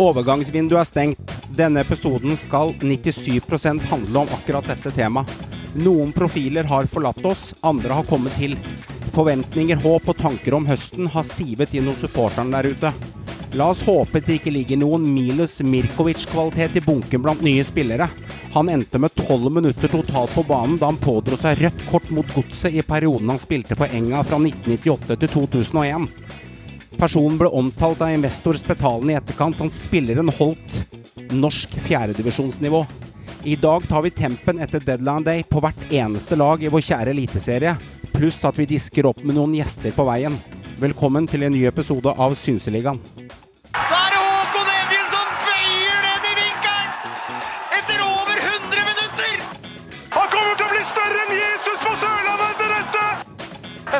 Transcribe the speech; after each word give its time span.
Overgangsvinduet 0.00 0.80
er 0.80 0.88
stengt. 0.88 1.32
Denne 1.52 1.82
episoden 1.84 2.36
skal 2.36 2.72
97% 2.80 3.82
handle 3.90 4.22
om 4.24 4.30
akkurat 4.32 4.68
dette 4.72 4.92
temaet. 4.96 5.32
Noen 5.74 6.12
profiler 6.12 6.64
har 6.68 6.88
forlatt 6.88 7.24
oss, 7.24 7.50
andre 7.60 7.96
har 7.96 8.08
kommet 8.08 8.34
til. 8.40 8.56
Forventninger, 9.12 9.76
håp 9.76 10.08
og 10.08 10.18
tanker 10.20 10.56
om 10.56 10.68
høsten 10.68 11.08
har 11.12 11.26
sivet 11.28 11.74
inn 11.76 11.88
hos 11.90 12.00
supporterne 12.04 12.56
der 12.56 12.72
ute. 12.72 12.92
La 13.56 13.68
oss 13.68 13.82
håpe 13.84 14.22
det 14.24 14.38
ikke 14.38 14.52
ligger 14.52 14.80
noen 14.80 15.04
minus 15.12 15.58
Mirkovic-kvalitet 15.60 16.78
i 16.80 16.84
bunken 16.84 17.20
blant 17.24 17.44
nye 17.44 17.64
spillere. 17.68 18.08
Han 18.54 18.68
endte 18.72 19.00
med 19.00 19.12
tolv 19.16 19.52
minutter 19.52 19.92
totalt 19.92 20.32
på 20.32 20.44
banen 20.48 20.78
da 20.80 20.88
han 20.88 21.00
pådro 21.00 21.36
seg 21.40 21.60
rødt 21.60 21.84
kort 21.90 22.08
mot 22.12 22.32
Godset 22.32 22.72
i 22.76 22.84
perioden 22.84 23.28
han 23.32 23.40
spilte 23.40 23.76
på 23.76 23.88
Enga 23.92 24.24
fra 24.24 24.40
1998 24.40 25.18
til 25.20 25.32
2001. 25.36 26.08
Personen 26.98 27.38
ble 27.40 27.48
omtalt 27.50 28.02
av 28.04 28.12
investor 28.14 28.58
Spetalen 28.60 29.10
i 29.10 29.16
etterkant. 29.18 29.58
Han 29.62 29.72
spilleren 29.72 30.30
holdt 30.38 30.82
norsk 31.32 31.74
fjerdedivisjonsnivå. 31.86 32.84
I 33.44 33.56
dag 33.56 33.88
tar 33.88 34.02
vi 34.02 34.10
tempen 34.14 34.60
etter 34.62 34.84
deadline 34.84 35.26
day 35.26 35.42
på 35.42 35.62
hvert 35.62 35.88
eneste 35.90 36.38
lag 36.38 36.62
i 36.62 36.70
vår 36.70 36.84
kjære 36.86 37.10
eliteserie, 37.10 37.74
pluss 38.14 38.38
at 38.46 38.58
vi 38.60 38.68
disker 38.70 39.08
opp 39.10 39.24
med 39.24 39.34
noen 39.34 39.56
gjester 39.58 39.94
på 39.96 40.06
veien. 40.06 40.36
Velkommen 40.82 41.26
til 41.30 41.42
en 41.46 41.54
ny 41.54 41.64
episode 41.66 42.14
av 42.14 42.36
Synseligaen. 42.38 43.02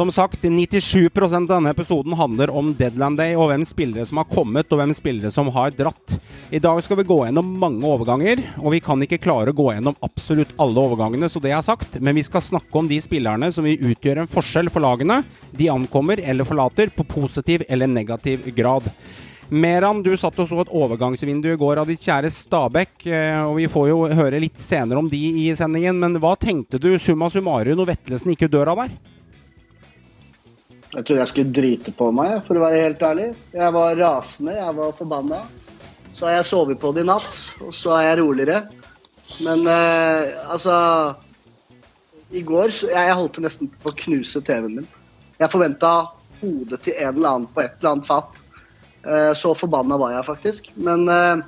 Som 0.00 0.12
sagt, 0.12 0.42
97 0.42 1.10
av 1.20 1.46
denne 1.46 1.70
episoden 1.70 2.14
handler 2.16 2.48
om 2.56 2.70
Deadland 2.72 3.18
day 3.20 3.34
og 3.36 3.50
hvem 3.50 3.66
spillere 3.68 4.06
som 4.08 4.16
har 4.16 4.30
kommet 4.30 4.70
og 4.72 4.78
hvem 4.80 4.94
spillere 4.96 5.28
som 5.28 5.50
har 5.52 5.74
dratt. 5.76 6.14
I 6.48 6.56
dag 6.64 6.80
skal 6.80 6.96
vi 7.02 7.04
gå 7.10 7.18
gjennom 7.26 7.50
mange 7.60 7.84
overganger, 7.84 8.40
og 8.62 8.72
vi 8.72 8.80
kan 8.80 9.04
ikke 9.04 9.18
klare 9.20 9.52
å 9.52 9.58
gå 9.58 9.66
gjennom 9.74 9.98
absolutt 10.00 10.54
alle 10.56 10.86
overgangene, 10.86 11.28
så 11.28 11.44
det 11.44 11.52
er 11.52 11.60
sagt, 11.66 11.98
men 12.00 12.16
vi 12.16 12.24
skal 12.24 12.46
snakke 12.46 12.80
om 12.80 12.88
de 12.88 12.96
spillerne 13.04 13.52
som 13.52 13.68
vil 13.68 13.92
utgjøre 13.92 14.24
en 14.24 14.32
forskjell 14.38 14.72
for 14.72 14.86
lagene 14.86 15.20
de 15.52 15.68
ankommer 15.68 16.24
eller 16.24 16.48
forlater, 16.48 16.88
på 16.96 17.04
positiv 17.04 17.68
eller 17.68 17.92
negativ 17.92 18.48
grad. 18.56 18.88
Meran, 19.52 20.00
du 20.00 20.14
satt 20.16 20.40
og 20.40 20.48
så 20.48 20.64
et 20.64 20.74
overgangsvindu 20.80 21.52
i 21.52 21.60
går 21.60 21.84
av 21.84 21.92
ditt 21.92 22.08
kjære 22.08 22.32
Stabæk, 22.32 22.96
eh, 23.04 23.44
og 23.44 23.58
vi 23.60 23.68
får 23.68 23.92
jo 23.92 24.02
høre 24.16 24.40
litt 24.40 24.64
senere 24.64 25.04
om 25.04 25.12
de 25.12 25.24
i 25.44 25.50
sendingen, 25.52 26.00
men 26.00 26.16
hva 26.24 26.38
tenkte 26.40 26.80
du 26.80 26.94
summa 26.96 27.28
summarum 27.28 27.82
når 27.84 27.98
Vetlesen 27.98 28.32
gikk 28.32 28.48
ut 28.48 28.56
døra 28.62 28.80
der? 28.86 29.00
Jeg 30.90 31.04
trodde 31.06 31.20
jeg 31.20 31.30
skulle 31.30 31.54
drite 31.54 31.92
på 31.94 32.08
meg, 32.14 32.40
for 32.46 32.58
å 32.58 32.64
være 32.64 32.82
helt 32.82 33.02
ærlig. 33.06 33.28
Jeg 33.54 33.74
var 33.76 33.98
rasende, 34.00 34.56
jeg 34.56 34.76
var 34.80 34.94
forbanna. 34.98 35.44
Så 36.18 36.26
har 36.26 36.40
jeg 36.40 36.48
sovet 36.48 36.80
på 36.82 36.90
det 36.96 37.04
i 37.04 37.08
natt, 37.08 37.36
og 37.62 37.70
så 37.76 37.94
er 37.94 38.08
jeg 38.08 38.20
roligere. 38.24 38.64
Men 39.46 39.62
eh, 39.70 40.32
altså 40.50 40.74
I 42.34 42.42
går 42.42 42.72
så 42.74 42.88
jeg, 42.90 43.06
jeg 43.06 43.18
holdt 43.20 43.38
jeg 43.38 43.46
nesten 43.46 43.70
på 43.70 43.92
å 43.92 43.98
knuse 44.02 44.42
TV-en 44.42 44.80
min. 44.80 44.88
Jeg 45.38 45.52
forventa 45.52 45.92
hodet 46.40 46.80
til 46.82 46.98
en 46.98 47.14
eller 47.14 47.30
annen 47.30 47.48
på 47.54 47.62
et 47.62 47.78
eller 47.78 47.94
annet 47.94 48.10
fat. 48.10 48.42
Eh, 49.06 49.32
så 49.38 49.54
forbanna 49.54 50.00
var 50.00 50.16
jeg 50.16 50.26
faktisk. 50.26 50.72
Men 50.74 51.06
eh, 51.06 51.46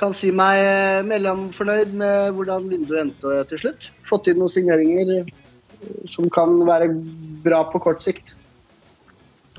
kan 0.00 0.16
si 0.16 0.32
meg 0.34 0.64
eh, 0.64 1.04
mellomfornøyd 1.12 1.92
med 2.00 2.32
hvordan 2.38 2.72
vinduet 2.72 3.04
endte 3.04 3.44
til 3.52 3.66
slutt. 3.66 3.88
Fått 4.08 4.32
inn 4.32 4.40
noen 4.40 4.56
signeringer 4.56 5.28
som 6.12 6.28
kan 6.32 6.60
være 6.68 6.90
bra 7.44 7.64
på 7.72 7.80
kort 7.82 8.02
sikt. 8.04 8.34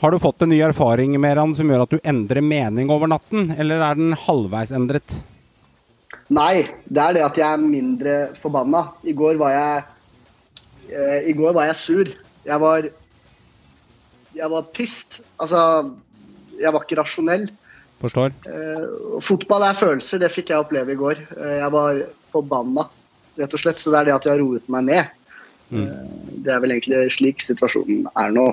Har 0.04 0.12
du 0.12 0.20
fått 0.20 0.44
en 0.44 0.52
ny 0.52 0.60
erfaring 0.66 1.14
med 1.22 1.40
han 1.40 1.54
som 1.56 1.70
gjør 1.72 1.86
at 1.86 1.94
du 1.94 2.00
endrer 2.04 2.44
mening 2.44 2.90
over 2.92 3.08
natten, 3.08 3.54
eller 3.56 3.80
er 3.80 4.00
den 4.00 4.18
halvveis 4.20 4.74
endret? 4.76 5.22
Nei, 6.34 6.66
det 6.88 7.04
er 7.04 7.16
det 7.16 7.24
at 7.24 7.40
jeg 7.40 7.48
er 7.48 7.62
mindre 7.64 8.16
forbanna. 8.42 8.88
I 9.08 9.16
går 9.16 9.40
var 9.40 9.54
jeg 9.54 9.84
eh, 10.92 11.30
I 11.32 11.36
går 11.38 11.56
var 11.56 11.70
jeg 11.70 11.80
sur. 11.80 12.12
Jeg 12.44 12.60
var 12.64 12.90
Jeg 14.34 14.50
var 14.50 14.70
pissed. 14.74 15.22
Altså, 15.40 15.94
jeg 16.60 16.74
var 16.74 16.84
ikke 16.84 17.00
rasjonell. 17.00 17.48
Forstår. 18.02 18.34
Eh, 18.50 19.20
fotball 19.24 19.64
er 19.70 19.78
følelser, 19.78 20.20
det 20.20 20.32
fikk 20.34 20.52
jeg 20.52 20.64
oppleve 20.64 20.92
i 20.96 21.00
går. 21.00 21.22
Eh, 21.38 21.58
jeg 21.62 21.72
var 21.72 22.02
forbanna, 22.34 22.88
rett 23.40 23.54
og 23.54 23.62
slett. 23.62 23.80
Så 23.80 23.94
det 23.94 24.02
er 24.02 24.10
det 24.10 24.16
at 24.18 24.26
jeg 24.28 24.36
har 24.36 24.44
roet 24.44 24.68
meg 24.74 24.90
ned. 24.90 25.20
Mm. 25.74 25.88
Eh, 25.88 26.38
det 26.46 26.54
er 26.54 26.62
vel 26.64 26.76
egentlig 26.76 27.02
slik 27.18 27.44
situasjonen 27.44 28.08
er 28.14 28.36
nå. 28.36 28.52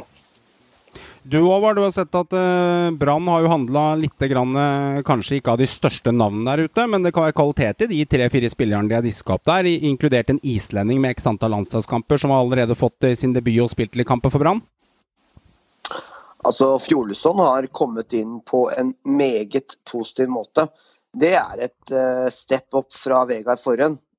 Du 1.22 1.36
Håvard, 1.44 1.76
du 1.76 1.82
har 1.84 1.92
sett 1.92 2.16
at 2.16 2.32
uh, 2.32 2.88
Brann 2.97 3.26
har 3.28 3.42
jo 3.44 3.50
handla 3.53 3.82
litt 4.00 4.25
grann, 4.31 4.54
uh, 4.56 5.03
kanskje 5.04 5.36
ikke 5.36 5.53
av 5.53 5.60
de 5.60 5.66
største 5.69 6.14
navnene 6.16 6.48
der 6.48 6.70
ute, 6.70 6.86
men 6.88 7.04
det 7.04 7.12
kan 7.12 7.26
være 7.26 7.36
kvalitet 7.36 7.84
i 7.84 7.91
de 7.91 7.98
tre-fire 8.08 8.48
spillerne 8.48 8.88
de 8.88 8.97
har 8.97 9.04
diska 9.04 9.36
opp 9.36 9.44
der, 9.50 9.69
inkludert 9.69 10.32
en 10.32 10.41
islending 10.41 11.03
med 11.04 11.19
x 11.19 11.28
antall 11.28 11.53
landslagskamper, 11.58 12.22
som 12.22 12.32
har 12.32 12.41
allerede 12.41 12.78
fått 12.78 13.04
sin 13.20 13.37
debut 13.37 13.60
og 13.60 13.69
spilt 13.75 14.00
litt 14.00 14.08
kamper 14.08 14.32
for 14.32 14.41
Brann. 14.41 14.64
Altså, 16.41 16.78
Fjolesson 16.81 17.41
har 17.44 17.69
kommet 17.76 18.16
inn 18.16 18.38
på 18.48 18.70
en 18.72 18.94
meget 19.04 19.76
positiv 19.91 20.31
måte. 20.32 20.70
Det 21.12 21.34
er 21.37 21.66
et 21.66 21.92
uh, 21.92 22.28
step 22.32 22.76
opp 22.78 22.94
fra 22.94 23.25
Vegard 23.28 23.60
Forhen, 23.60 23.98
eh, 23.98 24.09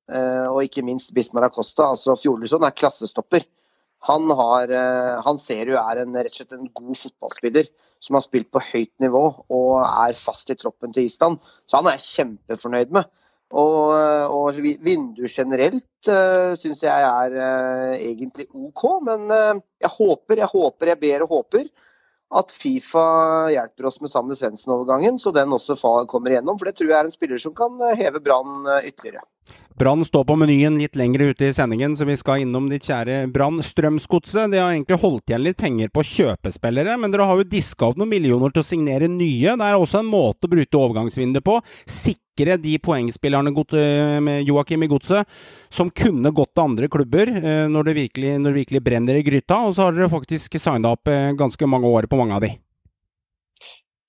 og 0.50 0.62
ikke 0.64 0.84
minst 0.86 1.12
Bismar 1.16 1.46
Acosta. 1.48 1.88
Altså, 1.92 2.16
Fjolesson 2.20 2.64
er 2.66 2.74
klassestopper. 2.76 3.46
Han, 4.08 4.26
har, 4.34 4.70
eh, 4.74 5.20
han 5.22 5.38
ser 5.38 5.70
jo 5.70 5.76
er 5.78 6.02
en, 6.02 6.14
rett 6.16 6.32
og 6.34 6.40
slett 6.40 6.54
en 6.56 6.70
god 6.74 6.98
fotballspiller 6.98 7.68
som 8.02 8.16
har 8.18 8.24
spilt 8.24 8.48
på 8.50 8.62
høyt 8.72 8.90
nivå 9.04 9.20
og 9.54 9.74
er 9.84 10.16
fast 10.18 10.50
i 10.50 10.56
troppen 10.58 10.90
til 10.94 11.06
Island. 11.06 11.38
Så 11.70 11.78
han 11.78 11.86
er 11.86 12.00
jeg 12.00 12.08
kjempefornøyd 12.08 12.96
med. 12.98 13.06
Og, 13.52 13.92
og 14.32 14.58
vi- 14.64 14.78
vinduet 14.80 15.30
generelt 15.30 16.08
uh, 16.08 16.54
syns 16.56 16.80
jeg 16.86 17.04
er 17.04 17.34
uh, 17.36 17.92
egentlig 18.00 18.46
OK, 18.56 18.82
men 19.04 19.26
uh, 19.28 19.60
jeg 19.84 19.92
håper, 19.92 20.40
jeg 20.40 20.48
håper, 20.48 20.88
jeg 20.88 21.00
ber 21.02 21.26
og 21.26 21.34
håper 21.36 21.66
at 22.32 22.54
Fifa 22.54 23.04
hjelper 23.52 23.90
oss 23.90 24.00
med 24.00 24.10
Sanne 24.10 24.36
Svendsen-overgangen, 24.38 25.18
så 25.20 25.34
den 25.36 25.52
også 25.52 25.76
kommer 26.08 26.32
igjennom. 26.32 26.56
For 26.58 26.70
det 26.70 26.78
tror 26.78 26.88
jeg 26.88 26.98
er 26.98 27.10
en 27.10 27.14
spiller 27.14 27.42
som 27.42 27.52
kan 27.56 27.76
eh, 27.84 27.98
heve 28.00 28.22
Brann 28.24 28.64
eh, 28.72 28.88
ytterligere. 28.88 29.20
Brann 29.78 30.04
står 30.04 30.24
på 30.24 30.36
menyen 30.36 30.76
litt 30.78 30.96
lenger 30.96 31.32
ute 31.32 31.48
i 31.48 31.52
sendingen, 31.52 31.96
så 31.96 32.04
vi 32.04 32.16
skal 32.20 32.44
innom 32.44 32.68
ditt 32.70 32.84
kjære 32.86 33.24
Brann 33.32 33.62
Strømsgodset. 33.64 34.52
De 34.52 34.60
har 34.60 34.74
egentlig 34.74 34.98
holdt 35.00 35.32
igjen 35.32 35.42
litt 35.46 35.58
penger 35.58 35.90
på 35.90 36.04
kjøpespillere, 36.06 36.98
men 37.00 37.12
dere 37.12 37.26
har 37.26 37.40
jo 37.40 37.48
diska 37.48 37.88
opp 37.88 38.00
noen 38.00 38.12
millioner 38.12 38.52
til 38.52 38.62
å 38.62 38.68
signere 38.68 39.08
nye. 39.10 39.56
Det 39.56 39.68
er 39.68 39.78
også 39.78 40.02
en 40.02 40.10
måte 40.12 40.46
å 40.46 40.52
bryte 40.52 40.78
overgangsvinduet 40.78 41.46
på. 41.46 41.56
Sikre 41.88 42.58
de 42.60 42.76
poengspillerne 42.84 43.52
eh, 43.52 44.18
med 44.22 44.48
Joakim 44.48 44.84
i 44.84 44.90
godset 44.92 45.40
som 45.72 45.90
kunne 45.90 46.30
gått 46.30 46.52
til 46.54 46.66
andre 46.66 46.90
klubber 46.92 47.32
eh, 47.32 47.64
når 47.66 47.88
det, 47.88 47.96
virkelig, 48.02 48.34
når 48.38 48.52
det 48.52 48.60
virkelig 48.62 48.84
brenner 48.84 49.18
i 49.18 49.24
gryta, 49.24 49.64
og 49.66 49.74
så 49.74 49.88
har 49.88 49.96
dere 49.96 50.12
faktisk 50.12 50.60
signa 50.60 50.94
opp 50.94 51.08
eh, 51.08 51.32
ganske 51.32 51.66
mange 51.66 51.88
år 51.88 52.06
på 52.06 52.20
mange 52.20 52.36
av 52.36 52.44
de. 52.44 52.54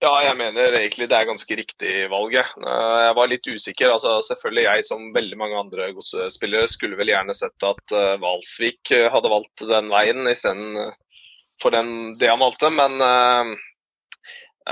Ja, 0.03 0.11
jeg 0.25 0.35
mener 0.35 0.73
egentlig 0.75 1.05
det 1.07 1.15
er 1.15 1.27
ganske 1.29 1.55
riktig 1.55 1.91
valg. 2.11 2.33
jeg. 2.35 2.47
Eh, 2.59 3.09
var 3.15 3.29
litt 3.31 3.47
usikker. 3.47 3.93
altså 3.93 4.17
Selvfølgelig 4.27 4.65
jeg, 4.65 4.85
som 4.89 5.05
veldig 5.15 5.37
mange 5.39 5.59
andre 5.61 5.91
godsspillere, 5.95 6.67
skulle 6.67 6.97
vel 6.99 7.13
gjerne 7.13 7.35
sett 7.37 7.63
at 7.63 7.93
Hvalsvik 7.93 8.19
Valsvik 8.23 8.91
eh, 8.97 9.07
hadde 9.13 9.31
valgt 9.31 9.63
den 9.69 9.87
veien 9.93 10.27
istedenfor 10.27 11.75
den 11.77 11.93
det 12.19 12.33
han 12.33 12.43
valgte. 12.43 12.71
Men 12.75 12.99
eh, 12.99 13.53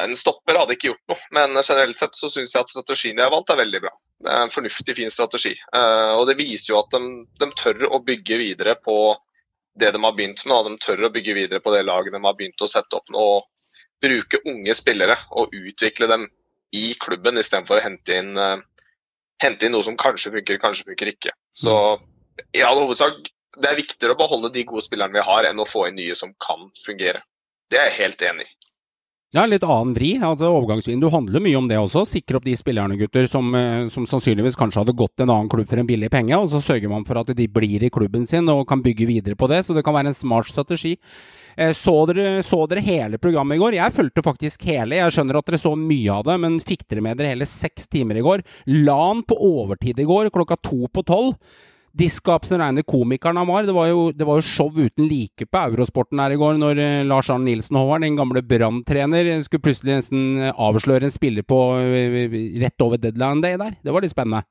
en 0.03 0.17
stopper 0.19 0.59
hadde 0.59 0.75
ikke 0.75 0.91
gjort 0.91 1.13
noe. 1.13 1.23
Men 1.39 1.55
generelt 1.61 2.03
sett 2.03 2.19
så 2.19 2.27
syns 2.33 2.57
jeg 2.57 2.65
at 2.65 2.73
strategien 2.73 3.15
de 3.15 3.23
har 3.23 3.31
valgt 3.31 3.55
er 3.55 3.61
veldig 3.63 3.81
bra. 3.87 3.93
Det 4.21 4.35
er 4.35 4.43
en 4.49 4.53
fornuftig, 4.53 4.97
fin 4.99 5.15
strategi. 5.15 5.53
Eh, 5.55 6.11
Og 6.17 6.25
det 6.27 6.35
viser 6.43 6.73
jo 6.73 6.81
at 6.81 6.91
de, 6.97 7.23
de 7.39 7.51
tør 7.55 7.87
å 7.87 8.03
bygge 8.03 8.41
videre 8.43 8.75
på 8.83 8.99
det 9.79 9.95
de 9.95 10.03
har 10.03 10.19
begynt 10.19 10.43
med. 10.43 10.67
De 10.67 10.83
tør 10.89 11.07
å 11.07 11.13
bygge 11.15 11.39
videre 11.39 11.63
på 11.63 11.71
det 11.71 11.85
laget 11.87 12.11
de 12.19 12.23
har 12.27 12.35
begynt 12.35 12.67
å 12.67 12.71
sette 12.75 12.99
opp 12.99 13.15
nå 13.15 13.25
bruke 14.01 14.41
unge 14.49 14.75
spillere 14.77 15.17
og 15.31 15.53
utvikle 15.55 16.09
dem 16.11 16.27
i 16.75 16.93
klubben, 16.99 17.39
istedenfor 17.39 17.79
å 17.79 17.83
hente 17.83 18.15
inn, 18.15 18.37
eh, 18.37 18.63
hente 19.43 19.67
inn 19.67 19.75
noe 19.75 19.85
som 19.85 19.97
kanskje 19.99 20.31
funker, 20.37 20.61
kanskje 20.61 20.87
funker 20.91 21.11
ikke. 21.11 21.35
Så 21.53 21.75
i 22.55 22.63
all 22.65 22.79
hovedsak, 22.79 23.29
det 23.59 23.67
er 23.67 23.79
viktigere 23.79 24.15
å 24.15 24.21
beholde 24.21 24.53
de 24.53 24.63
gode 24.67 24.85
spillerne 24.85 25.13
vi 25.17 25.25
har, 25.27 25.47
enn 25.49 25.59
å 25.59 25.67
få 25.67 25.87
inn 25.89 25.99
nye 25.99 26.15
som 26.15 26.33
kan 26.39 26.69
fungere. 26.79 27.21
Det 27.69 27.79
er 27.79 27.89
jeg 27.89 27.99
helt 27.99 28.25
enig 28.29 28.47
i. 28.47 28.55
Ja, 29.31 29.45
litt 29.47 29.63
annen 29.63 29.93
vri. 29.95 30.09
Altså, 30.19 30.49
Overgangsvindu 30.51 31.07
handler 31.07 31.39
mye 31.39 31.55
om 31.55 31.67
det 31.69 31.77
også. 31.79 32.01
Sikre 32.03 32.35
opp 32.35 32.43
de 32.43 32.51
spillerne, 32.59 32.97
gutter, 32.99 33.29
som, 33.31 33.47
eh, 33.55 33.85
som, 33.87 34.03
sannsynligvis 34.03 34.59
kanskje 34.59 34.81
hadde 34.81 34.95
gått 34.99 35.13
til 35.15 35.23
en 35.23 35.31
annen 35.31 35.47
klubb 35.47 35.69
for 35.69 35.79
en 35.79 35.87
billig 35.87 36.09
penge. 36.11 36.35
Og 36.35 36.49
så 36.51 36.59
sørger 36.59 36.91
man 36.91 37.05
for 37.07 37.15
at 37.21 37.31
de 37.37 37.47
blir 37.47 37.85
i 37.87 37.89
klubben 37.89 38.27
sin 38.27 38.49
og 38.51 38.67
kan 38.67 38.83
bygge 38.83 39.07
videre 39.07 39.39
på 39.39 39.47
det. 39.47 39.61
Så 39.63 39.73
det 39.73 39.85
kan 39.87 39.95
være 39.95 40.11
en 40.11 40.17
smart 40.17 40.51
strategi. 40.51 40.97
Eh, 41.55 41.71
så 41.71 41.95
dere, 42.11 42.43
så 42.43 42.67
dere 42.67 42.83
hele 42.83 43.17
programmet 43.23 43.55
i 43.55 43.63
går? 43.63 43.79
Jeg 43.79 43.95
fulgte 43.95 44.21
faktisk 44.21 44.67
hele. 44.67 44.99
Jeg 44.99 45.15
skjønner 45.15 45.39
at 45.39 45.47
dere 45.47 45.63
så 45.63 45.77
mye 45.79 46.11
av 46.11 46.27
det, 46.27 46.37
men 46.43 46.59
fikk 46.59 46.83
dere 46.89 47.07
med 47.07 47.15
dere 47.15 47.31
hele 47.31 47.47
seks 47.47 47.87
timer 47.87 48.19
i 48.19 48.27
går? 48.27 48.43
LAN 48.67 49.23
på 49.23 49.39
overtid 49.39 49.95
i 50.03 50.09
går, 50.11 50.27
klokka 50.35 50.59
to 50.59 50.91
på 50.91 51.07
tolv. 51.07 51.39
Diskap 51.91 52.45
som 52.47 52.61
reine 52.61 52.83
komikeren 52.87 53.37
han 53.41 53.49
var. 53.49 53.65
Det 53.67 53.75
var, 53.75 53.89
jo, 53.91 54.05
det 54.15 54.27
var 54.27 54.39
jo 54.39 54.45
show 54.47 54.71
uten 54.71 55.09
like 55.09 55.47
på 55.47 55.63
Eurosporten 55.65 56.21
her 56.23 56.31
i 56.31 56.39
går, 56.39 56.55
når 56.61 56.79
eh, 56.79 57.01
Lars 57.07 57.29
Arne 57.33 57.49
Nilsen 57.49 57.75
Håvard, 57.79 58.05
den 58.05 58.15
gamle 58.19 58.43
Brann-trener, 58.45 59.27
skulle 59.43 59.65
plutselig 59.65 59.97
nesten 59.99 60.39
eh, 60.39 60.55
avsløre 60.55 61.09
en 61.09 61.13
spiller 61.13 61.43
på 61.47 61.59
eh, 61.81 62.39
rett 62.63 62.85
over 62.85 63.01
deadline 63.01 63.43
day 63.43 63.59
der. 63.59 63.75
Det 63.83 63.95
var 63.95 64.05
litt 64.05 64.15
spennende. 64.15 64.45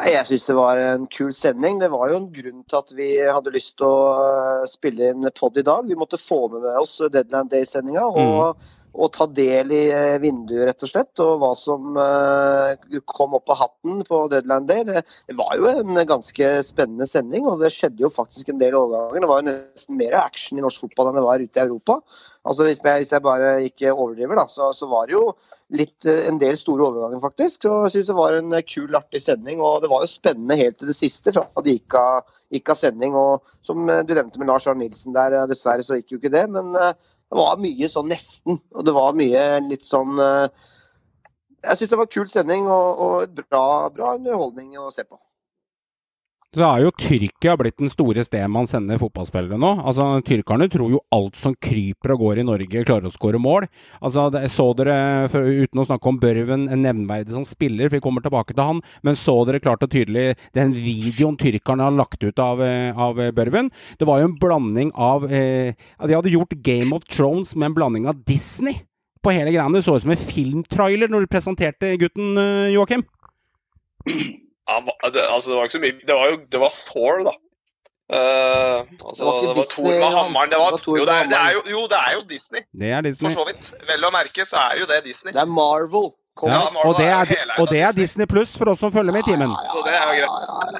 Jeg 0.00 0.22
syns 0.28 0.44
det 0.46 0.54
var 0.56 0.78
en 0.80 1.06
kul 1.10 1.32
sending. 1.34 1.80
Det 1.80 1.90
var 1.92 2.12
jo 2.12 2.20
en 2.20 2.28
grunn 2.32 2.60
til 2.68 2.78
at 2.78 2.92
vi 2.96 3.08
hadde 3.20 3.52
lyst 3.52 3.74
til 3.80 3.88
å 3.88 4.68
spille 4.70 5.10
inn 5.12 5.26
pod 5.36 5.58
i 5.60 5.64
dag. 5.66 5.88
Vi 5.88 5.98
måtte 5.98 6.20
få 6.20 6.44
med 6.52 6.68
oss 6.78 7.00
Deadline 7.10 7.50
Day-sendinga 7.50 8.06
og, 8.06 8.60
og 8.90 9.12
ta 9.14 9.26
del 9.30 9.70
i 9.74 9.82
eh, 9.94 10.16
vinduet, 10.22 10.64
rett 10.68 10.84
og 10.86 10.90
slett. 10.90 11.22
Og 11.22 11.36
hva 11.42 11.50
som 11.58 11.98
eh, 12.00 13.00
kom 13.10 13.36
opp 13.38 13.52
av 13.54 13.60
hatten 13.64 14.02
på 14.06 14.22
Deadline 14.32 14.66
Day. 14.68 14.86
Det, 14.88 15.36
var 15.38 15.54
jo 15.58 15.70
en 15.70 16.02
ganske 16.08 16.50
spennende 16.66 17.06
sending, 17.10 17.46
og 17.46 17.62
det 17.62 17.72
skjedde 17.74 18.04
jo 18.04 18.12
faktisk 18.12 18.50
en 18.50 18.60
del 18.60 18.76
overganger. 18.78 19.22
Det 19.22 19.30
var 19.30 19.42
jo 19.42 19.48
nesten 19.50 20.00
mer 20.00 20.18
action 20.22 20.58
i 20.58 20.64
norsk 20.64 20.86
fotball 20.86 21.10
enn 21.10 21.20
det 21.20 21.26
var 21.28 21.44
ute 21.44 21.60
i 21.60 21.64
Europa. 21.64 22.00
Altså 22.48 22.66
Hvis 22.66 22.82
jeg, 22.82 23.02
hvis 23.04 23.14
jeg 23.14 23.24
bare 23.24 23.48
ikke 23.68 23.94
overdriver, 23.94 24.38
da, 24.40 24.46
så, 24.48 24.70
så 24.76 24.88
var 24.90 25.08
det 25.08 25.18
jo 25.18 25.24
litt, 25.76 26.06
eh, 26.08 26.26
en 26.28 26.40
del 26.40 26.58
store 26.58 26.86
overganger, 26.88 27.22
faktisk. 27.22 27.66
Og 27.70 27.86
jeg 27.86 27.96
syns 27.96 28.10
det 28.10 28.18
var 28.18 28.36
en 28.36 28.56
eh, 28.56 28.66
kul, 28.66 28.90
artig 28.96 29.22
sending. 29.22 29.62
Og 29.64 29.84
det 29.84 29.90
var 29.92 30.04
jo 30.04 30.10
spennende 30.10 30.58
helt 30.58 30.80
til 30.80 30.90
det 30.90 30.98
siste, 30.98 31.34
fra 31.36 31.64
det 31.64 31.78
gikk 31.78 31.98
av, 32.00 32.28
gikk 32.54 32.72
av 32.72 32.80
sending. 32.80 33.16
Og 33.18 33.54
som 33.66 33.86
eh, 33.88 34.02
du 34.06 34.14
nevnte 34.16 34.42
med 34.42 34.50
Lars 34.50 34.68
Arne 34.70 34.84
Nilsen 34.84 35.16
der, 35.16 35.36
eh, 35.36 35.48
dessverre 35.50 35.86
så 35.86 36.00
gikk 36.00 36.16
jo 36.16 36.20
ikke 36.22 36.34
det. 36.34 36.46
Men 36.56 36.74
eh, 36.78 36.92
det 37.30 37.38
var 37.38 37.60
mye 37.62 37.88
sånn 37.90 38.10
nesten. 38.10 38.58
Og 38.74 38.86
det 38.86 38.94
var 38.96 39.16
mye 39.18 39.44
litt 39.68 39.86
sånn 39.86 40.18
eh, 40.18 40.46
Jeg 41.62 41.78
syns 41.78 41.92
det 41.92 41.98
var 42.00 42.10
kul 42.10 42.28
sending 42.30 42.66
og, 42.66 43.02
og 43.06 43.42
bra, 43.46 43.64
bra 43.94 44.14
underholdning 44.18 44.74
å 44.80 44.90
se 44.94 45.04
på. 45.06 45.18
Så 46.50 46.64
er 46.66 46.80
jo 46.82 46.90
Tyrkia 46.98 47.52
blitt 47.54 47.76
den 47.78 47.90
store 47.92 48.24
stedet 48.26 48.50
man 48.50 48.66
sender 48.66 48.98
fotballspillere 48.98 49.54
nå. 49.62 49.68
Altså, 49.86 50.06
Tyrkerne 50.26 50.66
tror 50.72 50.90
jo 50.90 51.02
alt 51.14 51.38
som 51.38 51.54
kryper 51.54 52.16
og 52.16 52.24
går 52.24 52.40
i 52.42 52.44
Norge, 52.48 52.82
klarer 52.88 53.06
å 53.06 53.12
skåre 53.14 53.38
mål. 53.38 53.68
Altså, 54.00 54.24
det, 54.34 54.48
Så 54.50 54.66
dere, 54.74 55.28
for, 55.30 55.46
uten 55.46 55.78
å 55.78 55.86
snakke 55.86 56.10
om 56.10 56.18
Børven, 56.18 56.66
en 56.66 56.82
nevnverdig 56.82 57.36
som 57.36 57.46
spiller, 57.46 57.86
for 57.86 58.00
vi 58.00 58.02
kommer 58.08 58.26
tilbake 58.26 58.56
til 58.56 58.66
han, 58.66 58.82
men 59.06 59.20
så 59.20 59.36
dere 59.46 59.62
klart 59.62 59.86
og 59.86 59.94
tydelig 59.94 60.34
den 60.58 60.74
videoen 60.74 61.38
tyrkerne 61.38 61.86
har 61.86 61.94
lagt 61.94 62.26
ut 62.26 62.42
av, 62.42 62.66
eh, 62.66 62.98
av 62.98 63.22
eh, 63.22 63.30
Børven? 63.30 63.70
Det 64.02 64.10
var 64.10 64.18
jo 64.18 64.32
en 64.32 64.36
blanding 64.42 64.90
av 64.98 65.30
eh, 65.30 65.78
De 66.02 66.18
hadde 66.18 66.34
gjort 66.34 66.58
Game 66.66 66.90
of 66.98 67.06
Thrones 67.06 67.54
med 67.54 67.70
en 67.70 67.78
blanding 67.78 68.10
av 68.10 68.26
Disney 68.26 68.82
på 69.22 69.38
hele 69.38 69.54
greiene. 69.54 69.78
Det 69.78 69.86
så 69.86 70.00
ut 70.00 70.02
som 70.02 70.18
en 70.18 70.26
filmtrailer 70.34 71.14
når 71.14 71.28
du 71.28 71.30
presenterte 71.30 71.94
gutten, 72.02 72.34
eh, 72.42 72.74
Joakim. 72.74 73.06
Ja, 74.70 74.78
hva- 74.86 75.10
det, 75.14 75.22
altså, 75.26 75.50
det 75.50 75.56
var 75.58 75.66
ikke 75.68 75.78
så 75.78 75.82
mye 75.82 75.96
Det 76.06 76.16
var 76.20 76.28
jo 76.30 76.36
det 76.54 76.60
var 76.62 76.74
Thor, 76.78 77.24
da. 77.26 77.32
Uh, 78.10 78.80
altså, 79.06 79.22
Det 79.22 79.26
var 79.26 79.34
ikke 79.34 79.42
det 79.42 79.56
var 79.56 79.62
Disney, 79.62 79.84
Thor 79.86 79.98
med 80.02 80.16
hammeren. 80.18 80.50
Det 80.50 80.58
var, 80.58 80.70
Det 80.70 80.78
var 80.78 80.82
Thor 80.84 80.96
jo, 80.98 81.04
det 81.10 81.14
er, 81.14 81.28
det 81.30 81.38
er 81.40 81.52
jo, 81.56 81.60
jo, 81.74 81.82
det 81.92 81.98
er 82.06 82.12
jo 82.16 82.22
Disney, 82.32 82.62
Det 82.80 82.88
er 82.90 82.96
for 83.02 83.06
Disney. 83.10 83.34
så 83.36 83.44
vidt. 83.50 83.68
Vel 83.90 84.08
å 84.08 84.10
merke 84.14 84.46
så 84.48 84.56
er 84.64 84.80
jo 84.82 84.88
det 84.90 84.98
Disney. 85.06 85.32
Det 85.36 85.42
er 85.44 85.52
Marvel. 85.60 86.10
Ja, 86.40 86.48
Ja, 86.50 86.58
Marvel 86.74 86.88
og 86.90 86.98
det 86.98 87.06
er 87.06 87.30
er, 87.36 87.54
og 87.60 87.68
det 87.70 87.80
er 87.86 87.92
Disney. 87.92 88.26
Pluss 88.30 88.56
for 88.58 88.70
oss 88.72 88.80
som 88.82 88.90
følger 88.94 89.12
med 89.14 89.22
i 89.26 89.30
timen. 89.30 89.50
Så 89.74 89.82
det 89.86 89.94
er 89.94 90.10
greit. 90.10 90.76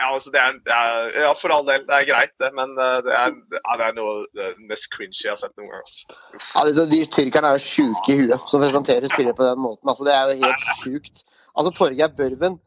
Ja, 0.00 0.06
altså, 0.14 0.30
det 0.34 0.40
er, 0.40 0.54
er, 0.76 1.10
ja, 1.24 1.32
for 1.36 1.52
all 1.54 1.64
del. 1.68 1.82
Det 1.88 1.96
er 1.96 2.06
greit, 2.08 2.32
det. 2.42 2.50
Men 2.56 2.72
eh, 2.78 2.96
det 3.06 3.12
er, 3.22 3.34
ja, 3.56 3.76
det 3.80 3.86
er 3.88 3.94
noe 3.96 4.14
det 4.38 4.48
mest 4.70 4.88
cringy 4.94 5.20
jeg 5.24 5.32
har 5.32 5.38
sett 5.40 5.54
noen 5.60 5.70
gang. 5.72 5.84
Altså. 5.84 6.18
Ja, 6.54 6.64
de, 6.68 6.86
de 6.92 7.00
Tyrkerne 7.16 7.52
er 7.54 7.58
jo 7.60 7.64
sjuke 7.66 8.14
i 8.14 8.18
huet 8.22 8.48
som 8.52 8.62
presenterer 8.64 9.08
spillere 9.12 9.36
på 9.38 9.46
den 9.48 9.60
måten. 9.64 9.88
Altså, 9.90 10.04
det 10.08 10.14
er 10.16 10.32
jo 10.34 10.44
helt 10.44 10.66
sjukt. 10.82 11.24
Altså, 11.56 11.72
Torgeir 11.76 12.12
Børven 12.20 12.58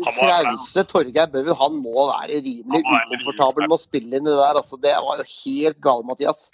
Trause 0.00 0.84
Torgeir 0.88 1.30
Børven, 1.32 1.54
han 1.58 1.78
må 1.84 2.08
være 2.08 2.40
rimelig 2.44 2.82
ukomfortabel 2.82 3.68
med 3.68 3.76
å 3.76 3.80
spille 3.80 4.18
inn 4.18 4.28
det 4.28 4.34
der. 4.34 4.58
Altså, 4.58 4.78
det 4.80 4.94
var 5.04 5.20
jo 5.20 5.28
helt 5.28 5.80
galt, 5.84 6.06
Mathias. 6.08 6.46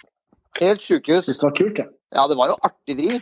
Helt 0.59 0.83
sjukehus. 0.83 1.29
Det 1.29 1.41
var 1.41 1.55
kult, 1.57 1.79
ja. 1.79 1.87
Ja, 2.15 2.25
det 2.27 2.37
var 2.39 2.49
jo 2.51 2.57
artig 2.65 2.97
vri. 2.97 3.19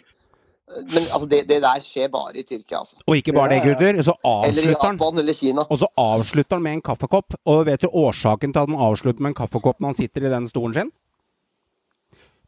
Men 0.92 1.06
altså, 1.16 1.28
det, 1.32 1.46
det 1.48 1.62
der 1.64 1.80
skjer 1.84 2.10
bare 2.12 2.42
i 2.42 2.44
Tyrkia, 2.44 2.82
altså. 2.82 2.98
Og 3.08 3.20
ikke 3.20 3.36
bare 3.36 3.56
det, 3.56 3.64
gutter. 3.64 4.00
Så 4.04 4.16
Eller 4.20 4.66
i 4.66 4.74
avslutter 4.74 4.88
han 4.88 4.98
Japan 4.98 5.22
eller 5.24 5.38
Kina. 5.38 5.68
Og 5.72 5.80
så 5.80 5.88
avslutter 6.04 6.58
han 6.58 6.66
med 6.66 6.78
en 6.78 6.86
kaffekopp. 6.90 7.38
Og 7.48 7.62
vet 7.70 7.86
du 7.86 7.88
årsaken 7.88 8.56
til 8.56 8.64
at 8.64 8.72
han 8.72 8.88
avslutter 8.88 9.24
med 9.24 9.32
en 9.32 9.42
kaffekopp 9.44 9.80
når 9.80 9.94
han 9.94 10.00
sitter 10.02 10.28
i 10.28 10.34
den 10.34 10.50
stolen 10.50 10.76
sin? 10.76 10.92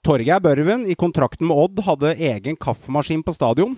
Torgeir 0.04 0.39
Børven 0.44 0.86
i 0.88 0.95
kontrakten 1.00 1.48
med 1.48 1.60
Odd 1.60 1.81
hadde 1.83 2.13
egen 2.15 2.60
kaffemaskin 2.60 3.24
på 3.24 3.36
stadion. 3.36 3.75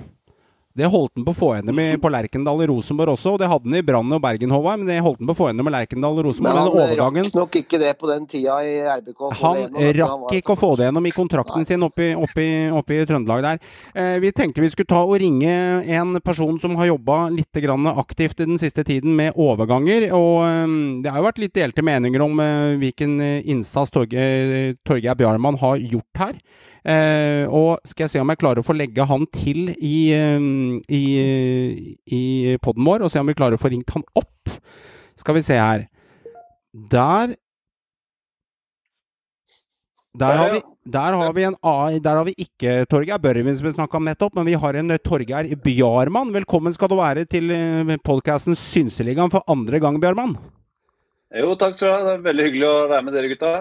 Det 0.78 0.88
holdt 0.92 1.14
han 1.18 1.26
på 1.28 1.34
å 1.34 1.38
få 1.38 1.50
gjennom 1.58 1.80
på 2.02 2.12
Lerkendal 2.14 2.64
i 2.64 2.68
Rosenborg 2.72 3.14
også, 3.16 3.34
og 3.36 3.42
det 3.42 3.50
hadde 3.52 3.68
han 3.68 3.78
i 3.80 3.84
Brann 3.86 4.16
og 4.16 4.22
Bergen, 4.24 4.54
Håvard, 4.54 4.82
men 4.82 4.90
det 4.90 5.00
holdt 5.04 5.20
han 5.22 5.30
på 5.32 5.36
å 5.36 5.40
få 5.42 5.50
gjennom 5.50 5.70
i 5.70 5.74
Lerkendal 5.76 6.20
og 6.22 6.28
Men 6.42 6.60
han 6.62 6.70
overgangen 6.72 7.28
rakk 7.28 7.40
nok 7.40 7.58
ikke 7.62 7.80
det 7.82 7.92
på 8.00 8.10
den 8.12 8.28
tida 8.32 8.58
i 8.64 8.74
RBK. 9.00 9.22
han 9.42 9.60
gjennom. 9.62 9.82
Han 9.82 9.98
rakk 10.00 10.24
var 10.26 10.38
ikke 10.40 10.56
å 10.56 10.60
få 10.62 10.72
det 10.80 10.88
gjennom 10.90 11.10
i 11.10 11.14
kontrakten 11.16 11.68
sin 11.68 11.84
oppe 11.88 12.08
i, 12.46 13.06
Trøndelag 13.10 13.44
der. 13.46 13.62
Eh, 13.96 14.16
vi 14.24 14.32
tenkte 14.32 14.62
vi 14.64 14.72
skulle 14.74 14.92
ta 14.92 15.02
og 15.04 15.18
ringe 15.22 15.52
en 15.98 16.16
person 16.24 16.60
som 16.60 16.76
har 16.80 16.92
jobba 16.92 17.30
litt 17.34 17.62
grann 17.64 17.88
aktivt 17.92 18.40
i 18.40 18.48
den 18.50 18.62
siste 18.62 18.86
tiden 18.88 19.16
med 19.18 19.36
overganger. 19.36 20.10
Og 20.16 20.46
eh, 20.48 20.78
det 21.04 21.12
har 21.12 21.22
jo 21.22 21.28
vært 21.30 21.44
litt 21.44 21.56
delte 21.58 21.86
meninger 21.86 22.24
om 22.24 22.40
eh, 22.40 22.78
hvilken 22.82 23.20
innsats 23.22 23.72
innsats 23.72 23.92
Torge- 23.94 24.76
Torgeir 24.86 25.16
Bjarmann 25.16 25.58
har 25.62 25.78
gjort 25.78 26.18
her. 26.18 26.36
Eh, 26.81 27.45
og 27.45 27.78
skal 27.86 28.07
jeg 28.07 28.13
se 28.16 28.22
om 28.24 28.31
jeg 28.33 28.39
klarer 28.42 28.63
å 28.63 28.66
få 28.66 28.74
legge 28.74 29.06
han 29.06 29.28
til 29.30 29.68
i, 29.78 29.98
eh, 30.18 30.45
i, 30.89 31.01
i 32.10 32.22
poden 32.63 32.88
vår, 32.88 33.06
og 33.06 33.12
se 33.13 33.22
om 33.22 33.30
vi 33.30 33.36
klarer 33.38 33.54
å 33.60 33.62
få 33.62 33.69
ringt 33.69 33.94
han 33.94 34.06
opp. 34.18 34.50
Skal 35.22 35.38
vi 35.38 35.44
se 35.45 35.60
her. 35.62 35.86
Der 36.74 37.36
der 40.18 40.36
har, 40.36 40.50
vi, 40.51 40.60
der, 40.92 41.16
har 41.16 41.31
vi 41.38 41.44
en, 41.48 41.56
A- 41.63 42.00
der 42.04 42.18
har 42.19 42.25
vi 42.28 42.33
ikke 42.44 42.81
Torgeir 42.92 43.22
Børvin, 43.24 43.54
som 43.56 43.63
vi 43.69 43.72
snakka 43.77 43.95
om 43.95 44.10
nettopp, 44.10 44.34
men 44.36 44.50
vi 44.50 44.57
har 44.60 44.75
en 44.75 44.92
eh, 44.92 45.00
Torgeir 45.00 45.48
Bjarmann. 45.63 46.34
Velkommen 46.36 46.74
skal 46.75 46.89
du 46.92 46.98
være 47.00 47.24
til 47.31 47.48
podkasten 48.04 48.57
Synseligaen 48.60 49.32
for 49.32 49.46
andre 49.51 49.79
gang, 49.79 50.01
Bjarmann. 50.03 50.34
Jo, 51.32 51.53
takk 51.56 51.77
skal 51.77 51.88
du 51.88 51.94
ha. 51.94 52.01
Det 52.10 52.17
er 52.17 52.25
veldig 52.25 52.50
hyggelig 52.50 52.67
å 52.67 52.75
være 52.91 53.06
med 53.08 53.15
dere 53.15 53.29
gutta. 53.32 53.53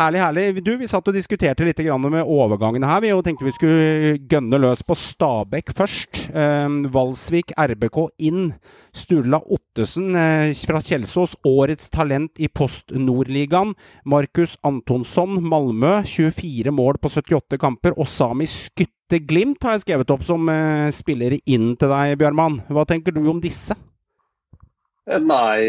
Herlig, 0.00 0.20
herlig. 0.22 0.62
Du, 0.64 0.70
Vi 0.80 0.86
satt 0.88 1.08
og 1.10 1.12
diskuterte 1.12 1.66
litt 1.66 1.80
med 1.84 2.24
overgangene 2.24 2.88
her. 2.88 3.02
Vi 3.04 3.10
tenkte 3.20 3.44
vi 3.44 3.52
skulle 3.52 4.12
gønne 4.32 4.56
løs 4.56 4.80
på 4.80 4.94
Stabæk 4.96 5.74
først. 5.76 6.30
Eh, 6.32 6.68
Valsvik, 6.88 7.52
RBK 7.52 7.98
inn. 8.24 8.54
Sturla 8.96 9.42
Ottesen 9.44 10.16
eh, 10.16 10.54
fra 10.56 10.80
Kjelsås, 10.80 11.36
årets 11.44 11.92
talent 11.92 12.40
i 12.40 12.48
Post 12.48 12.94
Nordligaen. 12.96 13.74
Markus 14.08 14.56
Antonsson, 14.64 15.36
Malmö, 15.44 16.00
24 16.08 16.72
mål 16.72 16.96
på 16.96 17.12
78 17.12 17.60
kamper. 17.60 17.92
Og 18.00 18.08
Sami 18.08 18.48
Skytte 18.48 19.20
Glimt 19.20 19.60
har 19.68 19.76
jeg 19.76 19.84
skrevet 19.84 20.16
opp 20.16 20.24
som 20.24 20.48
eh, 20.48 20.88
spillere 20.96 21.42
inn 21.44 21.74
til 21.76 21.92
deg, 21.92 22.16
Bjørnmann. 22.24 22.62
Hva 22.72 22.88
tenker 22.88 23.12
du 23.12 23.20
om 23.28 23.44
disse? 23.44 23.76
Eh, 25.04 25.20
Nei, 25.20 25.60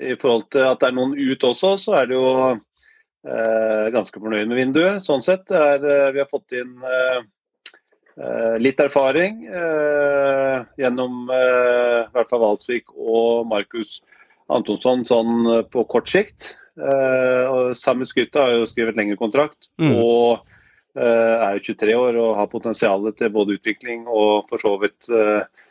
i 0.00 0.14
forhold 0.20 0.48
til 0.52 0.66
at 0.66 0.80
det 0.82 0.90
er 0.90 0.96
noen 0.96 1.14
ut 1.18 1.44
også, 1.46 1.74
så 1.80 1.96
er 2.00 2.08
det 2.10 2.16
jo 2.16 2.30
eh, 2.52 3.86
ganske 3.94 4.20
fornøyd 4.20 4.50
med 4.50 4.60
vinduet. 4.60 5.04
Sånn 5.04 5.24
sett. 5.24 5.50
Er, 5.50 5.82
eh, 5.82 6.10
vi 6.14 6.22
har 6.22 6.30
fått 6.30 6.54
inn 6.58 6.74
eh, 6.86 7.20
eh, 8.18 8.56
litt 8.62 8.80
erfaring 8.82 9.44
eh, 9.48 10.64
gjennom 10.80 11.30
eh, 11.32 12.00
i 12.06 12.14
hvert 12.16 12.32
fall 12.32 12.44
Valsvik 12.44 12.94
og 12.96 13.46
Markus 13.50 14.00
Antonsson 14.52 15.06
sånn 15.08 15.46
på 15.72 15.86
kort 15.90 16.10
sikt. 16.12 16.54
Eh, 16.76 17.44
og 17.48 17.76
Sami 17.78 18.08
Skytte 18.08 18.40
har 18.40 18.56
jo 18.58 18.68
skrevet 18.68 18.98
lengre 18.98 19.20
kontrakt. 19.20 19.70
Mm. 19.80 19.94
og 19.98 20.48
er 20.92 21.54
jo 21.56 21.72
23 21.72 21.94
år 21.96 22.16
og 22.20 22.34
har 22.36 22.50
potensial 22.52 23.06
til 23.16 23.30
både 23.32 23.54
utvikling 23.56 24.02
og 24.04 24.50
for 24.50 24.60
så 24.60 24.74
vidt 24.76 25.08
eh, 25.08 25.61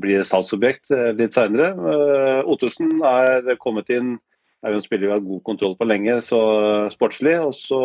blir 0.00 0.24
salgsobjekt 0.26 0.92
eh, 0.94 1.10
litt 1.18 1.36
senere. 1.36 1.72
Eh, 1.74 2.40
Ottesen 2.50 2.98
er 3.06 3.54
kommet 3.62 3.90
inn, 3.92 4.16
er 4.64 4.74
jo 4.74 4.80
en 4.80 4.84
spiller 4.84 5.08
vi 5.08 5.14
har 5.14 5.24
god 5.24 5.42
kontroll 5.46 5.76
på 5.78 5.88
lenge, 5.88 6.16
så 6.24 6.40
sportslig. 6.92 7.36
Og 7.44 7.54
så 7.56 7.80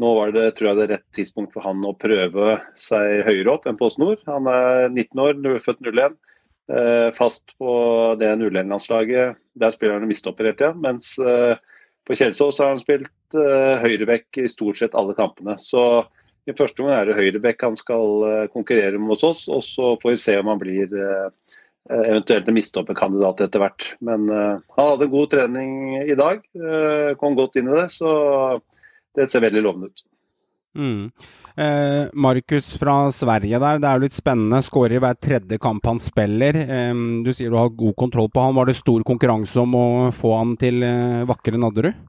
nå 0.00 0.10
var 0.16 0.34
det 0.36 0.46
tror 0.56 0.70
jeg 0.70 0.78
det 0.78 0.84
er 0.86 0.92
rett 0.94 1.06
tidspunkt 1.16 1.54
for 1.54 1.66
han 1.66 1.82
å 1.84 1.96
prøve 1.98 2.58
seg 2.78 3.24
høyere 3.26 3.56
opp 3.56 3.66
enn 3.68 3.80
på 3.80 3.90
Snor. 3.92 4.20
Han 4.30 4.46
er 4.50 4.86
19 4.88 5.24
år, 5.24 5.40
født 5.64 5.82
01. 5.90 6.14
eh, 6.70 7.08
Fast 7.16 7.56
på 7.58 7.72
det 8.20 8.30
01-landslaget. 8.38 9.40
Der 9.60 9.74
spiller 9.74 9.98
han 9.98 10.08
mistoperert 10.08 10.62
igjen. 10.62 10.78
Mens 10.84 11.16
eh, 11.18 11.58
på 12.06 12.16
Kjelsås 12.16 12.62
har 12.62 12.72
han 12.72 12.80
spilt 12.82 13.10
høyrevekk 13.30 14.40
i 14.42 14.48
stort 14.50 14.80
sett 14.80 14.96
alle 14.98 15.14
kampene. 15.14 15.54
Så 15.62 16.02
I 16.48 16.56
første 16.56 16.82
omgang 16.82 16.98
er 16.98 17.10
det 17.10 17.18
høyrebekk 17.18 17.66
han 17.66 17.78
skal 17.78 18.26
eh, 18.28 18.46
konkurrere 18.52 19.00
med 19.00 19.12
hos 19.12 19.26
oss, 19.26 19.42
og 19.52 19.64
så 19.66 19.94
får 20.00 20.14
vi 20.14 20.22
se 20.22 20.36
om 20.40 20.52
han 20.52 20.60
blir 20.62 20.94
eh, 20.94 21.56
eventuelt 21.90 22.48
en 22.48 22.56
mistoppekandidat 22.56 23.44
etter 23.46 23.62
hvert. 23.62 23.88
Men 24.04 24.28
han 24.30 24.62
hadde 24.78 25.08
god 25.10 25.32
trening 25.32 25.72
i 26.04 26.14
dag, 26.14 26.44
kom 27.18 27.34
godt 27.34 27.56
inn 27.58 27.70
i 27.72 27.74
det, 27.74 27.88
så 27.90 28.12
det 29.18 29.26
ser 29.26 29.42
veldig 29.42 29.62
lovende 29.64 29.90
ut. 29.90 30.04
Mm. 30.78 31.10
Eh, 31.56 32.08
Markus 32.14 32.76
fra 32.78 33.10
Sverige 33.12 33.58
der, 33.58 33.80
det 33.82 33.88
er 33.88 33.98
jo 33.98 34.04
litt 34.06 34.16
spennende. 34.16 34.62
Skårer 34.62 34.96
i 34.96 35.02
hver 35.02 35.18
tredje 35.18 35.58
kamp 35.62 35.86
han 35.86 35.98
spiller. 36.02 36.56
Eh, 36.62 36.92
du 37.24 37.32
sier 37.34 37.50
du 37.50 37.58
har 37.58 37.74
god 37.74 37.96
kontroll 37.98 38.30
på 38.30 38.44
han. 38.44 38.56
Var 38.56 38.70
det 38.70 38.78
stor 38.78 39.04
konkurranse 39.06 39.60
om 39.60 39.74
å 39.76 39.88
få 40.14 40.36
han 40.38 40.56
til 40.60 40.82
eh, 40.86 41.26
vakre 41.28 41.60
Nadderud? 41.60 42.06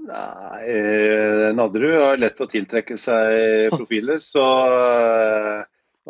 Nei, 0.00 0.60
eh, 0.64 1.50
Nadderud 1.54 1.98
har 2.00 2.20
lett 2.20 2.38
for 2.38 2.48
å 2.48 2.52
tiltrekke 2.52 2.96
seg 2.98 3.74
profiler, 3.74 4.22
så 4.24 4.44
eh, 4.70 5.60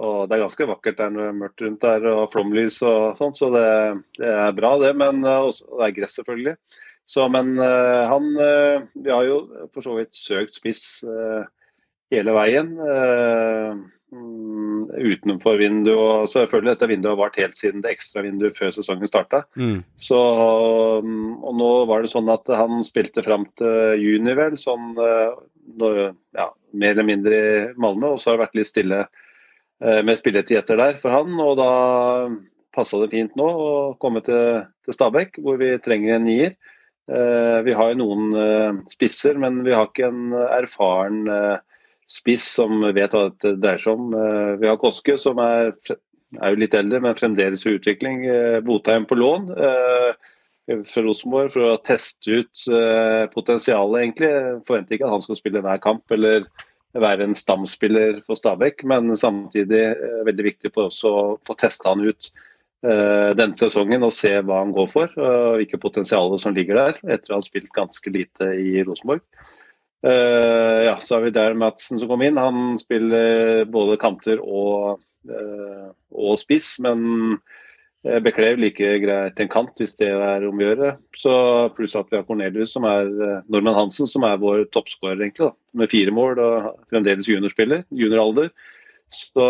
og 0.01 0.31
det 0.31 0.37
er 0.37 0.45
ganske 0.45 0.69
vakkert 0.71 1.01
der 1.01 1.11
når 1.13 1.21
det 1.21 1.29
er 1.29 1.41
mørkt 1.41 1.65
rundt 1.65 1.83
der 1.83 2.07
og 2.09 2.21
flomlys 2.33 2.79
og 2.87 3.19
sånt, 3.19 3.37
så 3.37 3.51
det, 3.53 3.67
det 4.21 4.31
er 4.31 4.55
bra 4.57 4.71
det. 4.81 4.95
Men 4.97 5.19
også, 5.27 5.67
og 5.67 5.83
det 5.83 5.89
er 5.89 5.97
gress 5.99 6.15
selvfølgelig. 6.21 6.55
Så, 7.11 7.27
men 7.35 7.59
han 7.59 8.29
Vi 8.95 9.11
har 9.11 9.27
jo 9.27 9.67
for 9.75 9.85
så 9.85 9.97
vidt 9.99 10.15
søkt 10.17 10.57
spiss 10.57 11.03
hele 12.15 12.37
veien. 12.39 12.71
Um, 14.11 14.89
utenfor 14.91 15.61
vinduet. 15.61 15.95
og 15.95 16.29
Selvfølgelig 16.33 16.73
dette 16.75 16.89
vinduet 16.91 17.13
har 17.13 17.21
vart 17.21 17.39
helt 17.39 17.55
siden 17.55 17.85
det 17.85 17.93
ekstra 17.95 18.25
vinduet 18.27 18.57
før 18.59 18.73
sesongen 18.75 19.07
starta. 19.07 19.45
Mm. 19.55 19.85
Så, 19.95 20.19
um, 21.05 21.37
og 21.47 21.55
nå 21.61 21.71
var 21.91 22.03
det 22.03 22.11
sånn 22.11 22.31
at 22.33 22.51
han 22.59 22.83
spilte 22.87 23.23
fram 23.27 23.47
til 23.61 24.03
juni, 24.03 24.35
vel. 24.39 24.59
Sånn 24.59 24.97
når, 24.99 26.01
ja, 26.35 26.49
mer 26.75 26.97
eller 26.97 27.07
mindre 27.07 27.39
i 27.39 27.55
Malmö. 27.79 28.17
Og 28.17 28.23
så 28.23 28.33
har 28.33 28.41
det 28.41 28.47
vært 28.49 28.59
litt 28.59 28.73
stille 28.73 29.05
med 29.81 30.19
spilletid 30.19 30.59
etter 30.59 30.77
der 30.81 30.99
for 31.01 31.15
han. 31.15 31.39
Og 31.41 31.55
da 31.61 31.71
passa 32.75 32.99
det 33.01 33.13
fint 33.15 33.39
nå 33.39 33.47
å 33.47 33.71
komme 34.03 34.25
til, 34.27 34.67
til 34.87 34.97
Stabæk, 34.97 35.39
hvor 35.45 35.63
vi 35.63 35.77
trenger 35.83 36.19
en 36.19 36.27
nier. 36.27 36.59
Uh, 37.11 37.63
vi 37.67 37.79
har 37.79 37.95
jo 37.95 38.03
noen 38.03 38.85
spisser, 38.91 39.39
men 39.39 39.63
vi 39.67 39.75
har 39.75 39.87
ikke 39.87 40.11
en 40.11 40.35
erfaren 40.51 41.23
spiss 42.11 42.47
som 42.57 42.83
vet 42.95 43.15
hva 43.15 43.29
det 43.43 43.57
dreier 43.63 43.81
seg 43.81 43.99
om. 43.99 44.15
vi 44.61 44.69
har 44.69 44.79
Koske, 44.81 45.15
som 45.21 45.39
er, 45.43 45.71
er, 46.41 46.49
jo 46.51 46.59
litt 46.59 46.75
eldre, 46.75 47.01
men 47.05 47.19
fremdeles 47.19 47.63
i 47.67 47.77
utvikling. 47.77 48.25
Botheim 48.67 49.07
på 49.07 49.19
lån 49.19 49.51
fra 50.87 51.03
Rosenborg 51.03 51.53
for 51.55 51.67
å 51.67 51.79
teste 51.87 52.43
ut 52.43 52.65
potensialet, 53.35 54.03
egentlig. 54.03 54.33
Forventer 54.67 54.97
ikke 54.97 55.09
at 55.09 55.15
han 55.17 55.25
skal 55.25 55.39
spille 55.39 55.63
hver 55.65 55.81
kamp 55.83 56.15
eller 56.15 56.47
være 56.99 57.29
en 57.29 57.39
stamspiller 57.39 58.21
for 58.27 58.39
Stabæk, 58.39 58.85
men 58.91 59.15
samtidig 59.17 59.85
veldig 60.27 60.47
viktig 60.51 60.73
for 60.75 60.91
oss 60.91 61.03
å 61.07 61.39
få 61.47 61.55
testa 61.59 61.93
han 61.93 62.03
ut 62.07 62.31
denne 62.81 63.59
sesongen 63.59 64.07
og 64.07 64.15
se 64.17 64.33
hva 64.41 64.63
han 64.63 64.73
går 64.73 64.87
for, 64.89 65.13
og 65.21 65.59
hvilke 65.61 65.81
potensialer 65.83 66.41
som 66.41 66.55
ligger 66.57 66.79
der, 66.81 67.01
etter 67.13 67.35
å 67.35 67.41
ha 67.41 67.45
spilt 67.45 67.71
ganske 67.77 68.13
lite 68.13 68.55
i 68.57 68.81
Rosenborg. 68.87 69.23
Uh, 70.01 70.87
ja, 70.87 70.95
så 71.03 71.19
har 71.19 71.27
vi 71.27 71.33
der 71.37 71.57
Madsen 71.59 72.01
som 72.01 72.09
kom 72.09 72.23
inn. 72.25 72.41
Han 72.41 72.79
spiller 72.81 73.67
både 73.71 73.99
kanter 74.01 74.41
og, 74.41 75.03
uh, 75.29 75.89
og 76.17 76.39
spiss, 76.41 76.77
men 76.85 77.41
bekler 78.25 78.57
like 78.57 78.95
greit 79.03 79.41
en 79.43 79.49
kant 79.53 79.77
hvis 79.77 79.93
det 80.01 80.07
er 80.09 80.47
om 80.49 80.57
å 80.57 80.65
gjøre. 80.65 80.95
Så 81.21 81.33
Pluss 81.77 81.93
at 82.01 82.09
vi 82.09 82.17
har 82.17 82.25
Cornelius, 82.25 82.73
som 82.73 82.87
er 82.89 83.11
Norman 83.53 83.77
Hansen, 83.77 84.09
som 84.09 84.25
er 84.25 84.41
vår 84.41 84.63
toppskårer, 84.73 85.21
egentlig. 85.21 85.51
Da, 85.51 85.53
med 85.77 85.93
fire 85.93 86.15
mål 86.17 86.41
og 86.41 86.71
fremdeles 86.89 87.29
juniorspiller. 87.29 87.85
Junioralder. 87.93 88.49
Så, 89.13 89.45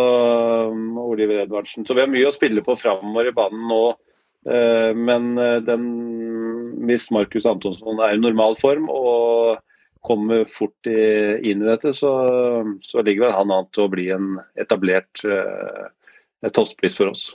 um, 0.72 0.98
Oliver 0.98 1.44
Edvardsen. 1.44 1.86
Så 1.86 1.94
vi 1.94 2.02
har 2.02 2.10
mye 2.10 2.26
å 2.26 2.34
spille 2.34 2.66
på 2.66 2.74
framover 2.80 3.30
i 3.30 3.36
banen 3.36 3.68
nå. 3.70 3.84
Eh, 4.48 4.92
men 4.96 5.34
eh, 5.38 5.58
den, 5.66 5.82
hvis 6.88 7.10
Markus 7.12 7.44
Antonsson 7.48 8.00
er 8.00 8.16
i 8.16 8.22
normal 8.22 8.56
form 8.60 8.88
og 8.88 9.60
kommer 10.06 10.46
fort 10.48 10.88
inn 10.88 11.60
i 11.60 11.66
dette, 11.66 11.92
så, 11.96 12.10
så 12.82 13.02
ligger 13.04 13.26
vel 13.26 13.36
han 13.36 13.52
an 13.52 13.68
til 13.74 13.84
å 13.84 13.92
bli 13.92 14.06
en 14.14 14.38
etablert 14.60 15.24
eh, 15.28 16.50
toppspiss 16.56 16.96
for 16.96 17.12
oss. 17.12 17.26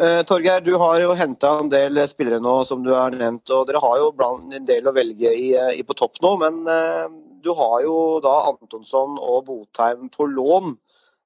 Eh, 0.00 0.22
Torgeir, 0.24 0.60
du 0.60 0.72
har 0.80 1.00
jo 1.02 1.12
henta 1.12 1.50
en 1.60 1.68
del 1.68 2.00
spillere 2.08 2.40
nå, 2.40 2.54
som 2.64 2.80
du 2.84 2.94
har 2.94 3.12
nevnt. 3.12 3.50
og 3.52 3.66
Dere 3.68 3.82
har 3.82 3.98
jo 4.00 4.12
en 4.16 4.64
del 4.64 4.88
å 4.88 4.94
velge 4.96 5.28
i, 5.36 5.52
eh, 5.52 5.74
i 5.76 5.82
på 5.84 5.96
topp 5.98 6.16
nå, 6.24 6.36
men 6.40 6.62
eh, 6.64 7.10
du 7.44 7.52
har 7.58 7.82
jo 7.84 7.96
da 8.24 8.32
Antonsson 8.48 9.18
og 9.20 9.44
Botheim 9.50 10.08
på 10.08 10.30
lån. 10.32 10.78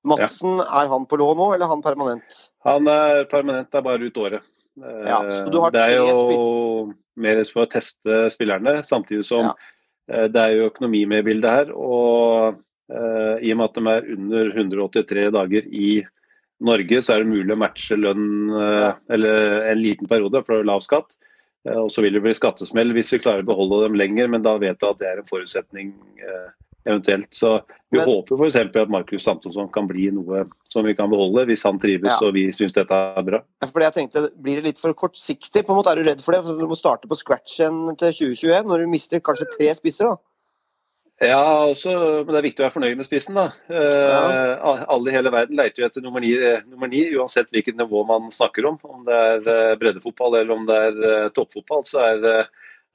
Madsen, 0.07 0.59
ja. 0.59 0.67
er 0.83 0.91
han 0.91 1.07
på 1.07 1.19
lån 1.19 1.39
nå, 1.39 1.47
eller 1.55 1.67
er 1.67 1.75
han 1.75 1.83
permanent? 1.83 2.43
Han 2.67 2.91
er 2.91 3.25
permanent, 3.31 3.71
det 3.71 3.79
er 3.81 3.87
bare 3.87 4.07
ut 4.07 4.19
året. 4.23 4.43
Uh, 4.77 5.07
ja, 5.09 5.21
det 5.73 5.83
er 5.83 5.95
jo 5.97 6.93
mer 7.17 7.41
for 7.49 7.65
å 7.65 7.71
teste 7.73 8.27
spillerne, 8.35 8.79
samtidig 8.85 9.25
som 9.25 9.49
ja. 9.49 9.55
det 10.29 10.43
er 10.43 10.57
jo 10.59 10.69
økonomi 10.69 11.07
med 11.09 11.25
i 11.25 11.29
bildet 11.31 11.51
her. 11.51 11.73
Og 11.73 12.63
i 12.87 13.51
og 13.51 13.59
med 13.59 13.65
at 13.65 13.79
de 13.79 13.91
er 13.91 14.05
under 14.15 14.51
183 14.53 15.23
dager 15.35 15.65
i 15.75 15.89
Norge 16.65 17.03
så 17.05 17.15
er 17.15 17.23
det 17.23 17.33
mulig 17.33 17.53
å 17.53 17.61
matche 17.61 17.99
lønn 17.99 18.53
uh, 18.53 18.93
eller 19.13 19.67
en 19.73 19.81
liten 19.81 20.09
periode 20.09 20.41
for 20.47 20.65
lav 20.65 20.83
skatt. 20.85 21.19
Uh, 21.69 21.83
og 21.85 21.91
så 21.93 22.05
vil 22.05 22.17
det 22.17 22.23
bli 22.25 22.35
skattesmell 22.37 22.95
hvis 22.97 23.13
vi 23.15 23.21
klarer 23.25 23.45
å 23.45 23.51
beholde 23.51 23.83
dem 23.85 23.99
lenger, 23.99 24.31
men 24.33 24.45
da 24.45 24.57
vet 24.61 24.81
du 24.81 24.89
at 24.89 25.03
det 25.03 25.11
er 25.11 25.21
en 25.21 25.29
forutsetning 25.29 25.93
eh, 26.23 26.49
eventuelt. 26.87 27.29
Så 27.35 27.57
vi 27.91 27.99
men, 28.01 28.07
håper 28.09 28.39
f.eks. 28.39 28.57
at 28.63 28.93
Markus 28.93 29.27
Samtonsson 29.27 29.69
kan 29.75 29.89
bli 29.91 30.09
noe 30.15 30.45
som 30.71 30.87
vi 30.87 30.95
kan 30.99 31.11
beholde, 31.13 31.47
hvis 31.51 31.67
han 31.67 31.81
trives 31.83 32.13
ja. 32.13 32.21
og 32.27 32.35
vi 32.37 32.47
syns 32.55 32.77
dette 32.77 32.95
er 32.95 33.27
bra. 33.27 33.43
Fordi 33.67 33.89
jeg 33.89 33.97
tenkte, 33.99 34.25
Blir 34.43 34.61
det 34.61 34.71
litt 34.71 34.83
for 34.83 34.97
kortsiktig? 34.99 35.65
på 35.67 35.75
en 35.75 35.81
måte 35.81 35.93
Er 35.93 36.01
du 36.01 36.09
redd 36.09 36.25
for 36.25 36.37
det? 36.37 36.45
For 36.47 36.59
Du 36.59 36.71
må 36.71 36.79
starte 36.79 37.11
på 37.11 37.19
scratch 37.19 37.61
igjen 37.61 37.85
til 37.99 38.15
2021, 38.15 38.71
når 38.71 38.83
du 38.83 38.95
mister 38.97 39.23
kanskje 39.23 39.51
tre 39.55 39.71
spisser? 39.79 40.15
da? 40.15 40.19
Ja, 41.25 41.65
også, 41.71 41.93
men 42.27 42.35
det 42.35 42.41
er 42.43 42.45
viktig 42.45 42.61
å 42.61 42.67
være 42.67 42.75
fornøyd 42.75 42.99
med 42.99 43.07
spissen. 43.09 43.39
da. 43.39 43.47
Ja. 43.73 44.57
Uh, 44.61 44.83
alle 44.93 45.09
i 45.09 45.15
hele 45.15 45.33
verden 45.33 45.57
leter 45.57 45.81
jo 45.81 45.87
etter 45.89 46.05
nummer 46.05 46.21
ni, 46.21 46.35
eh, 46.37 46.61
nummer 46.69 46.91
ni, 46.93 47.07
uansett 47.17 47.49
hvilket 47.55 47.79
nivå 47.79 48.03
man 48.05 48.29
snakker 48.35 48.69
om. 48.69 48.77
Om 48.85 49.07
det 49.07 49.21
er 49.31 49.49
uh, 49.49 49.79
breddefotball 49.81 50.37
eller 50.43 50.53
om 50.53 50.67
det 50.69 50.77
er 50.91 51.01
uh, 51.01 51.31
toppfotball, 51.33 51.87
så 51.89 52.03
er, 52.05 52.27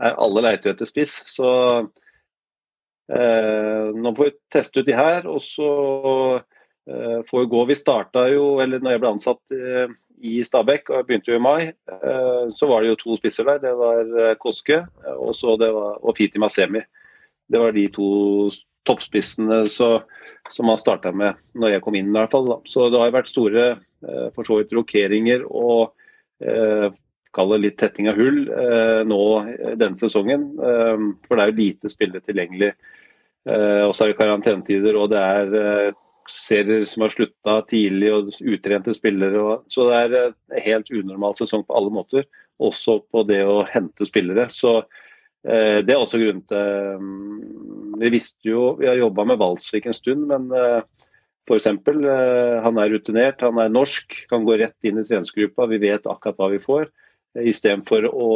er 0.05 0.21
alle 0.21 0.45
leter 0.45 0.75
etter 0.75 0.89
spiss. 0.89 1.15
Så 1.33 1.49
nå 3.09 4.11
får 4.15 4.27
vi 4.27 4.33
teste 4.53 4.81
ut 4.81 4.87
de 4.87 4.93
her, 4.95 5.25
og 5.27 5.41
så 5.43 5.71
får 6.85 7.39
vi 7.41 7.49
gå. 7.51 7.63
Vi 7.67 7.75
starta 7.75 8.23
jo, 8.31 8.45
eller 8.63 8.79
når 8.79 8.95
jeg 8.95 9.01
ble 9.03 9.11
ansatt 9.11 9.55
i 10.21 10.37
Stabekk, 10.47 10.89
og 10.89 10.99
jeg 10.99 11.07
begynte 11.09 11.33
jo 11.33 11.39
i 11.39 11.43
mai, 11.43 11.71
så 12.55 12.69
var 12.69 12.81
det 12.81 12.93
jo 12.93 12.99
to 13.01 13.17
spisser 13.19 13.49
der. 13.49 13.59
Det 13.65 13.73
var 13.77 14.35
Koske 14.39 14.79
og, 15.17 15.33
så 15.35 15.57
det 15.59 15.73
var, 15.75 15.99
og 15.99 16.15
Fiti 16.17 16.39
Masemi. 16.41 16.85
Det 17.51 17.59
var 17.59 17.75
de 17.75 17.87
to 17.91 18.09
toppspissene 18.87 19.63
så, 19.69 20.01
som 20.49 20.69
man 20.69 20.79
starta 20.81 21.11
med 21.13 21.37
når 21.57 21.75
jeg 21.75 21.85
kom 21.85 21.97
inn. 21.97 22.11
i 22.11 22.17
hvert 22.17 22.33
fall. 22.33 22.49
Så 22.65 22.89
det 22.91 23.01
har 23.01 23.13
vært 23.13 23.31
store 23.31 23.65
eh, 23.75 24.27
for 24.35 24.47
så 24.47 24.61
vidt 24.61 24.73
rokeringer 24.75 25.45
og 25.47 25.91
eh, 26.43 26.89
kalle 27.35 27.59
litt 27.61 27.77
tetting 27.81 28.09
av 28.11 28.19
hull 28.19 28.43
eh, 28.49 29.01
nå 29.07 29.21
denne 29.79 29.99
sesongen. 29.99 30.47
Eh, 30.59 31.05
for 31.27 31.37
det 31.37 31.43
er 31.43 31.51
jo 31.51 31.59
lite 31.59 31.91
spillere 31.91 32.25
tilgjengelig. 32.25 32.71
Eh, 33.49 33.83
og 33.87 33.95
så 33.95 34.05
er 34.05 34.11
det 34.11 34.19
karantenetider 34.19 34.97
og 34.99 35.11
det 35.13 35.21
er 35.21 35.55
eh, 35.61 35.99
serier 36.29 36.83
som 36.87 37.05
har 37.05 37.13
slutta 37.13 37.59
tidlig 37.69 38.11
og 38.13 38.33
utrente 38.41 38.93
spillere. 38.95 39.41
Og, 39.41 39.69
så 39.71 39.87
det 39.89 40.01
er 40.01 40.17
en 40.19 40.65
helt 40.67 40.91
unormal 40.93 41.37
sesong 41.39 41.65
på 41.67 41.77
alle 41.77 41.93
måter. 41.93 42.27
Også 42.61 42.99
på 43.09 43.23
det 43.25 43.41
å 43.47 43.63
hente 43.71 44.05
spillere. 44.05 44.45
Så 44.53 44.81
Eh, 45.41 45.79
det 45.81 45.95
er 45.95 45.97
også 45.97 46.19
grunnen 46.21 46.43
til 46.45 48.01
Vi 48.01 48.09
visste 48.13 48.45
jo, 48.45 48.75
vi 48.77 48.85
har 48.85 48.99
jobba 48.99 49.25
med 49.25 49.39
Valsvik 49.41 49.87
en 49.89 49.97
stund, 49.97 50.27
men 50.29 50.49
eh, 50.53 50.81
f.eks. 51.49 51.67
Eh, 51.67 52.57
han 52.65 52.77
er 52.77 52.93
rutinert, 52.93 53.41
han 53.41 53.57
er 53.61 53.73
norsk, 53.73 54.19
kan 54.29 54.45
gå 54.45 54.59
rett 54.61 54.77
inn 54.85 55.01
i 55.01 55.05
treningsgruppa. 55.05 55.69
Vi 55.69 55.81
vet 55.81 56.09
akkurat 56.09 56.37
hva 56.37 56.51
vi 56.53 56.61
får. 56.61 56.89
Istedenfor 57.39 58.09
å 58.11 58.31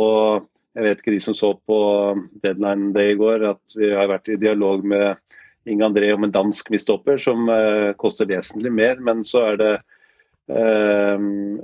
Jeg 0.76 0.84
vet 0.84 1.00
ikke 1.00 1.14
de 1.16 1.22
som 1.24 1.36
så 1.36 1.54
på 1.68 1.80
deadline 2.44 2.90
day 2.96 3.14
i 3.14 3.20
går, 3.20 3.46
at 3.48 3.76
vi 3.80 3.94
har 3.96 4.10
vært 4.12 4.28
i 4.28 4.36
dialog 4.36 4.84
med 4.84 5.16
Inge 5.72 5.86
André 5.88 6.10
om 6.12 6.26
en 6.28 6.34
dansk 6.36 6.68
mistopper 6.74 7.16
som 7.16 7.48
koster 7.96 8.28
vesentlig 8.28 8.74
mer, 8.76 9.00
men 9.00 9.24
så 9.24 9.46
er 9.54 9.62
det 9.62 9.70
uh, 10.52 11.16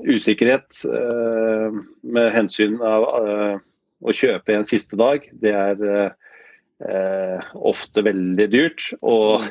usikkerhet 0.08 0.80
uh, 0.88 1.76
med 2.08 2.32
hensyn 2.32 2.80
av 2.80 3.04
uh, 3.04 3.60
å 4.02 4.16
kjøpe 4.16 4.56
en 4.56 4.68
siste 4.68 4.98
dag, 5.00 5.26
det 5.44 5.54
er 5.54 5.84
eh, 6.82 7.50
ofte 7.54 8.04
veldig 8.06 8.48
dyrt. 8.52 8.88
Og 9.02 9.42
mm. 9.44 9.50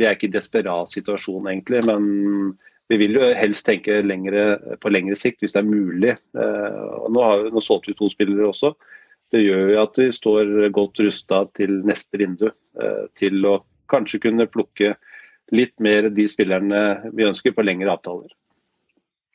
vi 0.00 0.06
er 0.06 0.16
ikke 0.16 0.30
i 0.30 0.36
desperat 0.36 0.92
situasjon 0.94 1.48
egentlig, 1.50 1.82
men 1.88 2.54
vi 2.92 2.98
vil 3.00 3.16
jo 3.16 3.28
helst 3.38 3.64
tenke 3.64 4.02
lengre, 4.04 4.76
på 4.80 4.90
lengre 4.92 5.16
sikt 5.16 5.40
hvis 5.40 5.54
det 5.56 5.62
er 5.62 5.68
mulig. 5.70 6.16
Eh, 6.36 6.82
og 6.98 7.08
nå, 7.14 7.22
har, 7.24 7.46
nå 7.54 7.62
solgte 7.64 7.92
vi 7.92 7.96
to 7.98 8.10
spillere 8.12 8.50
også. 8.50 8.74
Det 9.32 9.40
gjør 9.40 9.72
jo 9.72 9.80
at 9.80 10.00
vi 10.02 10.10
står 10.12 10.52
godt 10.76 11.00
rusta 11.06 11.46
til 11.56 11.78
neste 11.88 12.20
vindu. 12.20 12.50
Eh, 12.76 13.06
til 13.16 13.40
å 13.48 13.62
kanskje 13.92 14.20
kunne 14.26 14.48
plukke 14.50 14.94
litt 15.52 15.74
mer 15.84 16.10
de 16.12 16.28
spillerne 16.28 17.12
vi 17.16 17.28
ønsker 17.28 17.56
på 17.56 17.64
lengre 17.64 17.92
avtaler. 17.96 18.28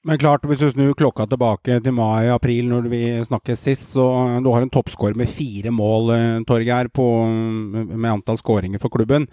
Men 0.08 0.16
klart, 0.22 0.46
hvis 0.48 0.62
du 0.64 0.70
snur 0.72 0.94
klokka 0.96 1.26
tilbake 1.28 1.82
til 1.84 1.92
mai-april, 1.92 2.70
når 2.72 2.86
vi 2.88 3.00
snakket 3.28 3.60
sist, 3.60 3.90
så 3.92 4.06
du 4.40 4.48
har 4.54 4.64
en 4.64 4.72
toppskårer 4.72 5.18
med 5.20 5.28
fire 5.28 5.74
mål, 5.76 6.14
eh, 6.16 6.38
Torgeir, 6.48 6.88
med 6.96 8.08
antall 8.14 8.40
skåringer 8.40 8.80
for 8.80 8.88
klubben. 8.94 9.26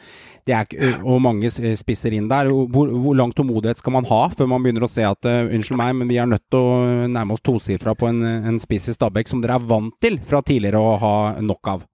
Det 0.43 0.57
er, 0.57 0.99
og 1.07 1.23
mange 1.23 1.47
spisser 1.52 2.16
inn 2.19 2.26
der. 2.26 2.50
Hvor, 2.50 2.90
hvor 2.90 3.14
lang 3.14 3.31
tålmodighet 3.31 3.78
skal 3.78 3.95
man 3.95 4.09
ha 4.11 4.25
før 4.35 4.50
man 4.50 4.66
begynner 4.66 4.88
å 4.88 4.90
se 4.90 5.07
at 5.07 5.31
eh, 5.31 5.47
unnskyld 5.54 5.78
meg, 5.78 5.95
men 6.00 6.11
vi 6.11 6.19
er 6.19 6.26
nødt 6.26 6.43
til 6.50 6.59
å 6.59 7.07
nærme 7.07 7.38
oss 7.38 7.47
tosifra 7.47 7.95
på 7.95 8.11
en, 8.11 8.25
en 8.50 8.59
spiss 8.59 8.90
i 8.90 8.97
Stabæk 8.99 9.31
som 9.31 9.45
dere 9.45 9.61
er 9.61 9.71
vant 9.71 9.95
til 10.02 10.19
fra 10.26 10.43
tidligere 10.43 10.83
å 10.83 10.99
ha 10.99 11.14
nok 11.38 11.71
av? 11.71 11.87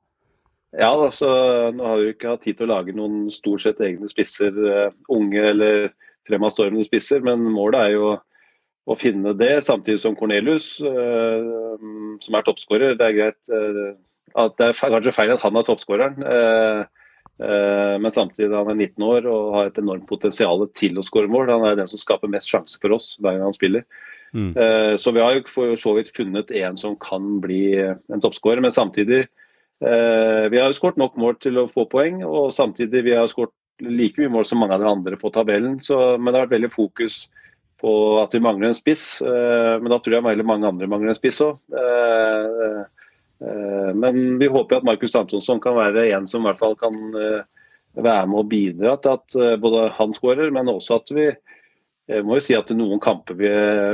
Ja, 0.72 0.94
altså, 0.94 1.28
nå 1.74 1.84
har 1.84 2.00
vi 2.00 2.14
ikke 2.14 2.32
hatt 2.32 2.48
tid 2.48 2.56
til 2.56 2.70
å 2.70 2.72
lage 2.78 2.96
noen 2.96 3.28
stort 3.34 3.66
sett 3.66 3.84
egne 3.84 4.08
spisser, 4.08 4.56
eh, 4.56 4.98
unge 5.12 5.44
eller 5.52 5.90
fremadstormende 6.30 6.88
spisser, 6.88 7.20
men 7.28 7.44
målet 7.44 7.84
er 7.84 7.96
jo 7.98 8.16
å 8.88 8.96
finne 8.98 9.34
det, 9.36 9.60
samtidig 9.64 10.00
som 10.02 10.16
Cornelius, 10.18 10.78
eh, 10.80 11.50
som 12.24 12.36
er 12.36 12.46
toppskårer. 12.46 12.96
Det 12.98 13.06
er 13.06 13.18
greit 13.18 13.52
eh, 13.52 13.92
at 14.40 14.56
det 14.58 14.70
er 14.70 14.94
kanskje 14.94 15.14
feil 15.14 15.34
at 15.34 15.44
han 15.44 15.58
er 15.58 15.66
toppskåreren, 15.66 16.24
eh, 16.24 16.82
men 17.40 18.12
samtidig 18.12 18.52
han 18.52 18.68
er 18.68 18.76
19 18.76 19.04
år 19.06 19.26
og 19.30 19.54
har 19.54 19.68
et 19.70 19.78
enormt 19.80 20.04
potensial 20.08 20.66
til 20.76 20.98
å 21.00 21.04
skåre 21.04 21.30
mål. 21.30 21.48
Han 21.48 21.64
er 21.64 21.78
den 21.78 21.88
som 21.88 22.00
skaper 22.00 22.28
mest 22.28 22.50
sjanse 22.52 22.76
for 22.82 22.92
oss 22.92 23.14
hver 23.16 23.38
gang 23.38 23.46
han 23.48 23.56
spiller. 23.56 23.86
Mm. 24.36 24.52
Så 25.00 25.10
vi 25.16 25.22
har 25.24 25.38
jo 25.38 25.46
for 25.48 25.72
så 25.80 25.94
vidt 25.96 26.12
funnet 26.14 26.52
en 26.54 26.76
som 26.78 26.98
kan 27.00 27.40
bli 27.42 27.80
en 27.80 28.20
toppskårer, 28.22 28.60
men 28.60 28.70
samtidig 28.70 29.24
Vi 29.80 30.58
har 30.60 30.68
jo 30.68 30.76
skåret 30.76 31.00
nok 31.00 31.16
mål 31.16 31.38
til 31.40 31.56
å 31.56 31.64
få 31.64 31.86
poeng, 31.88 32.20
og 32.28 32.52
samtidig 32.52 33.06
vi 33.08 33.16
har 33.16 33.24
skåret 33.32 33.56
like 33.80 34.20
mye 34.20 34.34
mål 34.36 34.44
som 34.44 34.60
mange 34.60 34.76
av 34.76 34.84
de 34.84 34.90
andre 34.92 35.16
på 35.16 35.32
tabellen. 35.32 35.80
Så, 35.80 35.96
men 36.20 36.28
det 36.28 36.42
har 36.42 36.44
vært 36.44 36.58
veldig 36.58 36.72
fokus 36.74 37.22
på 37.80 37.92
at 38.20 38.34
vi 38.36 38.42
mangler 38.44 38.70
en 38.70 38.76
spiss. 38.76 39.22
eh, 39.22 39.74
Men 39.80 39.90
da 39.92 39.98
tror 39.98 40.18
jeg 40.18 40.26
veldig 40.28 40.46
mange 40.46 40.68
andre 40.68 40.88
mangler 40.90 41.14
en 41.14 41.18
spiss 41.18 41.40
òg. 41.46 41.58
Men 43.96 44.38
vi 44.38 44.46
håper 44.52 44.76
at 44.76 44.84
Markus 44.84 45.14
Antonsson 45.16 45.60
kan 45.64 45.72
være 45.78 46.10
en 46.12 46.26
som 46.28 46.44
i 46.44 46.50
hvert 46.50 46.60
fall 46.60 46.74
kan 46.76 46.96
eh, 47.16 47.46
være 47.96 48.26
med 48.28 48.42
å 48.42 48.48
bidra 48.48 48.98
til 49.00 49.16
at 49.16 49.36
eh, 49.38 49.56
både 49.60 49.86
han 49.96 50.12
skårer, 50.16 50.52
men 50.54 50.68
også 50.68 51.00
at 51.00 51.14
vi 51.16 51.30
må 52.26 52.34
jo 52.34 52.42
si 52.42 52.56
at 52.58 52.66
noen 52.74 52.98
kamper 52.98 53.36
Vi, 53.38 53.48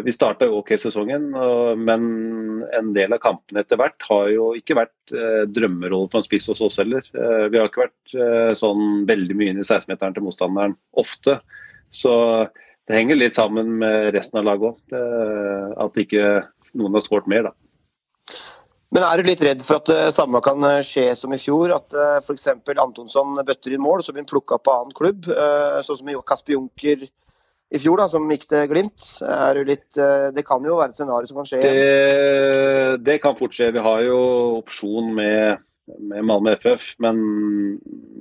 vi 0.07 0.12
starta 0.14 0.47
ok 0.49 0.71
sesongen, 0.81 1.26
men 1.76 2.05
en 2.73 2.93
del 2.97 3.12
av 3.12 3.21
kampene 3.21 3.61
etter 3.61 3.76
hvert 3.76 4.07
har 4.09 4.31
jo 4.33 4.47
ikke 4.57 4.78
vært 4.78 4.95
drømmerollen 5.12 5.52
drømmerolle 5.52 6.09
for 6.12 6.23
en 6.23 6.25
spiss 6.25 6.49
hos 6.49 6.62
oss 6.64 6.78
heller. 6.81 7.05
Eh, 7.12 7.45
vi 7.52 7.61
har 7.61 7.69
ikke 7.69 7.85
vært 7.85 8.14
eh, 8.16 8.55
sånn 8.57 9.05
veldig 9.11 9.37
mye 9.37 9.52
inn 9.52 9.61
i 9.61 9.66
16-meteren 9.66 10.16
til 10.16 10.25
motstanderen 10.25 10.78
ofte. 10.97 11.37
Så 11.93 12.14
det 12.87 12.95
henger 12.95 13.19
litt 13.19 13.35
sammen 13.35 13.76
med 13.81 14.12
resten 14.14 14.40
av 14.40 14.47
laget 14.47 14.73
òg. 14.73 14.99
Eh, 14.99 15.71
at 15.87 16.02
ikke 16.02 16.26
noen 16.76 16.99
har 16.99 17.05
skåret 17.05 17.31
mer, 17.31 17.49
da. 17.49 17.57
Men 18.95 19.02
er 19.02 19.19
du 19.19 19.28
litt 19.28 19.43
redd 19.43 19.64
for 19.66 19.81
at 19.81 19.90
det 19.90 20.14
samme 20.14 20.40
kan 20.45 20.62
eh, 20.64 20.83
skje 20.87 21.11
som 21.19 21.35
i 21.35 21.40
fjor? 21.43 21.75
At 21.75 21.95
uh, 21.97 22.16
f.eks. 22.23 22.47
Antonsson 22.78 23.35
bøtter 23.43 23.75
inn 23.75 23.83
mål, 23.83 24.05
så 24.05 24.14
blir 24.14 24.23
han 24.23 24.31
plukka 24.31 24.61
på 24.62 24.73
annen 24.73 24.97
klubb? 24.97 25.26
eh, 25.33 25.81
sånn 25.85 25.99
som 26.00 26.12
Kasper 26.23 26.55
Junker 26.55 27.09
i 27.75 27.81
fjor, 27.83 27.99
da, 27.99 28.07
som 28.11 28.28
gikk 28.31 28.47
til 28.47 28.69
Glimt. 28.71 29.09
Er 29.26 29.59
du 29.59 29.73
litt, 29.73 29.88
eh, 29.99 30.28
det 30.35 30.47
kan 30.47 30.62
jo 30.64 30.78
være 30.78 30.95
et 30.95 31.00
scenario 31.00 31.26
som 31.26 31.40
kan 31.40 31.49
skje. 31.50 31.62
Det, 31.66 33.02
det 33.02 33.19
kan 33.25 33.38
fort 33.38 33.57
skje. 33.57 33.73
Vi 33.75 33.83
har 33.83 34.05
jo 34.07 34.21
opsjon 34.61 35.11
med, 35.19 35.64
med 35.99 36.28
Malmö 36.31 36.55
FF, 36.55 36.93
men 37.02 37.19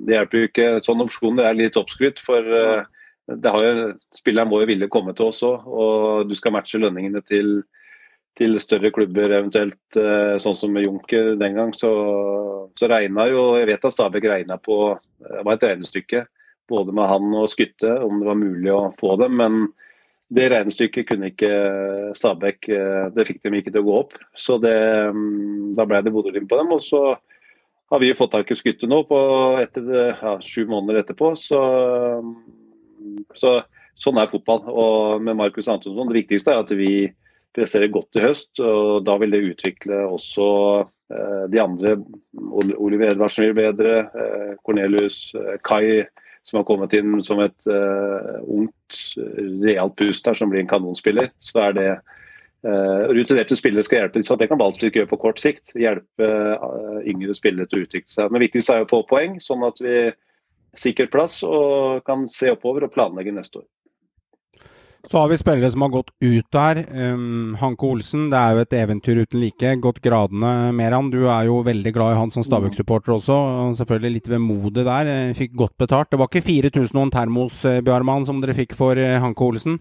det 0.06 0.18
hjelper 0.18 0.42
jo 0.42 0.50
ikke. 0.50 0.68
Sånn 0.86 1.04
opsjoner 1.06 1.46
er 1.46 1.60
litt 1.62 1.78
oppskrytt, 1.78 2.18
for 2.26 2.42
eh, 2.42 2.82
har 2.82 2.95
jo, 3.26 3.88
spilleren 4.14 4.50
må 4.50 4.60
jo 4.62 4.68
ville 4.70 4.90
komme 4.92 5.14
til 5.16 5.30
oss 5.30 5.42
òg. 5.46 5.66
Og 5.66 6.28
du 6.30 6.34
skal 6.38 6.54
matche 6.54 6.80
lønningene 6.80 7.22
til, 7.26 7.62
til 8.38 8.58
større 8.62 8.92
klubber, 8.94 9.32
eventuelt 9.32 9.98
eh, 9.98 10.36
sånn 10.42 10.56
som 10.58 10.78
Junker 10.78 11.34
den 11.40 11.58
gang. 11.58 11.74
Så, 11.74 11.90
så 12.78 12.90
regna 12.90 13.28
jo 13.32 13.56
Jeg 13.60 13.70
vet 13.72 13.84
at 13.84 13.96
Stabæk 13.96 14.28
regna 14.30 14.58
på 14.58 14.96
Det 15.18 15.44
var 15.44 15.56
et 15.56 15.70
regnestykke 15.72 16.26
både 16.66 16.90
med 16.94 17.06
han 17.06 17.34
og 17.38 17.50
Skytte, 17.52 17.92
om 18.02 18.20
det 18.20 18.26
var 18.26 18.38
mulig 18.40 18.72
å 18.74 18.80
få 19.00 19.14
dem. 19.20 19.36
Men 19.38 19.68
det 20.34 20.48
regnestykket 20.50 21.06
kunne 21.06 21.30
ikke 21.30 21.50
Stabæk 22.18 22.68
eh, 22.74 23.06
Det 23.14 23.26
fikk 23.28 23.44
dem 23.44 23.58
ikke 23.58 23.72
til 23.72 23.84
å 23.84 23.88
gå 23.88 23.96
opp. 24.02 24.18
Så 24.34 24.58
det, 24.62 24.76
mm, 25.14 25.74
da 25.78 25.86
ble 25.86 26.02
det 26.02 26.14
Bodø-Glimt 26.14 26.50
på 26.50 26.58
dem. 26.60 26.74
Og 26.74 26.82
så 26.82 27.02
har 27.92 28.02
vi 28.02 28.14
fått 28.18 28.34
tak 28.34 28.50
i 28.50 28.58
Skytte 28.58 28.88
nå 28.90 29.04
på 29.06 29.18
etter, 29.62 29.90
ja, 30.10 30.36
sju 30.42 30.66
måneder 30.70 31.04
etterpå. 31.04 31.30
Så, 31.38 31.60
så 33.38 33.60
sånn 33.96 34.20
er 34.20 34.30
fotball. 34.32 34.66
Og 34.70 35.22
med 35.24 35.38
Markus 35.38 35.70
Antonsson, 35.72 36.10
det 36.10 36.22
viktigste 36.22 36.54
er 36.54 36.64
at 36.64 36.74
vi 36.76 36.90
presterer 37.56 37.92
godt 37.92 38.18
i 38.18 38.24
høst. 38.24 38.60
og 38.60 39.06
Da 39.06 39.16
vil 39.20 39.32
det 39.32 39.44
utvikle 39.52 40.02
også 40.10 40.48
eh, 40.84 41.44
de 41.52 41.62
andre. 41.62 41.96
Oliver 42.52 43.14
Edvardsen 43.14 43.48
blir 43.48 43.72
bedre. 43.72 44.04
Eh, 44.12 44.52
Cornelius, 44.66 45.30
eh, 45.38 45.56
Kai 45.64 46.04
som 46.46 46.60
har 46.60 46.66
kommet 46.68 46.94
inn 46.94 47.16
som 47.26 47.40
et 47.42 47.66
eh, 47.66 48.36
ungt, 48.46 49.00
realt 49.64 49.96
pust 49.98 50.28
der, 50.28 50.36
som 50.38 50.52
blir 50.52 50.62
en 50.62 50.70
kanonspiller. 50.70 51.32
Så 51.42 51.58
er 51.58 51.74
det 51.74 51.88
eh, 51.90 53.02
rutinerte 53.10 53.58
spillere 53.58 53.82
skal 53.82 54.04
hjelpe. 54.04 54.22
Så 54.22 54.36
det 54.38 54.46
kan 54.52 54.60
Balsvik 54.60 54.94
gjøre 54.94 55.10
på 55.10 55.18
kort 55.24 55.42
sikt. 55.42 55.74
Hjelpe 55.74 56.28
eh, 56.28 57.00
yngre 57.10 57.34
spillere 57.34 57.66
til 57.66 57.82
å 57.82 57.88
utvikle 57.88 58.14
seg. 58.14 58.30
Men 58.30 58.44
viktigst 58.46 58.70
er 58.70 58.84
å 58.84 58.90
få 58.92 59.02
poeng, 59.10 59.40
sånn 59.42 59.66
at 59.66 59.82
vi 59.82 59.96
sikker 60.80 61.10
plass 61.12 61.42
og 61.46 62.04
kan 62.06 62.26
se 62.30 62.52
oppover 62.54 62.86
og 62.86 62.94
planlegge 62.94 63.34
neste 63.34 63.62
år. 63.62 63.66
Så 65.06 65.20
har 65.20 65.28
vi 65.30 65.36
spillere 65.38 65.70
som 65.70 65.84
har 65.84 65.92
gått 65.94 66.08
ut 66.18 66.46
der. 66.50 66.80
Um, 66.90 67.54
Hanke 67.60 67.86
Olsen, 67.86 68.24
det 68.32 68.38
er 68.40 68.56
jo 68.56 68.62
et 68.64 68.74
eventyr 68.74 69.20
uten 69.22 69.38
like. 69.38 69.74
Gått 69.84 70.00
gradene. 70.02 70.72
Meran, 70.74 71.12
du 71.12 71.28
er 71.30 71.46
jo 71.46 71.60
veldig 71.66 71.92
glad 71.94 72.16
i 72.16 72.18
han 72.18 72.32
som 72.34 72.42
Stabæk-supporter 72.42 73.14
også. 73.14 73.36
Selvfølgelig 73.78 74.16
litt 74.16 74.30
vemodig 74.32 74.82
der. 74.82 75.10
Eh, 75.12 75.36
Fikk 75.38 75.54
godt 75.54 75.76
betalt. 75.78 76.10
Det 76.10 76.18
var 76.18 76.26
ikke 76.26 76.42
4000 76.48 76.98
og 76.98 77.06
en 77.06 77.14
termos, 77.14 77.60
eh, 77.64 77.78
Bjarmann, 77.86 78.26
som 78.26 78.42
dere 78.42 78.58
fikk 78.58 78.74
for 78.74 78.98
eh, 78.98 79.20
Hanke 79.22 79.46
Olsen? 79.46 79.78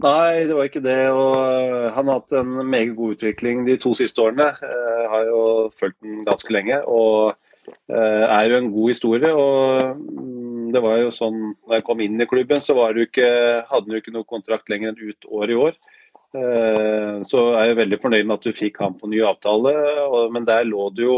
Nei, 0.00 0.46
det 0.46 0.54
var 0.54 0.70
ikke 0.70 0.86
det. 0.86 1.10
og 1.10 1.90
Han 1.96 2.06
har 2.06 2.22
hatt 2.22 2.38
en 2.38 2.54
meget 2.70 2.94
god 2.96 3.18
utvikling 3.18 3.66
de 3.66 3.80
to 3.82 3.96
siste 3.98 4.22
årene. 4.22 4.46
Jeg 4.62 5.10
har 5.10 5.26
jo 5.26 5.42
fulgt 5.74 5.98
den 6.06 6.22
ganske 6.24 6.54
lenge. 6.54 6.78
og 6.86 7.34
er 7.90 8.50
jo 8.50 8.58
en 8.58 8.72
god 8.74 8.92
historie. 8.92 9.30
og 9.34 9.96
mm, 10.00 10.70
det 10.74 10.82
var 10.84 11.00
jo 11.00 11.14
sånn, 11.14 11.40
når 11.66 11.78
jeg 11.78 11.86
kom 11.86 12.02
inn 12.04 12.20
i 12.22 12.28
klubben, 12.30 12.60
så 12.62 12.76
ikke, 13.04 13.30
hadde 13.70 13.90
han 13.90 13.98
ikke 13.98 14.14
noe 14.14 14.28
kontrakt 14.28 14.70
lenger 14.70 14.92
enn 14.92 15.10
ut 15.10 15.28
året 15.30 15.54
i 15.54 15.58
år. 15.58 15.80
Eh, 16.30 17.16
så 17.26 17.40
er 17.58 17.70
jeg 17.70 17.80
veldig 17.80 17.98
fornøyd 18.04 18.28
med 18.28 18.38
at 18.38 18.46
du 18.46 18.54
fikk 18.56 18.78
ham 18.82 18.96
på 18.98 19.10
ny 19.10 19.22
avtale. 19.26 19.74
Men 20.34 20.46
der 20.48 20.68
lå 20.68 20.88
det 20.94 21.06
jo 21.06 21.16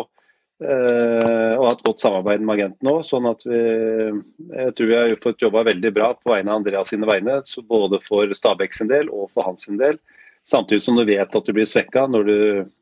eh, 0.64 1.52
og 1.58 1.66
har 1.66 1.74
et 1.74 1.84
godt 1.88 2.04
samarbeid 2.04 2.44
med 2.44 2.56
agenten 2.56 2.92
òg. 2.94 3.02
Sånn 3.06 3.28
at 3.30 3.44
vi 3.48 3.60
jeg 3.60 4.76
tror 4.78 4.90
vi 4.90 4.98
har 4.98 5.14
fått 5.24 5.44
jobba 5.44 5.66
veldig 5.68 5.92
bra 5.94 6.12
på 6.16 6.32
vegne 6.32 6.52
av 6.52 6.62
Andreas 6.62 6.92
sine 6.92 7.08
vegne. 7.08 7.40
Både 7.68 8.00
for 8.04 8.32
Stabæk 8.36 8.76
sin 8.76 8.92
del 8.92 9.12
og 9.12 9.30
for 9.34 9.48
hans 9.48 9.68
sin 9.68 9.80
del. 9.80 10.00
Samtidig 10.48 10.82
som 10.82 10.96
du 10.98 11.04
vet 11.06 11.36
at 11.36 11.46
du 11.46 11.52
blir 11.54 11.68
svekka 11.68 12.08
når 12.10 12.24
du, 12.26 12.38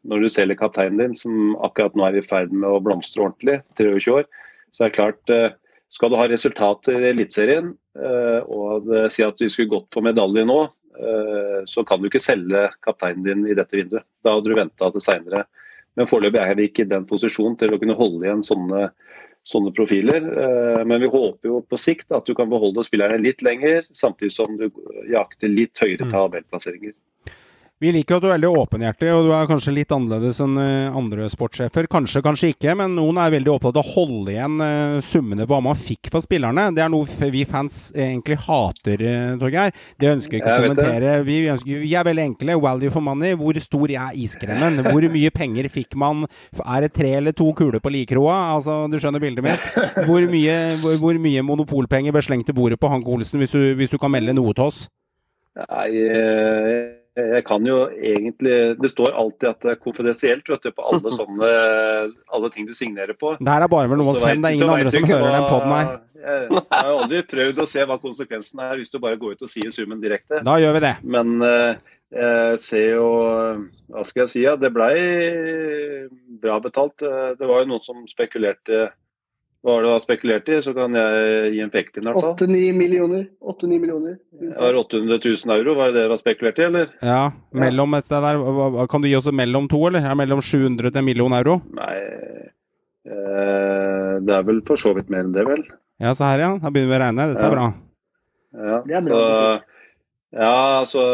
når 0.09 0.23
du 0.23 0.29
selger 0.33 0.57
kapteinen 0.57 1.01
din, 1.03 1.17
som 1.17 1.57
akkurat 1.61 1.97
nå 1.97 2.07
er 2.07 2.17
i 2.17 2.25
ferd 2.25 2.55
med 2.55 2.69
å 2.71 2.81
blomstre 2.81 3.27
ordentlig, 3.27 3.59
23 3.77 4.15
år. 4.17 4.29
Så 4.73 4.85
er 4.85 4.91
det 4.91 4.97
klart, 4.97 5.33
eh, 5.35 5.53
skal 5.93 6.13
du 6.13 6.17
ha 6.17 6.29
resultater 6.31 6.97
i 6.97 7.11
Eliteserien 7.11 7.75
eh, 7.99 8.41
og 8.49 8.89
si 9.13 9.27
at 9.27 9.43
vi 9.43 9.51
skulle 9.53 9.75
gått 9.75 9.91
for 9.93 10.07
medalje 10.07 10.47
nå, 10.49 10.61
eh, 10.97 11.59
så 11.69 11.85
kan 11.85 12.01
du 12.01 12.09
ikke 12.09 12.23
selge 12.23 12.69
kapteinen 12.87 13.27
din 13.27 13.45
i 13.51 13.59
dette 13.59 13.77
vinduet. 13.77 14.09
Da 14.25 14.39
hadde 14.39 14.49
du 14.49 14.57
venta 14.57 14.89
til 14.95 15.05
seinere. 15.05 15.45
Men 15.99 16.09
foreløpig 16.09 16.41
er 16.41 16.57
vi 16.57 16.71
ikke 16.71 16.87
i 16.87 16.93
den 16.95 17.05
posisjonen 17.11 17.59
til 17.61 17.75
å 17.75 17.81
kunne 17.83 17.99
holde 17.99 18.25
igjen 18.25 18.47
sånne, 18.47 18.87
sånne 19.45 19.73
profiler. 19.75 20.23
Men 20.87 21.03
vi 21.03 21.11
håper 21.11 21.51
jo 21.51 21.59
på 21.67 21.77
sikt 21.83 22.15
at 22.15 22.31
du 22.31 22.33
kan 22.39 22.49
beholde 22.49 22.85
spillerne 22.87 23.19
litt 23.21 23.43
lenger, 23.43 23.83
samtidig 23.91 24.31
som 24.33 24.55
du 24.57 24.69
jakter 25.11 25.51
litt 25.51 25.83
høyere 25.83 26.07
tabellplasseringer. 26.13 26.95
Vi 27.81 27.89
liker 27.97 28.19
at 28.19 28.21
du 28.21 28.27
er 28.29 28.35
veldig 28.35 28.49
åpenhjertig, 28.61 29.09
og 29.17 29.23
du 29.25 29.31
er 29.33 29.47
kanskje 29.49 29.73
litt 29.73 29.93
annerledes 29.97 30.37
enn 30.45 30.59
eh, 30.61 30.97
andre 31.01 31.25
sportssjefer. 31.33 31.87
Kanskje, 31.89 32.21
kanskje 32.21 32.51
ikke, 32.53 32.75
men 32.77 32.93
noen 32.93 33.17
er 33.17 33.33
veldig 33.33 33.55
opptatt 33.55 33.79
av 33.81 33.87
å 33.87 33.93
holde 33.95 34.35
igjen 34.35 34.61
eh, 34.61 34.97
summene 35.01 35.47
på 35.47 35.55
hva 35.55 35.63
man 35.65 35.79
fikk 35.81 36.11
for 36.13 36.21
spillerne. 36.21 36.67
Det 36.77 36.85
er 36.85 36.93
noe 36.93 37.31
vi 37.33 37.47
fans 37.49 37.79
egentlig 37.97 38.37
hater, 38.45 39.01
eh, 39.01 39.33
Torgeir. 39.41 39.73
Det 39.97 40.11
ønsker 40.13 40.37
vi 40.37 40.43
ikke 40.43 40.59
å 40.59 40.67
kommentere. 40.67 41.17
Vi, 41.25 41.39
ønsker, 41.55 41.81
vi 41.87 41.97
er 41.97 42.07
veldig 42.11 42.27
enkle. 42.27 42.59
Value 42.67 42.93
for 42.93 43.09
money. 43.09 43.33
Hvor 43.41 43.63
stor 43.65 43.97
er 43.97 44.21
iskremmen? 44.27 44.85
Hvor 44.91 45.09
mye 45.17 45.33
penger 45.41 45.73
fikk 45.73 45.97
man? 46.05 46.29
Er 46.61 46.85
det 46.85 46.93
tre 47.01 47.17
eller 47.23 47.33
to 47.33 47.49
kuler 47.57 47.81
på 47.81 47.97
likroa? 47.97 48.37
Altså, 48.59 48.83
du 48.93 49.01
skjønner 49.01 49.25
bildet 49.25 49.49
mitt. 49.49 49.73
Hvor 50.05 50.29
mye, 50.29 50.61
hvor, 50.85 51.01
hvor 51.01 51.25
mye 51.25 51.49
monopolpenger 51.49 52.13
ble 52.13 52.29
slengt 52.29 52.53
til 52.53 52.61
bordet 52.61 52.77
på 52.77 52.93
Hank 52.93 53.09
Olsen, 53.09 53.41
hvis 53.41 53.57
du, 53.57 53.71
hvis 53.81 53.97
du 53.97 53.97
kan 53.97 54.13
melde 54.13 54.37
noe 54.37 54.53
til 54.53 54.69
oss? 54.69 54.85
Nei, 55.57 56.99
jeg 57.19 57.43
kan 57.45 57.65
jo 57.67 57.77
egentlig 57.91 58.79
Det 58.81 58.91
står 58.93 59.17
alltid 59.19 59.49
at 59.49 59.61
det 59.65 59.71
er 59.73 59.79
konfidensielt 59.83 60.47
vet 60.49 60.63
du, 60.63 60.71
på 60.77 60.85
alle 60.87 61.11
sånne 61.21 61.49
alle 62.33 62.51
ting 62.55 62.67
du 62.69 62.73
signerer 62.77 63.17
på. 63.19 63.33
Det 63.41 63.51
her 63.51 63.65
er 63.67 63.73
bare 63.73 63.91
mellom 63.91 64.13
oss 64.13 64.23
fem. 64.23 64.41
Det 64.41 64.53
er 64.53 64.59
ingen 64.61 64.71
andre 64.71 64.93
som 64.95 65.05
hører 65.09 65.25
hører 65.27 65.35
den 65.35 65.43
hva- 65.43 65.51
poden 65.51 65.75
her. 65.75 65.91
Jeg, 66.21 66.49
jeg 66.53 66.65
har 66.77 66.91
aldri 66.95 67.23
prøvd 67.33 67.63
å 67.65 67.69
se 67.73 67.85
hva 67.89 67.97
konsekvensen 68.03 68.61
er 68.61 68.77
hvis 68.77 68.93
du 68.93 68.99
bare 69.01 69.17
går 69.21 69.35
ut 69.39 69.43
og 69.47 69.51
sier 69.51 69.73
summen 69.73 70.03
direkte. 70.03 70.43
Da 70.45 70.59
gjør 70.61 70.77
vi 70.77 70.83
det. 70.85 70.95
Men 71.03 71.35
eh, 71.43 71.75
jeg 72.11 72.59
ser 72.63 72.89
jo 72.99 73.07
Hva 73.91 74.03
skal 74.07 74.25
jeg 74.27 74.31
si? 74.33 74.41
Ja, 74.45 74.57
det 74.59 74.71
blei 74.75 74.95
bra 76.43 76.59
betalt. 76.63 77.03
Eh, 77.03 77.33
Det 77.39 77.47
var 77.49 77.63
jo 77.65 77.71
noen 77.73 77.85
som 77.87 78.03
spekulerte 78.11 78.91
Hva 79.61 79.75
var 79.77 79.83
det 79.85 79.91
var 79.93 80.01
spekulert 80.01 80.47
i? 80.49 80.57
Så 80.65 80.73
kan 80.73 80.95
jeg 80.97 81.51
gi 81.53 81.59
en 81.61 81.71
pekepinn, 81.73 82.07
i 82.07 82.13
hvert 82.15 82.23
fall. 82.25 82.49
8-9 82.49 82.61
millioner. 82.79 83.27
8-9 83.45 83.81
millioner. 83.83 84.15
Det 84.41 84.55
var 84.57 84.79
800 84.81 85.19
000 85.45 85.53
euro, 85.59 85.75
var 85.77 85.91
det 85.93 85.99
det 86.01 86.05
du 86.09 86.15
har 86.15 86.21
spekulert 86.23 86.59
i, 86.63 86.65
eller? 86.71 86.87
Ja, 87.05 87.19
mellom 87.53 87.93
et 87.99 88.07
sted 88.09 88.25
der. 88.25 88.41
Hva- 88.41 88.71
hva- 88.79 88.87
Kan 88.89 89.05
du 89.05 89.09
gi 89.11 89.17
oss 89.19 89.29
mellom 89.31 89.69
to, 89.69 89.83
eller? 89.91 90.01
Er 90.01 90.15
det 90.15 90.21
mellom 90.23 90.41
700 90.41 90.91
til 90.95 91.03
en 91.03 91.05
million 91.11 91.37
euro? 91.37 91.59
Nei 91.77 91.93
eh, 93.05 94.17
Det 94.25 94.35
er 94.39 94.43
vel 94.49 94.63
for 94.69 94.81
så 94.81 94.95
vidt 94.97 95.11
mer 95.13 95.25
enn 95.27 95.33
det, 95.37 95.45
vel. 95.49 95.63
Ja, 96.01 96.15
se 96.17 96.25
her, 96.25 96.41
ja. 96.47 96.51
Da 96.63 96.71
begynner 96.73 96.95
vi 96.95 96.97
å 96.97 97.03
regne. 97.05 97.29
Dette 97.35 97.47
er 97.51 97.55
bra. 97.59 97.67
Ja, 98.57 98.81
Det 98.87 98.97
er 98.97 99.07
bra. 99.11 99.21
Så, 99.21 99.63
ja, 100.41 100.55
altså 100.81 101.05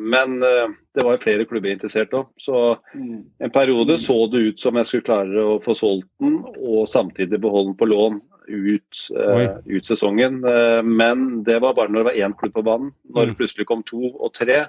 Men 0.00 0.42
eh, 0.42 0.68
det 0.96 1.04
var 1.04 1.20
flere 1.20 1.44
klubber 1.44 1.70
interessert 1.70 2.14
òg. 2.16 2.30
Så 2.40 2.78
Mm. 2.94 3.24
en 3.40 3.50
periode 3.50 3.98
så 4.00 4.30
det 4.30 4.40
ut 4.40 4.60
som 4.60 4.74
jeg 4.76 4.86
skulle 4.86 5.04
klare 5.06 5.44
å 5.44 5.58
få 5.62 5.74
solgt 5.76 6.08
den 6.20 6.38
og 6.56 6.88
samtidig 6.88 7.40
beholde 7.40 7.74
den 7.74 7.76
på 7.76 7.88
lån 7.90 8.20
ut, 8.48 9.02
eh, 9.14 9.58
ut 9.66 9.84
sesongen. 9.86 10.40
Eh, 10.44 10.82
men 10.82 11.42
det 11.44 11.60
var 11.60 11.74
bare 11.74 11.88
når 11.88 12.04
det 12.04 12.08
var 12.08 12.20
én 12.28 12.36
klubb 12.38 12.54
på 12.54 12.64
banen. 12.64 12.92
Når 13.12 13.26
det 13.26 13.34
Mm. 13.34 13.36
plutselig 13.36 13.66
kom 13.66 13.82
to 13.82 14.16
og 14.18 14.32
tre, 14.34 14.66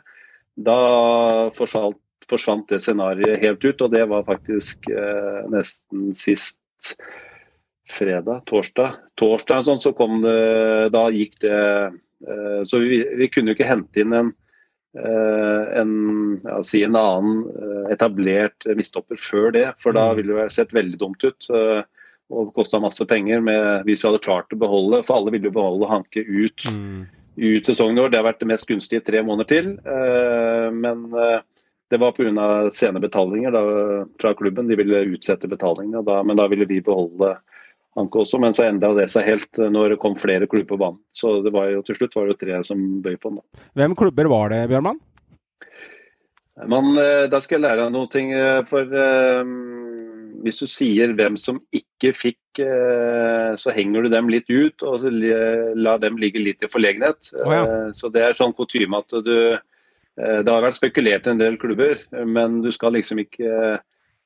da 0.62 1.50
forsvant, 1.50 1.98
forsvant 2.28 2.67
det 2.67 2.82
scenarioet 2.82 3.39
helt 3.41 3.63
ut. 3.65 3.82
Og 3.82 3.91
det 3.91 4.08
var 4.10 4.24
faktisk 4.24 4.78
nesten 5.50 6.13
sist 6.13 6.60
fredag, 7.89 8.44
torsdag. 8.46 8.98
Torsdag 9.17 9.63
sånn, 9.65 9.80
så 9.82 9.96
kom 9.96 10.22
det 10.22 10.91
Da 10.91 11.10
gikk 11.10 11.39
det 11.39 11.94
Så 12.67 12.80
vi, 12.80 13.04
vi 13.17 13.28
kunne 13.28 13.48
jo 13.50 13.56
ikke 13.56 13.65
hente 13.67 13.98
inn 14.02 14.13
en 14.13 14.34
en, 14.95 16.41
ja, 16.43 16.58
si 16.63 16.84
en 16.84 16.95
annen 16.99 17.45
eh, 17.56 17.93
etablert 17.95 18.65
mistopper 18.75 19.15
før 19.15 19.51
det, 19.56 19.65
for 19.80 19.93
da 19.95 20.10
Mm. 20.12 20.15
ville 20.17 20.36
det 20.41 20.51
sett 20.51 20.73
veldig 20.75 20.99
dumt 20.99 21.23
ut. 21.23 21.47
eh, 21.54 21.84
Og 22.32 22.54
kosta 22.56 22.80
masse 22.80 23.04
penger 23.06 23.41
med, 23.43 23.84
hvis 23.84 24.04
vi 24.04 24.08
hadde 24.08 24.23
klart 24.23 24.54
å 24.56 24.58
beholde, 24.58 25.04
for 25.04 25.17
alle 25.17 25.32
ville 25.32 25.49
jo 25.49 25.51
beholde 25.51 25.89
Hanke 25.89 26.23
ut, 26.23 26.63
Mm. 26.63 27.06
ut 27.38 27.63
sesongen 27.65 27.97
vår. 27.99 28.10
Det 28.10 28.17
har 28.23 28.32
vært 28.32 28.39
det 28.39 28.47
mest 28.47 28.67
gunstige 28.67 29.01
i 29.01 29.04
tre 29.04 29.21
måneder 29.21 29.47
til. 29.47 29.80
eh, 29.86 30.71
Men 30.71 31.13
eh, 31.13 31.41
det 31.89 31.99
var 31.99 32.13
pga. 32.13 32.71
sene 32.71 33.01
betalinger 33.01 33.51
da, 33.51 34.06
fra 34.17 34.34
klubben. 34.34 34.67
De 34.69 34.75
ville 34.77 35.12
utsette 35.12 35.49
betalingene, 35.49 36.23
men 36.25 36.38
da 36.38 36.47
ville 36.47 36.65
vi 36.65 36.80
beholde 36.80 37.38
Hanke 37.99 38.23
også. 38.23 38.39
Men 38.41 38.56
så 38.56 38.67
endra 38.69 38.93
det 38.97 39.10
seg 39.12 39.27
helt 39.27 39.60
eh, 39.60 39.71
når 39.71 39.95
det 39.95 40.01
kom 40.04 40.17
flere 40.19 40.47
klubber 40.49 40.75
på 40.75 40.82
banen. 40.86 40.99
Så 41.15 41.39
det 41.45 41.54
var 41.56 41.71
jo 41.73 41.84
til 41.88 41.97
slutt 41.99 42.17
var 42.17 42.27
det 42.27 42.36
jo 42.36 42.41
tre 42.45 42.60
som 42.67 42.84
bøy 43.04 43.15
på 43.17 43.32
den. 43.32 43.41
da. 43.41 43.65
Hvem 43.82 43.97
klubber 43.99 44.32
var 44.32 44.54
det, 44.54 44.65
Bjørnmann? 44.71 45.01
Men 46.71 46.91
eh, 46.99 47.25
da 47.32 47.41
skal 47.41 47.60
jeg 47.60 47.65
lære 47.65 47.86
deg 47.86 47.95
noe. 47.95 48.12
ting, 48.12 48.34
eh, 48.38 48.62
For 48.69 48.88
um, 49.41 49.51
hvis 50.45 50.62
du 50.62 50.67
sier 50.69 51.13
hvem 51.17 51.38
som 51.39 51.60
ikke 51.75 52.13
fikk, 52.17 52.39
uh, 52.60 53.54
så 53.62 53.73
henger 53.75 54.04
du 54.04 54.10
dem 54.12 54.32
litt 54.32 54.49
ut 54.49 54.84
og 54.84 54.97
så 55.04 55.12
lar 55.12 56.01
dem 56.01 56.17
ligge 56.19 56.41
litt 56.41 56.63
i 56.65 56.69
forlegenhet. 56.71 57.30
Oh, 57.43 57.54
ja. 57.54 57.62
uh, 57.67 57.91
Så 57.95 58.10
det 58.13 58.23
er 58.25 58.38
sånn 58.38 58.56
kutyme 58.58 59.04
at 59.04 59.13
du 59.23 59.36
uh, 59.54 59.60
Det 60.17 60.49
har 60.49 60.65
vært 60.65 60.80
spekulert 60.80 61.30
en 61.30 61.39
del 61.39 61.56
klubber, 61.62 62.01
men 62.12 62.60
du 62.65 62.71
skal 62.73 62.97
liksom 62.97 63.21
ikke 63.23 63.80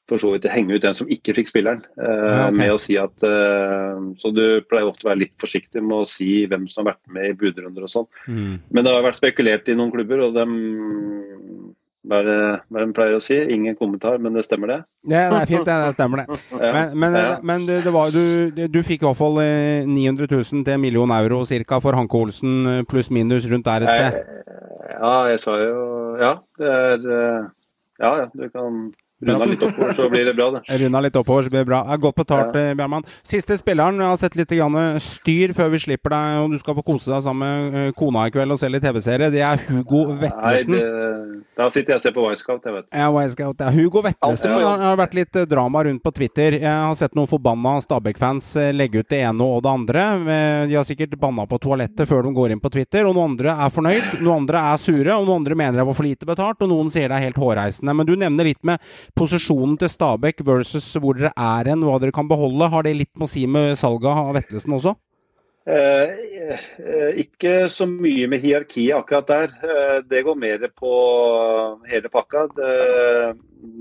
for 0.10 0.22
så 0.22 0.32
vidt 0.36 0.46
henge 0.54 0.76
ut 0.76 0.84
den 0.84 0.98
som 0.98 1.10
ikke 1.10 1.34
fikk 1.40 1.50
spilleren. 1.50 1.82
Uh, 1.98 2.50
okay. 2.50 2.58
med 2.60 2.74
å 2.76 2.82
si 2.82 2.98
at, 3.02 3.26
uh, 3.26 3.98
Så 4.22 4.30
du 4.36 4.62
pleier 4.70 4.90
ofte 4.90 5.08
å 5.08 5.12
være 5.12 5.24
litt 5.24 5.36
forsiktig 5.42 5.82
med 5.82 6.04
å 6.04 6.10
si 6.10 6.46
hvem 6.50 6.68
som 6.70 6.84
har 6.86 6.94
vært 6.94 7.16
med 7.18 7.32
i 7.32 7.38
budrunder 7.40 7.88
og 7.88 7.92
sånn. 7.92 8.10
Mm. 8.30 8.54
Men 8.70 8.86
det 8.86 8.94
har 8.94 9.08
vært 9.08 9.22
spekulert 9.22 9.72
i 9.72 9.78
noen 9.78 9.94
klubber, 9.96 10.28
og 10.28 10.38
dem 10.38 10.54
hva 12.06 12.20
er 12.22 12.28
det 12.28 12.86
de 12.86 12.94
pleier 12.94 13.18
å 13.18 13.22
si? 13.24 13.38
Ingen 13.56 13.78
kommentar, 13.80 14.20
men 14.22 14.36
det 14.38 14.44
stemmer 14.46 14.70
det? 14.70 14.78
Det, 15.02 15.18
det 15.18 15.40
er 15.40 15.50
fint, 15.50 15.66
det, 15.66 15.78
det 15.88 15.96
stemmer 15.96 16.22
det. 16.22 16.40
Ja. 16.66 16.72
Men, 16.76 16.92
men, 17.02 17.18
Ja. 17.18 17.32
men 17.44 17.66
det, 17.68 17.80
det 17.86 17.94
var, 17.94 18.14
du, 18.14 18.68
du 18.70 18.80
fikk 18.86 19.04
i 19.04 19.08
hvert 19.08 19.20
fall 19.20 19.40
eh, 19.42 19.88
900 19.90 20.30
000 20.30 20.66
til 20.68 20.76
en 20.76 20.84
million 20.84 21.14
euro 21.18 21.42
cirka 21.50 21.80
for 21.84 21.98
Hanke 21.98 22.20
Olsen, 22.20 22.60
eh, 22.70 22.84
pluss 22.90 23.10
minus 23.14 23.48
rundt 23.52 23.66
der 23.66 23.86
et 23.88 23.96
sted. 23.96 24.20
Ja, 24.96 25.16
jeg 25.28 25.42
sa 25.44 25.58
jo 25.60 25.80
Ja, 26.22 26.36
det 26.60 26.70
er 26.72 27.10
eh, 27.18 27.48
Ja, 28.00 28.12
ja, 28.22 28.28
du 28.32 28.46
kan 28.54 28.94
runde 29.22 29.46
litt 29.48 29.62
oppover, 29.64 29.94
så 29.96 30.10
blir 30.12 30.26
det 30.26 30.34
bra, 30.36 30.50
det. 30.52 30.62
Runda 30.82 31.00
litt 31.06 31.16
oppover, 31.16 31.44
så 31.44 31.50
blir 31.54 31.64
det 31.64 31.70
bra. 31.70 31.80
Godt 31.98 32.16
betalt, 32.20 32.56
Ja. 32.56 32.62
eh, 32.72 32.74
Bjørnmann. 32.76 33.06
Siste 33.24 33.58
spilleren, 33.58 33.96
jeg 34.02 34.08
har 34.12 34.18
sett 34.18 34.36
litt 34.36 34.50
grann 34.50 35.00
styr 35.00 35.54
før 35.56 35.70
vi 35.72 35.80
slipper 35.80 36.10
deg, 36.12 36.44
og 36.44 36.52
du 36.52 36.58
skal 36.60 36.76
få 36.76 36.84
kose 36.86 37.12
deg 37.14 37.24
sammen 37.24 37.72
med 37.72 37.88
eh, 37.88 37.92
kona 37.96 38.26
i 38.28 38.32
kveld 38.36 38.52
og 38.52 38.60
se 38.60 38.70
litt 38.70 38.84
TV-serie. 38.84 39.32
Det 39.32 39.42
er 39.42 39.58
Hugo 39.70 40.04
Nei, 40.16 40.64
det, 40.68 40.82
da 41.56 41.70
sitter 41.72 41.94
jeg 41.96 41.96
og 41.96 42.02
ser 42.04 42.12
på 42.18 42.26
Wisecout, 42.28 42.66
jeg 42.68 42.74
vet. 42.76 42.86
Ja, 42.92 43.08
Wisecout, 43.16 43.60
ja. 43.64 43.72
Hugo 43.72 44.02
Vetlesen 44.04 44.52
Ja, 44.52 44.60
ja. 44.60 44.76
har 44.92 44.98
vært 45.00 45.16
litt 45.16 45.36
eh, 45.40 45.46
drama 45.46 45.84
rundt 45.88 46.04
på 46.04 46.12
Twitter. 46.14 46.60
Jeg 46.60 46.68
har 46.68 46.96
sett 47.00 47.16
noen 47.16 47.30
forbanna 47.32 47.78
Stabæk-fans 47.86 48.52
eh, 48.60 48.72
legge 48.76 49.00
ut 49.00 49.10
det 49.10 49.22
ene 49.24 49.42
og 49.48 49.64
det 49.64 49.72
andre. 49.72 50.06
Eh, 50.28 50.68
De 50.68 50.76
har 50.76 50.84
sikkert 50.84 51.16
banna 51.20 51.46
på 51.48 51.58
toalettet 51.64 52.08
før 52.10 52.24
de 52.28 52.34
går 52.36 52.52
inn 52.52 52.60
på 52.64 52.70
Twitter, 52.74 53.06
og 53.08 53.16
noen 53.16 53.32
andre 53.34 53.56
er 53.56 53.72
fornøyd, 53.72 54.20
noen 54.22 54.44
andre 54.44 54.62
er 54.74 54.78
sure, 54.78 55.16
og 55.16 55.26
noen 55.26 55.40
andre 55.42 55.56
mener 55.56 55.80
det 55.82 55.88
var 55.88 55.96
for 55.98 56.04
lite 56.06 56.26
betalt, 56.28 56.62
og 56.62 56.70
noen 56.70 56.92
sier 56.92 57.08
det 57.10 57.18
er 57.22 57.28
helt 57.30 57.40
hårreisende. 57.40 57.96
Men 57.96 58.06
du 58.06 58.16
nevner 58.20 58.44
litt 58.52 58.62
med 58.68 58.80
posisjonen 59.18 59.78
til 59.82 59.92
Stabæk 59.92 60.42
versus 60.48 60.88
hvor 60.98 61.18
dere 61.18 61.34
er 61.38 61.72
hen, 61.72 61.84
hva 61.86 62.00
dere 62.02 62.16
kan 62.16 62.28
beholde. 62.32 62.70
Har 62.72 62.84
det 62.88 62.96
litt 62.98 63.14
med 63.16 63.28
å 63.28 63.32
si 63.32 63.46
med 63.48 63.76
salget 63.78 64.10
av 64.12 64.34
Vetlesen 64.38 64.74
også? 64.78 64.96
Eh, 65.66 66.12
eh, 66.54 67.16
ikke 67.24 67.66
så 67.74 67.88
mye 67.90 68.28
med 68.30 68.44
hierarkiet 68.44 68.94
akkurat 69.00 69.26
der. 69.32 69.54
Eh, 69.66 70.00
det 70.06 70.22
går 70.28 70.38
mer 70.38 70.62
på 70.78 70.92
hele 71.90 72.12
pakka. 72.14 72.44
Det, 72.54 72.74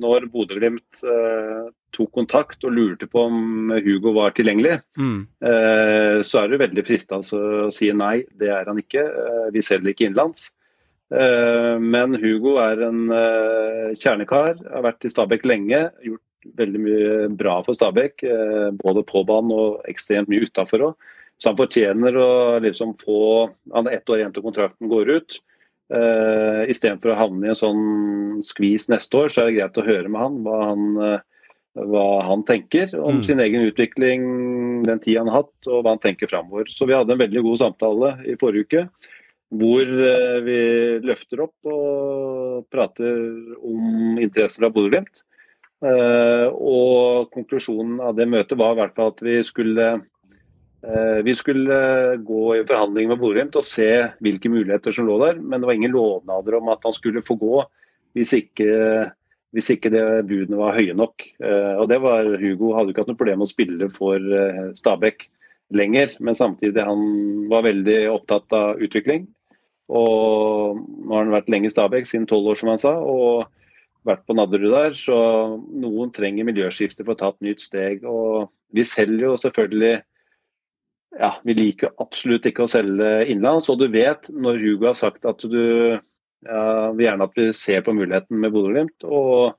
når 0.01 0.25
Bodø-Glimt 0.33 1.03
eh, 1.05 1.67
tok 1.95 2.11
kontakt 2.17 2.65
og 2.65 2.73
lurte 2.73 3.07
på 3.07 3.27
om 3.29 3.71
Hugo 3.85 4.15
var 4.17 4.33
tilgjengelig, 4.33 4.79
Mm. 4.97 5.27
eh, 5.45 6.23
så 6.25 6.41
er 6.45 6.49
det 6.55 6.63
veldig 6.65 6.87
fristende 6.89 7.21
å 7.69 7.69
si 7.71 7.93
nei, 7.93 8.25
det 8.41 8.49
er 8.49 8.65
han 8.65 8.81
ikke. 8.81 9.05
Eh, 9.05 9.51
vi 9.53 9.61
selger 9.61 9.93
ikke 9.93 10.09
innenlands. 10.09 10.53
Eh, 11.12 11.79
men 11.81 12.17
Hugo 12.17 12.57
er 12.62 12.81
en 12.87 13.09
eh, 13.12 13.90
kjernekar, 13.99 14.57
har 14.73 14.87
vært 14.87 15.05
i 15.05 15.12
Stabæk 15.12 15.45
lenge. 15.49 15.87
Gjort 16.05 16.49
veldig 16.59 16.81
mye 16.81 17.17
bra 17.37 17.59
for 17.67 17.77
Stabæk, 17.77 18.25
eh, 18.25 18.71
både 18.81 19.05
på 19.07 19.25
banen 19.29 19.53
og 19.55 19.85
ekstremt 19.90 20.31
mye 20.33 20.47
utafor 20.47 20.88
òg. 20.90 21.11
Så 21.43 21.51
han 21.51 21.59
fortjener 21.59 22.14
å 22.14 22.31
liksom 22.62 22.95
få 23.01 23.51
Han 23.75 23.88
er 23.88 23.99
ett 23.99 24.09
år 24.09 24.21
igjen 24.21 24.33
til 24.33 24.45
kontrakten 24.45 24.88
går 24.88 25.11
ut. 25.19 25.40
Uh, 25.93 26.64
Istedenfor 26.71 27.11
å 27.12 27.17
havne 27.19 27.45
i 27.45 27.51
en 27.51 27.59
sånn 27.59 28.40
skvis 28.47 28.87
neste 28.88 29.19
år, 29.19 29.29
så 29.29 29.43
er 29.43 29.51
det 29.51 29.57
greit 29.59 29.81
å 29.83 29.85
høre 29.85 30.09
med 30.09 30.23
han 30.23 30.38
hva 30.47 30.61
han, 30.62 30.85
hva 31.75 32.05
han 32.25 32.45
tenker 32.47 32.95
om 32.97 33.19
Mm. 33.19 33.23
sin 33.27 33.43
egen 33.43 33.67
utvikling, 33.67 34.23
den 34.87 35.03
tida 35.03 35.21
han 35.21 35.29
har 35.29 35.43
hatt, 35.43 35.69
og 35.69 35.83
hva 35.83 35.93
han 35.93 35.99
tenker 35.99 36.31
framover. 36.31 36.71
Så 36.71 36.87
vi 36.87 36.95
hadde 36.95 37.12
en 37.12 37.21
veldig 37.21 37.43
god 37.43 37.59
samtale 37.59 38.14
i 38.25 38.38
forrige 38.40 38.64
uke. 38.64 38.88
Hvor 39.55 39.83
eh, 39.83 40.40
vi 40.45 40.59
løfter 41.05 41.45
opp 41.45 41.69
og 41.71 42.64
prater 42.73 43.21
om 43.62 44.19
interesser 44.19 44.67
av 44.67 44.75
Bodø-Glimt. 44.75 45.23
Eh, 45.85 46.47
og 46.49 47.31
konklusjonen 47.35 48.01
av 48.03 48.17
det 48.19 48.27
møtet 48.31 48.59
var 48.59 48.75
i 48.75 48.81
hvert 48.81 48.97
fall 48.97 49.12
at 49.12 49.23
vi 49.27 49.37
skulle 49.47 49.88
eh, 49.93 51.19
vi 51.27 51.35
skulle 51.37 51.77
gå 52.25 52.45
i 52.57 52.64
forhandling 52.67 53.12
med 53.12 53.21
Bodø-Glimt 53.21 53.59
og 53.61 53.67
se 53.69 53.90
hvilke 54.25 54.51
muligheter 54.51 54.97
som 54.97 55.07
lå 55.11 55.21
der, 55.23 55.38
men 55.38 55.61
det 55.61 55.71
var 55.71 55.79
ingen 55.79 55.95
lovnader 55.95 56.59
om 56.59 56.73
at 56.73 56.83
han 56.88 56.97
skulle 56.97 57.25
få 57.25 57.38
gå 57.38 57.62
hvis 58.14 58.33
ikke, 58.38 58.67
hvis 59.55 59.71
ikke 59.75 59.90
det 59.90 60.03
budene 60.31 60.59
var 60.61 60.77
høye 60.77 60.95
nok. 60.95 61.25
Og 61.83 61.88
det 61.90 61.97
var 61.99 62.29
Hugo 62.38 62.69
hadde 62.77 62.93
ikke 62.93 63.03
hatt 63.03 63.09
noe 63.11 63.19
problem 63.19 63.40
med 63.43 63.49
å 63.49 63.51
spille 63.51 63.88
for 63.90 64.23
Stabæk 64.79 65.27
lenger, 65.75 66.14
men 66.23 66.38
samtidig 66.38 66.85
han 66.87 67.03
var 67.51 67.67
veldig 67.67 67.97
opptatt 68.12 68.55
av 68.55 68.79
utvikling. 68.79 69.27
Og 69.92 70.81
nå 70.81 71.12
har 71.12 71.27
han 71.27 71.35
vært 71.35 71.51
lenge 71.53 71.68
i 71.68 71.75
Stabæk, 71.75 72.09
siden 72.09 72.29
tolv 72.31 72.55
år, 72.55 72.61
som 72.61 72.73
han 72.73 72.81
sa. 72.81 72.94
og 72.99 73.51
vært 74.05 74.25
på 74.29 74.37
Nadderud 74.37 74.73
der, 74.75 74.97
så 74.97 75.16
noen 75.73 76.12
trenger 76.14 76.47
miljøskifte 76.49 77.05
for 77.05 77.14
å 77.14 77.20
ta 77.20 77.31
et 77.33 77.47
nytt 77.47 77.62
steg. 77.64 78.05
og 78.05 78.51
Vi 78.77 78.85
selger 78.85 79.31
jo 79.31 79.38
selvfølgelig 79.40 79.94
ja, 81.14 81.31
Vi 81.47 81.55
liker 81.55 81.94
absolutt 82.03 82.47
ikke 82.51 82.66
å 82.66 82.70
selge 82.70 83.11
innenlands, 83.29 83.70
og 83.70 83.79
du 83.81 83.87
vet 83.88 84.29
når 84.35 84.59
Hugo 84.59 84.90
har 84.90 84.99
sagt 84.99 85.25
at 85.29 85.44
du 85.47 85.94
ja, 85.94 86.90
vil 86.90 87.07
gjerne 87.07 87.29
at 87.29 87.38
vi 87.38 87.49
ser 87.57 87.85
på 87.87 87.94
muligheten 87.94 88.40
med 88.42 88.53
Bodø-Glimt 88.53 89.07
og 89.07 89.55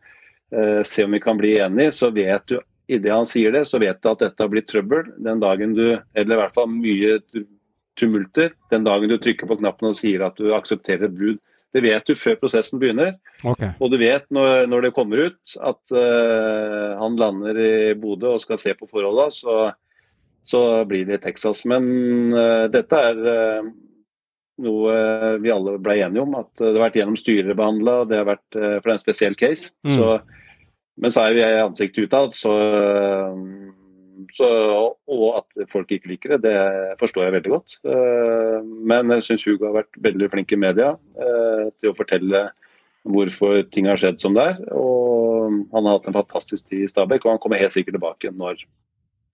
eh, 0.51 0.83
se 0.85 1.05
om 1.07 1.15
vi 1.15 1.23
kan 1.23 1.39
bli 1.39 1.55
enige, 1.63 1.95
så 1.95 2.11
vet 2.13 2.43
du 2.51 2.59
idet 2.91 3.13
han 3.15 3.25
sier 3.25 3.55
det, 3.55 3.63
så 3.65 3.79
vet 3.81 4.01
du 4.03 4.11
at 4.11 4.21
dette 4.21 4.43
har 4.43 4.51
blitt 4.51 4.67
trøbbel 4.69 5.07
den 5.25 5.39
dagen 5.41 5.73
du 5.73 5.95
Eller 6.13 6.35
i 6.35 6.41
hvert 6.43 6.53
fall 6.53 6.67
mye 6.69 7.15
tumulter. 7.99 8.53
Den 8.71 8.85
dagen 8.87 9.09
du 9.09 9.17
trykker 9.21 9.49
på 9.49 9.59
knappen 9.59 9.91
og 9.91 9.97
sier 9.97 10.25
at 10.27 10.39
du 10.39 10.53
aksepterer 10.55 11.07
et 11.07 11.17
bud 11.17 11.41
Det 11.75 11.81
vet 11.83 12.07
du 12.07 12.15
før 12.15 12.37
prosessen 12.39 12.79
begynner. 12.79 13.17
Okay. 13.43 13.73
Og 13.83 13.91
du 13.91 13.97
vet 13.99 14.23
når, 14.31 14.69
når 14.71 14.85
det 14.85 14.93
kommer 14.95 15.25
ut 15.27 15.55
at 15.59 15.91
uh, 15.91 16.95
han 17.01 17.17
lander 17.19 17.59
i 17.59 17.73
Bodø 17.99 18.37
og 18.37 18.43
skal 18.43 18.61
se 18.61 18.71
på 18.79 18.87
forholda, 18.87 19.25
så, 19.27 19.55
så, 20.47 20.61
blir 20.87 21.03
det 21.09 21.19
i 21.19 21.23
Texas. 21.25 21.65
Men 21.67 22.31
uh, 22.31 22.71
dette 22.71 23.01
er 23.09 23.19
uh, 23.19 23.67
noe 24.63 24.95
vi 25.43 25.51
alle 25.51 25.75
ble 25.83 25.97
enige 25.99 26.23
om. 26.23 26.39
At 26.39 26.53
det 26.63 26.77
har 26.77 26.85
vært 26.85 27.01
gjennom 27.01 27.19
styrebehandla, 27.19 27.97
og 28.05 28.13
det 28.13 28.21
har 28.21 28.29
vært 28.31 28.47
for 28.55 28.87
det 28.87 28.93
er 28.93 28.95
en 28.95 29.03
spesiell 29.03 29.35
case. 29.35 29.73
Mm. 29.83 29.97
Så, 29.97 30.13
men 31.03 31.11
så 31.11 31.27
er 31.27 31.35
vi 31.35 31.49
ansiktet 31.59 32.07
utad, 32.07 32.31
så 32.39 32.55
så, 34.35 34.47
og 35.11 35.25
at 35.39 35.65
folk 35.71 35.91
ikke 35.91 36.11
liker 36.13 36.35
det, 36.35 36.41
det 36.45 36.99
forstår 36.99 37.27
jeg 37.27 37.35
veldig 37.37 37.53
godt. 37.53 37.77
Eh, 37.87 38.59
men 38.91 39.13
jeg 39.15 39.25
syns 39.27 39.47
Hugo 39.47 39.69
har 39.69 39.81
vært 39.81 39.99
veldig 40.05 40.29
flink 40.33 40.53
i 40.55 40.59
media 40.61 40.93
eh, 40.95 41.65
til 41.81 41.91
å 41.91 41.97
fortelle 41.97 42.45
hvorfor 43.05 43.61
ting 43.69 43.89
har 43.89 43.99
skjedd 44.01 44.21
som 44.21 44.37
det 44.37 44.47
er. 44.53 44.61
Og 44.73 45.59
han 45.73 45.87
har 45.87 45.99
hatt 45.99 46.09
en 46.09 46.17
fantastisk 46.17 46.69
tid 46.69 46.85
i 46.85 46.91
Stabæk, 46.91 47.25
og 47.25 47.35
han 47.35 47.43
kommer 47.43 47.61
helt 47.61 47.75
sikkert 47.75 47.99
tilbake 47.99 48.33
når 48.33 48.63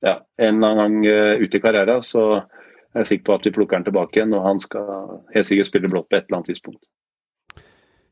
ja, 0.02 0.18
en 0.42 0.58
eller 0.58 0.74
annen 0.74 0.82
gang 0.82 1.12
eh, 1.12 1.44
ute 1.46 1.60
i 1.60 1.64
karrieren. 1.64 2.04
Så 2.06 2.26
er 2.42 3.04
jeg 3.04 3.14
sikker 3.14 3.30
på 3.30 3.38
at 3.38 3.48
vi 3.48 3.56
plukker 3.56 3.80
han 3.80 3.88
tilbake 3.88 4.20
igjen, 4.20 4.36
og 4.38 4.48
han 4.48 4.60
skal 4.62 5.22
helt 5.36 5.48
sikkert 5.48 5.72
spille 5.72 5.92
blått 5.92 6.10
på 6.10 6.20
et 6.20 6.28
eller 6.28 6.42
annet 6.42 6.54
tidspunkt. 6.54 6.84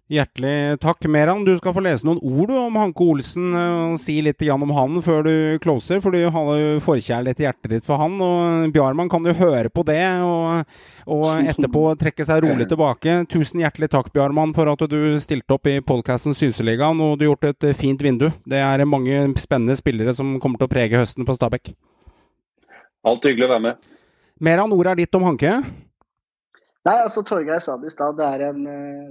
Hjertelig 0.09 0.79
takk, 0.81 1.05
Meran. 1.05 1.43
Du 1.45 1.51
skal 1.59 1.73
få 1.75 1.83
lese 1.85 2.01
noen 2.07 2.17
ord 2.25 2.49
om 2.57 2.77
Hanke 2.81 3.05
Olsen 3.05 3.51
og 3.53 3.97
si 4.01 4.15
litt 4.25 4.41
om 4.49 4.71
han 4.73 4.95
før 5.05 5.27
du 5.27 5.33
closer, 5.61 5.99
for 6.01 6.09
du 6.09 6.23
har 6.33 6.47
jo 6.57 6.79
forkjærlighet 6.81 7.43
i 7.43 7.45
hjertet 7.45 7.73
ditt 7.75 7.85
for 7.85 8.01
han. 8.01 8.15
og 8.17 8.73
Bjarmann 8.73 9.11
kan 9.11 9.21
jo 9.21 9.35
høre 9.37 9.69
på 9.69 9.83
det 9.85 10.01
og, 10.25 10.65
og 11.05 11.27
etterpå 11.51 11.83
trekke 12.01 12.25
seg 12.25 12.41
rolig 12.41 12.65
tilbake. 12.71 13.19
Tusen 13.29 13.61
hjertelig 13.61 13.91
takk, 13.93 14.09
Bjarmann, 14.15 14.55
for 14.57 14.71
at 14.71 14.81
du 14.89 14.97
stilte 15.21 15.53
opp 15.53 15.69
i 15.69 15.77
podkasten 15.77 16.33
Synseligaen, 16.33 16.97
og 17.05 17.19
du 17.19 17.27
har 17.27 17.35
gjort 17.35 17.51
et 17.51 17.67
fint 17.77 18.01
vindu. 18.01 18.31
Det 18.49 18.63
er 18.65 18.85
mange 18.89 19.27
spennende 19.37 19.77
spillere 19.77 20.15
som 20.17 20.39
kommer 20.41 20.57
til 20.57 20.71
å 20.71 20.73
prege 20.73 21.03
høsten 21.03 21.29
på 21.29 21.37
Stabæk. 21.37 21.75
Alt 23.05 23.29
hyggelig 23.29 23.45
å 23.45 23.53
være 23.53 23.65
med. 23.67 23.93
Meran, 24.41 24.73
ordet 24.73 24.95
er 24.95 25.03
ditt 25.03 25.21
om 25.21 25.29
Hanke. 25.29 25.59
Nei, 26.89 26.95
altså 27.03 27.21
Torgeir 27.21 27.59
sa 27.61 27.75
det 27.77 27.91
i 27.91 27.93
stad, 27.93 28.17
eh, 28.17 28.39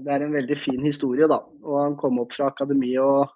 det, 0.03 0.11
er 0.11 0.23
en 0.25 0.33
veldig 0.35 0.57
fin 0.59 0.81
historie. 0.83 1.29
da. 1.31 1.45
Og 1.63 1.75
Han 1.79 1.97
kom 2.01 2.19
opp 2.19 2.33
fra 2.35 2.49
akademiet 2.51 2.99
og 2.99 3.29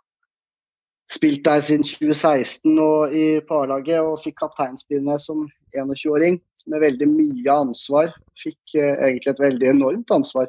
spilt 1.13 1.45
der 1.45 1.61
siden 1.63 1.85
2016 1.87 2.79
og 2.83 3.13
i 3.15 3.27
parlaget 3.47 4.01
og 4.01 4.19
fikk 4.25 4.41
kapteinspinnet 4.41 5.23
som 5.23 5.45
21-åring 5.77 6.41
med 6.73 6.83
veldig 6.83 7.09
mye 7.13 7.55
ansvar. 7.55 8.11
Fikk 8.41 8.75
eh, 8.75 8.97
egentlig 8.97 9.31
et 9.31 9.45
veldig 9.45 9.69
enormt 9.77 10.11
ansvar. 10.17 10.49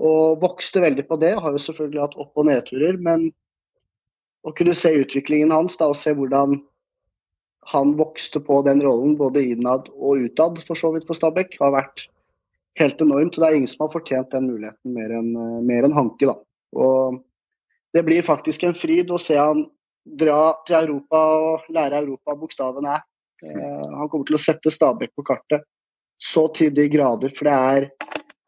Og 0.00 0.40
vokste 0.40 0.80
veldig 0.80 1.04
på 1.10 1.18
det. 1.20 1.34
Har 1.36 1.52
jo 1.52 1.60
selvfølgelig 1.60 2.04
hatt 2.06 2.16
opp- 2.16 2.40
og 2.40 2.48
nedturer, 2.48 2.96
men 2.96 3.26
å 4.48 4.54
kunne 4.56 4.72
se 4.78 4.94
utviklingen 4.96 5.52
hans 5.52 5.76
da, 5.76 5.90
og 5.90 5.98
se 6.00 6.14
hvordan 6.16 6.56
han 7.74 7.92
vokste 7.98 8.40
på 8.40 8.62
den 8.64 8.80
rollen, 8.80 9.18
både 9.20 9.44
innad 9.52 9.92
og 9.92 10.24
utad, 10.24 10.62
for 10.64 10.78
så 10.78 10.94
vidt 10.94 11.04
for 11.10 11.18
Stabæk, 11.18 11.58
har 11.60 11.76
vært 11.76 12.06
helt 12.78 13.00
enormt. 13.00 13.36
og 13.36 13.42
Det 13.42 13.48
er 13.48 13.58
ingen 13.58 13.70
som 13.70 13.86
har 13.86 13.92
fortjent 13.92 14.30
den 14.30 14.46
muligheten 14.50 14.94
mer 14.94 15.10
enn 15.18 15.32
mer 15.66 15.84
enn 15.84 15.96
Hanke. 15.96 16.26
da. 16.26 16.36
Og 16.76 17.24
Det 17.92 18.04
blir 18.06 18.22
faktisk 18.22 18.62
en 18.62 18.74
fryd 18.74 19.10
å 19.10 19.18
se 19.18 19.36
han 19.36 19.66
dra 20.06 20.54
til 20.66 20.76
Europa 20.76 21.18
og 21.18 21.60
lære 21.68 21.98
Europa 21.98 22.36
bokstaven 22.38 22.86
æ. 22.86 23.00
Eh, 23.42 23.90
han 23.98 24.08
kommer 24.08 24.26
til 24.26 24.36
å 24.36 24.40
sette 24.40 24.70
Stabæk 24.70 25.10
på 25.16 25.24
kartet 25.26 25.64
så 26.20 26.46
til 26.54 26.72
de 26.74 26.88
grader, 26.92 27.32
for 27.36 27.48
det 27.48 27.56
er 27.56 27.86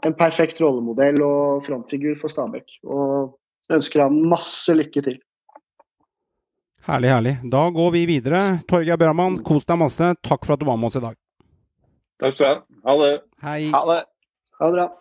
en 0.06 0.14
perfekt 0.14 0.60
rollemodell 0.60 1.22
og 1.24 1.64
frontfigur 1.66 2.18
for 2.20 2.32
Stabæk. 2.32 2.78
Og 2.84 3.38
ønsker 3.72 4.04
han 4.04 4.18
masse 4.28 4.74
lykke 4.76 5.04
til. 5.08 5.18
Herlig, 6.82 7.12
herlig. 7.14 7.34
Da 7.48 7.68
går 7.70 7.92
vi 7.94 8.06
videre. 8.10 8.40
Torgeir 8.68 8.98
Bramann, 8.98 9.38
kos 9.46 9.64
deg 9.64 9.78
masse. 9.78 10.12
Takk 10.20 10.44
for 10.44 10.56
at 10.56 10.62
du 10.62 10.66
var 10.68 10.80
med 10.80 10.90
oss 10.90 10.98
i 10.98 11.04
dag. 11.04 11.16
Takk 12.20 12.34
skal 12.34 12.44
du 12.44 12.50
ha. 12.50 12.80
Ha 12.90 12.96
det. 13.04 13.12
Hei. 13.46 13.60
Ha 13.72 13.82
det. 13.88 14.00
Ha 14.62 14.66
det 14.66 14.72
bra. 14.72 14.92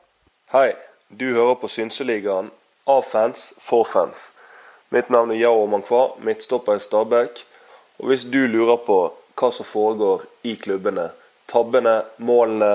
Hei, 0.52 0.74
du 1.08 1.34
hører 1.36 1.56
på 1.62 1.68
Synseligaen 1.70 2.48
av 2.90 3.04
fans 3.06 3.44
for 3.62 3.86
fans. 3.86 4.32
Mitt 4.90 5.12
navn 5.14 5.30
er 5.30 5.38
Yao 5.38 5.68
Mankwa, 5.70 6.16
midtstopper 6.18 6.80
i 6.80 6.82
Stabæk. 6.82 7.44
Og 8.02 8.08
hvis 8.10 8.24
du 8.26 8.40
lurer 8.50 8.80
på 8.82 8.96
hva 9.38 9.50
som 9.54 9.68
foregår 9.70 10.26
i 10.50 10.56
klubbene, 10.58 11.12
tabbene, 11.46 11.94
målene, 12.18 12.72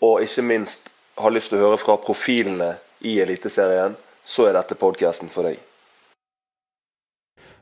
og 0.00 0.24
ikke 0.24 0.46
minst 0.48 0.88
har 1.20 1.36
lyst 1.36 1.52
til 1.52 1.60
å 1.60 1.66
høre 1.66 1.82
fra 1.84 1.98
profilene 2.00 2.70
i 3.04 3.18
Eliteserien, 3.20 4.00
så 4.24 4.48
er 4.48 4.56
dette 4.56 4.80
podkasten 4.80 5.28
for 5.28 5.50
deg. 5.50 5.60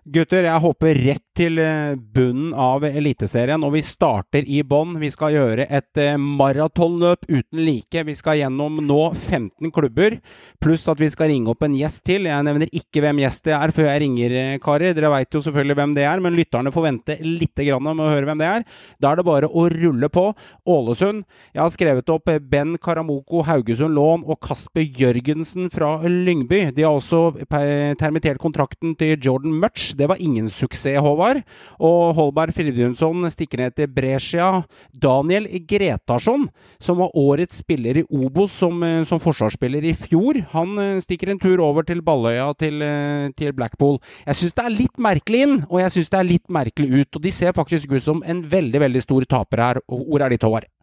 Gutter, 0.04 0.44
jeg 0.44 0.60
hopper 0.60 0.98
rett 1.00 1.22
til 1.34 1.56
eh, 1.62 1.94
bunnen 1.96 2.50
av 2.60 2.82
Eliteserien, 2.84 3.62
og 3.64 3.72
vi 3.72 3.80
starter 3.82 4.44
i 4.44 4.58
bånn. 4.60 4.98
Vi 5.00 5.08
skal 5.08 5.32
gjøre 5.32 5.64
et 5.64 6.00
eh, 6.00 6.18
maratonløp 6.20 7.24
uten 7.24 7.62
like. 7.64 8.02
Vi 8.04 8.14
skal 8.18 8.36
gjennom 8.42 8.82
nå 8.84 8.98
15 9.14 9.72
klubber, 9.72 10.18
pluss 10.60 10.84
at 10.92 11.00
vi 11.00 11.08
skal 11.08 11.32
ringe 11.32 11.48
opp 11.48 11.64
en 11.64 11.76
gjest 11.78 12.02
til. 12.04 12.28
Jeg 12.28 12.44
nevner 12.44 12.68
ikke 12.68 13.00
hvem 13.00 13.22
gjest 13.22 13.48
det 13.48 13.54
er 13.56 13.72
før 13.72 13.88
jeg 13.88 14.02
ringer, 14.04 14.34
eh, 14.42 14.58
karer. 14.60 14.92
Dere 14.92 15.12
veit 15.14 15.32
jo 15.32 15.40
selvfølgelig 15.46 15.78
hvem 15.80 15.96
det 15.96 16.04
er, 16.10 16.22
men 16.26 16.36
lytterne 16.36 16.74
får 16.74 16.86
vente 16.90 17.16
litt 17.24 17.64
med 17.64 18.04
å 18.04 18.10
høre 18.10 18.28
hvem 18.28 18.44
det 18.44 18.50
er. 18.50 18.68
Da 19.00 19.14
er 19.14 19.22
det 19.22 19.26
bare 19.30 19.48
å 19.48 19.66
rulle 19.72 20.12
på. 20.12 20.26
Ålesund. 20.68 21.24
Jeg 21.54 21.62
har 21.62 21.72
skrevet 21.72 22.12
opp 22.12 22.28
Ben 22.44 22.76
Karamoko 22.76 23.40
Haugesund 23.48 23.96
Lån 23.96 24.28
og 24.28 24.36
Kasper 24.44 24.84
Jørgensen 24.84 25.72
fra 25.72 25.96
Lyngby. 26.04 26.74
De 26.76 26.84
har 26.84 26.92
også 26.92 27.46
permittert 27.48 28.42
kontrakten 28.42 28.92
til 29.00 29.16
Jordan 29.16 29.56
Mutch 29.56 29.93
det 29.98 30.08
var 30.10 30.20
ingen 30.22 30.48
suksess, 30.52 31.00
Håvard. 31.04 31.42
Og 31.78 32.14
Holberg 32.18 32.54
Fridjonsson 32.56 33.26
stikker 33.32 33.62
ned 33.64 33.76
til 33.78 33.90
Brescia. 33.90 34.48
Daniel 34.92 35.48
Gretarsson, 35.68 36.48
som 36.82 37.00
var 37.02 37.14
årets 37.18 37.62
spiller 37.64 38.02
i 38.02 38.06
Obos 38.10 38.52
som, 38.52 38.82
eh, 38.82 39.02
som 39.08 39.22
forsvarsspiller 39.22 39.84
i 39.84 39.94
fjor, 39.98 40.40
han 40.54 40.78
eh, 40.78 41.00
stikker 41.04 41.32
en 41.32 41.42
tur 41.42 41.62
over 41.64 41.86
til 41.86 42.02
Balløya 42.04 42.52
til, 42.58 42.82
eh, 42.82 43.30
til 43.36 43.54
Blackpool. 43.56 44.00
Jeg 44.26 44.40
syns 44.40 44.58
det 44.58 44.64
er 44.64 44.78
litt 44.78 44.98
merkelig 44.98 45.42
inn, 45.48 45.58
og 45.70 45.80
jeg 45.82 45.96
syns 45.96 46.12
det 46.12 46.20
er 46.20 46.30
litt 46.30 46.48
merkelig 46.48 46.92
ut. 47.00 47.16
Og 47.16 47.26
de 47.26 47.34
ser 47.34 47.56
faktisk 47.56 47.92
ut 47.92 48.02
som 48.02 48.22
en 48.26 48.42
veldig, 48.42 48.80
veldig 48.88 49.02
stor 49.02 49.28
taper 49.28 49.66
her. 49.68 49.84
Ordet 49.88 50.26
er 50.26 50.36
ditt, 50.36 50.46
Håvard. 50.46 50.73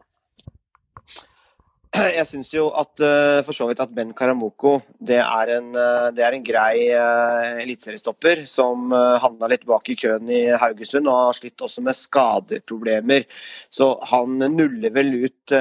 Jeg 2.18 2.24
syns 2.24 2.54
jo 2.54 2.70
at 2.80 3.02
uh, 3.04 3.42
for 3.44 3.56
så 3.56 3.66
vidt 3.68 3.82
at 3.84 3.92
Ben 3.92 4.14
Karamoko 4.16 4.78
det 5.04 5.18
er 5.20 5.50
en, 5.58 5.74
uh, 5.76 6.08
det 6.16 6.24
er 6.24 6.38
en 6.38 6.46
grei 6.46 6.86
uh, 6.96 7.58
eliteseriestopper 7.60 8.46
som 8.48 8.94
havna 8.94 9.50
litt 9.52 9.66
bak 9.68 9.90
i 9.92 9.98
køen 10.00 10.30
i 10.32 10.46
Haugesund 10.62 11.10
og 11.12 11.18
har 11.18 11.36
slitt 11.36 11.64
også 11.64 11.84
med 11.84 11.98
skadeproblemer. 11.98 13.26
Så 13.74 13.90
han 14.08 14.40
nuller 14.40 14.94
vel 14.96 15.12
ut 15.26 15.54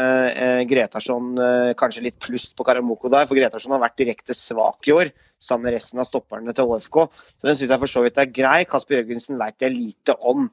Gretarsson 0.70 1.32
kanskje 1.78 2.04
litt 2.04 2.18
pluss 2.22 2.50
på 2.54 2.66
Karamoko 2.66 3.10
der, 3.12 3.26
for 3.26 3.38
Gretarsson 3.38 3.74
har 3.74 3.82
vært 3.82 3.98
direkte 3.98 4.36
svak 4.36 4.86
i 4.86 4.94
år. 4.94 5.10
Sammen 5.42 5.68
med 5.68 5.76
resten 5.78 6.02
av 6.02 6.08
stopperne 6.08 6.54
til 6.54 6.70
HFK. 6.70 7.00
Så 7.40 7.48
Den 7.48 7.58
syns 7.58 7.74
jeg 7.74 7.82
for 7.82 7.94
så 7.94 8.04
vidt 8.04 8.20
er 8.20 8.30
grei. 8.30 8.62
Kasper 8.70 9.00
Jørgensen 9.00 9.40
veit 9.40 9.62
jeg 9.64 9.76
lite 9.76 10.16
om. 10.20 10.50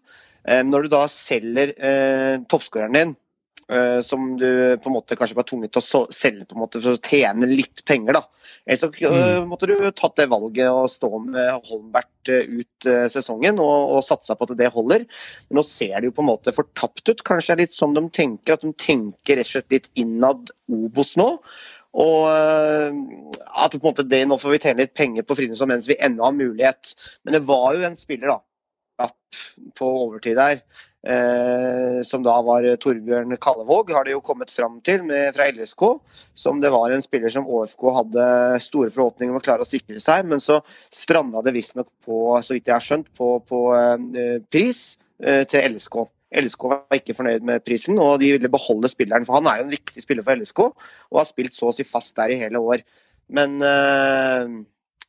når 0.47 0.85
du 0.85 0.93
da 0.93 1.05
selger 1.11 1.73
toppskåreren 2.47 2.95
din 2.95 3.17
som 4.03 4.37
du 4.39 4.77
på 4.79 4.87
en 4.87 4.93
måte 4.95 5.17
kanskje 5.19 5.35
var 5.35 5.43
tvunget 5.43 5.73
til 5.75 5.81
å 5.83 6.01
selge 6.15 6.45
på 6.47 6.55
en 6.55 6.61
måte 6.61 6.79
for 6.79 6.95
å 6.95 7.01
tjene 7.03 7.49
litt 7.49 7.81
penger. 7.87 8.15
da. 8.15 8.21
Ellers 8.63 8.79
så 8.79 9.11
mm. 9.11 9.49
måtte 9.49 9.67
du 9.67 9.75
tatt 9.91 10.15
det 10.15 10.29
valget 10.31 10.71
og 10.71 10.87
stå 10.91 11.09
med 11.25 11.67
Holmbert 11.67 12.31
uh, 12.31 12.61
ut 12.61 12.87
sesongen 13.11 13.59
og, 13.59 13.97
og 13.97 14.05
satsa 14.07 14.37
på 14.39 14.47
at 14.47 14.55
det 14.59 14.71
holder. 14.71 15.03
Men 15.49 15.59
nå 15.59 15.65
ser 15.67 15.97
det 15.97 16.09
jo 16.09 16.15
på 16.15 16.23
en 16.23 16.29
måte 16.31 16.55
fortapt 16.55 17.11
ut. 17.11 17.25
Kanskje 17.27 17.57
det 17.57 17.57
er 17.57 17.63
litt 17.65 17.75
sånn 17.75 17.97
de 17.97 18.05
tenker, 18.15 18.55
at 18.55 18.63
de 18.63 18.71
tenker 18.79 19.41
rett 19.41 19.49
og 19.49 19.55
slett 19.57 19.75
litt 19.75 19.91
innad 19.99 20.53
Obos 20.71 21.17
nå. 21.19 21.33
Og 21.97 22.27
at 22.29 23.73
på 23.73 23.79
en 23.79 23.87
måte 23.87 24.05
det, 24.05 24.23
nå 24.29 24.37
får 24.39 24.53
vi 24.53 24.59
tjene 24.61 24.83
litt 24.83 24.97
penger 24.97 25.25
på 25.25 25.37
Fridtjonsson 25.37 25.71
mens 25.71 25.87
vi 25.89 25.97
ennå 26.03 26.27
har 26.27 26.35
mulighet. 26.35 26.93
Men 27.25 27.37
det 27.37 27.45
var 27.49 27.71
jo 27.73 27.87
en 27.87 27.97
spiller 27.99 28.35
da, 28.35 29.07
på 29.77 29.89
overtid 30.05 30.37
der 30.37 30.61
eh, 31.05 31.99
som 32.07 32.23
da 32.25 32.35
var 32.45 32.65
Torbjørn 32.81 33.35
Kallevåg, 33.43 33.91
har 33.93 34.07
det 34.07 34.15
jo 34.15 34.23
kommet 34.25 34.51
fram 34.53 34.79
til 34.87 35.03
med, 35.07 35.35
fra 35.35 35.49
LSK. 35.53 35.85
Som 36.37 36.61
det 36.63 36.71
var 36.73 36.93
en 36.93 37.05
spiller 37.05 37.33
som 37.33 37.47
ÅFK 37.47 37.87
hadde 37.99 38.27
store 38.63 38.93
forhåpninger 38.93 39.35
om 39.35 39.41
å 39.41 39.45
klare 39.45 39.65
å 39.65 39.69
sikre 39.69 40.01
seg. 40.01 40.27
Men 40.29 40.43
så 40.43 40.61
stranda 40.93 41.43
det 41.45 41.55
visstnok 41.57 41.89
på, 42.05 42.37
så 42.41 42.57
vidt 42.57 42.69
jeg 42.69 42.77
har 42.77 42.85
skjønt, 42.85 43.09
på, 43.17 43.33
på 43.49 43.63
eh, 43.77 44.37
pris 44.51 44.85
eh, 45.23 45.43
til 45.49 45.75
LSK. 45.75 46.05
LSK 46.37 46.63
var 46.67 46.97
ikke 46.97 47.15
fornøyd 47.15 47.45
med 47.47 47.63
prisen, 47.63 47.99
og 48.03 48.19
de 48.21 48.33
ville 48.35 48.51
beholde 48.51 48.89
spilleren. 48.91 49.25
For 49.27 49.39
han 49.39 49.47
er 49.47 49.61
jo 49.61 49.67
en 49.67 49.75
viktig 49.75 50.03
spiller 50.03 50.25
for 50.27 50.39
LSK, 50.39 50.63
og 50.67 51.21
har 51.21 51.29
spilt 51.29 51.55
så 51.55 51.69
å 51.69 51.75
si 51.75 51.87
fast 51.87 52.17
der 52.19 52.33
i 52.33 52.39
hele 52.41 52.59
år. 52.59 52.83
Men 53.33 53.61
eh, 53.63 54.57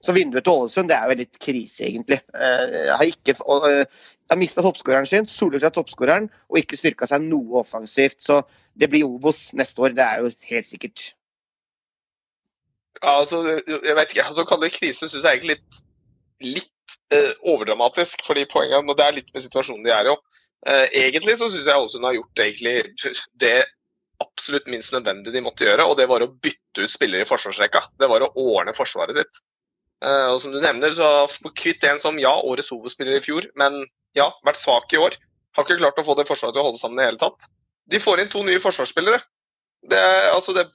så 0.04 0.14
vinduet 0.14 0.46
til 0.46 0.54
Ålesund 0.54 0.90
det 0.90 0.96
er 0.96 1.11
jo 1.11 1.18
litt 1.18 1.38
krise, 1.42 1.88
egentlig. 1.88 2.20
Eh, 2.30 2.74
jeg 2.87 2.96
har, 3.00 3.08
ikke, 3.11 3.34
eh, 3.66 4.02
har 4.30 4.38
mista 4.38 4.62
toppskåreren 4.62 5.08
sin, 5.11 5.26
soleklart 5.26 5.74
toppskåreren, 5.74 6.28
og 6.50 6.61
ikke 6.61 6.78
styrka 6.78 7.08
seg 7.11 7.24
noe 7.26 7.62
offensivt. 7.64 8.20
Så 8.22 8.40
det 8.78 8.90
blir 8.92 9.08
Obos 9.08 9.48
neste 9.58 9.82
år, 9.82 9.96
det 9.98 10.04
er 10.06 10.22
jo 10.22 10.30
helt 10.52 10.68
sikkert. 10.68 11.08
Ja, 13.02 13.18
altså, 13.18 13.42
jeg 13.66 13.94
vet 13.98 14.14
ikke, 14.14 14.26
altså, 14.26 14.46
kalle 14.46 14.70
krise 14.74 15.06
syns 15.06 15.24
jeg 15.24 15.38
egentlig 15.38 15.58
litt, 15.58 15.80
litt 16.46 16.98
eh, 17.14 17.34
overdramatisk. 17.50 18.22
fordi 18.26 18.46
poenget 18.50 18.78
er, 18.78 18.87
og 18.87 18.96
Det 18.96 19.06
er 19.06 19.18
litt 19.18 19.34
med 19.34 19.42
situasjonen 19.42 19.82
de 19.87 19.94
er 19.94 20.12
i. 20.12 20.14
Eh, 20.66 20.87
egentlig 21.06 21.37
så 21.38 21.50
syns 21.50 21.66
jeg 21.66 21.82
Ålesund 21.82 22.06
har 22.06 22.14
gjort 22.20 22.46
egentlig 22.46 22.76
det 23.34 23.58
absolutt 24.22 24.66
minst 24.70 24.94
nødvendige 24.94 25.34
de 25.34 25.42
måtte 25.42 25.66
gjøre, 25.66 25.87
og 25.87 25.98
det 25.98 26.08
var 26.11 26.22
å 26.22 26.30
bytte 26.30 26.87
ut 26.87 26.90
spillere 26.90 27.26
i 27.26 27.28
forsvarsrekka. 27.28 27.84
Det 27.98 28.08
var 28.11 28.22
å 28.22 28.32
ordne 28.34 28.74
forsvaret 28.74 29.14
sitt. 29.14 29.42
Eh, 30.04 30.26
og 30.32 30.40
som 30.42 30.54
du 30.54 30.61
nevner, 30.62 30.92
så 30.94 31.52
kvitt 31.58 31.84
en 31.88 31.98
som 32.00 32.18
ja, 32.22 32.34
årets 32.38 32.70
hovedspiller 32.74 33.18
i 33.18 33.24
fjor, 33.24 33.48
men 33.58 33.80
ja, 34.18 34.30
vært 34.46 34.61
svak 34.61 34.92
i 34.94 35.00
år. 35.00 35.16
Har 35.56 35.66
ikke 35.66 35.80
klart 35.80 35.98
å 35.98 36.06
få 36.06 36.14
det 36.18 36.28
forsvaret 36.28 36.54
til 36.54 36.62
å 36.62 36.68
holde 36.70 36.80
sammen 36.80 37.00
i 37.00 37.06
hele 37.08 37.20
tatt. 37.20 37.48
De 37.90 38.00
får 38.02 38.22
inn 38.22 38.30
to 38.32 38.44
nye 38.46 38.62
forsvarsspillere. 38.62 39.20
Det, 39.88 40.02
altså 40.34 40.54
det, 40.54 40.68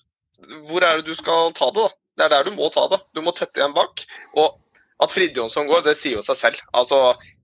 hvor 0.67 0.83
er 0.83 0.99
det 0.99 1.07
du 1.07 1.15
skal 1.17 1.53
ta 1.55 1.69
det, 1.71 1.85
da? 1.85 1.99
Det 2.13 2.25
er 2.25 2.33
der 2.35 2.49
du 2.49 2.57
må 2.57 2.67
ta 2.73 2.85
det. 2.91 2.99
Du 3.15 3.21
må 3.25 3.33
tette 3.35 3.61
igjen 3.61 3.75
bak. 3.75 4.03
Og 4.37 4.59
at 5.03 5.13
Fridtjonsson 5.13 5.69
går, 5.69 5.83
det 5.87 5.95
sier 5.97 6.19
jo 6.19 6.25
seg 6.25 6.37
selv. 6.39 6.61
Altså, 6.77 6.99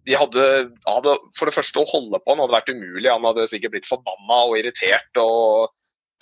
de 0.08 0.18
hadde, 0.18 0.46
hadde, 0.88 1.16
For 1.38 1.50
det 1.50 1.56
første, 1.56 1.82
å 1.82 1.90
holde 1.90 2.22
på 2.22 2.34
han 2.34 2.42
hadde 2.44 2.56
vært 2.56 2.72
umulig. 2.74 3.10
Han 3.10 3.26
hadde 3.28 3.48
sikkert 3.50 3.76
blitt 3.78 3.90
forbanna 3.90 4.44
og 4.50 4.58
irritert 4.60 5.22
og 5.22 5.72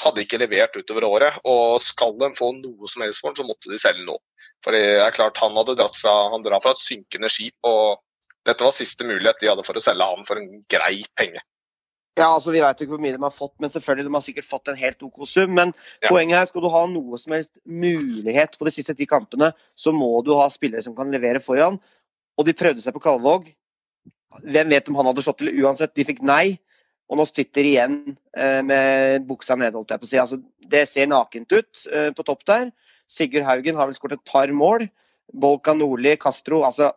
hadde 0.04 0.24
ikke 0.24 0.40
levert 0.42 0.78
utover 0.78 1.08
året. 1.08 1.40
Og 1.48 1.78
skal 1.84 2.18
de 2.22 2.32
få 2.38 2.52
noe 2.60 2.90
som 2.92 3.06
helst 3.06 3.24
for 3.24 3.32
den, 3.32 3.40
så 3.42 3.48
måtte 3.48 3.72
de 3.72 3.80
selge 3.82 4.06
nå. 4.08 4.18
For 4.66 4.76
det 4.76 4.84
er 5.02 5.16
klart, 5.16 5.40
han 5.42 5.58
hadde 5.58 5.78
dratt 5.80 5.98
fra, 5.98 6.16
han 6.34 6.46
dratt 6.46 6.66
fra 6.66 6.74
et 6.76 6.82
synkende 6.82 7.30
skip, 7.34 7.56
og 7.68 8.00
dette 8.48 8.64
var 8.64 8.76
siste 8.76 9.06
mulighet 9.06 9.42
de 9.42 9.52
hadde 9.52 9.66
for 9.68 9.78
å 9.78 9.84
selge 9.84 10.08
han 10.08 10.28
for 10.28 10.42
en 10.42 10.62
grei 10.72 11.04
penge. 11.20 11.44
Ja, 12.18 12.32
altså 12.34 12.50
Vi 12.50 12.62
vet 12.64 12.80
jo 12.80 12.88
ikke 12.88 12.96
hvor 12.96 13.04
mye 13.04 13.14
de 13.14 13.22
har 13.22 13.34
fått, 13.34 13.54
men 13.62 13.70
selvfølgelig 13.70 14.08
de 14.08 14.16
har 14.16 14.24
sikkert 14.26 14.48
fått 14.48 14.72
en 14.72 14.80
helt 14.80 15.04
OK 15.06 15.20
sum. 15.30 15.54
Men 15.54 15.74
Ja. 16.02 16.10
poenget 16.10 16.40
her, 16.40 16.46
skal 16.50 16.62
du 16.62 16.70
ha 16.74 16.86
noe 16.88 17.18
som 17.22 17.34
helst 17.34 17.60
mulighet 17.66 18.58
på 18.58 18.66
de 18.66 18.72
siste 18.74 18.96
ti 18.98 19.06
kampene, 19.06 19.54
så 19.76 19.94
må 19.94 20.24
du 20.26 20.34
ha 20.34 20.48
spillere 20.50 20.82
som 20.84 20.96
kan 20.96 21.12
levere 21.12 21.40
foran. 21.40 21.80
Og 22.38 22.46
de 22.46 22.54
prøvde 22.54 22.82
seg 22.82 22.94
på 22.94 23.04
Kalvåg. 23.04 23.54
Hvem 24.44 24.70
vet 24.70 24.90
om 24.90 24.96
han 24.96 25.06
hadde 25.06 25.22
slått 25.22 25.38
til 25.38 25.54
uansett? 25.64 25.94
De 25.94 26.04
fikk 26.04 26.22
nei. 26.22 26.60
Og 27.08 27.20
nå 27.20 27.26
sitter 27.30 27.68
igjen 27.68 27.98
eh, 28.36 28.62
med 28.68 29.28
buksa 29.30 29.56
nede, 29.56 29.78
holdt 29.78 29.94
jeg 29.94 30.02
på 30.02 30.08
å 30.08 30.12
si. 30.12 30.20
Altså, 30.22 30.40
det 30.68 30.84
ser 30.92 31.08
nakent 31.08 31.54
ut 31.54 31.86
eh, 31.94 32.10
på 32.16 32.26
topp 32.28 32.44
der. 32.50 32.72
Sigurd 33.08 33.48
Haugen 33.48 33.78
har 33.80 33.88
vel 33.88 33.96
skåret 33.96 34.20
et 34.20 34.28
par 34.28 34.52
mål. 34.52 34.90
Bolka 35.36 35.74
Nordli, 35.76 36.16
Castro 36.20 36.62
Altså, 36.68 36.92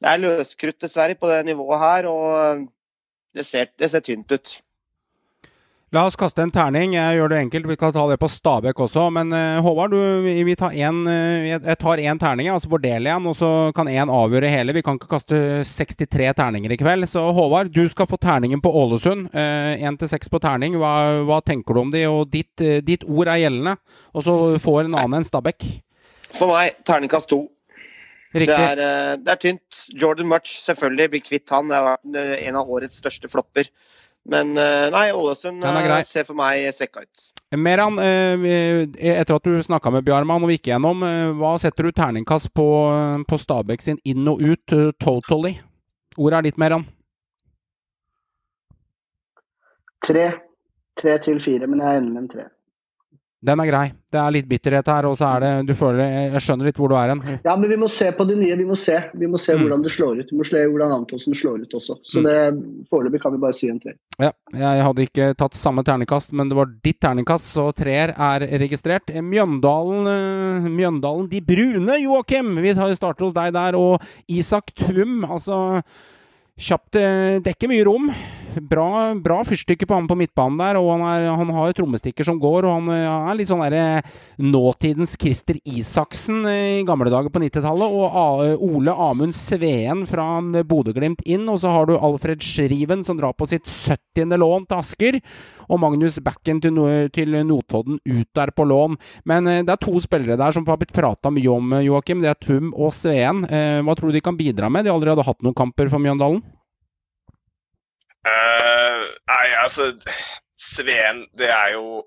det 0.00 0.08
er 0.08 0.22
løskrutt 0.22 0.80
dessverre 0.80 1.16
på 1.16 1.28
det 1.32 1.42
nivået 1.48 1.82
her. 1.82 2.08
og 2.08 2.66
det 3.36 3.44
ser, 3.44 3.68
det 3.76 3.90
ser 3.92 4.04
tynt 4.04 4.32
ut. 4.32 4.56
La 5.94 6.02
oss 6.02 6.16
kaste 6.18 6.42
en 6.42 6.50
terning. 6.50 6.96
Jeg 6.96 7.14
gjør 7.14 7.30
det 7.30 7.38
enkelt. 7.44 7.68
Vi 7.70 7.76
kan 7.78 7.92
ta 7.94 8.02
det 8.10 8.16
på 8.18 8.26
Stabæk 8.30 8.80
også. 8.82 9.04
Men 9.14 9.30
uh, 9.30 9.62
Håvard, 9.62 9.94
du, 9.94 10.26
vi, 10.26 10.56
tar 10.58 10.74
en, 10.74 11.04
uh, 11.06 11.46
jeg, 11.46 11.60
jeg 11.62 11.78
tar 11.78 12.02
én 12.02 12.18
terning, 12.18 12.50
altså 12.50 12.72
fordeler 12.72 13.14
en, 13.14 13.28
og 13.30 13.36
så 13.38 13.50
kan 13.76 13.86
én 13.86 14.10
avgjøre 14.10 14.50
hele. 14.50 14.74
Vi 14.74 14.82
kan 14.82 14.98
ikke 14.98 15.12
kaste 15.14 15.38
63 15.70 16.32
terninger 16.42 16.74
i 16.74 16.80
kveld. 16.80 17.06
Så 17.10 17.22
Håvard, 17.36 17.70
du 17.70 17.84
skal 17.92 18.10
få 18.10 18.18
terningen 18.18 18.62
på 18.64 18.74
Ålesund. 18.82 19.30
Én 19.30 19.98
til 20.00 20.10
seks 20.10 20.32
på 20.32 20.42
terning. 20.42 20.74
Hva, 20.80 21.22
hva, 21.28 21.38
tenker 21.46 21.76
du 21.76 21.84
om 21.84 21.94
de? 21.94 22.02
Og 22.10 22.26
ditt, 22.34 22.66
ditt 22.82 23.06
ord 23.06 23.30
er 23.30 23.44
gjeldende. 23.44 23.78
Og 24.10 24.26
så 24.26 24.38
får 24.62 24.88
en 24.88 24.98
annen 24.98 25.20
enn 25.20 25.28
Stabæk. 25.28 25.68
For 26.34 26.50
meg 26.50 26.82
terningkast 26.84 27.30
to. 27.30 27.44
Det 28.36 28.52
er, 28.52 28.80
eh, 28.82 29.16
det 29.16 29.32
er 29.32 29.40
tynt. 29.40 29.84
Jordan 29.96 30.28
Mutch, 30.28 30.58
selvfølgelig, 30.66 31.10
blir 31.10 31.24
kvitt 31.24 31.52
han. 31.54 31.70
Det 31.70 31.78
har 31.78 31.86
vært 31.94 32.18
eh, 32.20 32.48
en 32.48 32.58
av 32.60 32.70
årets 32.70 33.00
største 33.00 33.30
flopper. 33.32 33.70
Men 34.28 34.56
eh, 34.58 34.88
nei, 34.90 35.12
Ålesund 35.14 35.64
eh, 35.64 36.00
ser 36.02 36.26
for 36.26 36.34
meg 36.38 36.66
svekka 36.74 37.04
ut. 37.04 37.26
Meran, 37.54 38.00
eh, 38.02 38.88
etter 39.12 39.36
at 39.36 39.46
du 39.46 39.62
snakka 39.62 39.92
med 39.94 40.06
Bjarmann 40.06 40.42
og 40.42 40.50
gikk 40.50 40.66
igjennom, 40.66 41.04
hva 41.38 41.52
setter 41.62 41.86
du 41.86 41.94
terningkast 41.94 42.50
på, 42.56 42.66
på 43.28 43.38
Stabæk 43.38 43.84
sin 43.84 44.00
inn 44.08 44.26
og 44.26 44.42
ut 44.42 44.76
totally? 45.02 45.54
Ordet 46.16 46.40
er 46.40 46.48
ditt, 46.48 46.58
Meran. 46.58 46.88
Tre. 50.02 50.26
Tre 50.96 51.18
til 51.22 51.38
fire, 51.44 51.68
men 51.70 51.82
jeg 51.84 52.00
ender 52.00 52.12
med 52.12 52.22
en 52.24 52.30
tre. 52.34 52.48
Den 53.46 53.60
er 53.62 53.68
grei. 53.70 53.84
Det 54.10 54.18
er 54.18 54.32
litt 54.34 54.46
bitterhet 54.50 54.86
her, 54.90 55.06
og 55.06 55.14
så 55.18 55.26
er 55.36 55.40
det 55.44 55.50
Du 55.68 55.74
føler 55.78 56.02
Jeg 56.32 56.40
skjønner 56.42 56.66
litt 56.68 56.78
hvor 56.80 56.88
du 56.90 56.96
er 56.98 57.12
hen. 57.12 57.20
Ja, 57.44 57.54
men 57.56 57.70
vi 57.70 57.76
må 57.78 57.88
se 57.92 58.08
på 58.16 58.26
de 58.26 58.34
nye. 58.38 58.56
Vi 58.58 58.64
må 58.66 58.76
se, 58.78 58.96
vi 59.14 59.26
må 59.30 59.38
se 59.38 59.54
Mm. 59.54 59.62
hvordan 59.66 59.82
det 59.84 59.92
slår 59.94 60.20
ut. 60.20 60.30
Vi 60.32 60.36
må 60.40 60.46
se 60.48 60.62
hvordan 60.66 60.94
Antonsen 60.96 61.34
slår 61.34 61.62
ut 61.62 61.74
også. 61.78 61.96
Så 62.02 62.18
Mm. 62.20 62.24
det 62.26 62.88
foreløpig 62.90 63.20
kan 63.22 63.32
vi 63.32 63.38
bare 63.38 63.54
si 63.54 63.68
en 63.70 63.78
tre. 63.80 63.94
Ja, 64.18 64.30
jeg 64.52 64.82
hadde 64.82 65.06
ikke 65.06 65.36
tatt 65.36 65.54
samme 65.54 65.84
terningkast, 65.84 66.32
men 66.32 66.48
det 66.48 66.56
var 66.56 66.66
ditt 66.82 66.98
terningkast, 67.00 67.44
så 67.54 67.72
treer 67.74 68.14
er 68.16 68.40
registrert. 68.58 69.06
Mjøndalen, 69.22 70.06
eh, 70.08 70.68
Mjøndalen 70.70 71.28
De 71.30 71.40
brune, 71.40 72.00
Joakim! 72.02 72.56
Vi 72.62 72.74
tar- 72.74 72.94
starter 72.94 73.24
hos 73.26 73.32
deg 73.34 73.52
der. 73.52 73.76
Og 73.76 74.00
Isak 74.28 74.72
Tvum, 74.74 75.24
altså 75.28 75.82
Kjapt 76.58 76.96
eh, 76.96 77.38
Det 77.40 77.46
er 77.48 77.54
ikke 77.54 77.68
mye 77.68 77.84
rom. 77.84 78.10
Bra, 78.72 79.14
bra 79.22 79.38
fyrstikke 79.46 79.86
på 79.86 79.96
han 79.96 80.08
på 80.08 80.16
midtbanen 80.18 80.58
der, 80.60 80.78
og 80.80 80.90
han, 80.94 81.04
er, 81.08 81.26
han 81.38 81.52
har 81.54 81.74
trommestikker 81.76 82.26
som 82.26 82.40
går, 82.40 82.66
og 82.66 82.78
han 82.78 82.92
eh, 82.94 83.30
er 83.30 83.38
litt 83.38 83.50
sånn 83.50 83.62
derre 83.64 84.02
nåtidens 84.42 85.16
Christer 85.20 85.58
Isaksen 85.62 86.44
eh, 86.48 86.80
i 86.80 86.86
gamle 86.88 87.12
dager 87.12 87.32
på 87.32 87.42
90-tallet. 87.42 87.96
Og 87.96 88.16
A 88.16 88.56
Ole 88.56 88.94
Amund 89.06 89.36
Sveen 89.36 90.04
fra 90.08 90.28
Bodø-Glimt 90.40 91.24
inn, 91.28 91.46
og 91.52 91.60
så 91.62 91.74
har 91.74 91.88
du 91.88 91.96
Alfred 91.96 92.42
Schriven 92.44 93.04
som 93.06 93.20
drar 93.20 93.36
på 93.36 93.48
sitt 93.50 93.68
70. 93.68 94.36
lån 94.40 94.66
til 94.70 94.80
Asker. 94.80 95.20
Og 95.66 95.80
Magnus 95.82 96.18
Backen 96.22 96.60
til, 96.62 96.78
til 97.14 97.38
Notodden 97.46 97.98
ut 97.98 98.28
der 98.36 98.52
på 98.54 98.66
lån. 98.68 98.96
Men 99.28 99.50
eh, 99.50 99.62
det 99.66 99.74
er 99.74 99.82
to 99.82 99.98
spillere 100.02 100.38
der 100.38 100.54
som 100.54 100.66
har 100.68 100.80
blitt 100.80 100.94
prata 100.96 101.32
mye 101.32 101.52
om, 101.52 101.72
eh, 101.76 101.86
Joakim. 101.88 102.22
Det 102.22 102.32
er 102.32 102.40
Tum 102.40 102.72
og 102.74 102.94
Sveen. 102.94 103.44
Eh, 103.46 103.80
hva 103.82 103.96
tror 103.96 104.10
du 104.10 104.18
de 104.18 104.24
kan 104.24 104.38
bidra 104.38 104.70
med? 104.70 104.84
De 104.84 104.92
har 104.92 104.98
allerede 104.98 105.26
hatt 105.26 105.42
noen 105.42 105.56
kamper 105.56 105.90
for 105.92 106.02
Mjøndalen. 106.02 106.42
Eh, 108.26 109.02
nei, 109.30 109.46
altså 109.60 109.92
Sveen, 110.56 111.26
det 111.38 111.50
er 111.52 111.74
jo 111.76 112.02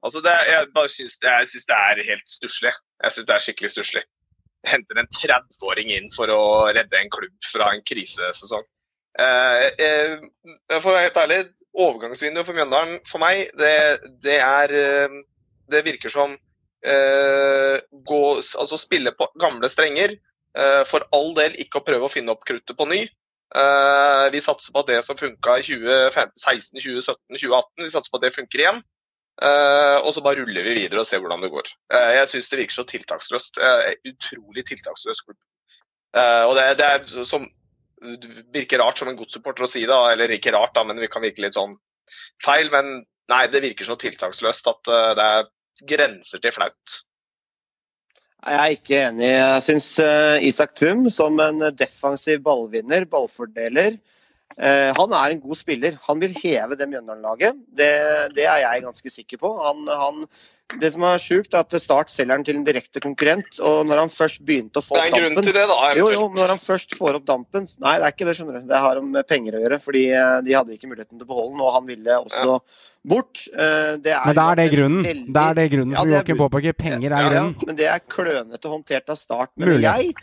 Altså, 0.00 0.22
det, 0.24 0.32
jeg 0.48 0.68
bare 0.72 0.88
syns, 0.88 1.18
jeg 1.20 1.48
syns 1.50 1.66
det 1.68 1.76
er 1.76 1.98
helt 2.06 2.30
stusslig. 2.32 2.70
Jeg 3.04 3.12
syns 3.12 3.26
det 3.28 3.34
er 3.34 3.42
skikkelig 3.44 3.68
stusslig. 3.74 4.00
Henter 4.64 4.96
en 4.96 5.10
30-åring 5.12 5.90
inn 5.92 6.06
for 6.14 6.32
å 6.32 6.44
redde 6.72 6.96
en 6.96 7.10
klubb 7.12 7.34
fra 7.44 7.66
en 7.74 7.82
krisesesong. 7.84 8.64
Eh, 9.20 9.66
eh, 9.84 10.14
for 10.78 10.88
å 10.88 10.94
være 10.94 11.04
helt 11.04 11.20
ærlig, 11.20 11.38
overgangsvinduet 11.84 12.48
for 12.48 12.56
Mjøndalen 12.56 12.96
for 13.10 13.20
meg, 13.20 13.42
det, 13.60 13.74
det 14.24 14.38
er 14.40 14.72
Det 15.70 15.84
virker 15.84 16.10
som 16.10 16.32
uh, 16.34 17.76
gå, 17.92 18.22
altså 18.40 18.78
spille 18.80 19.12
på 19.14 19.28
gamle 19.40 19.68
strenger. 19.70 20.16
Uh, 20.56 20.82
for 20.88 21.04
all 21.14 21.34
del 21.36 21.54
ikke 21.62 21.78
å 21.78 21.86
prøve 21.86 22.08
å 22.08 22.12
finne 22.12 22.32
opp 22.32 22.42
kruttet 22.48 22.74
på 22.78 22.88
ny. 22.90 23.04
Eh, 23.50 24.30
vi 24.30 24.40
satser 24.44 24.72
på 24.72 24.82
at 24.84 24.90
det 24.92 25.00
som 25.02 25.18
funka 25.18 25.58
i 25.58 25.66
2016, 25.66 26.78
2017, 26.78 27.18
2018, 27.34 27.84
vi 27.84 27.92
satser 27.92 28.12
på 28.12 28.20
at 28.20 28.26
det 28.26 28.34
funker 28.36 28.62
igjen. 28.62 28.82
Eh, 29.40 29.98
og 30.04 30.12
så 30.14 30.22
bare 30.22 30.42
ruller 30.42 30.66
vi 30.66 30.76
videre 30.82 31.02
og 31.02 31.08
ser 31.08 31.22
hvordan 31.22 31.42
det 31.42 31.50
går. 31.52 31.70
Eh, 31.94 32.10
jeg 32.20 32.30
syns 32.30 32.50
det 32.52 32.60
virker 32.60 32.78
så 32.78 32.86
tiltaksløst. 32.92 33.60
Utrolig 34.12 34.66
tiltaksløs 34.70 35.24
klubb. 35.26 35.40
Og 36.20 36.56
det, 36.58 36.66
det 36.80 36.86
er 36.86 37.26
som 37.28 37.44
virker 38.54 38.80
rart 38.82 38.98
som 38.98 39.10
en 39.10 39.18
godssupporter 39.18 39.66
å 39.66 39.70
si 39.70 39.84
det, 39.86 39.98
eller 40.14 40.32
ikke 40.34 40.50
rart, 40.54 40.72
da, 40.74 40.82
men 40.86 40.98
vi 40.98 41.10
kan 41.12 41.22
virke 41.22 41.44
litt 41.44 41.54
sånn 41.54 41.76
feil. 42.42 42.70
Men 42.72 43.04
nei, 43.30 43.44
det 43.52 43.62
virker 43.62 43.86
så 43.86 43.98
tiltaksløst 44.00 44.70
at 44.72 44.90
det 45.18 45.26
er 45.26 45.50
grenser 45.90 46.42
til 46.42 46.54
flaut. 46.56 46.96
Jeg 48.40 48.56
er 48.56 48.76
ikke 48.76 49.00
enig. 49.08 49.26
Jeg 49.34 49.64
syns 49.66 49.88
Isak 50.48 50.72
Tvum 50.78 51.08
som 51.12 51.36
en 51.44 51.66
defensiv 51.76 52.40
ballvinner, 52.46 53.04
ballfordeler 53.10 53.98
eh, 54.56 54.90
Han 54.96 55.12
er 55.16 55.34
en 55.34 55.42
god 55.42 55.58
spiller. 55.58 55.98
Han 56.06 56.22
vil 56.22 56.32
heve 56.40 56.78
det 56.78 56.88
Mjøndalen-laget. 56.88 57.60
Det, 57.68 57.90
det, 58.36 58.46
er 58.46 58.64
jeg 58.64 58.86
ganske 58.86 59.12
sikker 59.12 59.42
på. 59.42 59.52
Han, 59.60 59.84
han, 60.02 60.24
det 60.80 60.92
som 60.94 61.04
er 61.08 61.22
sjukt, 61.22 61.54
er 61.54 61.64
at 61.64 61.76
Start 61.82 62.12
selger 62.12 62.36
han 62.36 62.44
til 62.46 62.60
en 62.60 62.66
direkte 62.66 63.02
konkurrent. 63.04 63.60
Og 63.60 63.82
når 63.88 64.04
han 64.04 64.12
først 64.14 64.44
begynte 64.46 64.80
å 64.80 64.86
få 64.86 64.98
Det 64.98 65.02
er 65.04 65.08
en 65.10 65.16
opp 65.16 65.24
grunn 65.24 65.48
til 65.48 65.56
det, 65.56 65.66
da, 65.70 65.80
Jo, 65.98 66.10
eventuelt. 66.10 66.20
jo, 66.20 66.28
når 66.40 66.54
han 66.54 66.62
først 66.62 66.96
får 66.98 67.20
opp 67.20 67.26
dampen 67.28 67.68
Nei, 67.78 67.96
det 67.98 68.06
er 68.06 68.14
ikke 68.14 68.28
det, 68.30 68.36
skjønner 68.38 68.60
du. 68.60 68.68
Det 68.70 68.84
har 68.86 69.02
med 69.16 69.28
penger 69.30 69.58
å 69.58 69.64
gjøre. 69.64 69.80
Fordi 69.88 70.06
eh, 70.12 70.36
de 70.46 70.56
hadde 70.56 70.76
ikke 70.76 70.92
muligheten 70.92 71.18
til 71.18 71.26
å 71.26 71.32
beholde 71.34 71.56
den, 71.56 71.66
og 71.66 71.74
han 71.78 71.90
ville 71.90 72.22
også 72.24 72.60
bort. 73.06 73.46
Eh, 73.52 73.96
Det 73.96 74.12
er 74.12 74.26
Men 74.26 74.34
da 74.34 74.50
er 74.52 74.54
det 74.56 74.70
grunnen. 74.72 75.04
veldig- 75.04 75.32
Det 75.32 75.42
er 75.42 75.54
det 75.54 75.70
grunnen 75.72 75.92
Ja, 75.96 76.04
det 76.04 76.12
er 76.12 76.16
Joakim 76.18 76.36
påpeker. 76.38 76.72
Penger 76.76 77.10
er 77.12 77.16
ja, 77.16 77.30
ja, 77.30 77.30
grunnen. 77.30 77.66
men 77.66 77.76
det 77.76 77.86
er 77.86 77.98
klønete 78.08 78.68
håndtert 78.68 79.08
av 79.08 79.16
Start, 79.16 79.50
mener 79.56 79.80
jeg. 79.80 80.14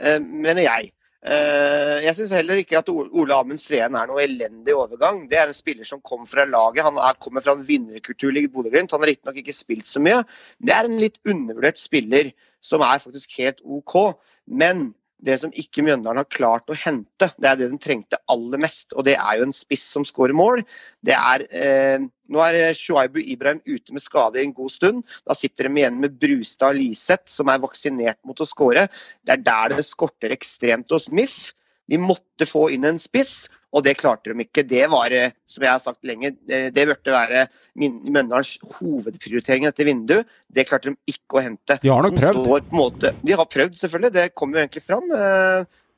Eh, 0.00 0.18
mener 0.18 0.62
jeg. 0.62 0.92
Eh, 1.24 2.00
jeg 2.02 2.14
syns 2.16 2.32
heller 2.32 2.56
ikke 2.56 2.78
at 2.78 2.88
Ole 2.88 3.30
Amund 3.32 3.60
Sveen 3.60 3.94
er 3.94 4.06
noe 4.08 4.18
elendig 4.24 4.74
overgang. 4.74 5.28
Det 5.30 5.38
er 5.38 5.46
en 5.46 5.54
spiller 5.54 5.84
som 5.84 6.00
kom 6.00 6.26
fra 6.26 6.44
laget. 6.44 6.82
Han 6.82 6.96
er, 6.98 7.14
kommer 7.20 7.40
fra 7.40 7.52
en 7.52 7.62
vinnerkultur 7.64 8.34
i 8.36 8.48
Bodø-Glimt. 8.48 8.90
Han 8.90 9.00
har 9.00 9.06
riktignok 9.12 9.36
ikke 9.36 9.54
spilt 9.54 9.86
så 9.86 10.00
mye. 10.02 10.24
Det 10.60 10.74
er 10.74 10.84
en 10.84 10.98
litt 10.98 11.18
undervurdert 11.24 11.78
spiller 11.78 12.32
som 12.60 12.80
er 12.80 12.98
faktisk 12.98 13.28
helt 13.38 13.60
OK. 13.64 14.16
Men 14.48 14.94
det 15.22 15.36
som 15.38 15.52
ikke 15.54 15.84
Mjøndalen 15.86 16.20
har 16.20 16.30
klart 16.34 16.70
å 16.70 16.76
hente, 16.78 17.28
det 17.38 17.48
er 17.48 17.58
det 17.58 17.68
den 17.70 17.80
trengte 17.82 18.18
aller 18.32 18.60
mest. 18.62 18.90
Og 18.96 19.06
det 19.06 19.14
er 19.14 19.38
jo 19.38 19.46
en 19.46 19.54
spiss 19.54 19.84
som 19.94 20.06
skårer 20.06 20.34
mål. 20.36 20.64
Det 21.06 21.14
er, 21.14 21.46
eh, 21.50 22.02
nå 22.32 22.42
er 22.42 22.74
Shuaibu 22.74 23.20
Ibrahim 23.22 23.62
ute 23.66 23.94
med 23.94 24.02
skade 24.02 24.42
en 24.42 24.54
god 24.56 24.74
stund. 24.74 25.04
Da 25.26 25.36
sitter 25.38 25.68
de 25.68 25.78
igjen 25.78 26.00
med 26.02 26.18
Brustad 26.18 26.74
Liseth, 26.74 27.30
som 27.30 27.48
er 27.48 27.62
vaksinert 27.62 28.18
mot 28.26 28.38
å 28.42 28.48
skåre. 28.48 28.88
Det 29.24 29.36
er 29.36 29.46
der 29.46 29.76
det 29.76 29.86
skorter 29.86 30.34
ekstremt 30.34 30.90
hos 30.90 31.08
MIF. 31.08 31.52
De 31.88 31.98
måtte 31.98 32.46
få 32.46 32.70
inn 32.74 32.84
en 32.88 32.98
spiss, 32.98 33.48
og 33.72 33.84
det 33.86 33.96
klarte 34.00 34.32
de 34.32 34.44
ikke. 34.44 34.66
Det 34.68 34.84
var, 34.92 35.12
eh, 35.16 35.34
som 35.48 35.64
jeg 35.64 35.72
har 35.72 35.82
sagt 35.82 36.08
lenge, 36.08 36.34
det, 36.48 36.64
det 36.76 36.86
burde 36.90 37.14
være 37.14 37.46
Mjøndalens 37.80 38.58
hovedprioritering 38.78 39.64
dette 39.68 39.86
vinduet. 39.88 40.28
Det 40.52 40.66
klarte 40.68 40.92
de 40.92 41.14
ikke 41.14 41.40
å 41.40 41.44
hente. 41.44 41.78
De 41.80 41.92
har 41.92 42.04
nok 42.04 42.18
prøvd. 42.20 42.42
står 42.44 42.74
måte, 42.76 43.14
de 43.22 43.38
har 43.38 43.48
prøvd, 43.48 43.78
selvfølgelig. 43.80 44.12
Det 44.18 44.26
kom 44.36 44.52
jo 44.52 44.60
egentlig 44.60 44.84
fram. 44.84 45.08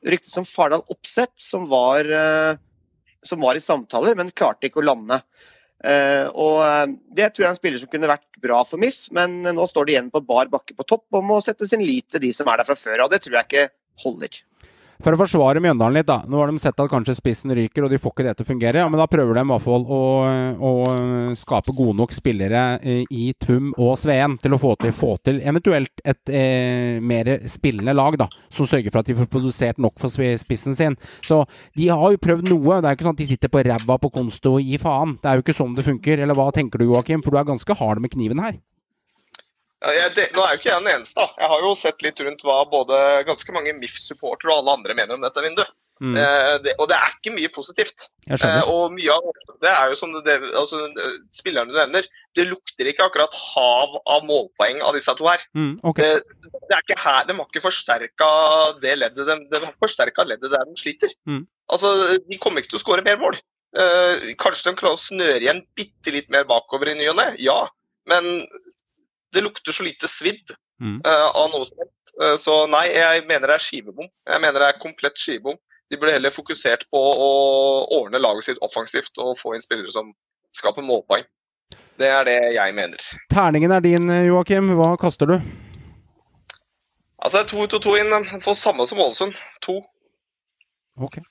Ryktet 0.05 0.29
som 0.29 0.43
om 0.43 0.49
Fardal 0.49 0.85
Opseth, 0.93 1.33
som 1.41 1.65
var, 1.69 2.05
eh, 2.05 2.57
som 3.25 3.41
var 3.41 3.57
i 3.57 3.63
samtaler, 3.63 4.15
men 4.15 4.31
klarte 4.31 4.69
ikke 4.69 4.83
å 4.83 4.85
lande. 4.85 5.21
Uh, 5.85 6.31
og 6.39 6.59
eh, 6.63 6.93
Det 7.13 7.27
tror 7.35 7.43
jeg 7.43 7.49
er 7.49 7.51
en 7.51 7.57
spiller 7.59 7.81
som 7.81 7.89
kunne 7.91 8.09
vært 8.09 8.39
bra 8.41 8.61
for 8.65 8.81
MIF, 8.81 9.09
men 9.13 9.41
nå 9.43 9.65
står 9.69 9.85
de 9.85 9.93
igjen 9.93 10.07
på 10.09 10.21
bar 10.25 10.47
bakke 10.49 10.73
på 10.73 10.85
topp 10.87 11.17
og 11.17 11.25
må 11.27 11.41
sette 11.43 11.67
sin 11.69 11.83
lit 11.83 12.07
til 12.09 12.23
de 12.23 12.31
som 12.33 12.47
er 12.49 12.61
der 12.61 12.69
fra 12.69 12.77
før. 12.79 13.03
og 13.03 13.11
Det 13.11 13.19
tror 13.25 13.37
jeg 13.37 13.45
ikke 13.49 13.65
holder. 14.05 14.39
For 15.03 15.15
å 15.15 15.19
forsvare 15.19 15.61
Mjøndalen 15.63 15.97
litt, 15.97 16.07
da. 16.07 16.21
Nå 16.29 16.39
har 16.39 16.51
de 16.51 16.61
sett 16.61 16.79
at 16.79 16.91
kanskje 16.91 17.17
spissen 17.17 17.51
ryker, 17.55 17.85
og 17.85 17.91
de 17.91 17.99
får 17.99 18.13
ikke 18.13 18.25
det 18.27 18.33
til 18.37 18.45
å 18.45 18.49
fungere. 18.49 18.81
Ja, 18.83 18.89
men 18.91 19.01
da 19.01 19.07
prøver 19.11 19.35
de 19.35 19.43
i 19.43 19.49
hvert 19.49 19.65
fall 19.65 19.87
å, 19.91 20.01
å 20.55 20.71
skape 21.37 21.75
gode 21.75 21.97
nok 21.99 22.15
spillere 22.15 22.63
eh, 22.79 23.03
i 23.11 23.31
Tum 23.41 23.73
og 23.73 23.97
Sveen 23.99 24.37
til 24.41 24.55
å 24.55 24.59
få 24.61 24.75
til, 24.81 24.93
få 24.95 25.15
til 25.25 25.41
eventuelt 25.43 26.03
et 26.05 26.31
eh, 26.31 27.01
mer 27.03 27.31
spillende 27.51 27.95
lag, 27.97 28.19
da. 28.21 28.29
Som 28.53 28.69
sørger 28.71 28.93
for 28.93 29.03
at 29.03 29.11
de 29.11 29.17
får 29.19 29.31
produsert 29.31 29.81
nok 29.83 29.99
for 30.01 30.13
spissen 30.39 30.77
sin. 30.77 30.99
Så 31.25 31.43
de 31.75 31.89
har 31.91 32.15
jo 32.15 32.21
prøvd 32.21 32.47
noe. 32.51 32.79
Det 32.79 32.87
er 32.87 32.95
jo 32.95 32.99
ikke 32.99 33.09
sånn 33.09 33.17
at 33.17 33.25
de 33.25 33.29
sitter 33.33 33.51
på 33.51 33.65
ræva 33.67 33.99
på 33.99 34.13
konsto 34.15 34.55
og 34.59 34.63
gir 34.63 34.81
faen. 34.83 35.17
Det 35.21 35.31
er 35.31 35.39
jo 35.39 35.45
ikke 35.45 35.59
sånn 35.59 35.75
det 35.75 35.87
funker. 35.87 36.23
Eller 36.23 36.37
hva 36.37 36.47
tenker 36.55 36.79
du, 36.79 36.87
Joakim? 36.89 37.25
For 37.25 37.35
du 37.35 37.41
er 37.41 37.51
ganske 37.51 37.79
hard 37.81 38.03
med 38.03 38.15
kniven 38.15 38.43
her. 38.43 38.57
Jeg, 39.83 40.11
det, 40.15 40.29
nå 40.33 40.41
er 40.41 40.53
jo 40.53 40.61
ikke 40.61 40.71
jeg 40.71 40.83
den 40.83 40.93
eneste. 40.95 41.21
da. 41.21 41.41
Jeg 41.41 41.51
har 41.51 41.65
jo 41.65 41.71
sett 41.77 42.05
litt 42.05 42.21
rundt 42.23 42.45
hva 42.47 42.61
både 42.69 42.99
ganske 43.27 43.55
mange 43.55 43.73
MIF-supportere 43.77 44.53
og 44.53 44.61
alle 44.61 44.77
andre 44.79 44.95
mener 44.97 45.17
om 45.17 45.25
dette 45.25 45.43
vinduet. 45.43 45.73
Mm. 46.03 46.15
Eh, 46.19 46.53
det, 46.59 46.73
og 46.83 46.89
det 46.91 46.95
er 46.97 47.13
ikke 47.13 47.31
mye 47.31 47.49
positivt. 47.55 48.09
Eh, 48.27 48.67
og 48.67 48.91
mye 48.97 49.13
av 49.13 49.27
det 49.63 49.71
er 49.71 49.91
jo 49.91 49.97
som 49.99 50.11
det, 50.11 50.23
det, 50.27 50.35
altså, 50.57 50.81
eh, 50.91 51.17
spillerne 51.35 51.71
du 51.71 51.77
nevner, 51.77 52.07
det 52.35 52.47
lukter 52.49 52.89
ikke 52.91 53.05
akkurat 53.07 53.35
hav 53.39 53.95
av 54.01 54.25
målpoeng 54.27 54.81
av 54.83 54.97
disse 54.97 55.15
to 55.15 55.27
her. 55.29 55.43
Mm, 55.55 55.77
okay. 55.87 56.19
Det, 56.19 56.51
det 56.57 56.75
er 56.75 56.83
ikke 56.83 56.99
her, 56.99 57.23
De 57.29 57.37
har 57.37 57.47
ikke 57.47 57.63
forsterka 57.63 58.29
det 58.83 58.95
leddet 58.99 59.29
de, 59.29 59.39
de 59.51 59.63
har 59.63 59.75
forsterka 59.83 60.27
leddet 60.27 60.51
der 60.51 60.67
de 60.67 60.79
sliter. 60.79 61.15
Mm. 61.29 61.45
Altså, 61.71 61.93
De 62.27 62.41
kommer 62.41 62.63
ikke 62.63 62.75
til 62.75 62.81
å 62.81 62.85
skåre 62.85 63.05
mer 63.05 63.21
mål. 63.21 63.39
Eh, 63.75 64.31
kanskje 64.39 64.71
de 64.71 64.79
klarer 64.79 64.99
å 64.99 65.01
snøre 65.01 65.41
igjen 65.43 65.63
bitte 65.75 66.11
litt 66.15 66.27
mer 66.31 66.47
bakover 66.47 66.91
i 66.91 66.99
ny 66.99 67.07
og 67.11 67.19
ne, 67.19 67.31
ja. 67.43 67.61
Men 68.09 68.45
det 69.35 69.43
lukter 69.45 69.75
så 69.75 69.85
lite 69.85 70.09
svidd 70.11 70.55
Mm. 70.75 70.97
uh, 71.07 71.29
av 71.39 71.53
noe 71.53 71.63
som 71.63 71.77
helst. 71.79 72.09
Uh, 72.19 72.33
så 72.35 72.53
nei, 72.67 72.89
jeg 72.91 73.21
mener 73.29 73.47
det 73.47 73.53
er 73.55 73.63
skivebom. 73.63 74.09
Jeg 74.27 74.41
mener 74.43 74.59
det 74.59 74.65
er 74.73 74.81
komplett 74.81 75.15
skivebom. 75.15 75.55
De 75.87 75.95
burde 76.01 76.11
heller 76.17 76.33
fokusert 76.35 76.83
på 76.91 76.99
å 76.99 77.29
ordne 77.95 78.19
laget 78.19 78.49
sitt 78.49 78.59
offensivt 78.65 79.15
og 79.23 79.37
få 79.39 79.53
inn 79.55 79.63
spillere 79.63 79.93
som 79.93 80.09
skaper 80.51 80.83
målpoeng. 80.83 81.23
Det 81.95 82.09
er 82.11 82.27
det 82.27 82.35
jeg 82.57 82.75
mener. 82.75 82.99
Terningen 83.31 83.71
er 83.71 83.85
din, 83.85 84.11
Joakim. 84.27 84.73
Hva 84.75 84.97
kaster 84.99 85.31
du? 85.31 85.37
Altså, 87.23 87.45
to 87.47 87.63
ut 87.63 87.77
og 87.79 87.85
to 87.85 87.95
inn. 87.95 88.11
Få 88.43 88.51
samme 88.57 88.83
som 88.89 88.99
Ålesund. 88.99 89.37
To. 89.63 89.79
Ok. 90.99 91.21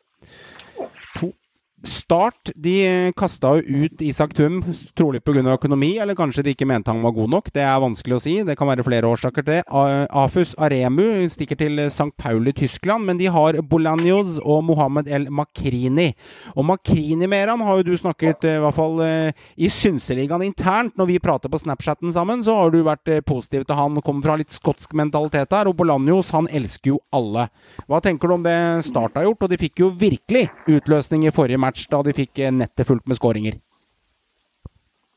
Start 1.85 2.51
de 2.57 3.13
kasta 3.17 3.55
jo 3.59 3.85
ut 3.85 4.03
Isak 4.05 4.35
Tum, 4.37 4.63
trolig 4.97 5.23
pga. 5.25 5.43
økonomi, 5.55 5.99
eller 6.01 6.15
kanskje 6.15 6.45
de 6.45 6.55
ikke 6.55 6.67
mente 6.69 6.91
han 6.91 7.03
var 7.05 7.13
god 7.13 7.31
nok. 7.31 7.53
Det 7.53 7.63
er 7.63 7.81
vanskelig 7.81 8.17
å 8.17 8.23
si. 8.23 8.35
Det 8.45 8.57
kan 8.59 8.69
være 8.69 8.85
flere 8.87 9.09
årsaker 9.09 9.45
til 9.45 9.59
det. 9.59 9.63
Afus 10.11 10.55
Aremu 10.59 11.29
stikker 11.29 11.59
til 11.61 11.79
St. 11.87 12.11
Paul 12.19 12.49
i 12.49 12.53
Tyskland, 12.57 13.05
men 13.05 13.19
de 13.21 13.29
har 13.33 13.61
Bolanjos 13.63 14.39
og 14.43 14.65
Mohammed 14.65 15.09
El 15.09 15.29
Makrini. 15.31 16.13
Og 16.57 16.65
Makrini 16.65 17.29
med 17.29 17.49
han 17.49 17.61
har 17.61 17.81
jo 17.81 17.87
du 17.91 17.97
snakket 17.99 18.45
eh, 18.49 18.59
i 18.59 18.63
hvert 18.63 18.77
fall 18.77 19.01
eh, 19.05 19.45
i 19.57 19.69
Synseligaen 19.73 20.45
internt. 20.47 20.95
Når 20.99 21.11
vi 21.11 21.19
prater 21.23 21.53
på 21.53 21.61
Snapchatten 21.61 22.13
sammen, 22.15 22.45
så 22.45 22.57
har 22.59 22.73
du 22.73 22.81
vært 22.87 23.11
eh, 23.13 23.23
positiv 23.25 23.67
til 23.67 23.79
han. 23.79 24.01
Kommer 24.05 24.29
fra 24.29 24.39
litt 24.41 24.55
skotsk 24.55 24.95
mentalitet 24.97 25.53
her. 25.55 25.69
Og 25.71 25.77
Bolanjos, 25.79 26.33
han 26.35 26.49
elsker 26.49 26.95
jo 26.95 27.01
alle. 27.15 27.49
Hva 27.91 28.01
tenker 28.05 28.31
du 28.31 28.37
om 28.39 28.47
det 28.47 28.57
Start 28.87 29.19
har 29.19 29.29
gjort? 29.29 29.45
Og 29.45 29.53
de 29.53 29.61
fikk 29.61 29.83
jo 29.85 29.91
virkelig 29.99 30.47
utløsning 30.71 31.27
i 31.29 31.35
forrige 31.35 31.61
match, 31.61 31.74
da 31.91 32.03
de 32.07 32.15
fikk 32.17 32.41
eh, 32.43 32.55
nettet 32.55 32.89
fullt 32.89 33.07
med 33.11 33.19
skåringer. 33.19 33.59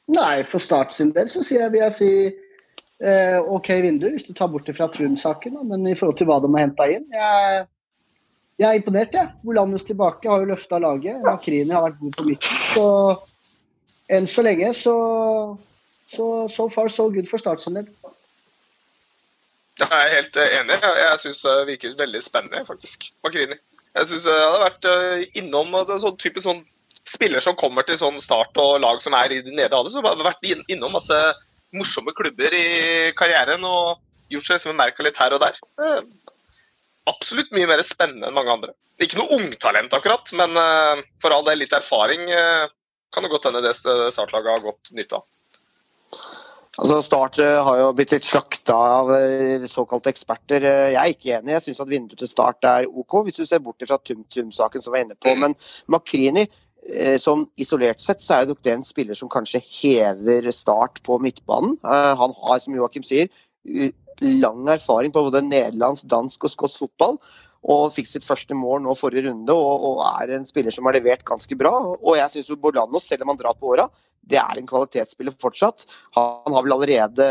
Nei, 0.07 0.43
for 0.47 0.63
Start 0.63 0.93
sin 0.95 1.11
del 1.15 1.29
så 1.31 1.43
sier 1.43 1.65
jeg, 1.65 1.73
vil 1.73 1.83
jeg 1.83 1.95
si 1.97 2.11
eh, 2.27 3.39
OK 3.43 3.71
vindu, 3.83 4.07
hvis 4.13 4.27
du 4.27 4.33
tar 4.33 4.51
bort 4.51 4.67
det 4.69 4.77
fra 4.77 4.87
Trym-saken. 4.91 5.59
Men 5.67 5.87
i 5.87 5.95
forhold 5.97 6.19
til 6.19 6.29
hva 6.29 6.39
de 6.43 6.51
har 6.53 6.63
henta 6.63 6.87
inn 6.93 7.07
jeg, 7.11 7.65
jeg 8.57 8.67
er 8.69 8.79
imponert, 8.79 9.13
jeg. 9.13 9.29
Bolanus 9.45 9.85
tilbake 9.85 10.29
har 10.29 10.41
jo 10.41 10.49
løfta 10.49 10.79
laget. 10.81 11.19
Makrini 11.21 11.75
har 11.75 11.83
vært 11.85 11.99
god 12.01 12.15
på 12.17 12.25
midten. 12.25 12.49
Så 12.49 12.85
enn 14.09 14.29
så 14.31 14.45
lenge 14.45 14.71
så 14.73 14.95
så 16.07 16.25
so 16.49 16.69
far 16.71 16.87
so 16.89 17.09
good 17.11 17.27
for 17.29 17.37
Start 17.37 17.61
sin 17.61 17.77
del. 17.77 17.89
Jeg 19.77 19.89
er 19.91 20.13
helt 20.15 20.37
enig. 20.41 20.79
Jeg, 20.81 20.93
jeg 21.03 21.19
syns 21.21 21.41
det 21.45 21.57
virker 21.67 21.97
veldig 21.99 22.21
spennende, 22.25 22.63
faktisk. 22.65 23.11
Makrini. 23.23 23.59
Jeg 23.97 24.09
syns 24.11 24.25
jeg 24.29 24.41
hadde 24.41 24.63
vært 24.63 24.87
eh, 24.91 25.27
innom 25.41 25.73
altså, 25.77 25.97
sånn 26.03 26.17
type 26.21 26.43
sånn 26.43 26.63
spiller 27.07 27.41
som 27.43 27.55
kommer 27.57 27.85
til 27.87 27.97
sånn 27.99 28.17
start 28.21 28.57
og 28.61 28.81
lag 28.83 28.99
som 29.03 29.15
er 29.17 29.33
i 29.33 29.41
de 29.43 29.53
nede 29.55 29.73
alle, 29.73 29.91
som 29.93 30.05
har 30.05 30.19
vært 30.19 30.43
innom 30.67 30.93
masse 30.93 31.17
morsomme 31.75 32.13
klubber 32.15 32.53
i 32.55 32.65
karrieren 33.17 33.63
og 33.67 34.01
gjort 34.33 34.49
seg 34.49 34.61
som 34.61 34.73
en 34.73 34.79
merka 34.81 35.05
litt 35.05 35.19
her 35.19 35.35
og 35.35 35.43
der. 35.43 35.59
Eh, 35.83 36.01
Absolutt 37.07 37.53
mye 37.55 37.69
mer 37.69 37.79
spennende 37.87 38.27
enn 38.27 38.35
mange 38.35 38.51
andre. 38.51 38.73
Ikke 38.99 39.21
noe 39.21 39.37
ungtalent 39.37 39.93
akkurat, 39.95 40.27
men 40.35 40.57
eh, 40.59 41.05
for 41.23 41.31
all 41.31 41.47
del 41.47 41.63
litt 41.63 41.75
erfaring 41.77 42.27
kan 42.27 43.23
det 43.23 43.31
godt 43.31 43.47
hende 43.47 43.63
det 43.63 43.71
startlaget 43.77 44.51
har 44.51 44.65
godt 44.65 44.91
nytte 44.97 45.21
av. 45.21 45.27
Altså 46.77 46.99
Start 47.01 47.39
eh, 47.41 47.57
har 47.65 47.79
jo 47.79 47.87
blitt 47.97 48.11
litt 48.13 48.27
slakta 48.27 48.75
av 48.77 49.09
eh, 49.15 49.65
såkalte 49.69 50.11
eksperter. 50.13 50.61
Eh, 50.61 50.91
Jeg 50.93 51.01
er 51.01 51.13
ikke 51.15 51.33
enig. 51.39 51.55
Jeg 51.55 51.65
syns 51.65 51.81
at 51.81 51.89
vinduet 51.89 52.21
til 52.21 52.29
Start 52.29 52.67
er 52.69 52.85
OK, 52.87 53.15
hvis 53.25 53.39
du 53.39 53.45
ser 53.49 53.63
bort 53.65 53.81
fra 53.81 53.97
Tum-Tum-saken 54.05 54.85
som 54.85 54.93
vi 54.93 55.01
er 55.01 55.07
inne 55.07 55.17
på. 55.17 55.33
Men 55.41 55.57
Makrini, 55.89 56.45
sånn 57.19 57.47
isolert 57.59 57.99
sett, 57.99 58.21
så 58.23 58.35
er 58.37 58.45
jo 58.47 58.55
det 58.63 58.75
en 58.77 58.85
spiller 58.85 59.17
som 59.17 59.31
kanskje 59.33 59.59
hever 59.65 60.45
Start 60.55 61.01
på 61.03 61.17
midtbanen. 61.19 61.73
Han 61.83 62.35
har, 62.37 62.61
som 62.63 62.77
Joakim 62.77 63.03
sier, 63.03 63.27
lang 64.21 64.69
erfaring 64.71 65.11
på 65.11 65.25
både 65.25 65.41
nederlandsk, 65.49 66.05
dansk 66.13 66.45
og 66.45 66.53
skotsk 66.53 66.85
fotball. 66.85 67.17
Og 67.67 67.89
fikk 67.91 68.07
sitt 68.07 68.25
første 68.27 68.55
mål 68.55 68.85
nå 68.85 68.93
forrige 68.95 69.27
runde, 69.27 69.53
og, 69.53 69.87
og 69.89 70.03
er 70.07 70.37
en 70.37 70.47
spiller 70.47 70.71
som 70.71 70.87
har 70.87 70.95
levert 70.95 71.25
ganske 71.27 71.57
bra. 71.59 71.73
Og 71.99 72.15
jeg 72.15 72.31
syns 72.31 72.53
Bolanos, 72.61 73.07
selv 73.09 73.25
om 73.25 73.33
han 73.33 73.39
drar 73.41 73.57
på 73.59 73.73
åra, 73.73 73.89
det 74.27 74.39
er 74.41 74.59
en 74.59 74.67
kvalitetsspiller 74.67 75.35
fortsatt. 75.41 75.85
Han 76.17 76.55
har 76.55 76.63
vel 76.65 76.75
allerede 76.75 77.27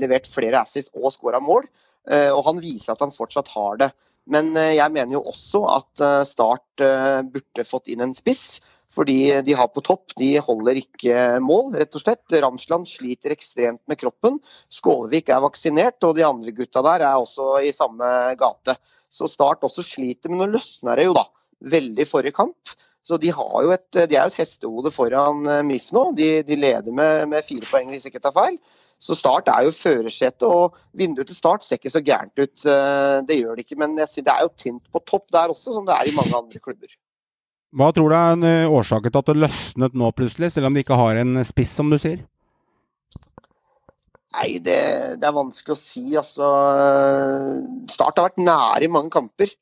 levert 0.00 0.28
flere 0.28 0.62
assist 0.62 0.92
og 0.96 1.12
skåra 1.14 1.40
mål, 1.42 1.68
eh, 2.10 2.30
og 2.32 2.44
han 2.48 2.62
viser 2.64 2.94
at 2.94 3.04
han 3.04 3.14
fortsatt 3.14 3.52
har 3.54 3.82
det. 3.84 3.90
Men 4.32 4.54
eh, 4.58 4.76
jeg 4.78 4.92
mener 4.94 5.18
jo 5.18 5.26
også 5.28 5.62
at 5.76 6.04
eh, 6.04 6.22
Start 6.28 6.86
burde 7.32 7.68
fått 7.68 7.92
inn 7.92 8.04
en 8.04 8.16
spiss. 8.16 8.56
Fordi 8.96 9.42
de 9.42 9.54
har 9.58 9.66
på 9.74 9.82
topp, 9.84 10.12
de 10.16 10.36
holder 10.40 10.78
ikke 10.78 11.40
mål, 11.42 11.72
rett 11.74 11.96
og 11.98 12.00
slett. 12.04 12.22
Ramsland 12.30 12.86
sliter 12.88 13.34
ekstremt 13.34 13.82
med 13.90 13.98
kroppen. 13.98 14.38
Skålevik 14.72 15.32
er 15.34 15.42
vaksinert, 15.42 15.98
og 16.06 16.14
de 16.16 16.24
andre 16.24 16.54
gutta 16.54 16.84
der 16.86 17.02
er 17.04 17.18
også 17.18 17.58
i 17.66 17.74
samme 17.74 18.06
gate. 18.38 18.76
Så 19.16 19.28
Start 19.32 19.64
også 19.64 19.84
sliter, 19.86 20.32
men 20.32 20.42
nå 20.44 20.50
løsner 20.58 21.00
det 21.00 21.08
jo 21.08 21.16
da 21.16 21.24
veldig 21.72 22.04
forrige 22.08 22.36
kamp. 22.36 22.76
Så 23.06 23.16
de, 23.22 23.30
et, 23.30 23.86
de 24.10 24.16
er 24.16 24.26
jo 24.26 24.32
et 24.32 24.40
hestehode 24.40 24.90
foran 24.92 25.46
eh, 25.46 25.62
MIF 25.64 25.92
nå. 25.94 26.08
De, 26.18 26.26
de 26.44 26.58
leder 26.58 26.92
med, 26.92 27.28
med 27.30 27.46
fire 27.46 27.68
poeng, 27.70 27.92
hvis 27.94 28.04
jeg 28.08 28.12
ikke 28.16 28.24
tar 28.26 28.34
feil. 28.34 28.58
Så 28.98 29.14
Start 29.16 29.48
er 29.52 29.66
jo 29.66 29.72
førersetet, 29.76 30.44
og 30.48 30.76
vinduet 30.96 31.30
til 31.30 31.38
Start 31.38 31.64
ser 31.64 31.78
ikke 31.78 31.92
så 31.92 32.02
gærent 32.04 32.36
ut. 32.40 32.66
eh, 32.66 33.18
Det 33.28 33.38
gjør 33.38 33.56
det 33.56 33.66
ikke, 33.66 33.78
men 33.80 33.96
jeg 34.00 34.26
det 34.26 34.32
er 34.32 34.46
jo 34.46 34.54
tynt 34.58 34.84
på 34.92 35.02
topp 35.06 35.28
der 35.32 35.52
også, 35.54 35.76
som 35.76 35.86
det 35.86 35.94
er 35.96 36.10
i 36.10 36.16
mange 36.16 36.34
andre 36.36 36.60
klubber. 36.60 36.92
Hva 37.76 37.90
tror 37.92 38.10
du 38.10 38.16
er 38.16 38.46
eh, 38.48 38.72
årsaken 38.72 39.12
til 39.12 39.22
at 39.22 39.30
det 39.30 39.42
løsnet 39.44 39.96
nå 40.00 40.10
plutselig, 40.16 40.50
selv 40.54 40.70
om 40.70 40.76
de 40.76 40.84
ikke 40.84 40.98
har 40.98 41.22
en 41.22 41.44
spiss, 41.44 41.76
som 41.78 41.92
du 41.92 41.98
sier? 42.00 42.24
Nei, 44.34 44.58
det, 44.60 44.80
det 45.20 45.26
er 45.28 45.36
vanskelig 45.36 45.76
å 45.76 45.80
si. 45.80 46.04
Altså, 46.18 46.48
Start 47.92 48.18
har 48.18 48.28
vært 48.28 48.42
nære 48.42 48.88
i 48.88 48.92
mange 48.92 49.12
kamper. 49.14 49.52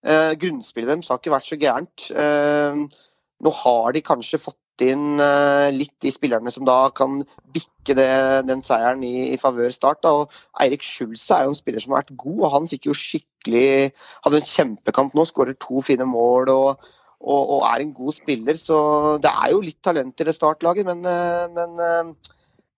Eh, 0.00 0.32
grunnspillet 0.40 0.92
deres 0.92 1.10
har 1.10 1.20
ikke 1.20 1.32
vært 1.34 1.48
så 1.48 1.58
gærent. 1.60 2.10
Eh, 2.12 3.06
nå 3.40 3.54
har 3.62 3.96
de 3.96 4.04
kanskje 4.04 4.42
fått 4.42 4.84
inn 4.84 5.20
eh, 5.20 5.68
litt 5.74 5.96
de 6.04 6.12
spillerne 6.12 6.52
som 6.52 6.64
da 6.68 6.78
kan 6.96 7.18
bikke 7.52 7.96
det, 7.96 8.12
den 8.48 8.62
seieren 8.64 9.02
i, 9.04 9.32
i 9.34 9.40
favør 9.40 9.74
Start. 9.74 10.02
Da. 10.04 10.14
Og 10.22 10.62
Eirik 10.62 10.86
Schulze 10.86 11.36
er 11.36 11.48
jo 11.48 11.56
en 11.56 11.58
spiller 11.58 11.82
som 11.82 11.96
har 11.96 12.04
vært 12.04 12.16
god, 12.20 12.38
og 12.38 12.56
han 12.58 12.70
fikk 12.70 12.90
jo 12.92 12.96
skikkelig 12.96 13.26
Hadde 13.40 14.36
en 14.36 14.44
kjempekamp 14.44 15.14
nå, 15.16 15.24
skårer 15.24 15.56
to 15.56 15.80
fine 15.84 16.04
mål. 16.08 16.50
og 16.52 16.88
og, 17.20 17.50
og, 17.52 17.62
er 17.68 17.82
en 17.82 17.94
god 17.94 18.14
spiller. 18.16 18.56
Så 18.56 18.76
det 19.22 19.30
er 19.30 19.52
jo 19.52 19.62
litt 19.64 19.80
talent 19.84 20.20
i 20.20 20.26
det 20.28 20.34
startlaget, 20.36 20.86
men, 20.88 21.04
eh, 21.04 21.46
men 21.52 21.82
eh, 21.84 22.30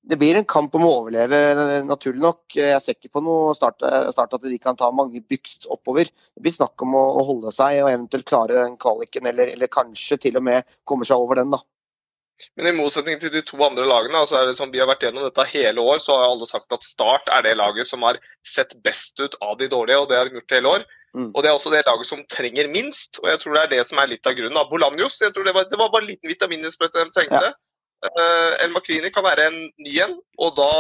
det 0.03 0.19
blir 0.19 0.35
en 0.35 0.47
kamp 0.49 0.75
om 0.75 0.85
å 0.87 0.93
overleve, 0.99 1.39
naturlig 1.87 2.23
nok. 2.25 2.41
Jeg 2.59 2.79
ser 2.83 2.97
ikke 2.97 3.13
på 3.19 3.23
noe 3.23 3.53
start, 3.55 3.85
start 4.11 4.35
at 4.35 4.43
de 4.43 4.57
kan 4.59 4.79
ta 4.79 4.89
mange 4.91 5.23
byks 5.31 5.69
oppover. 5.71 6.11
Det 6.11 6.43
blir 6.43 6.55
snakk 6.55 6.83
om 6.83 6.97
å, 6.99 7.03
å 7.21 7.27
holde 7.29 7.53
seg 7.55 7.79
og 7.85 7.91
eventuelt 7.93 8.27
klare 8.27 8.65
den 8.65 8.75
kvaliken, 8.83 9.29
eller, 9.31 9.53
eller, 9.55 9.71
kanskje 9.71 10.19
til 10.25 10.41
og 10.41 10.47
med 10.49 10.67
komme 10.89 11.07
seg 11.07 11.23
over 11.23 11.39
den, 11.39 11.55
da. 11.55 11.63
Men 12.59 12.73
i 12.73 12.75
motsetning 12.75 13.21
til 13.23 13.31
de 13.31 13.45
to 13.47 13.61
andre 13.63 13.85
lagene, 13.87 14.25
så 14.27 14.41
er 14.41 14.49
det 14.49 14.57
som 14.59 14.73
vi 14.73 14.81
har 14.83 14.89
vært 14.91 15.05
gjennom 15.07 15.23
dette 15.23 15.47
hele 15.53 15.85
år, 15.85 16.03
så 16.03 16.17
har 16.19 16.33
alle 16.33 16.49
sagt 16.51 16.75
at 16.75 16.83
Start 16.83 17.31
er 17.31 17.47
det 17.47 17.55
laget 17.61 17.87
som 17.87 18.03
har 18.03 18.19
sett 18.43 18.75
best 18.83 19.23
ut 19.23 19.37
av 19.39 19.55
de 19.61 19.71
dårlige, 19.71 20.01
og 20.03 20.11
det 20.11 20.19
har 20.19 20.27
de 20.27 20.41
gjort 20.41 20.57
hele 20.57 20.77
år. 20.81 20.89
Mm. 21.15 21.29
Og 21.29 21.43
Det 21.45 21.49
er 21.51 21.55
også 21.55 21.71
det 21.71 21.85
laget 21.87 22.09
som 22.09 22.25
trenger 22.33 22.73
minst, 22.73 23.21
og 23.23 23.31
jeg 23.31 23.39
tror 23.39 23.55
det 23.55 23.63
er 23.63 23.75
det 23.77 23.85
som 23.87 24.03
er 24.03 24.11
litt 24.11 24.27
av 24.27 24.35
grunnen. 24.35 24.67
Bolanjos, 24.73 25.21
jeg 25.23 25.37
tror 25.37 25.47
det 25.47 25.55
var, 25.55 25.69
det 25.71 25.79
var 25.79 25.93
bare 25.93 26.09
en 26.09 26.11
liten 26.11 26.33
vitamininnsprøyte 26.33 27.05
de 27.05 27.15
trengte. 27.15 27.53
Ja. 27.53 27.59
Uh, 28.03 28.59
El 28.63 28.73
Makrini 28.75 29.13
kan 29.15 29.23
være 29.23 29.47
en 29.47 29.59
ny 29.79 29.95
en, 30.03 30.17
og 30.43 30.57
da, 30.59 30.71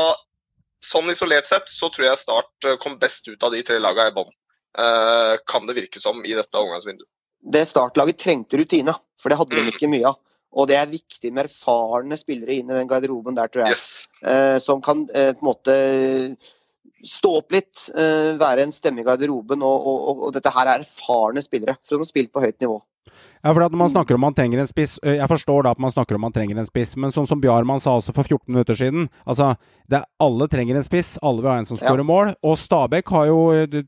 sånn 0.82 1.12
isolert 1.12 1.46
sett, 1.46 1.70
så 1.70 1.90
tror 1.92 2.08
jeg 2.08 2.18
Start 2.18 2.66
eh, 2.66 2.78
kom 2.82 2.96
best 2.98 3.28
ut 3.30 3.44
av 3.46 3.54
de 3.54 3.60
tre 3.62 3.78
lagene 3.78 4.10
i 4.10 4.16
bånn. 4.16 4.32
Uh, 4.72 5.36
kan 5.46 5.68
det 5.68 5.76
virke 5.76 6.00
som 6.02 6.18
i 6.26 6.34
dette 6.34 6.58
omgangsvinduet. 6.58 7.06
Det 7.54 7.62
startlaget 7.68 8.18
trengte 8.22 8.58
rutine, 8.58 8.94
for 9.20 9.30
det 9.30 9.38
hadde 9.38 9.54
mm. 9.54 9.68
de 9.68 9.74
ikke 9.74 9.90
mye 9.92 10.10
av. 10.10 10.18
Og 10.52 10.66
det 10.68 10.76
er 10.76 10.90
viktig 10.90 11.30
med 11.30 11.46
erfarne 11.46 12.18
spillere 12.18 12.58
inn 12.58 12.72
i 12.72 12.80
den 12.80 12.90
garderoben 12.90 13.38
der, 13.38 13.52
tror 13.52 13.68
jeg. 13.68 13.76
Yes. 13.76 13.86
Uh, 14.26 14.58
som 14.62 14.82
kan 14.84 15.06
på 15.06 15.28
en 15.30 15.46
måte 15.46 15.76
stå 17.06 17.32
opp 17.40 17.54
litt, 17.54 17.88
være 18.38 18.62
en 18.62 18.74
stemme 18.74 19.02
i 19.02 19.06
garderoben. 19.06 19.62
Og, 19.66 19.86
og, 19.90 20.10
og, 20.12 20.28
dette 20.34 20.52
her 20.54 20.68
er 20.70 20.84
erfarne 20.84 21.42
spillere 21.42 21.74
som 21.88 22.02
har 22.02 22.06
spilt 22.06 22.30
på 22.34 22.42
høyt 22.42 22.60
nivå. 22.62 22.76
Ja, 23.42 23.50
for 23.50 23.64
at 23.64 23.74
man 23.74 23.90
snakker 23.90 24.14
om 24.14 24.22
man 24.22 24.34
trenger 24.34 24.60
en 24.62 24.68
spiss 24.68 24.92
Jeg 25.02 25.26
forstår 25.26 25.64
da 25.66 25.72
at 25.74 25.80
man 25.82 25.90
snakker 25.90 26.14
om 26.14 26.22
man 26.22 26.34
trenger 26.34 26.60
en 26.60 26.68
spiss, 26.68 26.94
men 26.94 27.10
sånn 27.10 27.26
som 27.26 27.40
Bjarmann 27.42 27.82
sa 27.82 27.96
også 27.98 28.14
for 28.14 28.22
14 28.22 28.46
minutter 28.52 28.78
siden 28.78 29.08
Altså, 29.26 29.56
det 29.90 29.98
er, 29.98 30.06
alle 30.22 30.46
trenger 30.48 30.78
en 30.78 30.86
spiss. 30.86 31.16
Alle 31.20 31.42
vil 31.42 31.50
ha 31.50 31.56
en 31.60 31.66
som 31.68 31.76
skårer 31.76 32.00
ja. 32.00 32.06
mål. 32.06 32.30
Og 32.46 32.54
Stabæk 32.56 33.10
har 33.12 33.26
jo 33.28 33.40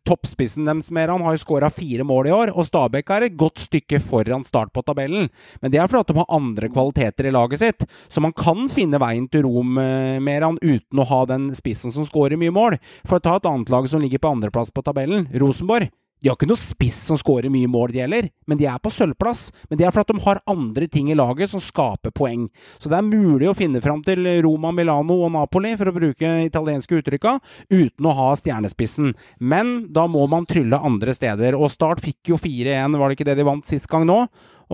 Toppspissen 0.04 0.66
deres 0.68 0.90
mer, 0.94 1.12
han 1.14 1.22
har 1.24 1.36
jo 1.36 1.42
skåra 1.44 1.70
fire 1.72 2.04
mål 2.06 2.28
i 2.28 2.34
år. 2.34 2.52
Og 2.52 2.66
Stabæk 2.68 3.12
er 3.14 3.28
et 3.28 3.38
godt 3.40 3.62
stykke 3.62 4.02
foran 4.04 4.44
start 4.44 4.74
på 4.74 4.84
tabellen. 4.84 5.30
Men 5.62 5.72
det 5.72 5.80
er 5.80 5.88
fordi 5.88 6.12
de 6.12 6.20
har 6.20 6.36
andre 6.36 6.68
kvaliteter 6.74 7.30
i 7.30 7.34
laget 7.34 7.62
sitt. 7.62 7.88
Så 8.12 8.20
man 8.24 8.34
kan 8.36 8.66
finne 8.72 9.00
veien 9.00 9.30
til 9.32 9.46
Rom, 9.46 9.78
eh, 9.80 10.20
Meran, 10.24 10.60
uten 10.60 11.00
å 11.00 11.08
ha 11.08 11.24
den 11.30 11.52
spissen 11.56 11.94
som 11.94 12.04
skårer 12.08 12.40
mye 12.40 12.52
mål. 12.54 12.80
For 13.06 13.16
å 13.16 13.24
ta 13.24 13.38
et 13.38 13.48
annet 13.48 13.72
lag 13.72 13.88
som 13.88 14.02
ligger 14.04 14.20
på 14.20 14.34
andreplass 14.34 14.74
på 14.74 14.84
tabellen, 14.84 15.30
Rosenborg. 15.40 15.88
De 16.24 16.30
har 16.30 16.38
ikke 16.38 16.48
noe 16.48 16.56
spiss 16.56 17.02
som 17.04 17.18
skårer 17.20 17.52
mye 17.52 17.68
mål, 17.68 17.90
de 17.92 18.00
heller, 18.00 18.30
men 18.48 18.56
de 18.56 18.64
er 18.64 18.78
på 18.80 18.88
sølvplass. 18.88 19.50
Men 19.68 19.76
det 19.76 19.84
er 19.84 19.92
fordi 19.92 20.14
de 20.16 20.22
har 20.24 20.40
andre 20.48 20.86
ting 20.88 21.10
i 21.12 21.16
laget 21.18 21.52
som 21.52 21.60
skaper 21.60 22.14
poeng. 22.16 22.46
Så 22.80 22.88
det 22.88 22.96
er 22.96 23.04
mulig 23.04 23.50
å 23.50 23.56
finne 23.58 23.82
fram 23.84 24.00
til 24.06 24.24
Roma, 24.46 24.72
Milano 24.72 25.18
og 25.26 25.34
Napoli, 25.34 25.74
for 25.76 25.92
å 25.92 25.94
bruke 25.98 26.30
italienske 26.46 26.96
uttrykka, 27.02 27.36
uten 27.68 28.08
å 28.08 28.16
ha 28.16 28.30
stjernespissen. 28.40 29.12
Men 29.36 29.74
da 29.92 30.06
må 30.08 30.24
man 30.32 30.48
trylle 30.48 30.80
andre 30.80 31.12
steder. 31.12 31.60
Og 31.60 31.68
Start 31.74 32.00
fikk 32.00 32.32
jo 32.32 32.40
4-1, 32.40 32.96
var 32.96 33.12
det 33.12 33.18
ikke 33.18 33.28
det 33.28 33.36
de 33.42 33.48
vant 33.52 33.68
sist 33.68 33.92
gang 33.92 34.08
nå? 34.08 34.22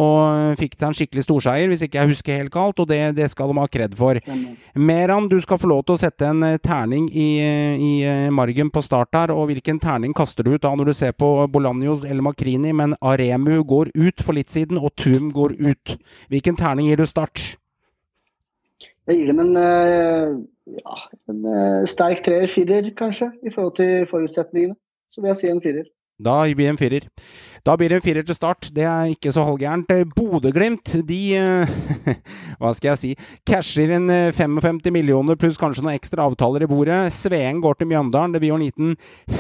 Og 0.01 0.57
fikk 0.61 0.77
til 0.79 0.89
en 0.89 0.97
skikkelig 0.97 1.25
storseier, 1.27 1.69
hvis 1.71 1.85
ikke 1.85 1.99
jeg 2.01 2.11
husker 2.11 2.41
helt 2.41 2.53
galt, 2.55 2.81
og 2.81 2.89
det, 2.89 3.01
det 3.19 3.29
skal 3.33 3.51
de 3.51 3.59
ha 3.61 3.67
kred 3.71 3.97
for. 3.99 4.21
Meran, 4.79 5.29
du 5.29 5.37
skal 5.45 5.61
få 5.61 5.69
lov 5.71 5.83
til 5.85 5.97
å 5.97 6.01
sette 6.01 6.29
en 6.31 6.45
eh, 6.47 6.59
terning 6.63 7.09
i, 7.11 7.29
i 7.77 7.93
eh, 8.09 8.29
margen 8.35 8.73
på 8.73 8.83
start 8.87 9.19
her, 9.19 9.35
og 9.35 9.51
hvilken 9.51 9.81
terning 9.83 10.15
kaster 10.17 10.47
du 10.47 10.55
ut 10.55 10.65
da 10.65 10.73
når 10.77 10.93
du 10.93 10.97
ser 10.97 11.13
på 11.17 11.29
Bolanjos 11.53 12.07
eller 12.09 12.25
Makrini, 12.25 12.73
men 12.77 12.97
Aremu 13.01 13.61
går 13.69 13.93
ut 13.99 14.25
for 14.25 14.39
litt 14.39 14.53
siden, 14.53 14.81
og 14.81 14.95
Tum 15.01 15.31
går 15.37 15.59
ut. 15.61 15.97
Hvilken 16.33 16.59
terning 16.61 16.91
gir 16.91 17.01
du 17.01 17.09
Start? 17.09 17.55
Jeg 19.11 19.19
gir 19.19 19.31
dem 19.33 19.41
en, 19.43 19.57
eh, 19.59 20.35
ja, 20.81 20.99
en 21.33 21.87
sterk 21.91 22.23
treer-firer, 22.25 22.93
kanskje, 22.97 23.33
i 23.43 23.53
forhold 23.53 23.75
til 23.81 24.07
forutsetningene. 24.11 24.79
Så 25.11 25.21
vil 25.21 25.33
jeg 25.33 25.41
si 25.41 25.51
en 25.51 25.65
firer. 25.65 25.89
Da 26.21 26.43
blir 26.45 26.67
det 26.67 26.73
en 26.75 26.79
firer. 26.81 27.07
Da 27.67 27.77
blir 27.77 27.93
det 27.93 27.99
en 27.99 28.05
firer 28.05 28.25
til 28.25 28.37
start. 28.37 28.71
Det 28.73 28.85
er 28.89 29.11
ikke 29.13 29.33
så 29.35 29.45
halvgærent. 29.45 29.91
Bodø-Glimt, 30.17 30.95
de 31.07 31.19
eh, 31.37 31.73
Hva 32.61 32.73
skal 32.77 32.93
jeg 32.93 33.01
si? 33.01 33.11
Casher 33.49 33.93
inn 33.97 34.09
55 34.09 34.81
eh, 34.89 34.95
millioner 34.95 35.37
pluss 35.41 35.59
kanskje 35.61 35.85
noen 35.85 35.99
ekstra 35.99 36.25
avtaler 36.29 36.65
i 36.65 36.71
bordet. 36.71 36.99
Sveen 37.13 37.61
går 37.61 37.81
til 37.81 37.91
Mjøndalen. 37.91 38.33
Det 38.35 38.41
blir 38.43 38.55
jo 38.55 38.59
en 38.61 38.65
liten 38.65 38.95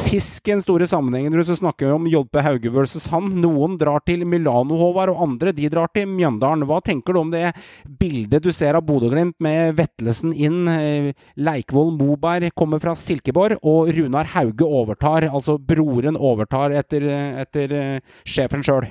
fisk 0.06 0.50
i 0.50 0.54
den 0.54 0.64
store 0.64 0.88
sammenhengen. 0.90 1.38
Så 1.46 1.56
snakker 1.60 1.94
om 1.94 2.08
Jolpe 2.10 2.44
Hauge 2.44 2.72
versus 2.74 3.08
han. 3.12 3.30
Noen 3.40 3.78
drar 3.80 4.04
til 4.04 4.26
Milano, 4.28 4.76
Håvard, 4.80 5.14
og 5.14 5.24
andre 5.24 5.54
de 5.56 5.70
drar 5.72 5.88
til 5.94 6.08
Mjøndalen. 6.12 6.66
Hva 6.68 6.82
tenker 6.84 7.16
du 7.16 7.22
om 7.22 7.32
det 7.32 7.54
bildet 8.00 8.44
du 8.44 8.50
ser 8.54 8.76
av 8.76 8.84
Bodø-Glimt 8.88 9.38
med 9.40 9.78
Vetlesen 9.80 10.36
inn? 10.36 10.60
Eh, 10.68 11.10
Leikvoll 11.40 11.94
Moberg 11.96 12.52
kommer 12.56 12.82
fra 12.82 12.92
Silkeborg, 12.98 13.62
og 13.64 13.88
Runar 13.96 14.28
Hauge 14.36 14.68
overtar. 14.68 15.30
Altså 15.30 15.56
broren 15.56 16.20
overtar 16.20 16.76
etter, 16.76 17.08
etter 17.40 17.76
sjefen 18.28 18.64
sjøl? 18.66 18.88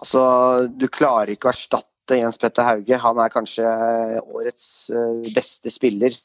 Altså, 0.00 0.22
du 0.70 0.86
klarer 0.92 1.34
ikke 1.34 1.50
å 1.50 1.54
erstatte 1.54 2.18
Jens 2.18 2.40
Petter 2.40 2.66
Hauge. 2.66 2.98
Han 3.02 3.20
er 3.22 3.32
kanskje 3.32 3.66
årets 4.22 4.90
eh, 4.94 5.30
beste 5.36 5.72
spiller. 5.72 6.16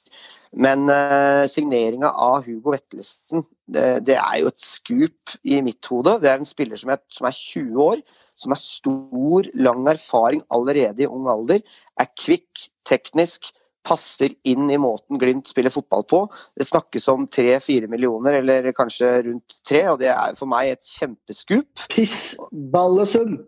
Men 0.56 0.88
uh, 0.88 1.44
signeringa 1.52 2.14
av 2.16 2.46
Hugo 2.46 2.72
Vettelsen, 2.72 3.44
det, 3.68 4.06
det, 4.08 4.16
er 4.16 4.38
jo 4.40 4.52
et 4.54 4.64
skup 4.64 5.34
i 5.44 5.60
mitt 5.66 5.84
hode. 5.92 6.14
Det 6.24 6.30
er 6.32 6.40
en 6.40 6.48
spiller 6.48 6.80
som 6.80 6.94
er, 6.96 7.02
som 7.12 7.28
er 7.28 7.36
20 7.36 7.82
år, 7.84 8.04
som 8.40 8.56
har 8.56 8.62
stor, 8.62 9.50
lang 9.60 9.84
erfaring 9.92 10.44
allerede 10.56 11.04
i 11.04 11.10
ung 11.10 11.28
alder. 11.32 11.60
Er 12.00 12.08
kvikk, 12.16 12.70
teknisk, 12.88 13.52
passer 13.86 14.34
inn 14.48 14.70
i 14.74 14.80
måten 14.82 15.20
Glimt 15.22 15.50
spiller 15.52 15.74
fotball 15.74 16.06
på. 16.10 16.22
Det 16.58 16.68
snakkes 16.68 17.10
om 17.14 17.28
tre-fire 17.32 17.90
millioner, 17.92 18.40
eller 18.42 18.72
kanskje 18.76 19.12
rundt 19.30 19.60
tre, 19.68 19.86
og 19.94 20.00
det 20.02 20.10
er 20.14 20.38
for 20.40 20.50
meg 20.50 20.74
et 20.74 20.96
kjempeskup. 20.98 21.86
Piss 21.94 22.34
Ballesund! 22.52 23.44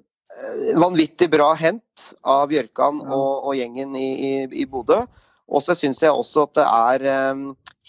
vanvittig 0.78 1.30
bra 1.32 1.54
hent 1.58 2.12
av 2.28 2.50
Bjørkan 2.52 3.00
og, 3.06 3.48
og 3.48 3.56
gjengen 3.58 3.96
i, 3.98 4.10
i, 4.18 4.34
i 4.64 4.68
Bodø. 4.70 5.04
Og 5.48 5.64
så 5.64 5.78
syns 5.80 6.02
jeg 6.04 6.12
også 6.12 6.44
at 6.44 6.58
det 6.58 6.66
er 6.68 7.32
um, 7.32 7.44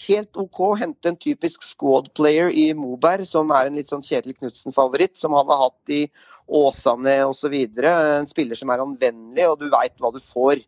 helt 0.06 0.38
OK 0.38 0.60
å 0.62 0.76
hente 0.78 1.10
en 1.10 1.18
typisk 1.18 1.64
squad 1.66 2.06
player 2.14 2.52
i 2.54 2.68
Moberg, 2.78 3.26
som 3.26 3.50
er 3.50 3.66
en 3.66 3.78
litt 3.78 3.90
sånn 3.90 4.04
Kjetil 4.06 4.36
Knutsen-favoritt, 4.36 5.16
som 5.18 5.34
han 5.34 5.50
har 5.50 5.64
hatt 5.64 5.94
i 5.94 6.04
Åsane 6.46 7.16
osv. 7.26 7.56
En 7.82 8.30
spiller 8.30 8.58
som 8.58 8.70
er 8.70 8.84
anvendelig, 8.84 9.48
og 9.50 9.58
du 9.58 9.66
veit 9.74 9.96
hva 9.98 10.12
du 10.14 10.22
får. 10.22 10.62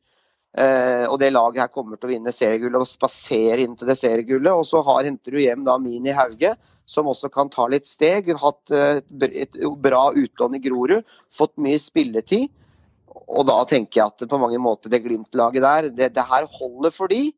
Eh, 0.58 1.04
og 1.06 1.20
det 1.22 1.30
laget 1.30 1.62
her 1.62 1.70
kommer 1.70 1.98
til 1.98 2.08
å 2.08 2.10
vinne 2.10 2.32
seriegullet 2.34 2.82
og 2.82 2.88
spasere 2.90 3.62
inn 3.62 3.76
til 3.78 3.90
det 3.90 3.98
seriegullet. 4.00 4.50
Og 4.50 4.66
så 4.66 4.82
har, 4.86 5.04
henter 5.06 5.36
du 5.36 5.42
hjem 5.42 5.66
da 5.66 5.76
Mini 5.78 6.14
Hauge, 6.16 6.54
som 6.90 7.10
også 7.10 7.30
kan 7.32 7.52
ta 7.52 7.68
litt 7.70 7.86
steg. 7.86 8.32
Hatt 8.40 8.74
eh, 8.74 9.02
et 9.30 9.60
bra 9.82 10.08
utlån 10.10 10.58
i 10.58 10.62
Grorud, 10.64 11.12
fått 11.34 11.54
mye 11.62 11.78
spilletid. 11.80 12.48
Og 13.30 13.46
da 13.46 13.60
tenker 13.68 14.00
jeg 14.00 14.10
at 14.10 14.30
på 14.30 14.40
mange 14.42 14.58
måter 14.62 14.90
det 14.90 15.02
Glimt-laget 15.04 15.62
der, 15.62 15.90
det, 15.94 16.08
det, 16.16 16.26
her 16.26 16.48
holder 16.50 16.94
for 16.94 17.10
de. 17.10 17.28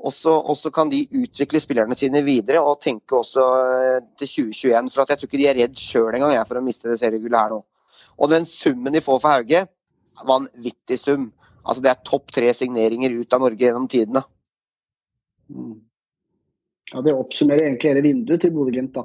Og 0.00 0.14
så 0.14 0.70
kan 0.72 0.88
de 0.88 1.02
utvikle 1.12 1.60
spillerne 1.60 1.96
sine 1.98 2.22
videre 2.24 2.62
og 2.64 2.78
tenke 2.80 3.18
også 3.18 3.48
eh, 3.74 3.98
til 4.20 4.30
2021. 4.54 4.94
For 4.94 5.02
jeg 5.02 5.18
tror 5.18 5.28
ikke 5.28 5.42
de 5.42 5.50
er 5.50 5.60
redd 5.64 5.76
sjøl 5.82 6.14
engang 6.14 6.38
for 6.46 6.60
å 6.60 6.64
miste 6.64 6.88
det 6.88 7.00
seriegullet 7.02 7.42
her 7.42 7.52
nå. 7.56 7.60
Og 8.20 8.30
den 8.30 8.46
summen 8.48 8.94
de 8.94 9.02
får 9.02 9.20
for 9.20 9.32
Hauge, 9.32 9.66
vanvittig 10.28 10.98
sum. 11.00 11.30
Altså 11.64 11.84
det 11.84 11.92
er 11.92 12.04
topp 12.08 12.32
tre 12.34 12.50
signeringer 12.56 13.14
ut 13.20 13.36
av 13.36 13.44
Norge 13.44 13.64
gjennom 13.66 13.88
tidene. 13.90 14.24
Mm. 15.50 15.78
Ja, 16.92 17.02
Det 17.06 17.14
oppsummerer 17.14 17.66
egentlig 17.66 17.92
hele 17.92 18.04
vinduet 18.04 18.42
til 18.44 18.54
Bodø-Glimt. 18.54 18.98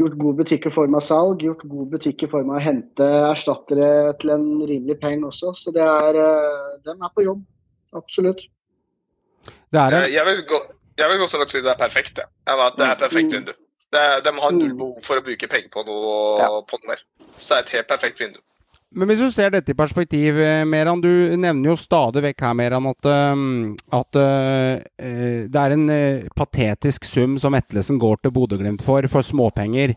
Gjort 0.00 0.18
god 0.18 0.38
butikk 0.40 0.66
i 0.66 0.72
form 0.72 0.94
av 0.98 1.04
salg, 1.04 1.42
gjort 1.44 1.64
god 1.68 1.90
butikk 1.92 2.24
i 2.24 2.30
form 2.30 2.52
av 2.52 2.58
å 2.58 2.64
hente 2.64 3.08
erstattere 3.28 4.14
til 4.22 4.32
en 4.34 4.46
rimelig 4.68 4.98
penge 5.02 5.28
også. 5.28 5.52
Så 5.58 5.74
det 5.74 5.84
er, 5.84 6.18
dem 6.86 7.00
de 7.00 7.08
er 7.08 7.16
på 7.16 7.26
jobb. 7.26 7.42
Absolutt. 7.96 8.46
Det 9.44 9.80
er 9.80 9.96
det. 9.96 10.06
Jeg 10.14 10.28
vil 10.28 10.40
gå, 10.48 10.62
jeg 11.00 11.12
vil 11.12 11.20
gå 11.20 11.28
så 11.28 11.40
langt 11.40 11.52
som 11.54 11.64
det 11.64 11.74
er 11.74 11.80
perfekt. 11.80 12.16
Det, 12.16 12.56
det 12.78 12.86
er 12.86 12.96
perfekt 13.00 13.28
mm. 13.28 13.34
vindu. 13.36 13.52
De 13.92 14.32
har 14.38 14.54
null 14.56 14.72
mm. 14.72 14.78
behov 14.80 15.04
for 15.04 15.20
å 15.20 15.24
bruke 15.24 15.48
penger 15.52 15.68
på 15.72 15.84
noe, 15.88 16.14
ja. 16.40 16.48
på 16.48 16.80
noe 16.80 16.94
mer. 16.94 17.04
Så 17.38 17.52
det 17.52 17.58
er 17.58 17.66
et 17.66 17.74
helt 17.76 17.90
perfekt 17.92 18.22
vindu. 18.22 18.40
Men 18.92 19.08
hvis 19.08 19.22
du 19.22 19.30
ser 19.32 19.52
dette 19.54 19.72
i 19.72 19.76
perspektiv, 19.76 20.36
eh, 20.36 20.64
Meran. 20.68 21.00
Du 21.00 21.08
nevner 21.40 21.70
jo 21.70 21.78
stadig 21.80 22.22
vekk 22.26 22.42
her, 22.44 22.56
Meran, 22.58 22.88
at, 22.90 23.08
eh, 23.08 23.44
at 23.98 24.18
uh, 24.20 25.46
det 25.48 25.62
er 25.62 25.74
en 25.74 25.86
uh, 25.88 26.28
patetisk 26.36 27.08
sum 27.08 27.38
som 27.40 27.56
Vetlesen 27.56 28.00
går 28.02 28.20
til 28.20 28.34
Bodø-Glimt 28.36 28.84
for, 28.84 29.08
for 29.08 29.24
småpenger. 29.24 29.94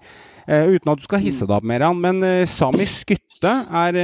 Uh, 0.47 0.77
uten 0.77 0.93
at 0.93 1.01
du 1.01 1.03
skal 1.09 1.23
hisse 1.25 1.43
deg 1.43 1.57
opp, 1.57 1.67
Meran. 1.67 1.99
Men 1.99 2.23
Sami 2.47 2.87
Skytte 2.87 3.51
er, 3.67 3.99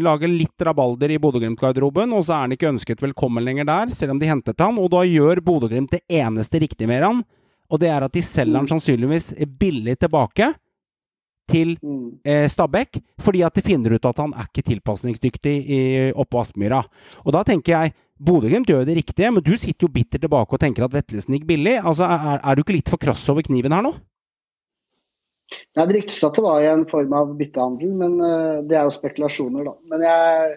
lager 0.00 0.32
litt 0.32 0.64
rabalder 0.64 1.12
i 1.12 1.20
Bodø-Glimt-garderoben, 1.20 2.16
og 2.16 2.24
så 2.24 2.38
er 2.38 2.44
han 2.46 2.56
ikke 2.56 2.72
ønsket 2.72 3.04
velkommen 3.04 3.44
lenger 3.44 3.68
der, 3.68 3.92
selv 3.92 4.16
om 4.16 4.22
de 4.22 4.30
hentet 4.30 4.64
han. 4.64 4.80
Og 4.80 4.88
da 4.94 5.04
gjør 5.04 5.44
Bodø-Glimt 5.44 5.98
det 5.98 6.04
eneste 6.08 6.64
riktige, 6.64 6.88
Meran. 6.88 7.20
Og 7.68 7.80
det 7.80 7.92
er 7.92 8.06
at 8.06 8.16
de 8.16 8.24
selger 8.24 8.56
han 8.56 8.72
sannsynligvis 8.72 9.34
billig 9.60 9.98
tilbake 10.00 10.54
til 11.50 11.74
eh, 12.24 12.46
Stabæk, 12.50 13.00
fordi 13.20 13.42
at 13.46 13.56
de 13.56 13.64
finner 13.64 13.96
ut 13.96 14.08
at 14.08 14.22
han 14.22 14.32
er 14.32 14.48
ikke 14.48 14.64
tilpasningsdyktig 14.70 15.54
i, 15.64 15.80
oppå 16.16 16.40
Aspmyra. 16.40 16.80
Og 17.24 17.36
da 17.36 17.44
tenker 17.46 17.76
jeg 17.76 17.94
Bodø-Glimt 18.24 18.70
gjør 18.70 18.84
det 18.86 18.96
riktige, 19.00 19.30
men 19.34 19.42
du 19.44 19.52
sitter 19.58 19.88
jo 19.88 19.92
bitter 19.92 20.22
tilbake 20.22 20.54
og 20.54 20.62
tenker 20.62 20.86
at 20.86 20.94
Vetlesen 20.94 21.34
gikk 21.36 21.48
billig. 21.48 21.76
Altså, 21.82 22.06
er, 22.06 22.38
er, 22.38 22.54
du 22.54 22.62
ikke 22.62 22.76
litt 22.76 22.92
for 22.92 23.02
krass 23.02 23.26
over 23.32 23.44
kniven 23.44 23.74
her 23.74 23.84
nå? 23.84 23.92
Nei, 25.76 25.84
Det 25.84 25.98
ryktes 25.98 26.22
at 26.26 26.38
det 26.38 26.44
var 26.44 26.62
i 26.62 26.70
en 26.70 26.86
form 26.88 27.12
av 27.18 27.34
byttehandel, 27.38 27.92
men 27.98 28.16
uh, 28.22 28.62
det 28.64 28.78
er 28.78 28.86
jo 28.86 28.94
spekulasjoner, 28.94 29.66
da. 29.66 29.74
Men 29.90 30.06
jeg 30.06 30.56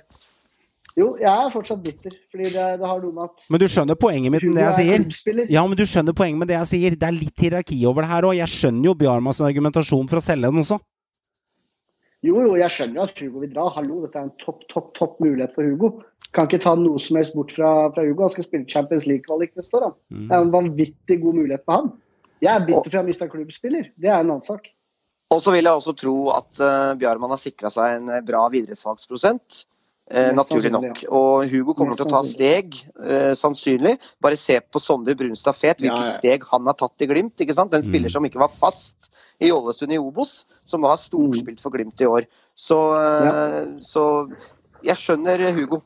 jo, 0.97 1.07
jeg 1.21 1.29
er 1.29 1.51
fortsatt 1.53 1.81
bitter. 1.85 2.13
fordi 2.33 2.49
det, 2.55 2.65
det 2.81 2.89
har 2.89 3.01
noe 3.03 3.13
med 3.13 3.29
at 3.29 3.47
Men 3.53 3.61
du 3.61 3.67
skjønner 3.69 3.97
poenget 4.01 4.33
mitt 4.33 4.45
med 4.47 4.57
det 4.57 4.65
jeg 4.65 4.77
sier? 5.21 5.47
Ja, 5.53 5.61
men 5.67 5.77
du 5.77 5.85
skjønner 5.85 6.15
poenget 6.17 6.41
med 6.41 6.49
det 6.49 6.57
jeg 6.57 6.69
sier. 6.73 6.97
Det 6.97 7.07
er 7.07 7.15
litt 7.15 7.43
hierarki 7.45 7.77
over 7.85 8.05
det 8.05 8.11
her 8.11 8.27
òg. 8.29 8.37
Jeg 8.39 8.53
skjønner 8.53 8.89
jo 8.89 8.95
Bjarmas 8.97 9.41
argumentasjon 9.45 10.09
for 10.09 10.21
å 10.21 10.25
selge 10.25 10.49
den 10.49 10.63
også. 10.65 10.79
Jo, 12.25 12.39
jo, 12.41 12.55
jeg 12.57 12.73
skjønner 12.73 13.05
at 13.05 13.19
Hugo 13.21 13.43
vil 13.43 13.51
dra. 13.53 13.67
Hallo, 13.75 13.99
dette 14.03 14.17
er 14.17 14.25
en 14.25 14.33
topp, 14.41 14.63
topp, 14.71 14.89
topp 14.97 15.19
mulighet 15.21 15.53
for 15.53 15.69
Hugo. 15.69 15.91
Kan 16.33 16.49
ikke 16.49 16.63
ta 16.65 16.73
noe 16.79 16.97
som 17.01 17.19
helst 17.19 17.37
bort 17.37 17.53
fra, 17.53 17.69
fra 17.93 18.07
Hugo. 18.07 18.25
Han 18.25 18.33
skal 18.33 18.47
spille 18.47 18.69
Champions 18.71 19.05
League-kvalik 19.05 19.53
neste 19.59 19.77
år. 19.77 19.93
Mm. 20.09 20.25
Det 20.25 20.33
er 20.33 20.47
en 20.47 20.55
vanvittig 20.55 21.19
god 21.21 21.37
mulighet 21.43 21.63
for 21.67 21.77
han. 21.77 21.93
Jeg 22.41 22.53
er 22.53 22.65
bitter 22.65 22.89
for 22.89 22.97
å 22.97 23.03
ha 23.03 23.07
mista 23.07 23.29
klubbspiller. 23.29 23.93
Det 24.01 24.09
er 24.09 24.17
en 24.17 24.33
annen 24.33 24.45
sak. 24.45 24.71
Og 25.33 25.41
så 25.43 25.53
vil 25.53 25.67
jeg 25.67 25.77
også 25.77 25.93
tro 25.99 26.15
at 26.33 26.61
uh, 26.63 26.97
Bjarmann 26.97 27.33
har 27.35 27.41
sikra 27.41 27.69
seg 27.73 27.99
en 27.99 28.11
bra 28.25 28.45
videresalgsprosent. 28.53 29.65
Eh, 30.07 30.29
naturlig 30.31 30.71
nok. 30.71 31.01
Og 31.11 31.49
Hugo 31.51 31.73
kommer 31.75 31.97
til 31.97 32.07
å 32.07 32.13
ta 32.13 32.21
steg, 32.23 32.77
eh, 33.03 33.33
sannsynlig. 33.35 33.97
Bare 34.23 34.39
se 34.39 34.55
på 34.61 34.79
Sondre 34.79 35.17
Brunstad 35.19 35.57
Fet, 35.57 35.81
hvilke 35.83 35.99
ja, 35.99 36.05
ja. 36.05 36.15
steg 36.15 36.45
han 36.47 36.65
har 36.69 36.77
tatt 36.79 37.03
i 37.03 37.09
Glimt. 37.09 37.35
ikke 37.35 37.55
sant? 37.57 37.75
En 37.75 37.83
mm. 37.83 37.89
spiller 37.89 38.13
som 38.13 38.23
ikke 38.23 38.39
var 38.39 38.47
fast 38.53 39.11
i 39.43 39.51
Ålesund 39.51 39.91
i 39.91 39.99
Obos, 39.99 40.45
som 40.65 40.87
har 40.87 40.95
storspilt 41.01 41.59
for 41.59 41.75
Glimt 41.75 41.99
i 41.99 42.07
år. 42.07 42.27
Så, 42.55 42.79
eh, 42.95 43.27
ja. 43.27 43.67
så 43.83 44.07
jeg 44.87 44.95
skjønner 44.95 45.51
Hugo. 45.51 45.83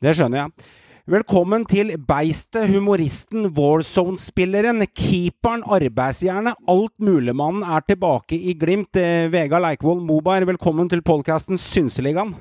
Det 0.00 0.16
skjønner 0.16 0.46
jeg. 0.46 0.68
Velkommen 1.08 1.64
til 1.68 1.94
beistet, 2.00 2.68
humoristen, 2.68 3.46
Warzone-spilleren, 3.56 4.84
keeperen, 4.92 5.64
arbeidsjernet, 5.64 6.56
altmuligmannen 6.68 7.64
er 7.64 7.84
tilbake 7.88 8.36
i 8.36 8.56
Glimt. 8.56 8.96
Vega 9.32 9.60
Leikvoll 9.60 10.04
Moberg, 10.04 10.48
velkommen 10.48 10.88
til 10.88 11.04
podkasten 11.04 11.60
Synseligaen. 11.60 12.36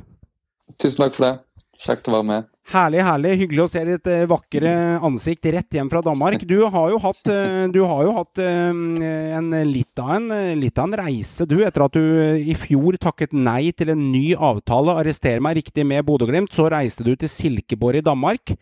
Tusen 0.76 1.06
takk 1.06 1.16
for 1.16 1.28
det. 1.28 1.34
Kjekt 1.78 2.10
å 2.10 2.18
være 2.18 2.28
med. 2.28 2.48
Herlig, 2.68 3.00
herlig. 3.06 3.34
Hyggelig 3.40 3.62
å 3.64 3.70
se 3.72 3.82
ditt 3.88 4.10
uh, 4.12 4.26
vakre 4.28 4.72
ansikt 5.08 5.48
rett 5.56 5.78
hjem 5.78 5.88
fra 5.92 6.02
Danmark. 6.04 6.42
Du 6.50 6.58
har 6.66 6.90
jo 6.92 6.98
hatt, 7.00 7.22
uh, 7.32 7.64
har 7.72 8.02
jo 8.04 8.16
hatt 8.18 8.42
uh, 8.44 8.82
en, 9.38 9.54
litt, 9.70 9.94
av 10.04 10.18
en, 10.18 10.28
litt 10.60 10.82
av 10.82 10.90
en 10.90 10.98
reise, 11.00 11.48
du, 11.48 11.62
etter 11.64 11.86
at 11.86 11.96
du 11.96 12.04
i 12.42 12.58
fjor 12.60 12.98
takket 13.00 13.32
nei 13.32 13.70
til 13.72 13.94
en 13.94 14.04
ny 14.12 14.34
avtale, 14.36 14.98
arrester 15.00 15.40
meg 15.40 15.62
riktig, 15.62 15.88
med 15.88 16.04
Bodø-Glimt. 16.10 16.52
Så 16.52 16.68
reiste 16.74 17.08
du 17.08 17.14
til 17.16 17.32
Silkeborg 17.32 18.02
i 18.02 18.08
Danmark. 18.10 18.58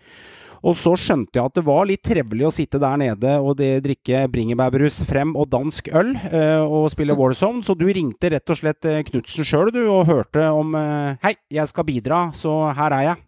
Og 0.66 0.74
så 0.78 0.95
skjønte 0.97 1.38
jeg 1.38 1.45
at 1.45 1.57
det 1.59 1.63
var 1.68 1.86
litt 1.86 2.01
trevelig 2.05 2.47
å 2.47 2.53
sitte 2.53 2.80
der 2.82 2.97
nede 2.97 3.36
og 3.38 3.53
det, 3.59 3.84
drikke 3.86 4.24
bringebærbrus 4.34 4.97
frem 5.05 5.36
og 5.38 5.51
dansk 5.51 5.91
øl 5.93 6.16
eh, 6.32 6.63
og 6.63 6.89
spille 6.93 7.16
Warzone, 7.20 7.61
så 7.66 7.78
du 7.78 7.86
ringte 7.86 8.32
rett 8.34 8.49
og 8.49 8.59
slett 8.59 8.89
eh, 8.89 9.03
Knutsen 9.05 9.45
sjøl, 9.45 9.70
du, 9.76 9.84
og 9.86 10.09
hørte 10.09 10.47
om 10.49 10.74
eh, 10.80 11.22
Hei, 11.26 11.36
jeg 11.53 11.70
skal 11.70 11.88
bidra, 11.88 12.24
så 12.38 12.57
her 12.74 12.97
er 12.97 13.07
jeg. 13.11 13.22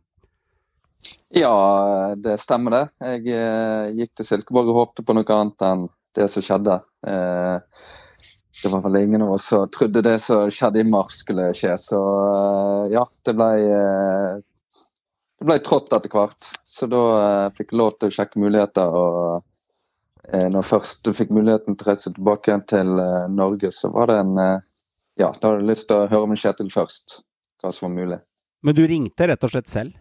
Ja, 1.44 1.54
det 2.18 2.40
stemmer 2.42 2.74
det. 2.74 2.84
Jeg 3.04 3.94
gikk 4.00 4.12
til 4.18 4.28
Silkeborg 4.32 4.72
og 4.72 4.80
håpte 4.82 5.06
på 5.06 5.14
noe 5.14 5.36
annet 5.36 5.66
enn 5.68 5.86
det 6.18 6.30
som 6.32 6.44
skjedde. 6.44 6.80
Eh, 7.06 7.86
det 8.64 8.72
var 8.74 8.82
vel 8.88 8.98
ingen 9.04 9.22
av 9.28 9.36
oss 9.36 9.52
som 9.52 9.68
trodde 9.70 10.02
det 10.02 10.18
som 10.24 10.48
skjedde 10.50 10.82
i 10.82 10.90
mars 10.90 11.20
skulle 11.22 11.52
skje. 11.54 11.76
Så 11.78 12.00
ja, 12.94 13.04
det 13.28 13.36
ble 13.38 13.52
det 15.40 15.46
ble 15.46 15.58
trått 15.62 15.94
etter 15.94 16.12
hvert. 16.12 16.50
Så 16.66 16.90
da 16.90 17.04
uh, 17.18 17.52
fikk 17.58 17.74
jeg 17.74 17.82
lov 17.82 17.94
til 17.98 18.10
å 18.10 18.16
sjekke 18.16 18.42
muligheter. 18.42 18.96
og 18.98 19.44
uh, 20.34 20.48
når 20.54 20.66
først 20.66 21.04
du 21.06 21.14
fikk 21.18 21.34
muligheten 21.36 21.78
til 21.78 21.86
å 21.86 21.92
reise 21.92 22.14
tilbake 22.14 22.52
igjen 22.52 22.66
til 22.70 22.94
uh, 22.98 23.28
Norge, 23.30 23.72
så 23.74 23.92
var 23.94 24.12
det 24.12 24.22
en 24.24 24.34
Ja, 25.18 25.32
da 25.34 25.50
hadde 25.50 25.64
jeg 25.64 25.70
lyst 25.72 25.88
til 25.90 25.98
å 25.98 26.10
høre 26.12 26.30
med 26.30 26.38
Kjetil 26.38 26.68
først, 26.70 27.22
hva 27.62 27.72
som 27.74 27.88
var 27.88 27.94
mulig. 27.96 28.18
Men 28.62 28.76
du 28.78 28.84
ringte 28.90 29.26
rett 29.30 29.46
og 29.46 29.50
slett 29.50 29.70
selv? 29.72 29.96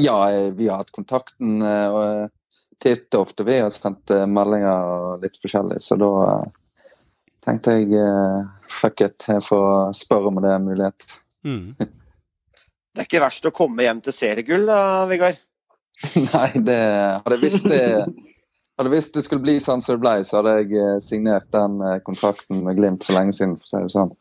Ja, 0.00 0.16
vi 0.52 0.68
har 0.68 0.82
hatt 0.82 0.92
kontakten 0.92 1.64
titt 2.84 3.14
og 3.14 3.28
ofte. 3.28 3.46
Vi 3.48 3.56
har 3.62 3.72
sendt 3.72 4.12
meldinger 4.28 4.92
og 4.92 5.24
litt 5.24 5.40
forskjellig, 5.40 5.80
så 5.84 5.96
da 6.00 6.12
tenkte 7.48 7.78
jeg 7.78 8.04
fuck 8.68 9.00
it, 9.04 9.24
jeg 9.24 9.44
får 9.48 9.96
spørre 9.96 10.32
om 10.32 10.44
det 10.44 10.52
er 10.52 10.64
mulighet. 10.68 11.08
Mm. 11.48 11.72
Det 12.92 13.02
er 13.02 13.08
ikke 13.08 13.22
verst 13.24 13.48
å 13.48 13.54
komme 13.54 13.86
hjem 13.86 14.02
til 14.04 14.14
seriegull 14.14 14.68
da, 14.68 14.80
Vegard? 15.08 15.40
Nei, 16.32 16.50
det 16.66 16.82
hadde 17.22 17.38
jeg 17.38 17.42
visst 17.46 17.68
det 17.70 17.82
hadde 18.82 18.92
visst 18.92 19.14
det 19.14 19.22
skulle 19.26 19.44
bli 19.44 19.58
sånn 19.60 19.82
som 19.84 19.96
det 19.96 20.02
ble, 20.02 20.14
så 20.26 20.40
hadde 20.40 20.54
jeg 20.60 20.76
eh, 20.80 20.98
signert 21.04 21.48
den 21.54 21.80
eh, 21.84 21.98
kontrakten 22.06 22.62
med 22.66 22.78
Glimt 22.78 23.04
for 23.06 23.16
lenge 23.16 23.34
siden, 23.36 23.54
for 23.60 23.68
å 23.68 23.70
si 23.70 23.82
det 23.84 23.94
sånn. 23.94 24.14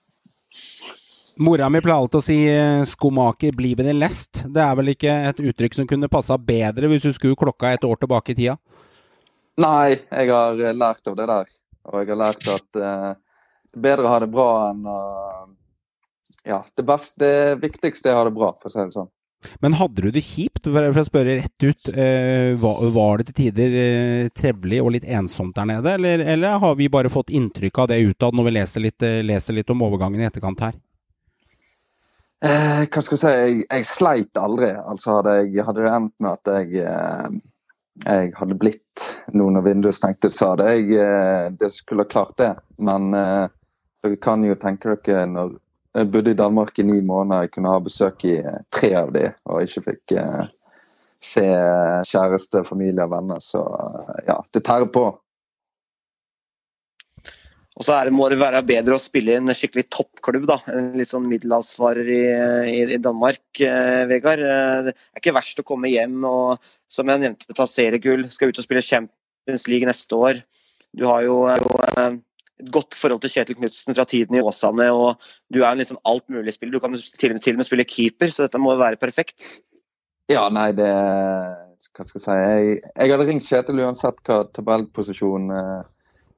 Mora 1.41 1.69
mi 1.71 1.79
pleier 1.81 2.03
alltid 2.03 2.19
å 2.19 2.25
si 2.25 2.37
eh, 2.51 2.83
'skomaker 2.85 3.55
blir 3.57 3.79
ved 3.79 3.87
din 3.89 4.01
lest'. 4.01 4.43
Det 4.51 4.61
er 4.61 4.75
vel 4.77 4.93
ikke 4.93 5.15
et 5.31 5.39
uttrykk 5.39 5.79
som 5.79 5.87
kunne 5.89 6.11
passa 6.11 6.37
bedre 6.37 6.91
hvis 6.91 7.07
du 7.07 7.13
skulle 7.15 7.39
klokka 7.39 7.71
et 7.73 7.87
år 7.87 8.03
tilbake 8.03 8.35
i 8.35 8.37
tida? 8.41 8.57
Nei, 9.61 9.95
jeg 9.95 10.29
har 10.31 10.59
lært 10.75 11.07
av 11.07 11.17
det 11.17 11.27
der. 11.31 11.55
Og 11.91 12.01
jeg 12.01 12.11
har 12.11 12.19
lært 12.19 12.47
at 12.51 12.77
uh, 12.79 13.11
er 13.73 13.81
bedre 13.83 14.05
å 14.05 14.11
ha 14.13 14.19
det 14.21 14.29
bra 14.31 14.51
enn 14.69 14.85
å 14.87 14.99
ja, 16.47 16.61
det, 16.75 16.83
beste, 16.83 17.19
det 17.21 17.57
viktigste 17.61 18.09
er 18.11 18.17
å 18.17 18.21
ha 18.21 18.29
det 18.29 18.35
bra, 18.35 18.53
for 18.59 18.69
å 18.69 18.73
si 18.73 18.81
det 18.81 18.95
sånn. 18.95 19.11
Men 19.59 19.73
hadde 19.73 20.05
du 20.05 20.11
det 20.13 20.21
kjipt, 20.21 20.67
for 20.67 21.01
å 21.01 21.05
spørre 21.05 21.39
rett 21.39 21.65
ut, 21.65 21.89
eh, 21.89 22.53
var, 22.61 23.17
det 23.17 23.31
til 23.31 23.37
tider 23.39 23.75
eh, 23.77 24.29
trevelig 24.37 24.81
og 24.83 24.91
litt 24.95 25.07
ensomt 25.09 25.55
der 25.57 25.69
nede, 25.69 25.95
eller, 25.97 26.21
eller, 26.35 26.59
har 26.61 26.75
vi 26.77 26.89
bare 26.93 27.09
fått 27.09 27.33
inntrykk 27.33 27.81
av 27.81 27.89
det 27.91 28.01
utad 28.05 28.37
når 28.37 28.47
vi 28.47 28.55
leser 28.59 28.85
litt, 28.85 29.05
eh, 29.05 29.21
leser 29.25 29.57
litt, 29.57 29.69
om 29.73 29.81
overgangen 29.87 30.21
i 30.21 30.27
etterkant 30.29 30.61
her? 30.67 30.77
Eh, 32.45 32.83
hva 32.85 33.01
skal 33.05 33.17
jeg 33.17 33.21
si, 33.21 33.31
jeg, 33.31 33.63
jeg 33.65 33.89
sleit 33.89 34.37
aldri. 34.37 34.69
Altså 34.77 35.17
hadde, 35.19 35.39
jeg, 35.47 35.65
hadde 35.65 35.85
det 35.85 35.95
endt 35.95 36.13
med 36.21 36.31
at 36.31 36.53
jeg, 36.53 37.41
jeg 38.05 38.31
hadde 38.37 38.59
blitt 38.61 39.07
noe 39.37 39.53
når 39.53 39.65
vinduet 39.69 39.97
stengte, 39.97 40.29
så 40.33 40.53
hadde 40.53 40.69
jeg 40.73 41.57
det 41.61 41.69
skulle 41.73 42.05
ha 42.05 42.13
klart 42.13 42.37
det. 42.41 42.53
Men 42.81 43.11
dere 43.13 44.17
kan 44.21 44.41
jo 44.45 44.57
tenke 44.57 44.97
dere 45.05 45.27
når 45.29 45.53
jeg 45.97 46.11
bodde 46.11 46.31
i 46.31 46.39
Danmark 46.39 46.77
i 46.79 46.85
ni 46.87 47.01
måneder. 47.03 47.45
Jeg 47.45 47.55
kunne 47.55 47.73
ha 47.73 47.81
besøk 47.83 48.23
i 48.27 48.37
eh, 48.39 48.61
tre 48.73 48.93
av 49.01 49.11
de, 49.15 49.27
og 49.49 49.65
ikke 49.65 49.83
fikk 49.89 50.15
eh, 50.21 50.45
se 51.21 51.43
kjæreste, 52.07 52.63
familie 52.67 53.05
og 53.05 53.11
venner. 53.15 53.43
Så 53.43 53.63
eh, 53.65 54.23
ja, 54.29 54.39
det 54.55 54.63
tærer 54.67 54.87
på. 54.93 55.09
Og 57.79 57.87
så 57.87 57.95
må 58.13 58.27
det 58.29 58.37
være 58.37 58.61
bedre 58.67 58.97
å 58.97 59.01
spille 59.01 59.33
i 59.33 59.39
en 59.39 59.51
skikkelig 59.55 59.87
toppklubb, 59.95 60.43
da. 60.49 60.57
En 60.69 60.91
litt 60.99 61.09
sånn 61.09 61.27
middelhavsfarer 61.29 62.09
i, 62.13 62.23
i, 62.69 62.81
i, 62.85 62.99
Danmark, 63.01 63.43
eh, 63.59 64.03
Vegard. 64.11 64.43
Det 64.87 64.93
er 64.93 65.23
ikke 65.23 65.35
verst 65.35 65.59
å 65.63 65.67
komme 65.67 65.91
hjem 65.91 66.23
og, 66.27 66.71
som 66.91 67.09
jeg 67.09 67.23
nevnte, 67.23 67.55
ta 67.57 67.67
seriegull. 67.67 68.27
Skal 68.31 68.51
ut 68.51 68.59
og 68.61 68.67
spille 68.67 68.85
Champions 68.85 69.67
League 69.71 69.87
neste 69.89 70.19
år. 70.19 70.43
Du 70.95 71.07
har 71.07 71.23
jo, 71.23 71.45
jo 71.47 71.79
et 71.87 72.19
godt 72.73 72.97
forhold 72.97 73.23
til 73.23 73.33
Kjetil 73.33 73.57
Knutsen 73.59 73.95
fra 73.97 74.05
tiden 74.09 74.37
i 74.37 74.43
Åsane. 74.43 74.87
og 74.91 75.21
Du 75.53 75.61
er 75.61 75.71
en 75.71 75.81
litt 75.81 75.91
sånn 75.91 76.01
altmulig-spiller. 76.07 76.75
Du 76.75 76.83
kan 76.83 76.95
til 76.95 77.31
og, 77.31 77.37
med, 77.37 77.43
til 77.43 77.55
og 77.55 77.61
med 77.61 77.69
spille 77.69 77.87
keeper, 77.87 78.33
så 78.33 78.45
dette 78.45 78.61
må 78.61 78.75
jo 78.75 78.83
være 78.83 79.01
perfekt. 79.01 79.61
Ja, 80.31 80.47
nei, 80.53 80.71
det 80.77 80.91
Hva 81.91 82.05
skal 82.07 82.19
jeg 82.19 82.23
si. 82.23 82.35
Jeg, 82.37 82.75
jeg 82.93 83.11
hadde 83.11 83.27
ringt 83.27 83.47
Kjetil 83.49 83.81
uansett 83.83 84.21
hva 84.27 84.43
tabellposisjon 84.55 85.49
eh, 85.57 85.81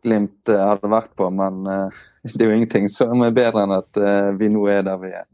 Glimt 0.03 0.49
eh, 0.51 0.59
hadde 0.59 0.89
vært 0.91 1.13
på, 1.19 1.29
men 1.31 1.67
eh, 1.69 2.01
det 2.33 2.41
er 2.41 2.51
jo 2.51 2.57
ingenting 2.57 2.89
som 2.91 3.21
er 3.23 3.35
bedre 3.35 3.63
enn 3.63 3.75
at 3.75 3.99
eh, 4.01 4.31
vi 4.39 4.49
nå 4.51 4.65
er 4.71 4.87
der 4.87 4.99
vi 5.03 5.13
er. 5.13 5.27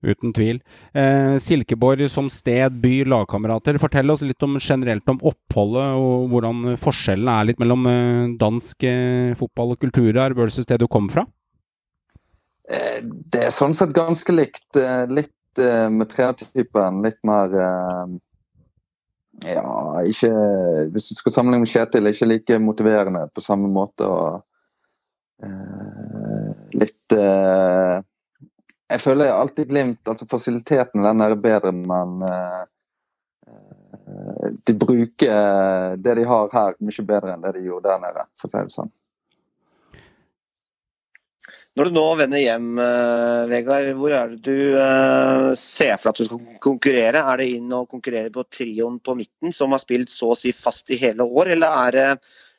Uten 0.00 0.32
tvil. 0.32 0.62
Eh, 0.96 1.34
Silkeborg 1.42 2.06
som 2.08 2.30
sted, 2.32 2.78
by, 2.80 3.02
lagkamerater. 3.04 3.76
Fortell 3.82 4.10
oss 4.14 4.22
litt 4.24 4.40
om 4.46 4.56
generelt 4.56 5.08
om 5.12 5.18
oppholdet 5.28 5.90
og 6.00 6.30
hvordan 6.32 6.78
forskjellene 6.80 7.34
er 7.36 7.50
litt 7.50 7.60
mellom 7.60 7.84
eh, 7.90 8.30
dansk 8.40 8.86
eh, 8.88 9.34
fotball 9.36 9.74
og 9.74 9.82
kultur 9.84 10.16
her 10.16 10.32
versus 10.38 10.64
det 10.70 10.80
du 10.80 10.86
kom 10.88 11.10
fra. 11.12 11.26
Eh, 12.70 13.02
Det 13.04 13.44
er 13.44 13.52
sånn 13.52 13.76
sett 13.76 13.92
ganske 13.96 14.32
likt. 14.32 14.64
eh, 14.80 15.04
Litt 15.12 15.58
eh, 15.60 15.88
med 15.92 16.08
trenertypen, 16.12 17.02
litt 17.04 17.20
mer 17.28 17.52
Ja, 19.44 20.00
ikke 20.04 20.30
Hvis 20.92 21.08
du 21.10 21.14
skal 21.16 21.32
sammenligne 21.32 21.64
med 21.64 21.72
Kjetil, 21.72 22.08
ikke 22.08 22.28
like 22.28 22.58
motiverende 22.60 23.26
på 23.34 23.40
samme 23.44 23.68
måte. 23.72 24.04
og 24.08 24.44
Litt 26.76 27.16
Jeg 28.90 29.02
føler 29.04 29.28
jeg 29.28 29.38
alltid 29.38 29.70
Glimt 29.70 30.10
altså 30.10 30.26
Fasiliteten 30.30 31.04
den 31.06 31.22
er 31.22 31.36
bedre, 31.38 31.70
men 31.72 32.24
eh, 32.26 32.62
eh, 33.50 34.46
de 34.66 34.74
bruker 34.74 36.00
det 36.02 36.16
de 36.18 36.24
har 36.26 36.50
her, 36.54 36.78
mye 36.82 37.04
bedre 37.06 37.36
enn 37.36 37.44
det 37.44 37.54
de 37.58 37.68
gjorde 37.68 37.86
der 37.86 38.02
nede, 38.02 38.26
for 38.40 38.50
å 38.50 38.54
si 38.54 38.64
det 38.64 38.74
sånn. 38.74 38.90
Når 41.78 41.86
du 41.86 41.94
nå 41.94 42.02
vender 42.18 42.42
hjem, 42.42 42.70
uh, 42.82 43.46
Vegard, 43.48 43.92
hvor 43.96 44.12
er 44.12 44.32
det 44.32 44.40
du 44.42 44.74
uh, 44.74 45.52
ser 45.54 45.94
for 46.00 46.10
at 46.10 46.18
du 46.18 46.26
skal 46.26 46.40
konkurrere? 46.60 47.22
Er 47.22 47.38
det 47.38 47.46
inn 47.54 47.70
og 47.76 47.86
konkurrere 47.92 48.32
på 48.34 48.42
trioen 48.50 48.96
på 48.98 49.14
midten, 49.20 49.54
som 49.54 49.70
har 49.70 49.82
spilt 49.82 50.10
så 50.10 50.32
å 50.32 50.38
si 50.38 50.50
fast 50.50 50.90
i 50.90 50.98
hele 50.98 51.22
år, 51.24 51.52
eller 51.54 51.76
er 51.86 51.96
det, 51.96 52.08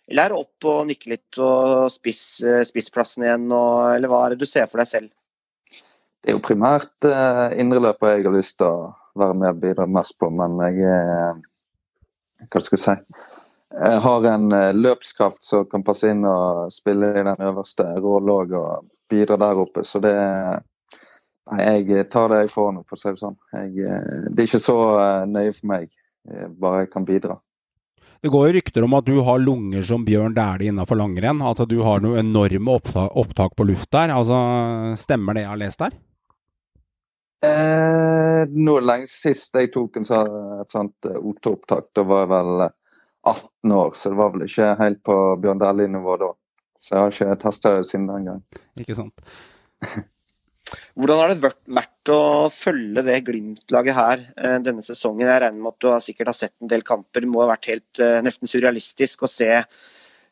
eller 0.07 0.23
er 0.23 0.33
det 0.33 0.39
opp 0.39 0.69
og 0.71 0.87
nikke 0.87 1.11
litt 1.11 1.41
og 1.43 1.91
spiss, 1.91 2.23
eh, 2.47 2.63
spissplassen 2.67 3.27
igjen, 3.27 3.49
og, 3.51 3.97
eller 3.97 4.11
hva 4.11 4.23
er 4.25 4.33
det 4.33 4.45
du 4.45 4.49
ser 4.49 4.71
for 4.71 4.79
deg 4.81 4.89
selv? 4.93 5.11
Det 6.21 6.31
er 6.31 6.37
jo 6.37 6.45
primært 6.45 7.07
uh, 7.07 7.49
indreløper 7.57 8.15
jeg 8.15 8.27
har 8.27 8.35
lyst 8.35 8.59
til 8.59 8.69
å 8.69 8.91
være 9.17 9.37
med 9.37 9.49
og 9.55 9.61
bidra 9.63 9.87
mest 9.89 10.17
på, 10.21 10.29
men 10.33 10.59
jeg 10.65 10.85
er 10.87 11.39
Hva 12.51 12.61
skal 12.61 12.77
jeg 12.77 12.83
si? 12.83 13.27
Jeg 13.71 13.99
har 14.03 14.25
en 14.27 14.51
eh, 14.51 14.73
løpskraft 14.75 15.45
som 15.47 15.67
kan 15.71 15.83
passe 15.87 16.09
inn 16.11 16.25
og 16.27 16.71
spille 16.73 17.13
i 17.13 17.23
den 17.23 17.43
øverste 17.45 17.85
rollen 18.03 18.31
òg, 18.33 18.55
og 18.57 18.89
bidra 19.11 19.37
der 19.39 19.61
oppe. 19.61 19.85
Så 19.87 20.01
det 20.03 20.15
Nei, 21.51 21.63
jeg 21.65 22.05
tar 22.13 22.29
det 22.31 22.43
jeg 22.43 22.51
får 22.53 22.67
nå, 22.75 22.83
for 22.87 22.95
å 22.95 23.01
si 23.01 23.11
det 23.11 23.19
sånn. 23.19 23.37
Jeg, 23.55 23.71
eh, 23.83 24.27
det 24.29 24.43
er 24.43 24.49
ikke 24.49 24.61
så 24.61 24.75
eh, 25.01 25.23
nøye 25.27 25.55
for 25.55 25.71
meg, 25.71 25.87
jeg 26.29 26.51
bare 26.61 26.83
jeg 26.83 26.91
kan 26.93 27.07
bidra. 27.07 27.39
Det 28.21 28.29
går 28.29 28.45
jo 28.47 28.53
rykter 28.59 28.85
om 28.85 28.93
at 28.93 29.07
du 29.07 29.15
har 29.25 29.41
lunger 29.41 29.81
som 29.87 30.03
Bjørn 30.05 30.35
Dæhlie 30.37 30.69
innafor 30.69 30.99
langrenn. 30.99 31.41
At 31.41 31.63
du 31.67 31.79
har 31.81 32.03
noen 32.03 32.21
enorme 32.21 32.75
opptak, 32.77 33.15
opptak 33.17 33.55
på 33.57 33.65
luft 33.65 33.89
der. 33.95 34.13
Altså, 34.13 34.37
Stemmer 35.01 35.35
det 35.35 35.47
jeg 35.47 35.49
har 35.49 35.61
lest 35.63 35.81
der? 35.81 35.97
Eh, 37.41 38.43
nå 38.53 38.75
lenge 38.85 39.09
sist 39.09 39.55
jeg 39.57 39.71
tok 39.73 39.97
en 39.97 40.05
sånn, 40.05 40.35
et 40.61 40.73
sånt 40.73 41.09
eh, 41.09 41.17
O2-opptak, 41.17 41.87
da 41.97 42.05
var 42.05 42.25
jeg 42.25 42.31
vel 42.35 42.65
eh, 42.67 42.75
18 43.31 43.73
år, 43.77 43.91
så 43.97 44.11
det 44.11 44.19
var 44.19 44.33
vel 44.35 44.45
ikke 44.45 44.69
helt 44.81 45.01
på 45.07 45.17
Bjørn 45.41 45.61
Dæhlie-nivå 45.61 46.17
da. 46.21 46.31
Så 46.81 46.95
jeg 46.95 47.01
har 47.01 47.15
ikke 47.15 47.39
testa 47.41 47.75
det 47.77 47.89
siden 47.89 48.09
den 48.09 48.29
gang. 48.29 48.41
Ikke 48.81 48.97
sant. 48.97 49.25
Hvordan 50.95 51.19
har 51.19 51.31
det 51.31 51.41
vært, 51.43 52.11
å 52.11 52.47
følge 52.53 53.03
det 53.05 53.17
Glimt-laget 53.27 53.97
her 53.97 54.21
eh, 54.37 54.57
denne 54.63 54.83
sesongen? 54.85 55.27
Jeg 55.27 55.41
regner 55.43 55.61
med 55.61 55.73
at 55.73 55.83
du 55.83 55.89
har 55.91 56.03
sikkert 56.03 56.31
har 56.31 56.37
sett 56.37 56.55
en 56.61 56.71
del 56.71 56.85
kamper. 56.87 57.25
Det 57.25 57.31
må 57.31 57.43
ha 57.43 57.49
vært 57.51 57.69
helt 57.71 58.01
eh, 58.01 58.19
nesten 58.25 58.49
surrealistisk 58.49 59.25
å 59.25 59.31
se 59.31 59.49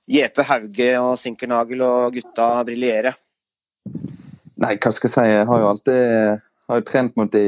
Jepe 0.09 0.45
Hauge 0.47 0.91
og 1.01 1.17
Sinkernagel 1.21 1.83
og 1.85 2.15
gutta 2.17 2.51
briljere. 2.67 3.13
Nei, 4.59 4.75
hva 4.75 4.91
skal 4.93 5.09
jeg 5.09 5.15
si. 5.15 5.25
Jeg 5.29 5.49
har 5.49 5.61
jo 5.61 5.69
alltid 5.69 6.47
har 6.69 6.81
trent 6.87 7.15
mot 7.17 7.31
de 7.31 7.45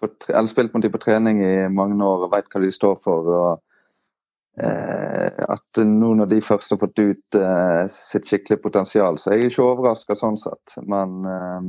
på, 0.00 0.08
eller 0.28 0.50
spilt 0.50 0.74
mot 0.74 0.82
de 0.82 0.90
på 0.92 1.00
trening 1.02 1.40
i 1.44 1.68
mange 1.72 1.96
år 2.04 2.26
og 2.26 2.34
veit 2.34 2.50
hva 2.52 2.62
de 2.62 2.72
står 2.74 2.98
for. 3.04 3.30
og 3.32 4.62
eh, 4.64 5.44
At 5.48 5.82
nå 5.88 6.14
når 6.18 6.30
de 6.32 6.40
først 6.44 6.74
har 6.74 6.80
fått 6.82 7.00
ut 7.00 7.38
eh, 7.40 7.82
sitt 7.92 8.28
skikkelige 8.28 8.62
potensial, 8.64 9.18
så 9.18 9.32
er 9.32 9.42
jeg 9.42 9.54
ikke 9.54 9.68
overraska 9.70 10.16
sånn 10.18 10.38
sett. 10.40 10.76
Men 10.90 11.20
eh, 11.30 11.68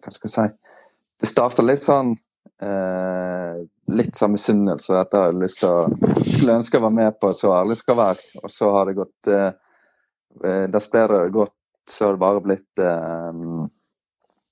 hva 0.00 0.12
skal 0.14 0.28
jeg 0.28 0.34
si 0.34 0.48
Det 1.20 1.28
starta 1.28 1.64
litt 1.64 1.84
sånn 1.84 2.14
eh, 2.64 3.62
Litt 3.90 4.18
sånn 4.18 4.36
misunnelse. 4.36 4.92
Dette 4.94 5.18
har 5.18 5.32
jeg 5.32 5.42
lyst 5.42 5.62
til 5.62 5.72
å 5.72 6.20
Skulle 6.28 6.60
ønske 6.60 6.78
jeg 6.78 6.86
var 6.86 6.94
med 6.94 7.18
på, 7.20 7.32
så 7.34 7.54
ærlig 7.56 7.80
skal 7.80 7.98
være. 7.98 8.30
Og 8.44 8.52
så 8.52 8.70
har 8.76 8.86
det 8.86 8.98
gått 9.00 9.32
eh, 9.32 9.50
eh, 10.44 10.64
Dess 10.70 10.90
bedre 10.92 11.16
det 11.16 11.26
har 11.26 11.36
gått, 11.40 11.56
så 11.90 12.06
har 12.06 12.16
det 12.16 12.22
bare 12.22 12.44
blitt 12.44 12.84
eh, 12.84 13.44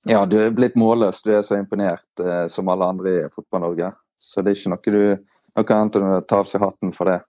ja, 0.07 0.25
du 0.25 0.37
er 0.39 0.53
blitt 0.55 0.77
målløs. 0.79 1.23
Du 1.25 1.33
er 1.35 1.41
så 1.43 1.57
imponert 1.59 2.23
eh, 2.23 2.45
som 2.51 2.69
alle 2.71 2.87
andre 2.87 3.15
i 3.15 3.25
Fotball-Norge. 3.33 3.91
Så 4.19 4.43
det 4.43 4.53
er 4.53 4.59
ikke 4.59 4.71
noe, 4.71 4.93
du, 4.93 5.35
noe 5.59 5.75
annet 5.75 5.99
enn 5.99 6.07
å 6.13 6.21
ta 6.27 6.43
av 6.43 6.47
seg 6.49 6.63
hatten 6.63 6.93
for 6.95 7.11
det. 7.11 7.19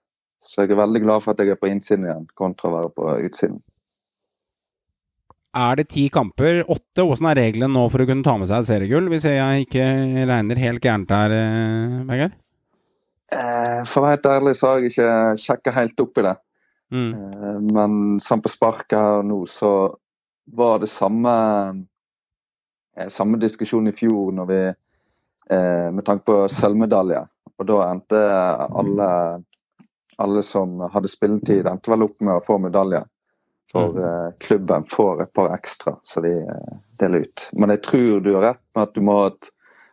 Så 0.41 0.63
jeg 0.63 0.73
er 0.73 0.79
veldig 0.79 1.03
glad 1.03 1.23
for 1.23 1.33
at 1.33 1.43
jeg 1.43 1.53
er 1.53 1.59
på 1.59 1.69
innsiden 1.69 2.07
igjen, 2.07 2.25
kontra 2.39 2.69
å 2.69 2.77
være 2.77 2.93
på 2.95 3.09
utsiden. 3.27 3.59
Er 5.51 5.75
det 5.75 5.89
ti 5.91 6.05
kamper? 6.09 6.61
Åtte? 6.71 7.03
Åssen 7.03 7.27
er 7.27 7.41
reglene 7.41 7.73
nå 7.73 7.83
for 7.91 8.01
å 8.01 8.07
kunne 8.07 8.23
ta 8.23 8.37
med 8.39 8.47
seg 8.49 8.63
seriegull? 8.69 9.09
Hvis 9.11 9.27
jeg 9.27 9.65
ikke 9.65 9.83
regner 10.29 10.63
helt 10.63 10.85
gærent 10.85 11.11
her, 11.11 11.35
eh, 11.35 11.97
Vegard? 12.07 12.37
Eh, 13.31 13.81
for 13.87 13.99
å 13.99 14.05
være 14.05 14.15
helt 14.15 14.31
ærlig 14.31 14.55
så 14.59 14.69
har 14.69 14.79
jeg 14.79 14.93
ikke 14.93 15.11
sjekka 15.43 15.75
helt 15.75 16.03
opp 16.03 16.17
i 16.19 16.25
det. 16.29 16.35
Mm. 16.91 17.11
Eh, 17.15 17.59
men 17.75 17.99
sånn 18.23 18.43
på 18.43 18.51
sparket 18.51 18.97
her 18.97 19.27
nå, 19.27 19.43
så 19.47 19.73
var 20.55 20.81
det 20.81 20.89
samme 20.91 21.35
samme 23.07 23.39
diskusjon 23.41 23.87
i 23.87 23.95
fjor 23.95 24.31
når 24.35 24.49
vi 24.49 24.61
eh, 24.67 25.87
med 25.93 26.05
tanke 26.05 26.27
på 26.27 26.37
sølvmedalje. 26.51 27.23
Og 27.61 27.67
da 27.69 27.79
endte 27.91 28.19
alle, 28.81 29.09
alle 30.17 30.43
som 30.43 30.79
hadde 30.93 31.11
spilletid, 31.11 31.67
endte 31.69 31.93
vel 31.93 32.07
opp 32.07 32.17
med 32.19 32.39
å 32.39 32.45
få 32.45 32.57
medalje. 32.61 33.03
For 33.71 33.99
eh, 34.03 34.29
klubben 34.43 34.85
får 34.91 35.23
et 35.23 35.33
par 35.33 35.53
ekstra, 35.55 35.95
så 36.03 36.23
de 36.25 36.33
eh, 36.41 36.79
deler 36.99 37.27
ut. 37.27 37.49
Men 37.53 37.71
jeg 37.75 37.83
tror 37.87 38.19
du 38.19 38.33
har 38.35 38.47
rett 38.49 38.63
med 38.75 38.83
at 38.83 38.95
du 38.95 39.05
må 39.05 39.19
ha 39.21 39.29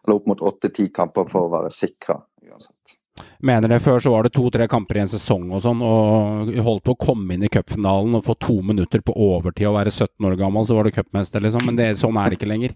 opp 0.08 0.26
mot 0.26 0.40
åtte-ti 0.50 0.88
kamper 0.94 1.28
for 1.30 1.46
å 1.46 1.52
være 1.52 1.70
sikra. 1.74 2.18
uansett. 2.48 2.97
Mener 3.38 3.70
det 3.70 3.80
før 3.84 4.00
så 4.02 4.10
var 4.10 4.26
det 4.26 4.32
to-tre 4.34 4.66
kamper 4.70 4.98
i 4.98 5.02
en 5.04 5.10
sesong 5.10 5.46
og 5.54 5.62
sånn, 5.62 5.82
og 5.84 6.50
holdt 6.66 6.84
på 6.86 6.94
å 6.96 6.98
komme 6.98 7.36
inn 7.36 7.44
i 7.46 7.50
cupfinalen 7.52 8.16
og 8.18 8.24
få 8.26 8.34
to 8.42 8.56
minutter 8.66 9.02
på 9.04 9.14
overtid 9.14 9.68
og 9.70 9.76
være 9.76 9.92
17 9.94 10.26
år 10.26 10.34
gammel, 10.40 10.66
så 10.66 10.74
var 10.74 10.88
du 10.88 10.94
cupmester, 10.96 11.42
liksom. 11.44 11.62
Men 11.68 11.78
det, 11.78 11.88
sånn 12.00 12.18
er 12.18 12.30
det 12.30 12.38
ikke 12.40 12.50
lenger. 12.50 12.74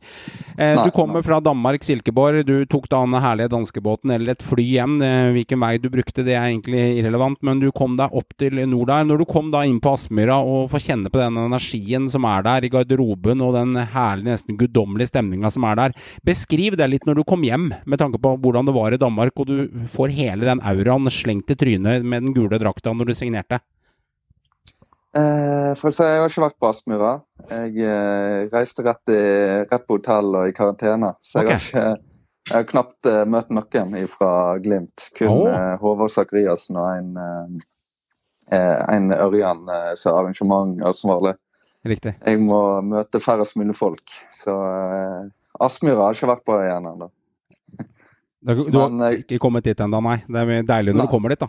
Eh, 0.56 0.76
Nei, 0.76 0.86
du 0.86 0.94
kommer 0.94 1.24
fra 1.26 1.40
Danmark, 1.42 1.82
Silkeborg. 1.86 2.44
Du 2.46 2.54
tok 2.70 2.86
da 2.92 3.02
den 3.02 3.18
herlige 3.22 3.50
danskebåten 3.52 4.14
eller 4.14 4.36
et 4.36 4.46
fly 4.46 4.66
hjem. 4.68 4.98
Hvilken 5.34 5.62
vei 5.62 5.72
du 5.82 5.90
brukte, 5.92 6.24
det 6.26 6.36
er 6.36 6.48
egentlig 6.48 6.84
irrelevant, 7.00 7.40
men 7.42 7.62
du 7.62 7.70
kom 7.74 7.98
deg 7.98 8.14
opp 8.14 8.36
til 8.38 8.62
nord 8.70 8.92
der. 8.92 9.06
Når 9.08 9.22
du 9.22 9.26
kom 9.28 9.50
da 9.52 9.64
inn 9.66 9.80
på 9.82 9.96
Aspmyra 9.96 10.38
og 10.46 10.70
får 10.72 10.86
kjenne 10.86 11.12
på 11.12 11.20
den 11.20 11.40
energien 11.42 12.08
som 12.12 12.26
er 12.28 12.46
der 12.46 12.66
i 12.66 12.72
garderoben, 12.72 13.42
og 13.42 13.56
den 13.58 13.76
herlige, 13.92 14.30
nesten 14.30 14.58
guddommelige 14.60 15.10
stemninga 15.10 15.50
som 15.52 15.66
er 15.68 15.80
der, 15.80 15.98
beskriv 16.26 16.78
det 16.78 16.88
litt 16.92 17.06
når 17.08 17.20
du 17.20 17.24
kom 17.28 17.42
hjem, 17.46 17.72
med 17.84 18.00
tanke 18.00 18.20
på 18.22 18.36
hvordan 18.42 18.68
det 18.68 18.76
var 18.76 18.94
i 18.94 19.00
Danmark, 19.00 19.34
og 19.42 19.50
du 19.50 19.86
får 19.90 20.14
hele 20.14 20.31
den 20.40 20.62
auraen 20.64 21.10
slengt 21.12 21.50
i 21.52 21.56
trynet 21.58 22.04
med 22.04 22.24
den 22.24 22.32
gule 22.36 22.58
drakta 22.58 22.92
når 22.96 23.12
du 23.12 23.14
signerte. 23.14 23.60
Eh, 25.12 25.72
for 25.76 25.90
å 25.90 25.92
si, 25.92 26.04
Jeg 26.06 26.22
har 26.22 26.30
ikke 26.30 26.44
vært 26.46 26.60
på 26.62 26.68
Aspmyra. 26.70 27.12
Jeg 27.50 27.84
eh, 27.84 28.38
reiste 28.52 28.84
rett, 28.86 29.02
i, 29.12 29.20
rett 29.68 29.84
på 29.84 29.98
hotell 29.98 30.32
og 30.32 30.48
i 30.48 30.54
karantene. 30.56 31.12
Så 31.20 31.42
jeg 31.42 31.50
har, 31.50 31.60
ikke, 31.60 31.84
jeg 32.48 32.56
har 32.56 32.68
knapt 32.70 33.10
eh, 33.10 33.22
møtt 33.28 33.52
noen 33.52 33.92
fra 34.08 34.32
Glimt. 34.64 35.10
Kun 35.18 35.34
oh. 35.34 35.50
eh, 35.52 35.74
Håvard 35.82 36.14
Sakariassen 36.14 36.80
og 36.80 36.88
en, 36.96 37.12
eh, 37.20 38.56
eh, 38.56 38.78
en 38.96 39.12
Ørjan 39.18 39.66
som 40.00 40.14
er 40.14 40.20
arrangementansvarlig. 40.22 41.36
Riktig. 41.92 42.14
Jeg 42.22 42.38
må 42.40 42.62
møte 42.86 43.20
færrest 43.20 43.58
mulig 43.58 43.74
folk. 43.76 44.14
Så 44.32 44.54
Aspmyra 45.60 46.06
har 46.06 46.14
jeg 46.14 46.22
ikke 46.22 46.32
vært 46.32 46.46
på 46.48 46.56
igjen 46.62 46.88
ennå. 46.88 47.10
Du, 48.42 48.64
du 48.66 48.78
Men, 48.78 49.00
har 49.00 49.20
ikke 49.20 49.38
kommet 49.38 49.64
dit 49.64 49.78
ennå, 49.80 50.00
nei. 50.02 50.16
Det 50.26 50.42
er 50.42 50.66
deilig 50.66 50.96
når 50.96 51.04
Nei. 51.04 51.06
du 51.06 51.12
kommer 51.12 51.30
dit, 51.30 51.42
da. 51.42 51.48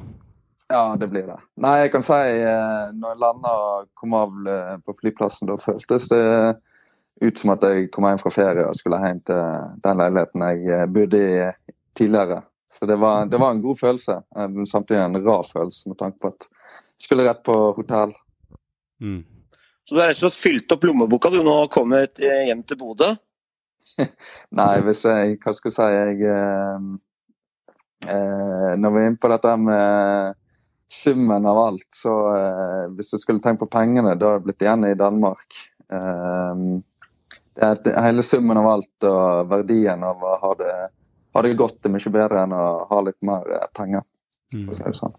Ja, 0.73 0.83
det 0.97 1.09
blir 1.09 1.25
det. 1.25 1.39
Nei, 1.61 1.73
jeg 1.83 1.91
kan 1.93 2.05
si 2.05 2.13
eh, 2.17 2.93
når 2.97 3.15
jeg 3.15 3.21
landa 3.21 3.53
og 3.65 3.89
kom 3.99 4.13
av 4.17 4.47
eh, 4.49 4.75
på 4.85 4.95
flyplassen, 5.01 5.49
da 5.49 5.57
føltes 5.59 6.07
det 6.11 6.21
ut 7.23 7.39
som 7.39 7.53
at 7.53 7.65
jeg 7.65 7.89
kom 7.93 8.07
hjem 8.07 8.21
fra 8.21 8.31
ferie 8.33 8.65
og 8.67 8.77
skulle 8.77 9.01
hjem 9.01 9.21
til 9.27 9.41
den 9.85 9.99
leiligheten 10.01 10.45
jeg 10.45 10.63
eh, 10.69 10.87
bodde 10.95 11.21
i 11.21 11.33
tidligere. 11.97 12.41
Så 12.73 12.87
det 12.89 12.97
var, 13.01 13.27
det 13.29 13.41
var 13.41 13.53
en 13.53 13.61
god 13.65 13.79
følelse, 13.81 14.19
eh, 14.37 14.49
men 14.53 14.69
samtidig 14.69 15.01
en 15.01 15.21
rar 15.25 15.45
følelse 15.49 15.89
med 15.89 15.99
tanke 15.99 16.21
på 16.21 16.33
at 16.33 16.47
jeg 16.47 17.09
skulle 17.09 17.27
rett 17.27 17.43
på 17.45 17.57
hotell. 17.77 18.15
Mm. 19.01 19.21
Så 19.89 19.95
du 19.95 20.01
har 20.01 20.13
rett 20.13 20.21
og 20.21 20.29
slett 20.29 20.41
fylt 20.45 20.73
opp 20.77 20.85
lommeboka 20.87 21.33
du 21.33 21.41
nå 21.43 21.57
kommer 21.73 22.07
hjem 22.21 22.63
til 22.69 22.79
Bodø? 22.79 23.13
Nei, 24.59 24.75
hvis 24.85 25.03
jeg 25.07 25.37
Hva 25.43 25.53
skal 25.55 25.71
jeg 25.71 25.75
si 25.75 25.89
jeg, 25.93 26.31
eh, 26.31 26.87
eh, 28.07 28.71
Når 28.79 28.95
vi 28.95 29.03
er 29.03 29.11
inne 29.11 29.21
på 29.21 29.31
dette 29.31 29.53
med 29.59 30.39
summen 30.93 31.45
av 31.49 31.57
alt, 31.57 31.87
så 31.95 32.15
eh, 32.29 32.81
hvis 32.93 33.13
du 33.15 33.17
skulle 33.17 33.41
tenkt 33.41 33.63
på 33.63 33.69
pengene, 33.71 34.13
da 34.13 34.35
hadde 34.35 34.41
det 34.43 34.47
blitt 34.47 34.65
igjen 34.65 34.85
i 34.85 34.97
Danmark. 34.99 35.55
Eh, 35.89 36.65
det 37.53 37.65
er, 37.65 38.01
hele 38.01 38.25
summen 38.25 38.59
av 38.61 38.67
alt 38.69 39.07
og 39.09 39.49
verdien 39.49 40.05
av 40.05 40.21
å 40.21 40.35
ha 40.41 40.53
det, 40.59 40.75
ha 41.33 41.43
det 41.45 41.55
godt 41.57 41.85
er 41.85 41.93
mye 41.93 42.13
bedre 42.13 42.45
enn 42.45 42.53
å 42.57 42.67
ha 42.89 43.01
litt 43.05 43.19
mer 43.25 43.49
eh, 43.57 43.67
penger. 43.77 44.05
Mm. 44.53 44.69
sånn. 44.93 45.15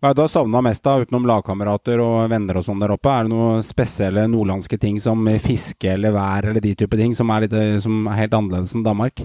Hva 0.00 0.08
er 0.08 0.14
det 0.14 0.16
du 0.16 0.22
har 0.24 0.30
savna 0.32 0.60
mest, 0.64 0.80
da, 0.86 0.94
utenom 1.02 1.26
lagkamerater 1.28 2.00
og 2.00 2.30
venner 2.32 2.56
og 2.56 2.64
sånn 2.64 2.80
der 2.80 2.94
oppe? 2.94 3.12
Er 3.12 3.26
det 3.26 3.34
noen 3.34 3.64
spesielle 3.64 4.22
nordlandske 4.32 4.78
ting 4.80 4.96
som 5.02 5.26
fiske 5.44 5.90
eller 5.92 6.14
vær 6.14 6.48
eller 6.48 6.64
de 6.64 6.72
type 6.80 6.96
ting 6.96 7.12
som 7.16 7.28
er, 7.34 7.44
litt, 7.44 7.56
som 7.84 8.06
er 8.08 8.22
helt 8.22 8.36
annerledes 8.38 8.72
enn 8.78 8.86
Danmark? 8.86 9.20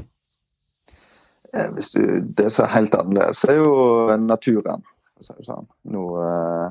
Eh, 1.55 1.69
Hvis 1.77 1.93
du, 1.95 2.01
det 2.35 2.49
som 2.51 2.65
er 2.65 2.73
helt 2.73 2.97
annerledes, 2.99 3.45
er 3.47 3.61
jo 3.61 4.17
naturen. 4.19 4.83
sånn. 5.23 5.63
Nå, 5.95 6.03
eh, 6.19 6.67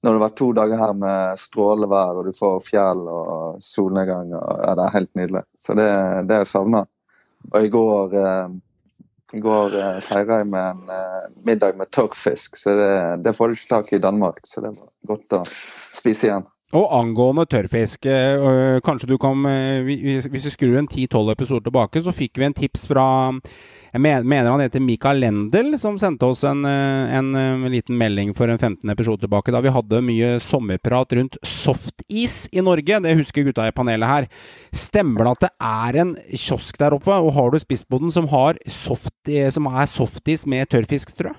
nå 0.00 0.08
har 0.08 0.16
det 0.16 0.24
vært 0.24 0.40
to 0.40 0.48
dager 0.56 0.80
her 0.80 0.96
med 0.96 1.44
strålevær, 1.44 2.22
og 2.22 2.30
du 2.30 2.32
får 2.32 2.56
fjell 2.70 3.04
og 3.04 3.60
solnedgang. 3.60 4.32
og 4.32 4.64
ja, 4.64 4.74
Det 4.80 4.86
er 4.86 4.96
helt 4.96 5.14
nydelig. 5.20 5.44
Så 5.60 5.76
det, 5.76 5.90
det 6.30 6.40
er 6.40 6.48
savna. 6.48 6.86
Og 7.52 7.60
i 7.60 7.68
går, 7.68 8.16
eh, 8.16 8.48
i 9.32 9.40
går 9.40 9.76
uh, 9.78 10.00
feira 10.04 10.40
jeg 10.42 10.50
med 10.52 10.76
en 10.76 10.90
uh, 10.92 11.28
middag 11.46 11.76
med 11.78 11.90
tørrfisk, 11.94 12.58
så 12.60 12.76
det, 12.78 12.94
det 13.24 13.36
får 13.36 13.48
du 13.48 13.58
ikke 13.58 13.70
tak 13.74 13.92
i 13.92 13.98
i 13.98 14.02
Danmark. 14.04 14.42
Så 14.48 14.64
det 14.64 14.74
var 14.76 14.90
godt 15.14 15.38
å 15.38 15.44
spise 15.96 16.28
igjen. 16.28 16.48
Og 16.72 16.86
angående 16.96 17.44
tørrfisk, 17.52 18.06
eh, 18.08 18.40
øh, 18.40 18.78
kanskje 18.80 19.10
du 19.10 19.18
kan 19.20 19.44
øh, 19.44 19.84
Hvis 19.84 20.28
vi 20.32 20.40
skrur 20.54 20.78
en 20.78 20.88
10-12 20.88 21.32
episoder 21.34 21.66
tilbake, 21.66 22.00
så 22.00 22.14
fikk 22.16 22.40
vi 22.40 22.46
en 22.46 22.56
tips 22.56 22.86
fra 22.88 23.04
Jeg 23.92 24.00
mener 24.00 24.48
han 24.48 24.62
heter 24.64 24.80
Mikael 24.80 25.20
Lendel, 25.20 25.78
som 25.78 25.98
sendte 26.00 26.24
oss 26.24 26.44
en, 26.48 26.64
øh, 26.64 27.12
en 27.12 27.68
liten 27.68 27.98
melding 27.98 28.32
for 28.34 28.48
en 28.48 28.58
15 28.58 28.88
episode 28.88 29.20
tilbake, 29.20 29.52
da 29.52 29.60
vi 29.60 29.68
hadde 29.68 30.00
mye 30.00 30.40
sommerprat 30.40 31.12
rundt 31.12 31.36
softis 31.44 32.48
i 32.52 32.64
Norge. 32.64 33.02
Det 33.04 33.16
husker 33.20 33.44
gutta 33.44 33.68
i 33.68 33.76
panelet 33.76 34.08
her. 34.08 34.28
Stemmer 34.72 35.24
det 35.24 35.30
at 35.36 35.44
det 35.44 35.52
er 35.60 36.00
en 36.00 36.16
kiosk 36.32 36.80
der 36.80 36.96
oppe, 36.96 37.12
og 37.12 37.34
har 37.36 37.52
du 37.52 37.60
spist 37.60 37.84
på 37.84 38.00
den, 38.00 38.10
som, 38.10 38.32
har 38.32 38.56
soft, 38.66 39.12
som 39.28 39.68
er 39.68 39.84
softis 39.84 40.46
med 40.48 40.72
tørrfiskstrø? 40.72 41.36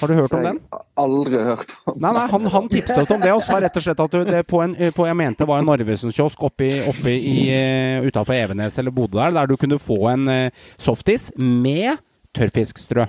Har 0.00 0.08
du 0.10 0.14
hørt 0.18 0.34
om 0.36 0.42
den? 0.44 0.58
Aldri 1.00 1.40
hørt 1.40 1.72
om 1.86 1.94
den. 1.94 2.02
Nei, 2.04 2.12
nei, 2.18 2.26
han, 2.32 2.46
han 2.52 2.68
tipset 2.72 3.10
om 3.14 3.20
det 3.22 3.32
og 3.32 3.42
sa 3.46 3.58
rett 3.62 3.76
og 3.80 3.84
slett 3.86 4.02
at 4.04 4.16
det 4.28 4.42
på 4.50 4.60
en, 4.64 4.74
på, 4.96 5.06
jeg 5.08 5.16
mente 5.18 5.48
var 5.48 5.62
en 5.62 5.68
Narvesen-kiosk 5.70 6.44
oppe, 6.50 6.68
i- 6.68 6.84
oppe 6.90 7.16
uh, 7.16 8.06
utafor 8.08 8.36
Evenes 8.36 8.78
eller 8.82 8.94
Bodø 8.94 9.18
der, 9.20 9.34
der 9.38 9.50
du 9.50 9.56
kunne 9.60 9.78
få 9.80 9.98
en 10.12 10.28
eh, 10.32 10.64
softis 10.76 11.30
med 11.36 11.96
tørrfiskstrø. 12.36 13.06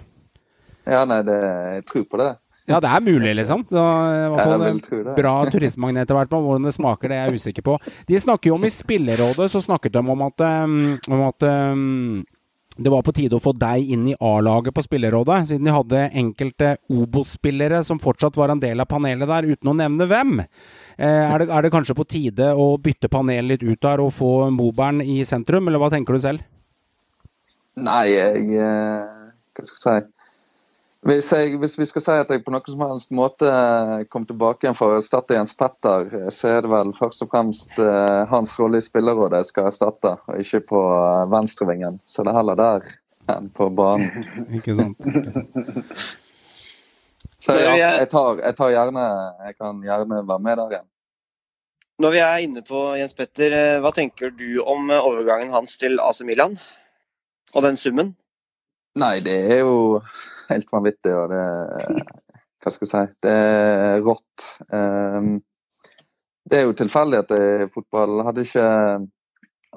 Ja, 0.88 1.02
nei, 1.10 1.22
det, 1.28 1.36
jeg 1.76 1.88
tror 1.90 2.06
på 2.08 2.20
det. 2.22 2.30
Ja, 2.68 2.82
det 2.84 2.90
er 2.92 3.00
mulig, 3.04 3.32
liksom. 3.36 3.62
Så, 3.72 3.80
i 3.80 4.24
hvert 4.32 4.44
fall 4.44 4.64
en 4.68 4.80
det. 4.84 5.14
bra 5.16 5.34
turistmagnet 5.48 6.04
etter 6.04 6.18
hvert. 6.18 6.34
Hvordan 6.36 6.66
det 6.68 6.74
smaker, 6.76 7.12
det 7.12 7.16
er 7.16 7.30
jeg 7.30 7.40
usikker 7.40 7.64
på. 7.64 7.76
De 8.10 8.20
snakker 8.20 8.52
jo 8.52 8.58
om 8.58 8.66
i 8.68 8.72
spillerådet, 8.72 9.48
så 9.54 9.62
snakket 9.64 9.96
de 9.96 10.02
om 10.04 10.24
at, 10.26 10.44
um, 10.44 10.74
om 11.08 11.22
at 11.30 11.46
det 12.78 12.92
var 12.94 13.04
på 13.06 13.14
tide 13.16 13.38
å 13.38 13.42
få 13.42 13.54
deg 13.58 13.90
inn 13.94 14.06
i 14.12 14.16
A-laget 14.22 14.76
på 14.76 14.84
spillerrådet, 14.86 15.40
siden 15.50 15.68
de 15.68 15.74
hadde 15.74 16.04
enkelte 16.22 16.74
Obos-spillere 16.94 17.82
som 17.86 18.02
fortsatt 18.02 18.38
var 18.38 18.54
en 18.54 18.62
del 18.62 18.84
av 18.84 18.90
panelet 18.92 19.30
der, 19.30 19.48
uten 19.50 19.72
å 19.72 19.76
nevne 19.78 20.08
hvem. 20.10 20.36
Eh, 20.42 21.24
er, 21.24 21.40
det, 21.42 21.50
er 21.50 21.66
det 21.66 21.74
kanskje 21.74 21.98
på 21.98 22.08
tide 22.10 22.52
å 22.54 22.70
bytte 22.82 23.10
panelet 23.12 23.58
litt 23.58 23.66
ut 23.66 23.82
der 23.84 24.04
og 24.04 24.14
få 24.16 24.32
Mobern 24.54 25.02
i 25.02 25.24
sentrum, 25.26 25.68
eller 25.68 25.82
hva 25.82 25.90
tenker 25.94 26.18
du 26.18 26.22
selv? 26.24 26.46
Nei, 27.78 28.06
jeg 28.10 28.54
eh, 28.58 29.34
Hva 29.58 29.66
skal 29.66 29.98
jeg 29.98 30.06
si? 30.06 30.17
Hvis, 31.06 31.30
jeg, 31.32 31.60
hvis 31.62 31.76
vi 31.78 31.86
skal 31.86 32.04
si 32.04 32.16
at 32.24 32.32
jeg 32.34 32.42
på 32.44 32.52
noen 32.52 32.66
som 32.66 32.82
helst 32.82 33.12
måte 33.16 33.50
kom 34.10 34.26
tilbake 34.26 34.66
igjen 34.66 34.78
for 34.78 34.92
å 34.92 34.98
erstatte 34.98 35.38
Jens 35.38 35.54
Petter, 35.56 36.10
eh, 36.10 36.30
så 36.34 36.56
er 36.56 36.66
det 36.66 36.72
vel 36.74 36.94
først 36.98 37.22
og 37.24 37.30
fremst 37.32 37.78
eh, 37.80 38.24
hans 38.32 38.58
rolle 38.60 38.82
i 38.82 38.86
spillerrådet 38.86 39.44
jeg 39.44 39.52
skal 39.52 39.70
erstatte, 39.70 40.16
og 40.26 40.42
ikke 40.42 40.64
på 40.74 40.82
eh, 40.96 41.28
venstrevingen. 41.32 42.02
Så 42.10 42.26
det 42.26 42.34
er 42.34 42.40
heller 42.42 42.60
der 42.60 42.90
enn 43.36 43.52
på 43.54 43.70
banen. 43.76 44.26
Ikke 44.58 44.76
sant? 44.78 45.04
Ikke 45.04 45.36
sant? 45.36 46.08
Så 47.44 47.54
ja, 47.54 47.76
jeg 47.78 48.10
tar, 48.10 48.40
jeg 48.42 48.56
tar 48.58 48.72
gjerne 48.74 49.02
Jeg 49.46 49.58
kan 49.60 49.82
gjerne 49.86 50.24
være 50.26 50.42
med 50.42 50.58
der 50.58 50.72
igjen. 50.74 50.88
Når 52.02 52.14
vi 52.14 52.22
er 52.22 52.44
inne 52.46 52.62
på 52.66 52.80
Jens 52.98 53.16
Petter, 53.18 53.54
eh, 53.58 53.80
hva 53.82 53.90
tenker 53.94 54.30
du 54.34 54.60
om 54.62 54.92
eh, 54.94 55.02
overgangen 55.02 55.54
hans 55.54 55.78
til 55.82 55.98
AC 56.02 56.22
Milan? 56.26 56.58
Og 57.56 57.64
den 57.66 57.78
summen? 57.80 58.12
Nei, 58.98 59.18
det 59.26 59.38
er 59.56 59.64
jo 59.64 60.02
helt 60.52 60.72
vanvittig, 60.74 61.14
og 61.16 61.34
det 61.34 61.44
Hva 62.64 62.74
skal 62.74 62.88
jeg 62.88 62.92
si? 62.92 63.04
Det 63.24 63.34
er 63.34 64.02
rått. 64.04 64.48
Ehm, 64.74 65.38
det 66.50 66.58
er 66.60 66.66
jo 66.68 66.76
tilfeldig 66.76 67.20
at 67.22 67.30
det 67.32 67.40
er 67.62 67.70
fotball. 67.72 68.22
Hadde 68.26 68.44
ikke 68.44 68.66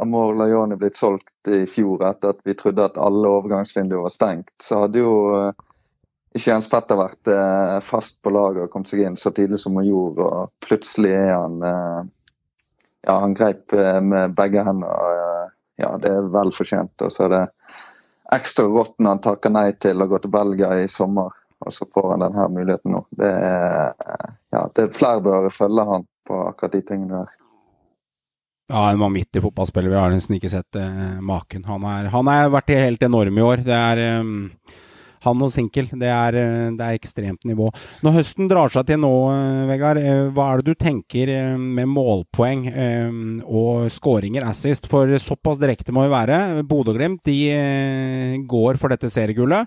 Amor 0.00 0.34
Lajoni 0.34 0.78
blitt 0.80 0.96
solgt 0.96 1.50
i 1.50 1.64
fjor 1.68 2.02
etter 2.08 2.32
at 2.34 2.40
vi 2.46 2.54
trodde 2.58 2.86
at 2.86 2.98
alle 3.00 3.28
overgangsvinduer 3.28 4.06
var 4.06 4.14
stengt, 4.14 4.52
så 4.62 4.84
hadde 4.84 5.02
jo 5.02 5.12
eh, 5.36 5.50
ikke 6.36 6.52
Jens 6.52 6.70
Petter 6.72 6.98
vært 7.00 7.30
eh, 7.32 7.76
fast 7.84 8.20
på 8.24 8.32
laget 8.32 8.64
og 8.64 8.72
kommet 8.72 8.92
seg 8.92 9.02
inn 9.04 9.18
så 9.20 9.32
tidlig 9.34 9.60
som 9.60 9.76
han 9.80 9.88
gjorde, 9.88 10.26
og 10.26 10.66
plutselig 10.66 11.12
er 11.18 11.34
han 11.34 11.60
eh, 11.66 12.00
Ja, 13.08 13.14
han 13.22 13.32
greip 13.32 13.72
med 14.04 14.34
begge 14.36 14.60
hender. 14.60 15.52
Ja, 15.80 15.94
det 15.96 16.10
er 16.12 16.26
vel 16.28 16.50
fortjent. 16.52 16.92
Og 17.00 17.08
så 17.14 17.22
er 17.24 17.30
det 17.32 17.38
ekstra 18.34 18.66
godt 18.70 18.96
når 18.98 19.16
han 19.16 19.22
takker 19.24 19.52
nei 19.54 19.68
til 19.82 20.02
å 20.02 20.08
gå 20.10 20.20
til 20.22 20.32
Belgia 20.34 20.70
i 20.80 20.88
sommer, 20.90 21.32
og 21.60 21.74
så 21.74 21.86
får 21.94 22.12
han 22.12 22.24
denne 22.26 22.46
muligheten 22.54 22.94
nå. 22.94 23.02
Det 23.20 23.30
er, 23.30 23.92
ja, 24.54 24.64
det 24.74 24.86
er 24.86 24.96
flere 24.96 25.24
bør 25.24 25.50
følge 25.54 25.86
han 25.90 26.06
på 26.28 26.40
akkurat 26.46 26.76
de 26.76 26.82
tingene 26.86 27.22
der. 27.22 27.36
Ja, 28.70 28.84
en 28.92 29.02
vanvittig 29.02 29.42
fotballspiller. 29.42 29.90
Vi 29.90 29.98
har 29.98 30.12
nesten 30.14 30.36
ikke 30.36 30.52
sett 30.52 30.76
eh, 30.78 31.16
maken. 31.26 31.64
Han 31.66 32.30
er 32.30 32.52
vært 32.54 32.70
helt 32.76 33.02
enorm 33.02 33.40
i 33.40 33.42
år. 33.42 33.64
Det 33.66 33.74
er 33.74 34.02
eh, 34.04 34.76
han 35.26 35.44
og 35.44 35.52
Sinkel. 35.52 35.88
Det 35.92 36.08
er, 36.08 36.36
eh, 36.38 36.70
det 36.76 36.86
er 36.86 36.98
ekstremt 36.98 37.44
nivå. 37.44 37.70
Når 38.04 38.16
høsten 38.18 38.48
drar 38.48 38.72
seg 38.72 38.86
til 38.86 39.00
nå, 39.02 39.12
eh, 39.30 39.66
Vegard, 39.70 39.98
eh, 39.98 40.30
hva 40.30 40.52
er 40.52 40.60
det 40.60 40.70
du 40.70 40.74
tenker 40.74 41.58
med 41.58 41.88
målpoeng 41.88 43.42
og 43.44 43.90
skåringer, 43.90 44.44
assist? 44.44 44.86
For 44.86 45.06
såpass 45.06 45.58
direkte 45.58 45.92
må 45.92 46.06
vi 46.06 46.14
være. 46.14 46.62
Bodø-Glimt 46.66 47.22
de 47.24 48.44
går 48.46 48.78
for 48.78 48.88
dette 48.88 49.10
seriegullet. 49.10 49.66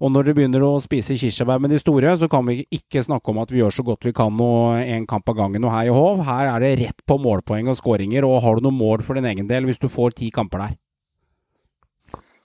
Og 0.00 0.10
når 0.10 0.24
det 0.24 0.34
begynner 0.36 0.64
å 0.66 0.82
spise 0.82 1.16
kirsebær 1.16 1.60
med 1.62 1.70
de 1.70 1.78
store, 1.78 2.16
så 2.18 2.28
kan 2.28 2.44
vi 2.46 2.64
ikke 2.74 3.04
snakke 3.04 3.30
om 3.30 3.38
at 3.38 3.52
vi 3.52 3.60
gjør 3.62 3.72
så 3.72 3.84
godt 3.86 4.04
vi 4.04 4.12
kan 4.12 4.34
og 4.40 4.80
en 4.80 5.06
kamp 5.06 5.28
av 5.30 5.38
gangen 5.38 5.64
og 5.64 5.72
hei 5.72 5.88
og 5.88 5.96
hov. 5.96 6.24
Her 6.26 6.50
er 6.56 6.64
det 6.64 6.78
rett 6.82 7.04
på 7.06 7.18
målpoeng 7.22 7.70
og 7.70 7.78
skåringer. 7.78 8.26
Og 8.26 8.42
har 8.42 8.56
du 8.56 8.66
noe 8.66 8.74
mål 8.74 9.04
for 9.06 9.14
din 9.14 9.28
egen 9.30 9.46
del 9.50 9.68
hvis 9.68 9.80
du 9.80 9.88
får 9.88 10.18
ti 10.18 10.30
kamper 10.34 10.64
der? 10.64 10.74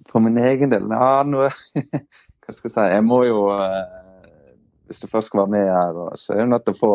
For 0.10 0.24
min 0.24 0.38
egen 0.42 0.72
del 0.72 0.88
ja, 0.90 1.24
nå, 1.28 1.50
Hva 2.50 2.56
skal 2.58 2.70
jeg 2.72 2.74
si? 2.74 2.84
Jeg 2.96 3.06
må 3.06 3.20
jo 3.28 3.42
eh, 3.54 4.54
Hvis 4.90 5.04
du 5.04 5.10
først 5.12 5.30
skal 5.30 5.44
være 5.44 5.54
med 5.54 5.68
her, 5.70 5.98
så 6.18 6.34
er 6.34 6.40
jeg 6.42 6.50
nødt 6.50 6.64
til 6.66 6.74
å 6.74 6.80
få, 6.80 6.94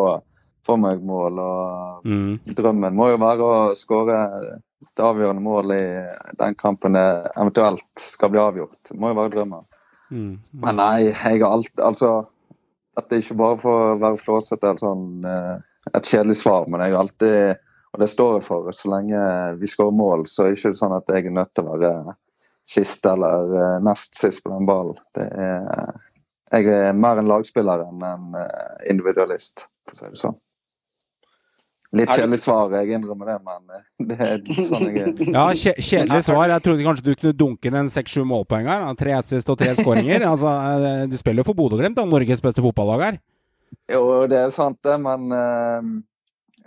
få 0.67 0.75
meg 0.83 1.05
mål. 1.07 1.39
og 1.39 1.85
Mm. 2.05 2.41
Drømmen 2.59 2.97
må 2.99 3.07
jo 3.13 3.21
være 3.23 3.45
å 3.47 3.75
skåre 3.79 4.17
det 4.95 5.05
avgjørende 5.05 5.41
målet 5.41 5.79
i 5.81 6.35
den 6.37 6.57
kampen 6.59 6.99
det 6.99 7.05
eventuelt 7.33 8.03
skal 8.03 8.33
bli 8.35 8.43
avgjort. 8.43 8.77
Det 8.91 8.99
må 9.01 9.13
jo 9.13 9.17
være 9.17 9.33
drømmen. 9.37 9.63
Mm. 10.11 10.35
Men 10.61 10.77
nei, 10.83 11.07
jeg 11.07 11.41
har 11.41 11.47
alt 11.49 11.81
Altså, 11.81 12.11
at 12.99 13.09
det 13.09 13.23
ikke 13.23 13.39
bare 13.41 13.61
får 13.63 14.03
være 14.03 14.21
flåsete 14.21 14.69
eller 14.69 14.83
sånn 14.83 15.25
eh, 15.25 15.55
et 15.95 16.11
kjedelig 16.11 16.37
svar, 16.43 16.69
men 16.69 16.83
jeg 16.85 16.93
har 16.93 17.07
alltid 17.07 17.63
Og 17.95 18.01
det 18.03 18.11
står 18.11 18.33
jeg 18.35 18.45
for. 18.49 18.69
Så 18.75 18.91
lenge 18.91 19.19
vi 19.61 19.71
skårer 19.71 19.95
mål, 19.95 20.27
så 20.27 20.43
er 20.43 20.51
det 20.51 20.59
ikke 20.59 20.75
sånn 20.75 20.97
at 20.97 21.09
jeg 21.15 21.29
er 21.29 21.35
nødt 21.39 21.53
til 21.55 21.69
å 21.71 21.77
være 21.79 22.17
sist 22.69 23.07
eller 23.07 23.53
eh, 23.55 23.77
nest 23.85 24.17
sist 24.19 24.45
på 24.45 24.53
den 24.55 24.69
ballen. 24.69 24.99
Det 25.17 25.29
er 25.29 26.01
Jeg 26.55 26.71
er 26.71 26.93
mer 26.95 27.19
en 27.19 27.27
lagspiller 27.27 27.83
enn 27.83 28.03
en 28.07 28.39
eh, 28.39 28.91
individualist, 28.93 29.67
for 29.89 29.97
å 29.97 30.01
si 30.01 30.11
det 30.13 30.21
sånn. 30.21 30.37
Litt 31.95 32.11
kjedelig 32.11 32.41
svar, 32.43 32.73
jeg 32.75 32.91
innrømmer 32.97 33.29
det, 33.31 33.37
men 33.47 33.75
eh, 33.75 33.85
det 34.09 34.17
er 34.19 34.67
sånn 34.69 34.87
jeg 34.89 35.03
er. 35.03 35.13
Ja, 35.37 35.45
kjedelig 35.55 36.25
svar. 36.27 36.49
Jeg 36.51 36.65
trodde 36.65 36.87
kanskje 36.87 37.07
du 37.07 37.13
kunne 37.15 37.37
dunke 37.39 37.71
inn 37.71 37.79
en 37.85 37.91
seks-sju 37.93 38.25
målpoeng 38.27 38.67
her. 38.71 38.87
Tre 38.99 39.15
assist 39.19 39.51
og 39.53 39.61
tre 39.61 39.75
skåringer. 39.79 40.27
Altså, 40.33 40.51
du 41.11 41.15
spiller 41.21 41.43
jo 41.43 41.51
for 41.51 41.59
Bodø-Glimt, 41.59 42.01
Norges 42.11 42.43
beste 42.43 42.65
fotballag 42.65 43.07
her. 43.07 43.23
Jo, 43.91 44.03
det 44.31 44.39
er 44.39 44.53
sant 44.55 44.79
det, 44.87 44.97
men 45.03 45.31
eh, 45.35 45.89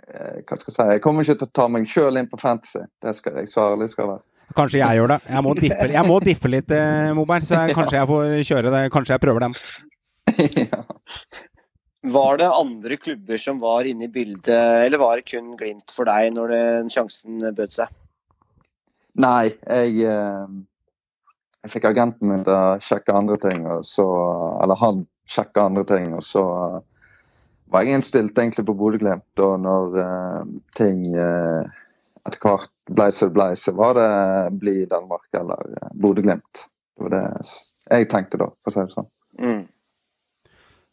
eh, 0.08 0.40
Hva 0.44 0.58
skal 0.58 0.70
jeg 0.70 0.76
si? 0.76 0.88
Jeg 0.94 1.04
kommer 1.04 1.26
ikke 1.26 1.40
til 1.42 1.48
å 1.48 1.56
ta 1.60 1.68
meg 1.72 1.88
sjøl 1.90 2.20
inn 2.20 2.30
på 2.30 2.40
Fantasy. 2.40 2.84
Det 3.02 3.14
skal 3.18 3.40
jeg 3.40 3.52
så 3.52 3.70
ærlig 3.72 3.90
skal 3.92 4.14
være. 4.14 4.24
Kanskje 4.56 4.80
jeg 4.80 4.98
gjør 4.98 5.12
det. 5.12 5.18
Jeg 5.28 5.44
må 5.44 5.52
diffe, 5.58 5.88
jeg 5.92 6.08
må 6.08 6.16
diffe 6.24 6.50
litt, 6.50 6.72
eh, 6.72 7.10
Moberg, 7.16 7.44
så 7.44 7.66
jeg, 7.66 7.76
kanskje 7.76 7.98
jeg 7.98 8.08
får 8.08 8.32
kjøre 8.48 8.72
det. 8.72 8.82
Kanskje 8.94 9.14
jeg 9.14 9.22
prøver 9.24 9.44
den. 9.44 9.54
Var 12.14 12.38
det 12.40 12.48
andre 12.54 12.96
klubber 12.96 13.40
som 13.42 13.58
var 13.60 13.84
inne 13.90 14.06
i 14.06 14.12
bildet, 14.12 14.54
eller 14.54 15.00
var 15.02 15.18
det 15.18 15.26
kun 15.28 15.56
Glimt 15.58 15.90
for 15.92 16.06
deg 16.06 16.30
når 16.36 16.52
den 16.54 16.92
sjansen 16.94 17.42
bød 17.42 17.74
seg? 17.74 17.90
Nei, 19.18 19.50
jeg, 19.50 20.06
eh, 20.06 20.46
jeg 21.66 21.72
fikk 21.74 21.88
agenten 21.90 22.30
min 22.30 22.46
til 22.46 22.54
å 22.54 22.78
sjekke 22.80 23.16
andre 23.18 23.36
ting, 23.42 23.66
og 23.66 23.82
så 23.84 24.06
Eller 24.62 24.78
han 24.78 25.02
sjekka 25.28 25.66
andre 25.68 25.84
ting, 25.90 26.14
og 26.16 26.22
så 26.24 26.44
eh, 26.68 26.78
var 27.74 27.84
jeg 27.84 27.98
innstilt 27.98 28.38
egentlig 28.38 28.64
på 28.70 28.78
Bodø-Glimt. 28.78 29.42
Og 29.44 29.58
når 29.66 29.98
ting 30.78 31.02
etter 31.18 32.40
hvert 32.40 32.77
Blazer 32.88 33.54
så 33.54 33.72
var 33.72 33.94
det 33.94 34.58
bli 34.58 34.84
Danmark 34.90 35.28
eller 35.36 35.74
eh, 35.82 35.90
Bodø-Glimt. 35.94 36.68
Det 36.96 37.06
var 37.06 37.14
det 37.14 37.24
jeg 37.88 38.08
tenkte 38.10 38.40
da, 38.40 38.52
for 38.62 38.72
å 38.72 38.74
si 38.74 38.84
det 38.84 38.96
sånn. 38.96 39.10
Mm. 39.38 39.66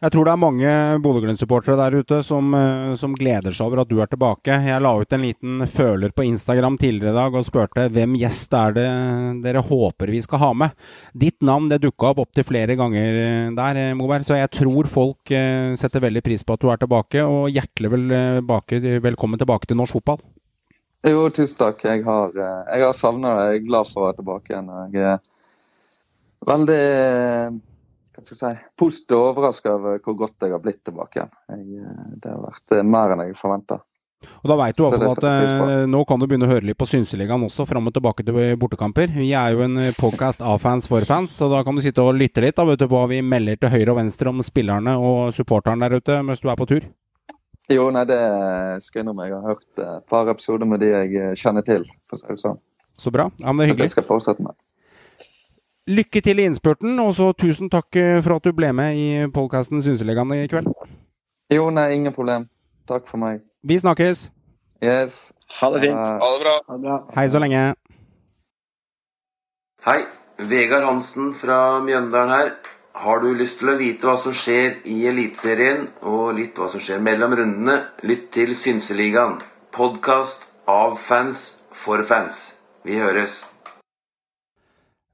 Jeg 0.04 0.12
tror 0.12 0.28
det 0.28 0.32
er 0.36 0.39
mange 0.41 0.72
Bodø-Glimt-supportere 1.02 1.78
der 1.80 1.96
ute 2.04 2.20
som, 2.28 2.52
eh, 2.54 2.91
som, 3.00 3.16
gleder 3.16 3.56
seg 3.56 3.70
over 3.70 3.82
at 3.82 3.89
du 3.89 4.02
er 4.04 4.12
tilbake. 4.12 4.58
Jeg 4.68 4.84
la 4.84 4.91
ut 5.00 5.16
en 5.16 5.24
liten 5.24 5.64
føler 5.72 6.12
på 6.12 6.28
Instagram 6.28 6.76
tidligere 6.78 7.16
i 7.16 7.18
dag 7.18 7.38
og 7.39 7.48
spurte 7.48 7.88
hvem 7.96 8.18
gjest 8.20 8.54
er 8.60 8.76
det 8.76 8.89
dere 9.48 9.64
håper 9.64 10.12
vi 10.12 10.22
skal 10.22 10.43
ha 10.43 10.52
med. 10.66 10.76
Ditt 11.16 11.39
navn 11.39 11.72
det 11.72 11.80
dukka 11.88 12.12
opp 12.12 12.26
opptil 12.26 12.46
flere 12.46 12.76
ganger 12.76 13.22
eh, 13.24 13.50
der, 13.56 13.82
Moberg, 13.96 14.28
så 14.28 14.38
jeg 14.41 14.52
tror 14.52 14.91
folk 14.91 15.32
setter 15.80 16.04
veldig 16.04 16.22
pris 16.28 16.43
på 16.43 16.54
at 16.54 16.62
du 16.62 16.70
er 16.70 16.84
tilbake. 16.84 17.24
Og 17.24 17.48
hjertelig 17.56 17.96
vel, 17.96 18.10
velkommen 19.02 19.39
tilbake 19.39 19.72
til 19.72 19.80
norsk 19.80 20.02
fotball. 20.02 20.20
Jo, 21.06 21.28
tusen 21.30 21.60
takk. 21.60 21.84
Jeg 21.86 22.01
har, 22.06 22.34
jeg 22.34 22.82
har 22.82 22.97
savna 22.97 23.36
deg. 23.38 23.51
Jeg 23.53 23.62
er 23.62 23.68
glad 23.70 23.89
for 23.91 24.01
å 24.01 24.08
være 24.08 24.20
tilbake 24.20 24.53
igjen. 24.53 24.72
Jeg 24.95 25.08
er 25.14 25.20
veldig 26.49 26.82
hva 28.16 28.24
skal 28.24 28.38
jeg 28.38 28.56
si, 28.56 28.70
positivt 28.80 29.18
overraska 29.18 29.74
over 29.76 29.99
hvor 30.03 30.16
godt 30.24 30.45
jeg 30.45 30.56
har 30.56 30.64
blitt 30.64 30.80
tilbake 30.88 31.20
igjen. 31.20 31.36
Jeg, 31.51 31.84
eh, 31.84 32.08
det 32.24 32.32
har 32.32 32.39
vært 32.45 32.78
eh, 32.78 32.88
mer 32.95 33.14
enn 33.14 33.26
jeg 33.26 33.38
forventa. 33.39 33.82
Og 34.41 34.49
Da 34.49 34.56
veit 34.58 34.78
du 34.78 34.86
altså 34.88 35.10
at 35.12 35.26
eh, 35.28 35.84
nå 35.91 36.01
kan 36.08 36.22
du 36.22 36.26
begynne 36.26 36.47
å 36.47 36.53
høre 36.53 36.66
litt 36.70 36.80
på 36.80 36.88
Synseligaen 36.89 37.43
også, 37.45 37.68
fram 37.70 37.91
og 37.91 37.95
tilbake 37.95 38.26
til 38.26 38.39
bortekamper. 38.62 39.12
Vi 39.14 39.34
er 39.38 39.53
jo 39.53 39.66
en 39.68 39.78
podcast 39.99 40.41
av 40.41 40.64
fans 40.64 40.88
for 40.89 41.06
fans, 41.06 41.36
så 41.36 41.51
da 41.51 41.62
kan 41.68 41.76
du 41.76 41.84
sitte 41.84 42.03
og 42.03 42.16
lytte 42.18 42.43
litt 42.45 42.56
da, 42.58 42.66
vet 42.66 42.82
du, 42.82 42.88
på 42.88 42.95
hva 42.95 43.10
vi 43.12 43.20
melder 43.22 43.60
til 43.60 43.74
høyre 43.76 43.93
og 43.93 43.99
venstre 43.99 44.32
om 44.32 44.39
spillerne 44.45 44.95
og 44.95 45.36
supporteren 45.36 45.84
der 45.84 45.99
ute 45.99 46.22
mens 46.24 46.41
du 46.41 46.49
er 46.49 46.60
på 46.60 46.70
tur. 46.72 46.88
Jo, 47.74 47.88
nei, 47.89 48.03
det 48.05 48.20
skal 48.86 48.99
jeg 48.99 49.05
innrømme. 49.05 49.26
Jeg 49.26 49.34
har 49.39 49.55
hørt 49.55 49.82
et 49.82 50.05
par 50.11 50.30
episoder 50.30 50.70
med 50.70 50.84
de 50.84 50.91
jeg 50.91 51.38
kjenner 51.41 51.66
til. 51.66 51.88
for 52.05 52.18
å 52.18 52.22
si 52.22 52.28
det 52.30 52.43
sånn. 52.43 52.59
Så 53.01 53.11
bra. 53.11 53.30
Ja, 53.41 53.51
men 53.51 53.63
det 53.63 53.66
er 53.66 53.72
hyggelig. 53.74 53.89
Det 53.89 53.95
skal 53.95 54.03
jeg 54.03 54.09
fortsette 54.11 54.45
med. 54.45 54.57
Lykke 55.86 56.22
til 56.26 56.39
i 56.41 56.45
innspurten, 56.49 56.99
og 57.01 57.11
så 57.18 57.32
tusen 57.38 57.70
takk 57.70 57.97
eh, 58.01 58.20
for 58.26 58.38
at 58.38 58.45
du 58.45 58.53
ble 58.57 58.72
med 58.74 58.97
i 58.97 59.07
podkasten 59.34 59.84
Synseligaen 59.86 60.32
i 60.34 60.47
kveld. 60.49 60.70
Jo, 61.53 61.68
nei, 61.74 61.91
ingen 61.97 62.13
problem. 62.13 62.47
Takk 62.89 63.09
for 63.09 63.22
meg. 63.22 63.41
Vi 63.66 63.78
snakkes. 63.82 64.28
Yes. 64.86 65.34
Ha 65.59 65.70
det 65.74 65.82
fint. 65.86 65.97
Ha 65.97 66.30
det 66.34 66.41
bra. 66.41 66.55
Ha 66.68 66.78
det 66.78 66.86
bra. 66.86 66.99
Hei 67.18 67.26
så 67.34 67.41
lenge. 67.41 67.63
Hei. 69.86 69.99
Vegard 70.36 70.84
Hansen 70.84 71.30
fra 71.38 71.80
Mjøndalen 71.86 72.34
her. 72.34 72.49
Har 72.96 73.20
du 73.20 73.34
lyst 73.36 73.58
til 73.60 73.74
å 73.74 73.80
vite 73.80 74.08
hva 74.08 74.16
som 74.16 74.32
skjer 74.32 74.78
i 74.88 75.02
Eliteserien, 75.10 75.82
og 76.08 76.38
litt 76.38 76.56
hva 76.56 76.70
som 76.72 76.80
skjer 76.80 77.02
mellom 77.04 77.36
rundene, 77.36 77.76
lytt 78.08 78.30
til 78.38 78.56
Synseligaen. 78.56 79.41
Podkast 79.76 80.48
av 80.72 80.96
fans 80.96 81.41
for 81.76 82.06
fans. 82.08 82.56
Vi 82.88 82.96
høres. 83.04 83.41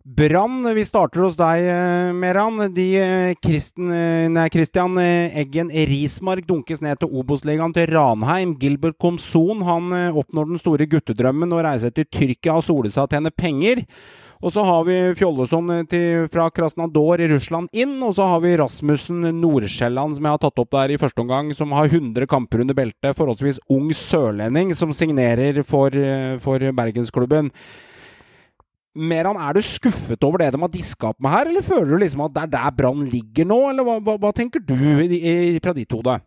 Brann, 0.04 0.64
vi 0.74 0.82
starter 0.82 1.22
hos 1.22 1.36
deg, 1.38 1.62
eh, 1.62 2.12
Meran. 2.14 2.74
De, 2.74 2.86
eh, 2.98 3.34
Kristen, 3.38 3.92
eh, 3.92 4.28
nei, 4.30 4.50
Christian 4.50 4.98
Eggen 4.98 5.70
Rismark 5.70 6.48
dunkes 6.48 6.82
ned 6.82 6.98
til 7.00 7.10
Obos-ligaen 7.10 7.74
til 7.74 7.86
Ranheim. 7.86 8.58
Gilbert 8.58 8.98
Komson 8.98 9.62
han 9.62 9.92
oppnår 10.10 10.48
den 10.48 10.58
store 10.58 10.88
guttedrømmen 10.88 11.54
og 11.54 11.64
reiser 11.66 11.94
til 11.94 12.06
Tyrkia 12.06 12.58
og 12.58 12.64
soler 12.64 12.90
seg 12.90 13.04
og 13.04 13.10
tjener 13.12 13.30
penger. 13.30 13.86
Og 14.42 14.52
så 14.52 14.66
har 14.66 14.84
vi 14.86 15.14
Fjolleson 15.14 15.86
til, 15.88 16.28
fra 16.34 16.50
Krasnador 16.50 17.20
i 17.20 17.30
Russland 17.30 17.70
inn. 17.72 18.02
Og 18.02 18.16
så 18.16 18.26
har 18.26 18.42
vi 18.42 18.58
Rasmussen 18.58 19.22
Nordsjælland, 19.22 20.16
som 20.16 20.24
jeg 20.24 20.32
har 20.32 20.40
tatt 20.40 20.58
opp 20.58 20.72
der 20.72 20.90
i 20.90 20.98
første 20.98 21.22
omgang, 21.22 21.54
som 21.54 21.72
har 21.72 21.86
100 21.86 22.26
kamper 22.26 22.62
under 22.62 22.74
beltet. 22.74 23.16
Forholdsvis 23.16 23.60
ung 23.70 23.92
sørlending 23.94 24.74
som 24.74 24.92
signerer 24.92 25.62
for, 25.62 25.92
for 26.40 26.58
bergensklubben. 26.58 27.52
Meran, 28.92 29.38
er 29.40 29.56
du 29.56 29.64
skuffet 29.64 30.26
over 30.28 30.42
det 30.42 30.50
de 30.52 30.60
har 30.60 30.72
diska 30.72 31.12
opp 31.14 31.20
med 31.24 31.32
her, 31.32 31.48
eller 31.48 31.64
føler 31.64 31.94
du 31.94 32.02
liksom 32.04 32.26
at 32.26 32.34
det 32.36 32.42
er 32.44 32.52
der 32.58 32.74
Brann 32.76 33.06
ligger 33.08 33.48
nå, 33.48 33.60
eller 33.70 33.88
hva, 33.88 33.96
hva, 34.04 34.18
hva 34.20 34.32
tenker 34.36 34.60
du 34.60 34.76
fra 35.64 35.74
ditt 35.78 35.96
hode? 35.96 36.18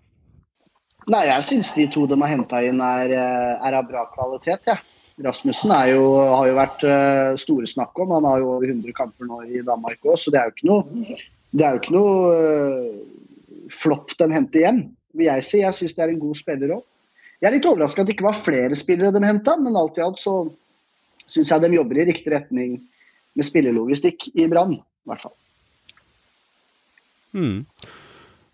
Nei, 1.13 1.27
jeg 1.29 1.45
syns 1.45 1.75
de 1.77 1.85
to 1.93 2.07
de 2.09 2.17
har 2.23 2.33
henta 2.33 2.63
inn 2.65 2.81
er, 2.81 3.13
eh, 3.13 3.53
er, 3.69 3.77
av 3.77 3.89
bra 3.91 4.07
kvalitet, 4.15 4.71
jeg. 4.71 4.81
Ja. 4.81 4.91
Rasmussen 5.23 5.71
jo, 5.93 6.07
har 6.19 6.49
jo 6.49 6.55
vært 6.57 6.81
uh, 6.89 7.37
store 7.39 7.69
snakk 7.71 8.01
om. 8.03 8.11
Han 8.17 8.25
har 8.27 8.41
jo 8.43 8.49
over 8.57 8.67
100 8.67 8.97
kamper 8.97 9.29
nå 9.29 9.45
i 9.47 9.61
Danmark 9.63 10.01
òg, 10.03 10.17
så 10.19 10.33
det 10.35 10.41
er 10.41 10.49
jo 10.49 10.55
ikke 10.57 10.71
noe, 10.73 11.19
det 11.55 11.69
noe 11.95 12.33
uh, 12.35 13.69
flopp 13.71 14.17
de 14.19 14.27
henter 14.33 14.65
hjem, 14.65 14.81
vil 15.15 15.29
jeg 15.29 15.47
si. 15.47 15.61
Jeg 15.63 15.79
syns 15.79 15.95
det 15.95 16.03
er 16.03 16.17
en 16.17 16.25
god 16.25 16.41
spiller 16.41 16.75
òg. 16.81 16.83
Jeg 17.39 17.51
er 17.51 17.55
litt 17.59 17.69
overraska 17.69 18.03
at 18.03 18.09
det 18.09 18.17
ikke 18.17 18.27
var 18.27 18.41
flere 18.41 18.79
spillere 18.79 19.15
de 19.15 19.23
henta, 19.23 19.55
men 19.61 19.79
alt 19.79 20.01
i 20.01 20.03
alt 20.03 20.19
så 20.23 20.41
syns 21.31 21.51
jeg 21.53 21.63
de 21.65 21.77
jobber 21.77 22.01
i 22.01 22.09
riktig 22.11 22.33
retning 22.35 22.77
med 23.35 23.47
spillelogistikk 23.47 24.29
i 24.35 24.47
Brann, 24.51 24.77
i 24.79 25.11
hvert 25.11 25.25
fall. 25.25 25.35
Hmm. 27.35 27.65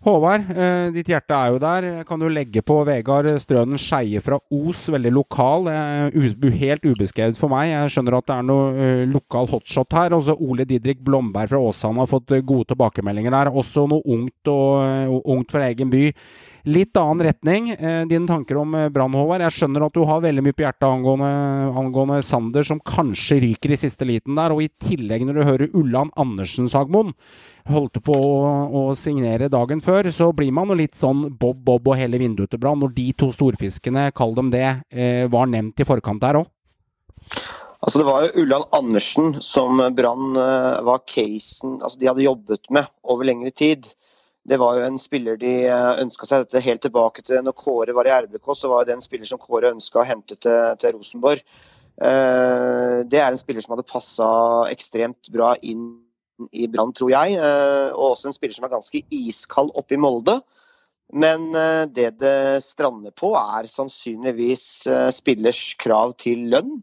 Håvard, 0.01 0.47
eh, 0.57 0.87
ditt 0.95 1.11
hjerte 1.11 1.35
er 1.37 1.51
jo 1.53 1.59
der. 1.61 1.85
Kan 2.09 2.17
du 2.17 2.25
legge 2.25 2.63
på 2.65 2.79
Vegard 2.87 3.27
Strønen 3.37 3.77
Skeie 3.77 4.17
fra 4.25 4.39
Os, 4.49 4.87
veldig 4.89 5.11
lokal. 5.13 5.67
Eh, 5.69 6.49
helt 6.57 6.81
ubeskrevet 6.81 7.37
for 7.37 7.53
meg. 7.53 7.69
Jeg 7.69 7.91
skjønner 7.93 8.17
at 8.17 8.25
det 8.25 8.35
er 8.35 8.47
noe 8.47 8.71
eh, 8.73 9.05
lokal 9.05 9.45
hotshot 9.51 9.93
her. 9.93 10.15
Også 10.17 10.33
Ole 10.41 10.65
Didrik 10.65 11.03
Blomberg 11.05 11.53
fra 11.53 11.61
Åsane 11.61 12.01
har 12.01 12.09
fått 12.09 12.33
eh, 12.33 12.41
gode 12.41 12.71
tilbakemeldinger 12.73 13.29
der. 13.29 13.53
Også 13.53 13.85
noe 13.91 14.01
ungt, 14.09 14.41
og, 14.49 14.81
uh, 14.81 15.21
ungt 15.35 15.53
fra 15.53 15.67
egen 15.69 15.93
by. 15.93 16.07
Litt 16.69 16.97
annen 16.97 17.23
retning. 17.25 17.69
Eh, 17.73 18.03
dine 18.05 18.25
tanker 18.29 18.57
om 18.61 18.75
eh, 18.77 18.89
Brann, 18.93 19.13
Håvard. 19.17 19.41
Jeg 19.47 19.57
skjønner 19.57 19.87
at 19.87 19.95
du 19.97 20.03
har 20.05 20.21
veldig 20.21 20.43
mye 20.45 20.57
på 20.57 20.65
hjertet 20.65 20.85
angående, 20.89 21.31
angående, 21.77 22.19
Sander, 22.25 22.65
som 22.65 22.81
kanskje 22.85 23.39
ryker 23.45 23.73
i 23.73 23.79
siste 23.81 24.05
liten 24.05 24.37
der. 24.37 24.53
Og 24.53 24.65
i 24.65 24.69
tillegg, 24.81 25.25
når 25.25 25.37
du 25.37 25.47
hører 25.47 25.77
Ulland 25.77 26.13
Andersen 26.21 26.69
Sagmoen 26.69 27.15
holdt 27.73 28.01
på 28.05 28.15
å, 28.15 28.41
å, 28.67 28.81
signere 28.97 29.49
dagen 29.51 29.81
før, 29.83 30.09
så 30.13 30.29
blir 30.35 30.51
man 30.55 30.71
jo 30.71 30.77
litt 30.79 30.97
sånn 30.97 31.25
bob-bob 31.39 31.89
og 31.91 31.97
hele 31.99 32.19
vinduet 32.21 32.51
til 32.51 32.61
Brann. 32.61 32.81
Når 32.81 32.93
de 32.97 33.07
to 33.17 33.31
storfiskene, 33.35 34.09
kall 34.17 34.35
dem 34.37 34.51
det, 34.53 34.67
eh, 34.91 35.25
var 35.31 35.49
nevnt 35.51 35.81
i 35.81 35.87
forkant 35.87 36.21
der 36.23 36.41
òg. 36.41 36.49
Altså 37.81 37.97
Det 37.97 38.05
var 38.05 38.25
jo 38.25 38.43
Ulland 38.43 38.67
Andersen 38.77 39.31
som 39.41 39.81
Brann 39.97 40.35
eh, 40.37 40.83
var 40.85 41.01
casen 41.09 41.79
altså 41.81 41.97
de 41.97 42.11
hadde 42.11 42.27
jobbet 42.27 42.69
med 42.69 42.85
over 43.09 43.25
lengre 43.25 43.49
tid 43.49 43.89
det 44.45 44.59
var 44.61 44.77
jo 44.77 44.85
en 44.85 44.99
spiller 45.01 45.39
de 45.41 45.53
eh, 45.65 46.01
ønska 46.03 46.29
seg 46.29 46.45
dette 46.45 46.61
helt 46.65 46.81
tilbake 46.85 47.25
til 47.25 47.41
når 47.45 47.57
Kåre 47.57 47.93
var 47.97 48.09
i 48.09 48.13
RBK. 48.25 48.53
Så 48.57 48.69
var 48.69 48.85
det 48.85 48.95
en 48.95 49.03
spiller 49.05 49.29
som 49.29 49.41
Kåre 49.41 49.69
ønska 49.69 50.01
å 50.01 50.05
hente 50.05 50.37
til, 50.37 50.77
til 50.81 50.95
Rosenborg. 50.97 51.43
Det 52.01 53.19
er 53.19 53.27
en 53.27 53.37
spiller 53.37 53.61
som 53.61 53.75
hadde 53.75 53.85
passa 53.85 54.27
ekstremt 54.71 55.27
bra 55.29 55.51
inn 55.61 55.83
i 56.51 56.67
Brann, 56.71 56.93
tror 56.97 57.11
jeg. 57.13 57.37
Uh, 57.39 57.89
og 57.93 58.13
også 58.13 58.29
en 58.29 58.37
spiller 58.37 58.57
som 58.57 58.67
er 58.67 58.73
ganske 58.73 59.03
iskald 59.13 59.73
oppe 59.79 59.97
i 59.97 60.01
Molde. 60.01 60.39
Men 61.11 61.49
uh, 61.55 61.83
det 61.91 62.13
det 62.21 62.61
strander 62.65 63.13
på, 63.15 63.33
er 63.37 63.69
sannsynligvis 63.69 64.65
spillers 65.17 65.65
krav 65.81 66.15
til 66.21 66.47
lønn. 66.53 66.79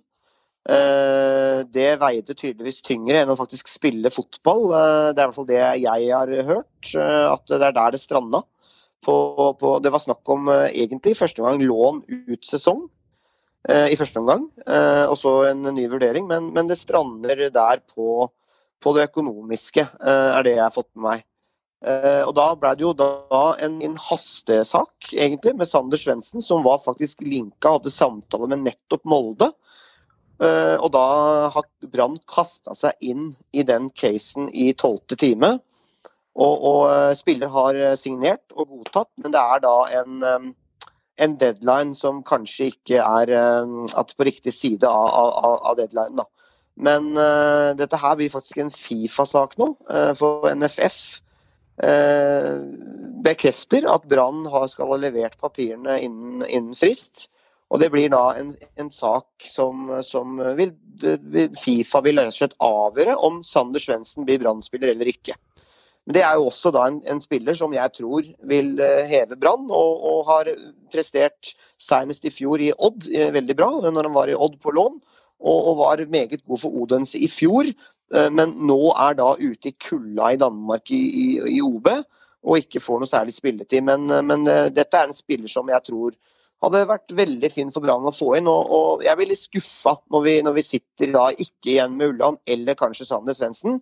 Eh, 0.69 1.63
det 1.73 1.95
veide 2.03 2.35
tydeligvis 2.37 2.83
tyngre 2.85 3.23
enn 3.23 3.33
å 3.33 3.39
faktisk 3.39 3.71
spille 3.73 4.13
fotball. 4.13 4.67
Eh, 4.77 5.07
det 5.15 5.23
er 5.23 5.25
i 5.25 5.31
hvert 5.31 5.39
fall 5.39 5.49
det 5.49 5.63
jeg 5.81 6.11
har 6.13 6.33
hørt, 6.51 6.91
eh, 6.93 7.25
at 7.31 7.45
det 7.49 7.63
er 7.63 7.77
der 7.79 7.95
det 7.95 8.03
stranda. 8.03 8.43
På, 9.07 9.15
på, 9.57 9.77
det 9.81 9.93
var 9.95 10.03
snakk 10.03 10.29
om 10.35 10.51
egentlig 10.51 11.15
første 11.17 11.45
gang 11.45 11.63
lån 11.63 12.03
ut 12.11 12.45
sesong 12.45 12.89
i 13.69 13.95
første 13.99 14.19
omgang, 14.19 14.47
og 15.11 15.15
så 15.19 15.33
en 15.51 15.67
ny 15.77 15.85
vurdering. 15.91 16.25
Men, 16.27 16.49
men 16.55 16.67
det 16.71 16.79
strander 16.81 17.45
der 17.55 17.83
på, 17.95 18.27
på, 18.83 18.95
det 18.97 19.09
økonomiske, 19.11 19.85
er 20.01 20.47
det 20.47 20.57
jeg 20.57 20.65
har 20.65 20.75
fått 20.75 20.91
med 20.95 21.05
meg. 21.09 21.25
Og 22.27 22.33
Da 22.35 22.47
ble 22.59 22.73
det 22.75 22.83
jo 22.83 22.93
da 22.97 23.43
en, 23.63 23.77
en 23.87 23.97
hastesak 24.03 25.13
egentlig 25.13 25.55
med 25.59 25.69
Sander 25.71 26.01
Svendsen, 26.01 26.43
som 26.43 26.65
var 26.67 26.81
faktisk 26.83 27.23
linka, 27.23 27.77
hadde 27.77 27.93
samtale 27.95 28.51
med 28.51 28.65
nettopp 28.67 29.07
Molde. 29.07 29.53
Eh, 30.39 30.77
og 30.79 30.93
da 30.95 31.05
har 31.51 31.67
Brann 31.91 32.19
kasta 32.31 32.75
seg 32.79 32.95
inn 33.03 33.33
i 33.51 33.65
den 33.67 33.89
casen 33.99 34.47
i 34.55 34.71
tolvte 34.79 35.19
time. 35.19 35.57
Og, 36.39 36.55
og, 36.55 36.83
eh, 36.93 37.15
spiller 37.19 37.51
har 37.51 37.75
eh, 37.75 37.97
signert 37.99 38.55
og 38.55 38.71
godtatt, 38.71 39.11
men 39.19 39.35
det 39.35 39.43
er 39.43 39.65
da 39.65 39.75
en, 39.99 40.53
en 41.19 41.37
deadline 41.41 41.97
som 41.99 42.23
kanskje 42.23 42.71
ikke 42.71 43.03
er 43.03 43.35
på 44.15 44.29
riktig 44.29 44.55
side 44.55 44.87
av, 44.87 45.09
av, 45.11 45.59
av 45.73 45.81
deadline. 45.81 46.23
Da. 46.23 46.29
Men 46.79 47.11
uh, 47.19 47.75
dette 47.79 47.99
her 47.99 48.19
blir 48.19 48.31
faktisk 48.31 48.61
en 48.63 48.71
Fifa-sak 48.71 49.57
nå, 49.59 49.73
uh, 49.91 50.13
for 50.19 50.47
NFF 50.55 50.99
uh, 51.83 52.63
bekrefter 53.27 53.89
at 53.91 54.07
Brann 54.11 54.47
skal 54.71 54.93
ha 54.93 55.01
levert 55.03 55.35
papirene 55.43 55.99
innen, 56.07 56.47
innen 56.47 56.79
frist. 56.79 57.27
Og 57.69 57.83
Det 57.83 57.91
blir 57.93 58.09
da 58.13 58.31
en, 58.39 58.55
en 58.81 58.89
sak 58.95 59.45
som, 59.45 59.91
som 60.07 60.39
vil, 60.57 60.73
Fifa 61.59 62.01
vil 62.07 62.21
rett 62.21 62.33
og 62.33 62.39
slett 62.39 62.57
avgjøre 62.65 63.19
om 63.27 63.43
Sander 63.45 63.83
Svendsen 63.83 64.25
blir 64.25 64.41
brannspiller 64.41 64.95
eller 64.95 65.11
ikke. 65.11 65.37
Men 66.09 66.17
Det 66.17 66.23
er 66.25 66.39
jo 66.41 66.47
også 66.49 66.73
da 66.73 66.87
en, 66.89 67.03
en 67.05 67.21
spiller 67.21 67.57
som 67.59 67.75
jeg 67.77 67.93
tror 67.99 68.25
vil 68.49 68.71
eh, 68.81 69.05
heve 69.11 69.37
Brann, 69.37 69.67
og, 69.69 70.05
og, 70.09 70.23
har 70.31 70.49
prestert 70.89 71.53
senest 71.77 72.25
i 72.25 72.33
fjor 72.33 72.65
i 72.65 72.71
Odd 72.73 73.11
eh, 73.13 73.29
veldig 73.35 73.57
bra, 73.59 73.69
når 73.85 74.09
han 74.09 74.17
var 74.17 74.33
i 74.33 74.39
Odd 74.39 74.57
på 74.65 74.73
lån. 74.73 74.97
Og, 75.39 75.59
og 75.71 75.79
var 75.79 76.05
meget 76.11 76.43
god 76.45 76.59
for 76.65 76.83
Odense 76.83 77.19
i 77.19 77.29
fjor, 77.31 77.69
eh, 77.71 78.31
men 78.35 78.57
nå 78.67 78.79
er 78.97 79.19
da 79.21 79.35
ute 79.39 79.71
i 79.71 79.77
kulda 79.79 80.33
i 80.35 80.41
Danmark 80.41 80.91
i, 80.91 80.99
i, 80.99 81.27
i 81.59 81.61
OB 81.63 81.93
og 82.49 82.59
ikke 82.63 82.83
får 82.83 83.03
noe 83.03 83.11
særlig 83.11 83.37
spilletid. 83.37 83.85
Men, 83.87 84.09
men 84.27 84.47
eh, 84.51 84.67
dette 84.75 84.99
er 84.99 85.11
en 85.11 85.17
spiller 85.17 85.51
som 85.51 85.71
jeg 85.71 85.85
tror 85.89 86.17
hadde 86.65 86.81
vært 86.91 87.13
veldig 87.15 87.49
fin 87.55 87.69
for 87.75 87.85
Brann 87.85 88.07
å 88.09 88.15
få 88.15 88.33
inn. 88.39 88.49
Og, 88.51 88.71
og 88.75 89.05
jeg 89.07 89.19
blir 89.19 89.31
litt 89.31 89.43
skuffa 89.43 89.95
når 90.13 90.25
vi, 90.27 90.37
når 90.47 90.57
vi 90.59 90.67
sitter 90.67 91.13
da 91.15 91.29
ikke 91.35 91.75
igjen 91.75 91.99
med 91.99 92.15
Ulland 92.15 92.41
eller 92.51 92.79
kanskje 92.79 93.07
Sander 93.09 93.37
Svendsen. 93.39 93.79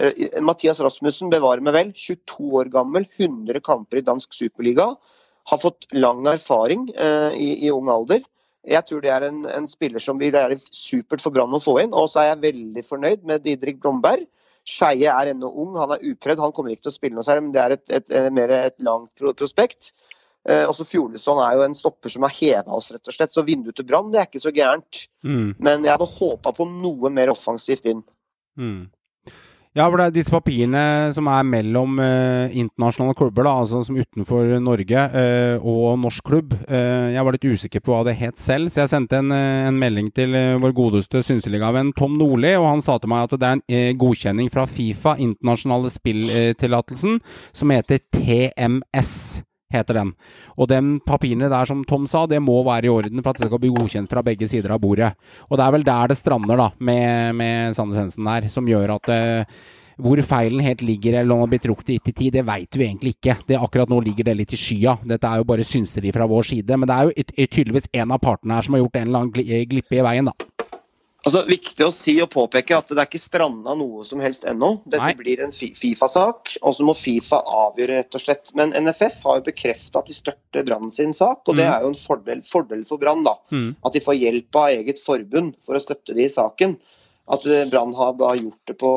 Eh, 0.00 0.26
Mathias 0.44 0.82
Rasmussen 0.84 1.32
bevarer 1.32 1.64
meg 1.64 1.76
vel, 1.76 1.92
22 1.96 2.50
år 2.62 2.72
gammel, 2.74 3.08
100 3.16 3.64
kamper 3.64 4.00
i 4.00 4.04
dansk 4.04 4.36
superliga. 4.36 4.92
Har 5.48 5.62
fått 5.62 5.88
lang 5.96 6.26
erfaring 6.28 6.90
eh, 6.96 7.30
i, 7.38 7.52
i, 7.64 7.72
ung 7.72 7.88
alder. 7.92 8.24
Jeg 8.68 8.84
tror 8.88 9.00
det 9.04 9.12
er 9.14 9.24
en, 9.28 9.44
en 9.48 9.68
spiller 9.70 10.02
som 10.02 10.18
vil 10.20 10.34
være 10.34 10.58
supert 10.74 11.22
for 11.24 11.34
Brann 11.34 11.54
å 11.56 11.62
få 11.62 11.78
inn. 11.82 11.94
Og 11.96 12.10
så 12.12 12.22
er 12.22 12.32
jeg 12.32 12.44
veldig 12.48 12.84
fornøyd 12.84 13.24
med 13.28 13.46
Didrik 13.46 13.80
Blomberg. 13.82 14.26
Skeie 14.68 15.08
er 15.08 15.30
ennå 15.30 15.48
ung, 15.48 15.78
han 15.80 15.94
er 15.94 16.04
uprøvd. 16.04 16.42
Han 16.44 16.52
kommer 16.56 16.74
ikke 16.74 16.88
til 16.88 16.92
å 16.92 16.98
spille 16.98 17.16
noe 17.16 17.24
særlig, 17.24 17.46
men 17.46 17.54
det 17.54 17.62
er 17.62 17.76
et, 17.78 17.84
et, 17.88 18.10
et, 18.20 18.28
mer 18.36 18.52
et 18.52 18.76
langt 18.84 19.24
prospekt. 19.38 19.94
Eh, 20.48 20.64
også 20.68 20.84
Fjolesson 20.88 21.40
er 21.44 21.56
jo 21.56 21.64
en 21.64 21.76
stopper 21.76 22.12
som 22.12 22.26
har 22.26 22.34
heva 22.36 22.76
oss, 22.76 22.90
rett 22.92 23.08
og 23.08 23.16
slett. 23.16 23.32
Så 23.32 23.46
vinduet 23.46 23.78
til 23.78 23.88
Brann, 23.88 24.12
det 24.12 24.20
er 24.20 24.28
ikke 24.28 24.44
så 24.44 24.52
gærent. 24.54 25.06
Mm. 25.24 25.56
Men 25.56 25.88
jeg 25.88 25.94
hadde 25.94 26.12
håpa 26.18 26.52
på 26.56 26.68
noe 26.68 27.12
mer 27.12 27.32
offensivt 27.32 27.88
inn. 27.88 28.04
Mm. 28.60 28.90
Ja, 29.76 29.84
for 29.84 30.00
det 30.00 30.06
er 30.08 30.14
disse 30.16 30.32
papirene 30.32 30.82
som 31.14 31.28
er 31.30 31.44
mellom 31.46 31.98
eh, 32.02 32.54
internasjonale 32.56 33.16
klubber, 33.18 33.44
da, 33.46 33.52
altså 33.62 33.82
som 33.86 33.98
utenfor 33.98 34.54
Norge, 34.64 35.04
eh, 35.20 35.56
og 35.60 35.98
norsk 36.02 36.24
klubb. 36.24 36.54
Eh, 36.66 37.12
jeg 37.14 37.24
var 37.26 37.36
litt 37.36 37.46
usikker 37.46 37.84
på 37.84 37.92
hva 37.94 38.02
det 38.08 38.16
het 38.18 38.40
selv, 38.40 38.72
så 38.72 38.82
jeg 38.82 38.92
sendte 38.94 39.20
en, 39.20 39.32
eh, 39.34 39.68
en 39.68 39.78
melding 39.78 40.08
til 40.16 40.34
eh, 40.38 40.56
vår 40.62 40.74
godeste 40.76 41.22
synseligavenn 41.26 41.92
Tom 41.98 42.16
Nordli, 42.18 42.54
og 42.58 42.70
han 42.70 42.84
sa 42.84 42.96
til 42.98 43.12
meg 43.12 43.28
at 43.28 43.36
det 43.36 43.50
er 43.50 43.58
en 43.58 43.66
eh, 43.68 43.92
godkjenning 43.98 44.48
fra 44.54 44.64
Fifa, 44.70 45.18
internasjonale 45.20 45.92
spilltillatelsen, 45.92 47.20
som 47.52 47.76
heter 47.76 48.02
TMS 48.14 49.44
heter 49.72 50.00
den. 50.00 50.12
Og 50.56 50.68
den 50.70 50.94
papirene 51.04 51.50
der, 51.52 51.68
som 51.68 51.84
Tom 51.88 52.06
sa, 52.08 52.24
det 52.26 52.40
må 52.44 52.60
være 52.66 52.88
i 52.88 52.92
orden 52.92 53.22
for 53.22 53.32
at 53.32 53.40
det 53.40 53.50
skal 53.50 53.62
bli 53.62 53.72
godkjent 53.74 54.10
fra 54.10 54.24
begge 54.26 54.48
sider 54.50 54.74
av 54.74 54.82
bordet. 54.82 55.12
Og 55.48 55.58
det 55.58 55.66
er 55.66 55.74
vel 55.76 55.88
der 55.88 56.12
det 56.12 56.18
strander, 56.20 56.60
da, 56.60 56.70
med, 56.78 57.36
med 57.38 57.76
Sandnes 57.76 58.00
Hensen 58.00 58.28
der, 58.28 58.48
som 58.52 58.68
gjør 58.68 58.96
at 58.96 59.12
uh, 59.12 59.58
hvor 59.98 60.20
feilen 60.22 60.62
helt 60.62 60.82
ligger, 60.86 61.18
eller 61.18 61.34
om 61.34 61.42
har 61.42 61.50
blitt 61.50 61.64
trukket 61.66 61.90
i 61.96 62.12
tid, 62.12 62.32
det 62.36 62.44
veit 62.46 62.76
vi 62.76 62.86
egentlig 62.86 63.16
ikke. 63.16 63.34
Det, 63.48 63.58
akkurat 63.58 63.90
nå 63.90 63.98
ligger 64.06 64.28
det 64.28 64.36
litt 64.38 64.54
i 64.54 64.60
skya. 64.60 64.94
Dette 65.02 65.26
er 65.26 65.42
jo 65.42 65.48
bare 65.48 65.66
synseri 65.66 66.12
fra 66.14 66.28
vår 66.30 66.46
side. 66.52 66.78
Men 66.78 66.86
det 66.86 66.96
er 66.96 67.08
jo 67.08 67.48
tydeligvis 67.50 67.90
en 67.98 68.14
av 68.14 68.22
partene 68.22 68.54
her 68.54 68.66
som 68.66 68.76
har 68.76 68.84
gjort 68.84 69.00
en 69.00 69.08
eller 69.08 69.26
annen 69.26 69.66
glippe 69.72 69.98
i 69.98 70.04
veien, 70.06 70.30
da. 70.30 70.57
Altså, 71.28 71.42
Viktig 71.48 71.84
å 71.84 71.92
si 71.92 72.14
og 72.24 72.30
påpeke 72.32 72.76
at 72.78 72.88
det 72.88 72.98
er 73.02 73.08
ikke 73.10 73.20
stranda 73.20 73.74
noe 73.76 74.04
som 74.08 74.20
helst 74.24 74.46
ennå. 74.48 74.78
Dette 74.88 75.04
Nei. 75.04 75.14
blir 75.18 75.42
en 75.44 75.52
Fifa-sak, 75.52 76.54
og 76.62 76.74
så 76.76 76.86
må 76.88 76.94
Fifa 76.96 77.42
avgjøre, 77.44 77.98
rett 78.00 78.16
og 78.16 78.22
slett. 78.24 78.52
Men 78.58 78.72
NFF 78.72 79.22
har 79.28 79.40
jo 79.40 79.46
bekrefta 79.50 80.00
at 80.00 80.08
de 80.08 80.16
støtter 80.16 80.64
Brann 80.68 80.90
sin 80.94 81.12
sak, 81.12 81.42
og 81.46 81.56
det 81.58 81.66
Mm. 81.66 81.72
er 81.74 81.80
jo 81.84 81.88
en 81.92 82.00
fordel, 82.00 82.40
fordel 82.48 82.84
for 82.88 82.96
Brann. 82.98 83.24
da. 83.24 83.34
Mm. 83.52 83.76
At 83.84 83.92
de 83.92 84.00
får 84.00 84.16
hjelp 84.18 84.56
av 84.56 84.68
eget 84.70 84.98
forbund 85.04 85.56
for 85.64 85.74
å 85.76 85.80
støtte 85.84 86.14
de 86.14 86.24
i 86.24 86.28
saken. 86.32 86.78
At 87.30 87.44
eh, 87.46 87.66
Brann 87.68 87.92
har 87.92 88.14
har 88.16 88.36
gjort 88.36 88.64
det 88.66 88.78
på, 88.78 88.92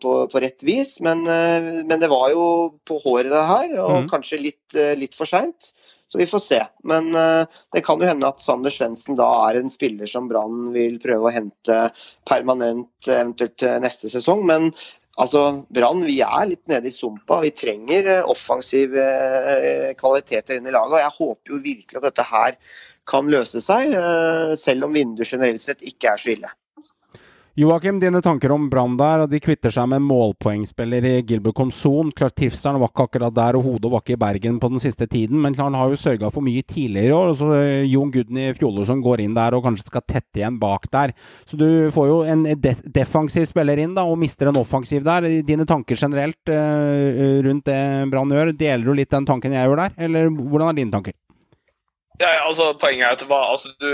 på, 0.00 0.28
på 0.32 0.40
rett 0.42 0.64
vis, 0.66 1.00
men, 1.00 1.22
eh, 1.28 1.84
men 1.84 2.00
det 2.00 2.08
var 2.10 2.30
jo 2.32 2.74
på 2.84 2.98
håret 3.04 3.30
det 3.30 3.46
her, 3.46 3.78
og 3.78 4.02
Mm. 4.04 4.08
kanskje 4.10 4.40
litt, 4.42 4.74
eh, 4.74 4.96
litt 4.96 5.14
for 5.14 5.24
seint. 5.26 5.72
Så 6.08 6.18
vi 6.18 6.26
får 6.26 6.38
se. 6.38 6.60
Men 6.86 7.14
eh, 7.14 7.46
det 7.74 7.82
kan 7.86 8.00
jo 8.00 8.06
hende 8.06 8.28
at 8.28 8.42
Sander 8.44 8.70
Svendsen 8.70 9.18
da 9.18 9.26
er 9.48 9.58
en 9.58 9.72
spiller 9.72 10.06
som 10.10 10.28
Brann 10.30 10.70
vil 10.74 11.00
prøve 11.02 11.26
å 11.26 11.34
hente 11.34 11.78
permanent 12.28 13.10
eh, 13.10 13.22
eventuelt 13.24 13.56
til 13.58 13.80
neste 13.82 14.10
sesong. 14.12 14.44
Men 14.46 14.70
altså, 15.18 15.42
Brann, 15.74 16.04
vi 16.06 16.20
er 16.22 16.50
litt 16.52 16.62
nede 16.70 16.90
i 16.90 16.94
sumpa. 16.94 17.40
Vi 17.42 17.54
trenger 17.58 18.12
eh, 18.12 18.28
offensive 18.36 19.06
eh, 19.56 19.94
kvaliteter 19.98 20.60
inn 20.60 20.70
i 20.70 20.76
laget. 20.76 20.94
Og 20.94 21.02
jeg 21.02 21.16
håper 21.18 21.56
jo 21.56 21.64
virkelig 21.64 22.00
at 22.02 22.08
dette 22.10 22.28
her 22.30 22.60
kan 23.06 23.28
løse 23.30 23.62
seg, 23.62 23.92
eh, 23.94 24.54
selv 24.58 24.88
om 24.88 24.94
vinduet 24.94 25.30
generelt 25.30 25.62
sett 25.62 25.82
ikke 25.86 26.14
er 26.14 26.22
så 26.22 26.32
ille. 26.34 26.54
Joakim, 27.56 27.96
dine 27.96 28.20
tanker 28.20 28.52
om 28.52 28.66
Brann 28.68 28.98
der, 29.00 29.22
og 29.24 29.30
de 29.32 29.38
kvitter 29.40 29.72
seg 29.72 29.86
med 29.88 30.02
en 30.02 30.04
målpoengspiller 30.04 31.06
i 31.08 31.12
Gilbert 31.24 31.56
Komson. 31.56 32.10
Klart 32.12 32.34
Trivselen 32.36 32.82
var 32.82 32.90
ikke 32.90 33.06
akkurat 33.06 33.32
der, 33.32 33.56
og 33.56 33.64
hodet 33.64 33.88
var 33.94 34.02
ikke 34.04 34.12
i 34.12 34.18
Bergen 34.20 34.58
på 34.60 34.68
den 34.74 34.82
siste 34.84 35.06
tiden, 35.08 35.40
men 35.40 35.56
klart 35.56 35.70
han 35.70 35.78
har 35.80 35.88
jo 35.88 35.96
sørga 35.96 36.28
for 36.34 36.44
mye 36.44 36.60
tidligere 36.60 37.08
i 37.08 37.14
år. 37.16 37.32
og 37.32 37.38
så 37.40 37.48
eh, 37.56 37.88
Jon 37.88 38.12
Gudny 38.12 38.50
Fjolesson 38.58 39.00
går 39.00 39.24
inn 39.24 39.38
der 39.40 39.56
og 39.56 39.64
kanskje 39.64 39.88
skal 39.88 40.04
tette 40.04 40.42
igjen 40.42 40.60
bak 40.60 40.84
der. 40.92 41.16
Så 41.48 41.56
du 41.56 41.66
får 41.96 42.12
jo 42.12 42.18
en 42.28 42.44
def 42.60 42.84
defensiv 42.84 43.48
spiller 43.48 43.80
inn, 43.80 43.96
da, 43.96 44.04
og 44.04 44.20
mister 44.20 44.52
en 44.52 44.60
offensiv 44.60 45.08
der. 45.08 45.24
Dine 45.48 45.64
tanker 45.64 45.96
generelt 45.96 46.52
eh, 46.52 47.40
rundt 47.40 47.72
det 47.72 47.80
Brann 48.12 48.36
gjør, 48.36 48.52
deler 48.52 48.84
du 48.84 48.92
litt 49.00 49.16
den 49.16 49.32
tanken 49.32 49.56
jeg 49.56 49.64
gjør 49.64 49.86
der, 49.86 49.96
eller 49.96 50.28
hvordan 50.28 50.74
er 50.74 50.82
dine 50.82 50.92
tanker? 50.92 51.16
Ja, 52.20 52.28
ja, 52.32 52.42
altså 52.48 52.70
Poenget 52.80 53.04
er 53.06 53.16
at 53.18 53.24
var, 53.28 53.50
altså, 53.52 53.68
du, 53.80 53.90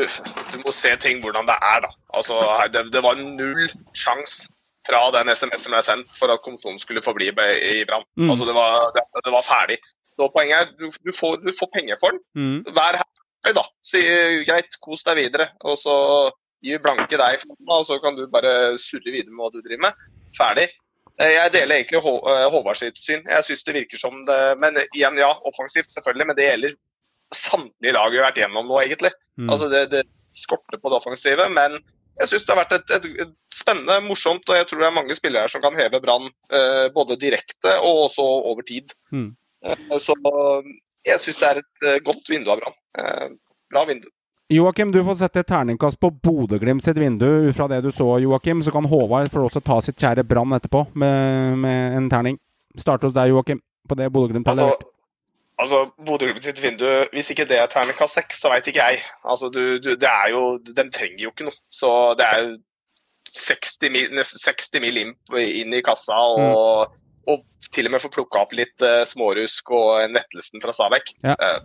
du 0.52 0.58
må 0.62 0.72
se 0.72 0.92
ting 1.02 1.20
hvordan 1.24 1.46
det 1.48 1.56
er. 1.58 1.80
da. 1.86 1.90
Altså, 2.14 2.36
Det, 2.72 2.84
det 2.94 3.02
var 3.02 3.18
null 3.22 3.64
sjanse 3.98 4.48
fra 4.86 5.00
den 5.14 5.30
SMS 5.34 5.62
som 5.66 5.74
ble 5.74 5.80
sendt 5.86 6.12
for 6.18 6.30
at 6.34 6.42
konfirmasjonen 6.42 6.78
skulle 6.82 7.02
forbli 7.02 7.28
i 7.30 7.82
Brann. 7.88 8.04
Mm. 8.18 8.30
Altså, 8.30 8.46
det, 8.46 8.54
var- 8.54 8.92
det, 8.94 9.02
det 9.26 9.32
var 9.34 9.42
ferdig. 9.46 9.78
Så 10.18 10.28
Poenget 10.34 10.58
er 10.60 10.70
du, 10.78 10.86
du, 11.06 11.12
får, 11.16 11.36
du 11.42 11.50
får 11.58 11.70
penger 11.74 11.98
for 12.00 12.14
den. 12.14 12.22
Mm. 12.38 12.74
Vær 12.76 12.98
her, 13.00 13.54
da. 13.58 13.64
Si 13.82 14.02
greit, 14.46 14.78
kos 14.84 15.02
deg 15.06 15.18
videre. 15.22 15.48
Og 15.66 15.78
så 15.80 15.96
gir 16.62 16.78
blanke 16.82 17.18
deg, 17.18 17.42
og 17.66 17.86
så 17.88 17.98
kan 18.02 18.14
du 18.18 18.28
bare 18.30 18.76
surre 18.78 19.10
videre 19.10 19.32
med 19.34 19.42
hva 19.42 19.50
du 19.54 19.60
driver 19.66 19.88
med. 19.88 20.06
Ferdig. 20.38 20.68
Eh, 21.18 21.32
Jeg 21.34 21.52
deler 21.56 21.80
egentlig 21.80 22.02
Hå- 22.06 22.22
eh, 22.30 22.46
Håvard 22.54 22.78
sitt 22.78 22.98
syn. 23.02 23.22
Jeg 23.26 23.44
syns 23.48 23.64
det 23.66 23.74
virker 23.80 23.98
som 23.98 24.22
det 24.28 24.38
Men 24.62 24.78
igjen, 24.94 25.18
ja, 25.18 25.32
offensivt 25.50 25.90
selvfølgelig, 25.90 26.26
men 26.30 26.36
det 26.38 26.46
gjelder 26.50 26.76
samtlige 27.36 27.96
lag 27.96 28.12
vi 28.12 28.20
har 28.20 28.28
vært 28.30 28.40
gjennom 28.42 28.68
nå, 28.68 28.78
egentlig. 28.82 29.12
Mm. 29.40 29.50
Altså 29.50 29.68
det, 29.72 29.86
det 29.92 30.04
skorter 30.36 30.80
på 30.80 30.92
det 30.92 30.98
offensive, 30.98 31.48
men 31.52 31.78
jeg 32.20 32.28
syns 32.28 32.46
det 32.46 32.52
har 32.52 32.60
vært 32.60 32.74
et, 32.76 32.94
et, 32.96 33.06
et 33.24 33.34
spennende, 33.52 33.98
morsomt, 34.04 34.48
og 34.48 34.58
jeg 34.58 34.68
tror 34.68 34.82
det 34.82 34.88
er 34.88 34.96
mange 34.96 35.16
spillere 35.16 35.46
her 35.46 35.52
som 35.52 35.62
kan 35.64 35.76
heve 35.78 36.00
Brann 36.02 36.28
eh, 36.28 36.88
både 36.94 37.16
direkte 37.20 37.72
og 37.80 38.06
også 38.08 38.26
over 38.52 38.66
tid. 38.68 38.92
Mm. 39.14 39.30
Eh, 39.64 39.94
så 40.02 40.16
jeg 41.06 41.22
syns 41.22 41.40
det 41.40 41.48
er 41.48 41.62
et 41.62 41.86
eh, 41.88 42.02
godt 42.04 42.28
vindu 42.30 42.52
av 42.52 42.60
Brann. 42.60 42.76
Eh, 42.98 43.30
bra 43.72 43.86
vindu. 43.88 44.10
Joakim, 44.52 44.90
du 44.92 45.00
får 45.06 45.16
sette 45.22 45.40
et 45.40 45.48
terningkast 45.48 45.96
på 46.02 46.10
Bodø-Glimt 46.12 46.84
sitt 46.84 46.98
vindu. 47.00 47.48
Fra 47.56 47.68
det 47.72 47.80
du 47.86 47.88
så, 47.94 48.08
Joakim, 48.20 48.60
så 48.62 48.74
kan 48.74 48.84
Håvard 48.84 49.32
få 49.32 49.46
også 49.46 49.62
ta 49.64 49.78
sitt 49.84 49.96
kjære 49.96 50.26
Brann 50.28 50.52
etterpå 50.52 50.84
med, 51.00 51.56
med 51.62 51.96
en 51.96 52.10
terning. 52.12 52.36
Starte 52.76 53.08
hos 53.08 53.16
deg, 53.16 53.32
Joakim, 53.32 53.62
på 53.88 53.96
det 53.96 54.10
Bodø-Glimt 54.12 54.50
har 54.50 54.52
Altså, 54.52 54.68
levert. 54.68 54.91
Altså 55.62 55.84
Bodø-Glimt 56.06 56.44
sitt 56.44 56.60
vindu, 56.62 56.86
hvis 57.14 57.30
ikke 57.32 57.46
det 57.50 57.58
er 57.58 57.70
terningkast 57.70 58.18
seks, 58.18 58.40
så 58.42 58.52
veit 58.52 58.68
ikke 58.68 58.84
jeg. 58.84 59.02
Altså, 59.24 59.50
du, 59.52 59.78
du, 59.82 59.94
det 59.94 60.10
er 60.10 60.32
jo, 60.34 60.58
De 60.66 60.84
trenger 60.90 61.24
jo 61.24 61.32
ikke 61.32 61.48
noe. 61.48 61.58
Så 61.72 61.90
det 62.18 62.26
er 62.28 62.42
jo 62.42 62.56
60 63.32 63.92
mil, 63.94 64.10
nesten 64.16 64.42
60 64.42 64.82
mil 64.84 65.00
inn, 65.00 65.14
inn 65.40 65.72
i 65.72 65.84
kassa, 65.84 66.18
og, 66.18 66.98
og 67.30 67.46
til 67.72 67.88
og 67.88 67.94
med 67.94 68.02
få 68.04 68.10
plukka 68.12 68.42
opp 68.44 68.52
litt 68.56 68.84
uh, 68.84 69.00
smårusk 69.08 69.72
og 69.72 70.02
en 70.02 70.18
Vettelsen 70.18 70.62
fra 70.64 70.74
Stabæk. 70.76 71.14
Ja. 71.24 71.38
Uh, 71.40 71.62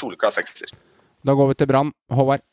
Soleklar 0.00 0.32
sekser. 0.32 0.70
Da 1.26 1.34
går 1.36 1.50
vi 1.50 1.58
til 1.60 1.68
Brann. 1.68 1.90
Håvard. 2.14 2.44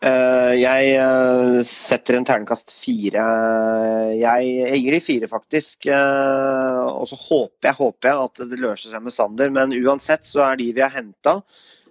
Eh, 0.00 0.52
jeg 0.56 0.92
eh, 0.96 1.58
setter 1.66 2.16
en 2.16 2.24
terningkast 2.24 2.72
fire. 2.72 3.24
Jeg, 4.16 4.46
jeg 4.56 4.78
gir 4.80 4.96
de 4.96 5.00
fire, 5.04 5.28
faktisk. 5.28 5.90
Eh, 5.92 6.78
og 6.88 7.04
så 7.10 7.18
håper 7.20 7.68
jeg, 7.68 7.78
håper 7.82 8.08
jeg 8.08 8.28
at 8.28 8.40
det 8.52 8.62
løser 8.62 8.94
seg 8.94 9.04
med 9.04 9.14
Sander. 9.14 9.52
Men 9.52 9.76
uansett 9.76 10.24
så 10.28 10.46
er 10.46 10.60
de 10.60 10.70
vi 10.72 10.84
har 10.84 10.94
henta, 10.94 11.40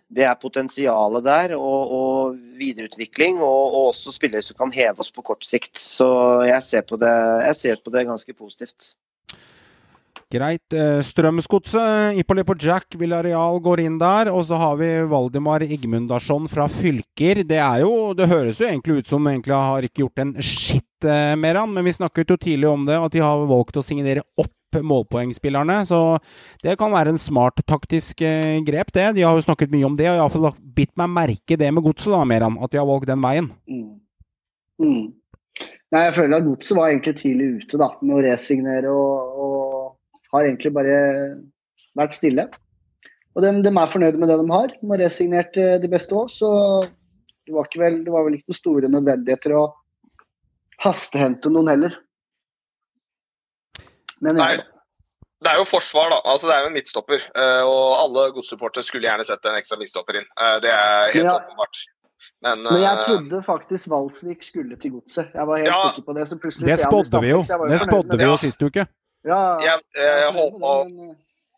det 0.10 0.26
er 0.26 0.41
potensialet 0.41 1.28
der. 1.28 1.53
Og, 1.60 1.93
og 1.99 2.39
videreutvikling. 2.57 3.38
Og, 3.45 3.78
og 3.78 3.91
også 3.91 4.16
spillere 4.16 4.45
som 4.45 4.57
kan 4.57 4.74
heve 4.74 5.05
oss 5.05 5.14
på 5.14 5.26
kort 5.30 5.45
sikt. 5.45 5.78
Så 5.78 6.10
jeg 6.49 6.66
ser 6.66 6.89
på 6.89 6.97
det, 7.01 7.14
ser 7.62 7.78
på 7.84 7.93
det 7.93 8.07
ganske 8.10 8.34
positivt. 8.34 8.95
Greit. 10.30 10.73
Eh, 10.77 10.99
Strømsgodset, 11.01 12.19
Ippolipo 12.21 12.53
Jack, 12.53 12.93
Villarreal 13.01 13.57
går 13.65 13.82
inn 13.82 13.97
der. 13.97 14.30
Og 14.30 14.43
så 14.45 14.59
har 14.61 14.77
vi 14.77 14.89
Valdimar 15.09 15.65
Igmundarsson 15.65 16.45
fra 16.51 16.67
Fylker. 16.69 17.41
Det 17.49 17.57
er 17.57 17.81
jo 17.81 18.14
Det 18.14 18.30
høres 18.30 18.61
jo 18.61 18.68
egentlig 18.68 18.99
ut 18.99 19.10
som 19.10 19.26
egentlig 19.26 19.57
har 19.57 19.81
ikke 19.88 20.03
gjort 20.03 20.22
en 20.22 20.35
skitt 20.38 21.10
eh, 21.10 21.34
med 21.35 21.57
han, 21.57 21.73
men 21.73 21.85
vi 21.85 21.97
snakket 21.97 22.30
jo 22.30 22.38
tidlig 22.38 22.69
om 22.69 22.85
det, 22.85 22.97
at 22.97 23.11
de 23.11 23.26
har 23.26 23.45
valgt 23.49 23.80
å 23.80 23.85
signere 23.85 24.22
opp 24.38 24.53
målpoengspillerne. 24.77 25.81
Så 25.89 26.19
det 26.61 26.77
kan 26.77 26.93
være 26.93 27.15
en 27.15 27.22
smart 27.22 27.64
taktisk 27.65 28.22
eh, 28.22 28.61
grep, 28.61 28.93
det. 28.93 29.15
De 29.18 29.26
har 29.26 29.34
jo 29.34 29.47
snakket 29.47 29.73
mye 29.73 29.88
om 29.88 29.97
det, 29.97 30.11
og 30.11 30.14
Jeg 30.14 30.22
iallfall 30.22 30.53
bitt 30.77 30.93
meg 30.99 31.10
merke 31.10 31.57
det 31.57 31.73
med 31.73 31.85
godset, 31.85 32.14
da, 32.14 32.22
Meran. 32.22 32.60
At 32.61 32.69
de 32.69 32.77
har 32.77 32.89
valgt 32.89 33.10
den 33.10 33.26
veien. 33.26 33.49
Mm. 33.65 33.97
Mm. 34.80 35.07
Nei, 35.89 36.03
jeg 36.06 36.14
føler 36.19 36.38
at 36.38 36.45
Godset 36.45 36.77
var 36.77 36.91
egentlig 36.91 37.15
tidlig 37.18 37.47
ute 37.64 37.80
da, 37.81 37.88
med 38.06 38.19
å 38.19 38.22
resignere 38.22 38.91
og, 38.93 39.39
og 39.41 39.59
har 40.34 40.45
egentlig 40.45 40.73
bare 40.76 40.97
vært 41.97 42.14
stille. 42.18 42.47
Og 43.35 43.43
de, 43.45 43.51
de 43.64 43.69
er 43.72 43.91
fornøyde 43.91 44.19
med 44.19 44.30
det 44.31 44.39
de 44.41 44.47
har. 44.51 44.73
De 44.81 44.89
har 44.91 45.01
resignert 45.03 45.57
eh, 45.57 45.77
de 45.81 45.88
beste 45.91 46.15
òg, 46.18 46.30
så 46.34 46.49
det 47.45 47.53
var, 47.56 47.65
ikke 47.69 47.81
vel, 47.81 48.01
det 48.06 48.11
var 48.14 48.26
vel 48.27 48.35
ikke 48.38 48.51
noen 48.51 48.60
store 48.61 48.89
nødvendigheter 48.91 49.56
å 49.57 49.64
hastehente 50.84 51.49
noen 51.51 51.69
heller. 51.72 51.95
Men 54.22 54.35
Nei. 54.39 54.51
ja, 54.57 54.64
Det 55.39 55.51
er 55.53 55.61
jo 55.61 55.68
forsvar, 55.69 56.10
da. 56.11 56.18
Altså, 56.27 56.49
det 56.49 56.56
er 56.57 56.65
jo 56.65 56.69
en 56.72 56.76
midtstopper. 56.76 57.22
eh, 57.35 57.61
Og 57.64 57.93
alle 57.95 58.26
godssupportere 58.35 58.84
skulle 58.84 59.07
gjerne 59.07 59.23
sett 59.23 59.45
en 59.47 59.56
ekstra 59.56 59.77
midtstopper 59.80 60.19
inn. 60.19 60.27
Eh, 60.35 60.60
Det 60.60 60.69
er 60.73 61.14
helt 61.14 61.26
Ja. 61.26 61.38
åpenbart. 61.39 61.80
Men, 62.43 62.64
Men 62.64 62.81
jeg 62.81 62.97
trodde 63.06 63.43
faktisk 63.43 63.88
Valsvik 63.88 64.43
skulle 64.43 64.76
til 64.76 64.91
godset. 64.91 65.31
Jeg 65.34 65.47
var 65.47 65.57
helt 65.57 65.68
Ja. 65.72 65.89
sikker 65.89 66.03
på 66.03 66.14
det. 66.15 66.27
Så 66.27 66.35
plutselig 66.39 66.68
Det 66.68 66.80
spådde 66.80 67.22
vi 67.22 67.30
jo. 67.30 67.39
Det 67.43 67.80
spådde 67.81 68.18
vi 68.18 68.23
jo 68.23 68.35
sist 68.38 68.61
uke. 68.61 68.85
Ja, 69.28 69.60
jeg, 69.64 69.82
jeg, 69.98 70.20
jeg 70.24 70.36
håpa 70.38 70.76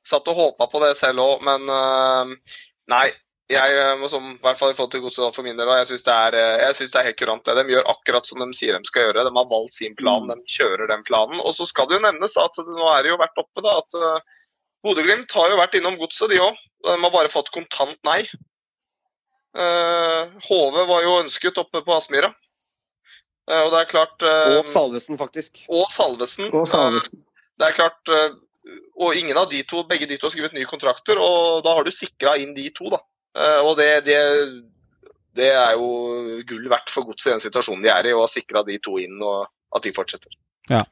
Satt 0.07 0.29
og 0.31 0.37
håpa 0.37 0.65
på 0.65 0.79
det 0.81 0.95
selv 0.97 1.21
òg, 1.21 1.43
men 1.45 1.67
uh, 1.69 2.55
nei. 2.89 3.09
Jeg 3.51 3.75
eh, 3.75 3.95
må 3.99 4.07
som, 4.07 4.29
i 4.31 4.43
hvert 4.45 4.55
fall 4.55 4.71
i 4.71 4.75
forhold 4.77 4.93
til 4.93 5.01
godset 5.03 5.35
for 5.35 5.43
min 5.43 5.57
del, 5.59 5.69
jeg 5.81 5.89
syns 5.89 6.05
det, 6.07 6.13
er, 6.27 6.35
eh, 6.39 6.61
jeg 6.65 6.77
synes 6.77 6.93
det 6.93 6.99
er 7.01 7.07
helt 7.09 7.17
kurant. 7.19 7.43
det. 7.47 7.55
De 7.57 7.73
gjør 7.73 7.89
akkurat 7.91 8.27
som 8.27 8.39
de 8.39 8.47
sier 8.55 8.77
de 8.77 8.87
skal 8.87 9.07
gjøre. 9.07 9.25
De 9.27 9.33
har 9.35 9.49
valgt 9.49 9.75
sin 9.75 9.97
plan, 9.99 10.29
de 10.29 10.37
kjører 10.53 10.87
den 10.91 11.03
planen. 11.07 11.41
Og 11.43 11.55
så 11.57 11.67
skal 11.67 11.89
det 11.89 11.97
jo 11.97 12.05
nevnes 12.05 12.37
at 12.39 12.61
nå 12.63 12.85
er 12.93 13.03
det 13.03 13.11
jo 13.11 13.19
vært 13.19 13.41
oppe 13.41 13.65
da, 13.65 13.73
at 13.81 13.97
uh, 13.99 14.45
Bodø-Glimt 14.85 15.35
har 15.35 15.51
jo 15.51 15.59
vært 15.59 15.75
innom 15.77 15.99
godset, 15.99 16.31
de 16.31 16.39
òg. 16.43 16.61
De 16.87 16.95
har 16.95 17.13
bare 17.13 17.33
fått 17.33 17.51
kontant 17.53 17.97
nei. 18.07 18.21
Uh, 19.51 20.31
HV 20.47 20.77
var 20.87 21.03
jo 21.03 21.17
ønsket 21.25 21.59
oppe 21.59 21.83
på 21.83 21.97
Aspmyra. 21.97 22.31
Uh, 23.51 23.65
og 23.65 23.73
det 23.73 23.81
er 23.81 23.91
klart 23.91 24.23
uh, 24.23 24.61
Og 24.61 24.69
Salvesen, 24.69 25.19
faktisk. 25.19 25.65
Og 25.67 25.91
Salvesen. 25.91 26.47
Og 26.55 26.69
Salvesen. 26.71 27.25
Eh, 27.61 27.67
Det 27.67 27.69
er 27.69 27.77
klart 27.77 28.09
eh, 28.09 28.33
Og 29.01 29.15
ingen 29.17 29.37
av 29.37 29.49
de 29.49 29.63
to, 29.63 29.83
begge 29.83 30.07
de 30.09 30.17
to 30.17 30.27
har 30.27 30.35
skrevet 30.35 30.53
nye 30.53 30.69
kontrakter, 30.69 31.17
og 31.17 31.63
da 31.65 31.73
har 31.77 31.83
du 31.83 31.91
sikra 31.91 32.37
inn 32.37 32.53
de 32.53 32.69
to, 32.69 32.89
da. 32.89 33.01
Eh, 33.37 33.59
Og 33.65 33.77
det, 33.77 34.05
det, 34.05 34.19
det 35.37 35.51
er 35.53 35.73
jo 35.77 36.41
gull 36.47 36.69
verdt 36.69 36.89
for 36.89 37.07
godset 37.07 37.31
i 37.31 37.35
den 37.35 37.45
situasjonen 37.45 37.83
de 37.83 37.93
er 37.93 38.09
i, 38.09 38.13
å 38.13 38.25
ha 38.25 38.29
sikra 38.29 38.63
de 38.67 38.77
to 38.83 38.97
inn, 39.01 39.21
og 39.21 39.47
at 39.75 39.85
de 39.85 39.93
fortsetter. 39.95 40.33
Ja. 40.69 40.83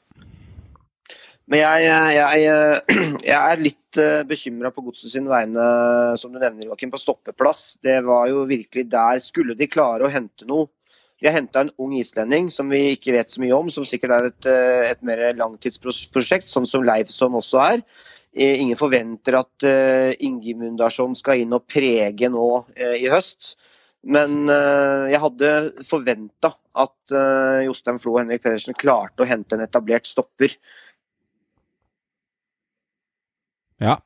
Men 1.49 1.59
jeg, 1.59 1.85
jeg, 2.15 2.41
jeg, 3.25 3.37
er 3.51 3.61
litt 3.61 3.99
uh, 3.99 4.21
bekymra 4.29 4.69
på 4.71 4.83
godset 4.85 5.11
sin 5.11 5.27
vegne, 5.29 5.63
som 6.21 6.31
du 6.31 6.37
nevner, 6.37 6.67
Joakim, 6.69 6.91
på 6.93 7.01
stoppeplass. 7.01 7.79
Det 7.83 7.97
var 8.05 8.29
jo 8.29 8.45
virkelig 8.49 8.85
der 8.91 9.19
Skulle 9.23 9.57
de 9.57 9.67
klare 9.67 10.05
å 10.05 10.13
hente 10.13 10.45
noe 10.47 10.69
De 11.19 11.27
har 11.27 11.35
henta 11.35 11.65
en 11.65 11.73
ung 11.81 11.95
islending 11.99 12.47
som 12.53 12.69
vi 12.71 12.93
ikke 12.95 13.13
vet 13.15 13.31
så 13.31 13.41
mye 13.43 13.55
om, 13.57 13.71
som 13.73 13.87
sikkert 13.87 14.15
er 14.15 14.29
et, 14.29 14.45
eh, 14.47 14.85
et 14.91 15.01
mer 15.05 15.25
langtidsprosjekt, 15.39 16.47
sånn 16.47 16.67
som 16.69 16.85
Leifsson 16.87 17.35
også 17.35 17.59
er. 17.65 17.83
Eh, 18.31 18.61
Ingen 18.61 18.79
forventer 18.79 19.39
at 19.39 19.65
uh, 19.65 20.13
Ingimundarsson 20.21 21.17
skal 21.17 21.41
inn 21.41 21.55
og 21.57 21.65
prege 21.67 22.29
nå 22.31 22.47
eh, 22.77 22.95
i 23.03 23.09
høst. 23.11 23.55
Men 24.07 24.47
eh, 24.47 25.09
jeg 25.11 25.19
hadde 25.19 25.49
forventa 25.87 26.53
at 26.79 27.15
eh, 27.15 27.65
Jostein 27.65 27.99
Flo 27.99 28.13
og 28.15 28.21
Henrik 28.21 28.45
Pedersen 28.45 28.77
klarte 28.77 29.25
å 29.25 29.27
hente 29.27 29.57
en 29.57 29.65
etablert 29.65 30.07
stopper. 30.07 30.55
Ja. 33.83 33.97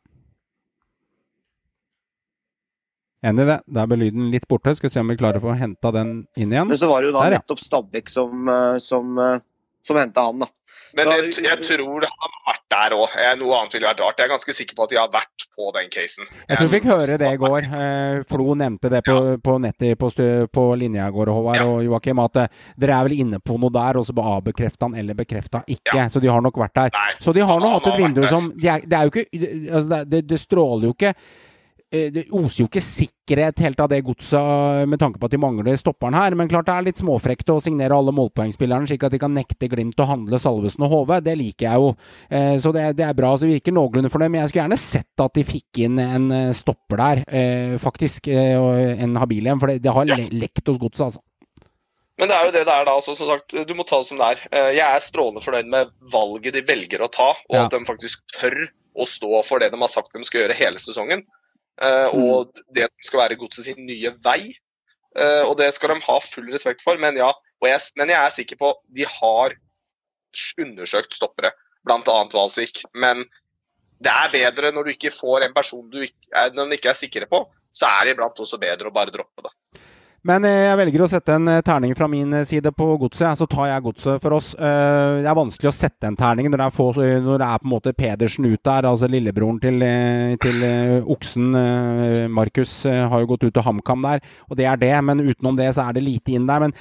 Enig 3.23 3.45
i 3.45 3.47
det. 3.47 3.59
Der 3.71 3.87
ble 3.87 3.99
lyden 4.01 4.31
litt 4.33 4.47
borte. 4.51 4.75
Skal 4.75 4.89
vi 4.89 4.93
se 4.97 5.03
om 5.03 5.11
vi 5.11 5.19
klarer 5.19 5.39
å 5.39 5.47
få 5.47 5.55
henta 5.59 5.93
den 5.95 6.25
inn 6.35 6.51
igjen. 6.51 6.67
Men 6.67 6.79
så 6.79 6.91
var 6.91 7.01
det 7.01 7.11
jo 7.11 7.15
da 7.15 7.23
Der, 7.23 7.37
ja. 7.37 7.43
nettopp 7.43 7.61
Stabæk 7.63 8.11
som, 8.11 8.49
eh, 8.51 8.77
som, 8.83 9.15
eh, 9.17 9.39
som 9.87 9.99
henta 9.99 10.27
han, 10.27 10.43
da. 10.43 10.49
Men 10.93 11.07
det, 11.09 11.37
jeg, 11.41 11.57
tror 11.65 12.03
det 12.03 12.09
har 12.11 12.33
vært 12.45 12.63
der 12.69 12.93
òg. 12.93 13.13
Noe 13.39 13.55
annet 13.57 13.73
ville 13.73 13.87
vært 13.87 14.01
rart. 14.03 14.19
Jeg 14.19 14.27
er 14.27 14.31
ganske 14.33 14.53
sikker 14.53 14.77
på 14.77 14.85
at 14.85 14.91
de 14.91 14.99
har 14.99 15.07
vært 15.13 15.45
på 15.55 15.69
den 15.73 15.87
casen. 15.93 16.27
Jeg 16.49 16.59
tror 16.59 16.67
vi 16.67 16.73
fikk 16.75 16.89
høre 16.91 17.15
det 17.21 17.29
i 17.33 17.39
går. 17.41 17.69
Eh, 17.79 18.17
Flo 18.29 18.57
nevnte 18.59 18.91
det 18.93 19.01
på, 19.07 19.15
på 19.41 19.55
nettet 19.63 19.97
på, 20.03 20.11
på 20.53 20.65
linja 20.77 21.07
i 21.07 21.15
går, 21.15 21.31
Håvard 21.33 21.63
og 21.63 21.79
Joakim, 21.87 22.21
at 22.25 22.43
dere 22.43 22.99
er 22.99 23.07
vel 23.07 23.15
inne 23.23 23.39
på 23.39 23.57
noe 23.57 23.73
der, 23.73 24.01
og 24.01 24.05
så 24.05 24.13
avbekrefta 24.35 24.89
han 24.89 24.99
eller 24.99 25.17
bekrefta 25.17 25.63
ikke. 25.65 26.09
Så 26.11 26.21
de 26.21 26.29
har 26.29 26.43
nok 26.43 26.59
vært 26.61 26.75
der. 26.77 27.01
Så 27.23 27.33
de 27.33 27.47
har 27.47 27.63
nå 27.63 27.73
hatt 27.77 27.89
et 27.93 28.03
vindu 28.03 28.21
som 28.27 28.51
de 28.53 28.69
er, 28.75 28.85
Det 28.85 28.99
er 28.99 29.07
jo 29.07 29.15
ikke 29.15 29.49
altså 29.73 29.89
det, 29.95 30.03
det, 30.11 30.23
det 30.29 30.41
stråler 30.43 30.91
jo 30.91 30.93
ikke 30.93 31.15
det 31.93 32.23
oser 32.33 32.63
jo 32.63 32.65
ikke 32.67 32.81
sikkerhet 32.81 33.59
helt 33.61 33.79
av 33.83 33.89
det 33.91 33.99
godset 34.07 34.87
med 34.89 34.97
tanke 35.01 35.19
på 35.21 35.27
at 35.29 35.33
de 35.35 35.39
mangler 35.41 35.77
stopperen 35.77 36.15
her, 36.17 36.33
men 36.39 36.49
klart 36.49 36.65
det 36.65 36.73
er 36.73 36.85
litt 36.87 36.97
småfrekt 37.01 37.51
å 37.53 37.59
signere 37.61 37.93
alle 37.93 38.11
målpoengspillerne 38.17 38.89
slik 38.89 39.05
at 39.05 39.13
de 39.13 39.19
kan 39.21 39.33
nekte 39.37 39.69
Glimt 39.69 40.01
å 40.01 40.07
handle 40.09 40.39
Salvesen 40.41 40.81
og 40.87 40.89
HV. 40.95 41.13
Det 41.27 41.35
liker 41.37 41.67
jeg 41.69 41.83
jo. 41.83 41.91
Eh, 42.33 42.55
Så 42.57 42.73
det, 42.73 42.87
det 42.97 43.05
er 43.05 43.13
bra. 43.13 43.35
så 43.37 43.45
det 43.45 43.53
virker 43.59 43.75
noenlunde 43.77 44.09
for 44.09 44.17
Men 44.25 44.41
jeg 44.41 44.49
skulle 44.49 44.63
gjerne 44.65 44.79
sett 44.81 45.21
at 45.21 45.33
de 45.37 45.43
fikk 45.45 45.83
inn 45.85 45.99
en 46.01 46.31
eh, 46.31 46.51
stopper 46.57 46.97
der, 46.97 47.23
eh, 47.29 47.77
faktisk. 47.77 48.27
eh, 48.27 48.97
En 49.03 49.15
habil 49.21 49.47
en, 49.47 49.59
for 49.61 49.67
det, 49.67 49.81
det 49.83 49.93
har 49.93 50.05
le 50.09 50.27
lekt 50.33 50.67
hos 50.67 50.79
godset, 50.81 51.05
altså. 51.11 51.21
Men 52.19 52.29
det 52.29 52.35
er 52.37 52.45
jo 52.45 52.51
det 52.53 52.65
det 52.67 52.73
er 52.73 52.85
da. 52.85 52.93
Altså, 52.97 53.15
som 53.17 53.27
sagt, 53.27 53.53
du 53.67 53.73
må 53.73 53.85
ta 53.89 53.97
det 54.01 54.05
som 54.09 54.17
det 54.21 54.27
er. 54.33 54.41
Eh, 54.51 54.71
Jeg 54.77 54.85
er 54.85 54.99
strålende 55.01 55.41
fornøyd 55.45 55.69
med 55.69 55.89
valget 56.13 56.53
de 56.53 56.61
velger 56.61 57.01
å 57.05 57.09
ta, 57.11 57.29
og 57.49 57.55
Ja. 57.57 57.65
at 57.65 57.71
de 57.71 57.79
faktisk 57.85 58.21
tør 58.39 58.53
å 58.97 59.05
stå 59.09 59.43
for 59.45 59.59
det 59.59 59.71
de 59.73 59.77
har 59.81 59.89
sagt 59.89 60.13
de 60.13 60.23
skal 60.23 60.41
gjøre 60.43 60.57
hele 60.57 60.77
sesongen. 60.77 61.23
Eh, 61.81 62.13
Og 62.13 62.53
det 62.75 62.89
skal 63.01 63.23
være 63.23 63.39
godset 63.39 63.65
sin 63.69 63.85
nye 63.85 64.13
vei. 64.23 64.53
Eh, 65.15 65.43
Og 65.47 65.57
det 65.57 65.73
skal 65.73 65.93
de 65.93 66.01
ha 66.05 66.19
full 66.19 66.51
respekt 66.51 66.83
for. 66.85 66.97
Men 66.97 67.17
ja, 67.17 67.31
og 67.33 67.67
jeg, 67.69 67.79
men 67.97 68.09
jeg 68.09 68.19
er 68.19 68.35
sikker 68.35 68.59
på 68.59 68.73
de 68.93 69.05
har 69.07 69.55
undersøkt 70.59 71.13
stoppere, 71.13 71.53
bl.a. 71.85 72.23
Valsvik. 72.33 72.83
Men 72.93 73.23
det 74.03 74.11
er 74.11 74.33
bedre 74.33 74.71
når 74.73 74.87
du 74.87 74.93
ikke 74.93 75.13
får 75.13 75.45
en 75.45 75.53
person 75.55 75.85
du 75.89 76.01
ikke 76.03 76.49
når 76.55 76.69
de 76.69 76.79
ikke 76.79 76.91
er 76.91 76.97
sikre 76.99 77.27
på, 77.29 77.45
så 77.73 77.89
er 77.89 78.05
det 78.05 78.15
iblant 78.15 78.39
også 78.39 78.59
bedre 78.61 78.89
å 78.89 78.93
bare 78.93 79.13
droppe 79.13 79.45
det. 79.45 79.53
Men 80.27 80.45
eh, 80.47 80.69
jeg 80.69 80.79
velger 80.79 81.03
å 81.03 81.07
sette 81.11 81.35
en 81.35 81.49
eh, 81.51 81.61
terning 81.67 81.93
fra 81.99 82.07
min 82.07 82.31
eh, 82.37 82.45
side 82.47 82.71
på 82.77 82.85
godset. 83.01 83.35
Så 83.39 83.47
tar 83.51 83.67
jeg 83.67 83.83
godset 83.83 84.23
for 84.23 84.37
oss. 84.37 84.53
Det 84.55 85.27
er 85.27 85.35
vanskelig 85.37 85.69
å 85.69 85.75
sette 85.75 86.07
en 86.07 86.17
terning 86.19 86.47
når 86.47 86.61
det 86.61 86.67
er, 86.67 86.75
få, 86.77 86.87
når 86.95 87.41
det 87.41 87.49
er 87.49 87.61
på 87.63 87.67
en 87.67 87.73
måte 87.73 87.95
Pedersen 87.97 88.47
ut 88.47 88.63
der. 88.63 88.87
Altså 88.87 89.09
lillebroren 89.11 89.59
til, 89.63 89.83
til 90.43 90.67
oksen. 91.11 91.49
Markus 92.31 92.77
har 92.87 93.23
jo 93.23 93.33
gått 93.33 93.47
ut 93.49 93.53
til 93.55 93.65
HamKam 93.65 94.07
der, 94.07 94.23
og 94.47 94.59
det 94.59 94.69
er 94.69 94.79
det. 94.79 94.93
Men 95.03 95.25
utenom 95.25 95.59
det 95.59 95.73
så 95.75 95.89
er 95.89 95.97
det 95.97 96.05
lite 96.05 96.37
inn 96.37 96.47
der. 96.47 96.63
Men 96.63 96.75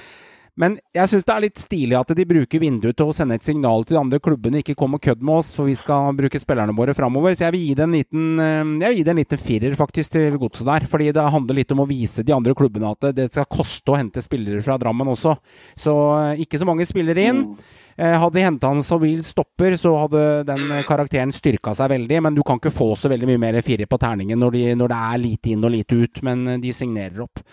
men 0.59 0.75
jeg 0.93 1.09
syns 1.09 1.25
det 1.25 1.33
er 1.33 1.43
litt 1.47 1.61
stilig 1.61 1.95
at 1.97 2.11
de 2.13 2.25
bruker 2.29 2.61
vinduet 2.61 2.97
til 2.97 3.09
å 3.09 3.15
sende 3.15 3.35
et 3.39 3.45
signal 3.45 3.85
til 3.85 3.95
de 3.95 4.01
andre 4.03 4.19
klubbene. 4.21 4.61
Ikke 4.61 4.75
kom 4.77 4.93
og 4.93 5.01
kødd 5.01 5.21
med 5.25 5.39
oss, 5.39 5.51
for 5.55 5.65
vi 5.65 5.73
skal 5.77 6.13
bruke 6.17 6.37
spillerne 6.41 6.75
våre 6.77 6.93
framover. 6.93 7.33
Så 7.33 7.47
jeg 7.47 7.55
vil 7.55 7.63
gi 7.67 7.73
det 7.79 7.83
en 7.87 7.95
liten, 7.97 8.39
eh, 8.39 8.73
jeg 8.85 9.05
det 9.05 9.13
en 9.15 9.21
liten 9.23 9.41
firer 9.41 9.75
faktisk 9.75 10.11
til 10.11 10.37
godset 10.37 10.65
der. 10.65 10.85
Fordi 10.85 11.11
det 11.11 11.31
handler 11.33 11.55
litt 11.55 11.71
om 11.71 11.79
å 11.81 11.89
vise 11.89 12.23
de 12.23 12.33
andre 12.33 12.53
klubbene 12.53 12.91
at 12.91 13.15
det- 13.15 13.31
skal 13.33 13.45
koste 13.45 13.85
å 13.89 13.97
hente 13.97 14.21
spillere 14.21 14.61
fra 14.61 14.77
Drammen 14.77 15.07
også. 15.07 15.37
Så 15.75 15.93
eh, 16.37 16.45
ikke 16.45 16.59
så 16.59 16.65
mange 16.65 16.85
spillere 16.85 17.17
inn. 17.17 17.57
Eh, 17.92 17.92
Hadde 17.97 18.37
de 18.37 18.45
henta 18.45 18.71
en 18.73 18.83
Savil 18.83 19.23
stopper, 19.23 19.75
så 19.77 19.93
hadde 19.97 20.23
den 20.47 20.71
eh, 20.71 20.83
karakteren 20.87 21.33
styrka 21.33 21.73
seg 21.77 21.91
veldig. 21.93 22.21
Men 22.25 22.35
du 22.35 22.43
kan 22.45 22.59
ikke 22.61 22.73
få 22.73 22.93
så 22.99 23.11
veldig 23.11 23.29
mye 23.31 23.41
mer 23.41 23.59
fire 23.65 23.87
på 23.89 23.99
terningen 24.01 24.39
når, 24.39 24.57
de, 24.57 24.63
når 24.79 24.93
det 24.93 24.99
er 25.09 25.21
lite 25.21 25.53
inn 25.53 25.65
og 25.65 25.73
lite 25.73 25.99
ut. 25.99 26.21
Men 26.25 26.47
eh, 26.47 26.59
de 26.63 26.73
signerer 26.75 27.23
opp. 27.25 27.43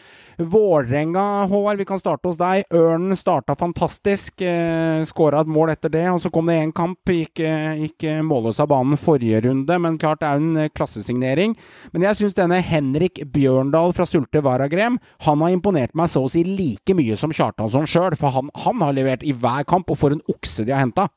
Vålerenga, 0.40 1.44
Håvard, 1.50 1.80
vi 1.80 1.84
kan 1.88 2.00
starte 2.00 2.30
hos 2.30 2.38
deg. 2.40 2.64
Ørnen 2.72 3.16
starta 3.18 3.56
fantastisk. 3.58 4.40
Eh, 4.40 5.04
Skåra 5.08 5.42
et 5.44 5.50
mål 5.50 5.74
etter 5.74 5.92
det, 5.92 6.06
og 6.10 6.20
så 6.22 6.32
kom 6.32 6.48
det 6.48 6.58
én 6.62 6.74
kamp. 6.76 6.98
Gikk, 7.10 7.42
eh, 7.44 7.84
gikk 7.84 8.06
eh, 8.08 8.22
målløs 8.24 8.60
av 8.62 8.70
banen 8.72 9.00
forrige 9.00 9.42
runde, 9.44 9.78
men 9.82 9.98
klart 10.00 10.22
det 10.22 10.30
er 10.30 10.40
en 10.40 10.64
eh, 10.64 10.72
klassesignering. 10.72 11.56
Men 11.92 12.08
jeg 12.08 12.20
syns 12.20 12.38
denne 12.38 12.60
Henrik 12.64 13.20
Bjørndal 13.34 13.94
fra 13.96 14.06
Sulte 14.08 14.42
Varagrem, 14.44 14.98
han 15.26 15.44
har 15.44 15.52
imponert 15.54 15.96
meg 15.98 16.10
så 16.12 16.24
å 16.24 16.30
si 16.32 16.44
like 16.46 16.96
mye 16.96 17.18
som 17.20 17.34
Kjartansson 17.34 17.88
sjøl. 17.90 18.16
For 18.20 18.32
han, 18.34 18.48
han 18.64 18.80
har 18.84 18.96
levert 18.96 19.26
i 19.26 19.34
hver 19.36 19.66
kamp, 19.68 19.90
og 19.92 20.00
for 20.00 20.16
en 20.16 20.24
okse 20.32 20.66
de 20.66 20.74
har 20.74 20.84
henta. 20.84 21.08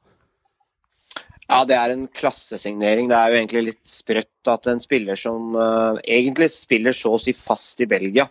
Ja, 1.49 1.64
det 1.68 1.76
er 1.76 1.91
en 1.94 2.07
klassesignering. 2.15 3.10
Det 3.11 3.18
er 3.18 3.30
jo 3.31 3.40
egentlig 3.41 3.64
litt 3.68 3.84
sprøtt 3.90 4.49
at 4.49 4.69
en 4.72 4.81
spiller 4.81 5.19
som 5.19 5.57
uh, 5.60 5.99
egentlig 6.02 6.49
spiller 6.53 6.95
så 6.95 7.18
å 7.18 7.22
si 7.22 7.35
fast 7.35 7.84
i 7.84 7.90
Belgia, 7.90 8.26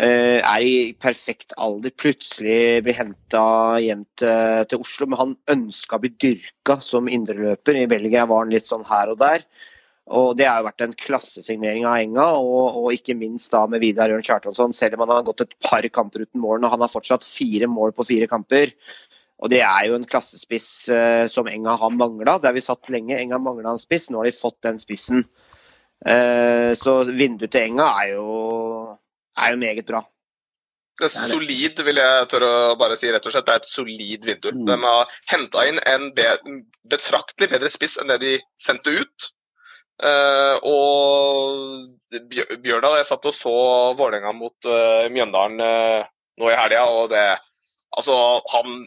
uh, 0.00 0.38
er 0.40 0.64
i 0.64 0.74
perfekt 0.98 1.52
alder, 1.60 1.92
plutselig 1.94 2.82
blir 2.86 2.96
henta 2.96 3.44
hjem 3.84 4.06
til, 4.18 4.64
til 4.72 4.82
Oslo. 4.82 5.10
Men 5.10 5.22
han 5.22 5.36
ønska 5.58 5.98
å 5.98 6.02
bli 6.02 6.14
dyrka 6.16 6.80
som 6.84 7.10
indreløper. 7.12 7.78
I 7.78 7.90
Belgia 7.90 8.26
var 8.26 8.46
han 8.46 8.54
litt 8.56 8.66
sånn 8.66 8.86
her 8.88 9.12
og 9.12 9.20
der. 9.22 9.44
Og 10.08 10.36
Det 10.38 10.46
har 10.48 10.62
jo 10.62 10.68
vært 10.70 10.82
en 10.86 10.94
klassesignering 10.96 11.84
av 11.84 11.98
Enga, 12.00 12.26
og, 12.40 12.78
og 12.80 12.94
ikke 12.96 13.16
minst 13.18 13.52
da 13.52 13.66
med 13.68 13.82
Vidar 13.84 14.12
Ørn 14.14 14.24
Kjartansson. 14.24 14.72
Selv 14.76 14.96
om 14.96 15.04
han 15.04 15.18
har 15.18 15.26
gått 15.26 15.44
et 15.44 15.52
par 15.64 15.84
kamper 15.92 16.24
uten 16.24 16.40
mål, 16.40 16.62
og 16.62 16.72
han 16.72 16.84
har 16.84 16.92
fortsatt 16.92 17.26
fire 17.28 17.68
mål 17.68 17.92
på 17.96 18.06
fire 18.08 18.28
kamper. 18.30 18.72
Og 19.38 19.50
Det 19.52 19.60
er 19.62 19.86
jo 19.86 19.94
en 19.94 20.06
klassespiss 20.08 20.88
eh, 20.90 21.24
som 21.30 21.46
Enga 21.46 21.76
har 21.78 21.94
mangla. 21.94 22.38
Der 22.42 22.56
vi 22.56 22.62
satt 22.64 22.90
lenge. 22.90 23.18
Enga 23.18 23.38
mangla 23.38 23.76
en 23.76 23.82
spiss, 23.82 24.08
nå 24.10 24.18
har 24.18 24.26
de 24.26 24.34
fått 24.34 24.58
den 24.66 24.80
spissen. 24.82 25.22
Eh, 26.06 26.74
så 26.78 27.00
vinduet 27.06 27.52
til 27.54 27.68
Enga 27.68 27.86
er 28.02 28.14
jo, 28.16 28.26
er 29.38 29.54
jo 29.54 29.60
meget 29.62 29.86
bra. 29.86 30.02
Det 30.98 31.06
er 31.06 31.28
solid, 31.30 31.78
vil 31.86 32.00
jeg 32.00 32.26
tørre 32.32 32.46
å 32.72 32.76
bare 32.78 32.96
si. 32.98 33.06
rett 33.14 33.26
og 33.26 33.30
slett. 33.30 33.46
Det 33.46 33.54
er 33.54 33.62
et 33.62 33.70
solid 33.70 34.24
vindu. 34.26 34.50
De 34.66 34.76
har 34.82 35.18
henta 35.30 35.62
inn 35.70 35.78
en 35.86 36.08
be 36.16 36.32
betraktelig 36.90 37.52
bedre 37.52 37.70
spiss 37.70 37.94
enn 38.00 38.10
det 38.10 38.18
de 38.24 38.32
sendte 38.58 38.90
ut. 38.90 39.28
Uh, 39.98 40.58
og 40.66 42.18
Bjør- 42.30 42.58
Bjørndal, 42.62 42.98
jeg 43.00 43.06
satt 43.08 43.24
og 43.26 43.34
så 43.34 43.54
Vålerenga 43.98 44.30
mot 44.34 44.68
uh, 44.70 45.06
Mjøndalen 45.10 45.58
uh, 45.58 46.06
nå 46.38 46.50
i 46.50 46.58
helga, 46.58 46.84
og 46.86 47.08
det 47.10 47.24
Altså, 47.98 48.14
han, 48.52 48.82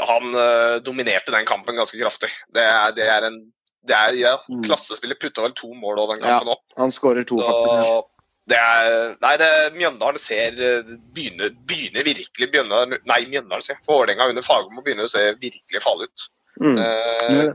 han 0.00 0.34
eh, 0.34 0.76
dominerte 0.84 1.34
den 1.34 1.48
kampen 1.48 1.76
ganske 1.76 1.98
kraftig. 2.00 2.30
Det 2.54 2.62
er, 2.64 2.94
det 2.96 3.08
er 3.08 3.28
en 3.28 3.42
Det 3.82 3.94
er 3.98 4.14
ja, 4.14 4.36
klassespiller. 4.62 5.18
Putta 5.18 5.42
vel 5.42 5.54
to 5.58 5.72
mål 5.74 5.98
over 5.98 6.14
den 6.14 6.22
kampen 6.22 6.52
òg. 6.54 6.60
Han 6.78 6.92
skårer 6.94 7.26
to, 7.26 7.40
faktisk. 7.42 8.06
Det 8.50 8.58
er, 8.58 9.16
nei, 9.22 9.32
det, 9.38 9.48
Mjøndalen 9.74 10.18
ser 10.18 10.54
begynner, 11.14 11.50
begynner 11.66 12.06
virkelig 12.06 12.48
begynner, 12.50 12.94
Nei, 13.06 13.20
Mjøndalen 13.30 13.62
ser 13.62 13.78
Vålerenga 13.86 14.28
under 14.30 14.42
Fagermo 14.42 14.82
begynner 14.82 15.06
å 15.06 15.10
se 15.10 15.22
virkelig 15.42 15.82
farlig 15.82 16.08
ut. 16.10 16.24
Mm. 16.62 16.78
Eh, 16.78 17.52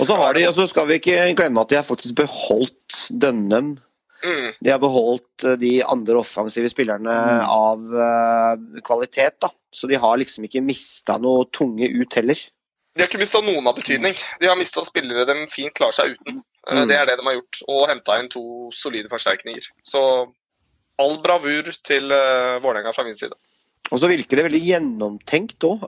Og 0.00 0.04
så 0.04 0.08
skal 0.08 0.22
har 0.22 0.36
de, 0.36 0.46
og 0.48 0.54
så 0.56 0.66
skal 0.68 0.88
vi 0.88 1.00
ikke 1.00 1.18
glemme 1.38 1.64
at 1.64 1.72
de 1.72 1.78
har 1.80 1.88
faktisk 1.88 2.16
beholdt 2.20 3.02
Dønnem. 3.22 3.74
Mm. 4.22 4.52
De 4.62 4.70
har 4.70 4.78
beholdt 4.82 5.44
eh, 5.44 5.56
de 5.58 5.72
andre 5.82 6.20
offensive 6.20 6.68
spillerne 6.70 7.10
Mm. 7.12 7.44
av 7.50 7.78
eh, 8.06 8.80
kvalitet, 8.86 9.40
da. 9.42 9.50
Så 9.72 9.88
de 9.90 9.96
har 9.98 10.16
liksom 10.20 10.44
ikke 10.46 10.62
mista 10.62 11.16
noe 11.18 11.46
tunge 11.50 11.88
ut 11.90 12.14
heller. 12.14 12.38
De 12.94 13.00
har 13.02 13.08
ikke 13.08 13.22
mista 13.22 13.40
noen 13.40 13.66
av 13.66 13.74
betydning. 13.78 14.14
De 14.40 14.46
har 14.50 14.56
mista 14.60 14.82
spillere 14.84 15.24
de 15.26 15.46
fint 15.48 15.72
klarer 15.74 15.96
seg 15.96 16.14
uten. 16.18 16.38
Eh, 16.68 16.76
Mm. 16.82 16.88
Det 16.88 16.94
er 16.96 17.06
det 17.08 17.16
de 17.18 17.24
har 17.26 17.34
gjort. 17.40 17.62
Og 17.68 17.88
henta 17.88 18.18
inn 18.20 18.28
to 18.30 18.70
solide 18.70 19.08
forsterkninger. 19.10 19.64
Så 19.82 20.02
all 21.00 21.16
bravur 21.24 21.72
til 21.82 22.12
uh, 22.12 22.60
Vålerenga 22.62 22.92
fra 22.94 23.02
min 23.02 23.16
side. 23.18 23.32
Og 23.92 24.00
så 24.00 24.08
virker 24.08 24.38
det 24.38 24.46
veldig 24.46 24.60
gjennomtenkt 24.64 25.64
òg. 25.68 25.84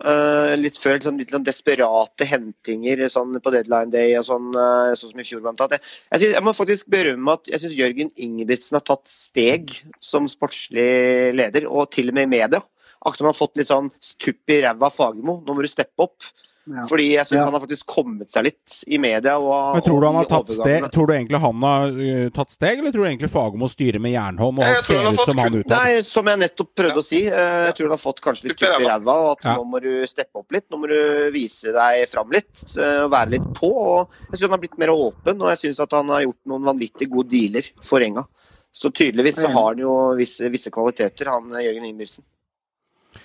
litt 0.60 0.76
før 0.76 1.00
sånn, 1.00 1.16
litt 1.20 1.32
sånn 1.32 1.46
desperate 1.46 2.26
hentinger 2.28 3.06
sånn 3.08 3.38
på 3.40 3.52
deadline 3.54 3.92
day 3.94 4.12
og 4.18 4.26
sånn, 4.28 4.50
eh, 4.52 4.92
sånn 4.92 5.14
som 5.14 5.22
i 5.22 5.24
fjor 5.24 5.40
blant 5.40 5.62
annet. 5.64 5.80
Jeg, 6.12 6.20
synes, 6.20 6.34
jeg 6.36 6.44
må 6.44 6.52
faktisk 6.52 6.90
berømme 6.92 7.38
at 7.38 7.48
jeg 7.48 7.62
syns 7.62 7.78
Jørgen 7.78 8.12
Ingebrigtsen 8.20 8.76
har 8.76 8.84
tatt 8.84 9.08
steg 9.08 9.72
som 10.04 10.28
sportslig 10.28 11.32
leder, 11.32 11.64
og 11.64 11.90
til 11.96 12.12
og 12.12 12.18
med 12.18 12.28
i 12.28 12.32
media. 12.36 12.60
Akkurat 13.04 13.22
som 13.22 13.28
han 13.28 13.32
har 13.32 13.40
fått 13.40 13.56
litt 13.56 13.72
sånn 13.72 13.92
tupp 14.20 14.52
i 14.52 14.60
ræva 14.64 14.92
Fagermo. 14.92 15.40
Nå 15.40 15.56
må 15.56 15.64
du 15.64 15.68
steppe 15.72 16.04
opp. 16.04 16.28
Ja. 16.64 16.84
Fordi 16.88 17.10
jeg 17.12 17.26
syns 17.28 17.36
Ja. 17.36 17.44
han 17.44 17.52
har 17.52 17.60
faktisk 17.60 17.84
kommet 17.92 18.30
seg 18.32 18.44
litt 18.46 18.76
i 18.88 18.96
media. 18.96 19.34
Og, 19.36 19.74
Men 19.74 19.82
tror 19.84 20.00
du 20.00 20.06
han 20.06 20.16
har 20.16 20.24
tatt 20.30 20.48
steg? 20.48 20.86
Tror 20.94 21.06
du 21.06 21.12
egentlig 21.12 21.40
han 21.42 21.60
har 21.60 21.90
uh, 21.92 22.30
tatt 22.32 22.50
steg, 22.54 22.78
eller 22.78 22.90
tror 22.94 23.04
du 23.04 23.08
egentlig 23.10 23.30
Fagermo 23.34 23.68
styrer 23.68 24.00
med 24.00 24.14
jernhånd 24.14 24.62
og 24.62 24.78
se 24.80 24.94
ser 24.94 25.10
ut 25.12 25.20
som 25.28 25.42
han 25.42 25.58
utad? 25.58 25.74
Nei, 25.74 26.00
som 26.00 26.26
jeg 26.32 26.40
nettopp 26.40 26.70
prøvde 26.74 27.02
å 27.02 27.04
si. 27.04 27.20
eh, 27.26 27.66
Jeg 27.68 27.74
tror 27.76 27.90
han 27.90 27.96
har 27.98 28.02
fått 28.04 28.22
kanskje 28.24 28.48
litt 28.48 28.58
Tupp 28.58 28.80
i 28.80 28.84
ræva. 28.88 29.12
og 29.12 29.30
at 29.36 29.44
Ja. 29.44 29.56
nå 29.58 29.64
må 29.68 29.82
du 29.84 30.06
steppe 30.08 30.40
opp 30.40 30.50
litt. 30.56 30.64
Nå 30.72 30.80
må 30.80 30.88
du 30.88 31.30
vise 31.36 31.72
deg 31.76 32.08
fram 32.08 32.30
litt 32.32 32.64
uh, 32.78 33.08
være 33.12 33.36
litt 33.36 33.52
på. 33.60 33.68
og 33.68 34.08
Jeg 34.30 34.38
syns 34.38 34.48
han 34.48 34.56
har 34.56 34.64
blitt 34.64 34.78
mer 34.78 34.88
åpen, 34.88 35.42
og 35.42 35.48
jeg 35.52 35.58
syns 35.68 35.80
at 35.84 35.92
han 35.92 36.08
har 36.08 36.22
gjort 36.24 36.40
noen 36.46 36.64
vanvittig 36.64 37.10
gode 37.12 37.28
dealer 37.28 37.68
for 37.82 38.00
Enga. 38.00 38.24
Så 38.72 38.88
tydeligvis 38.90 39.36
så 39.38 39.52
har 39.52 39.68
han 39.74 39.78
jo 39.78 40.16
visse, 40.18 40.48
visse 40.50 40.70
kvaliteter, 40.72 41.28
han 41.30 41.46
Jørgen 41.52 41.84
Ingebrigtsen. 41.84 42.24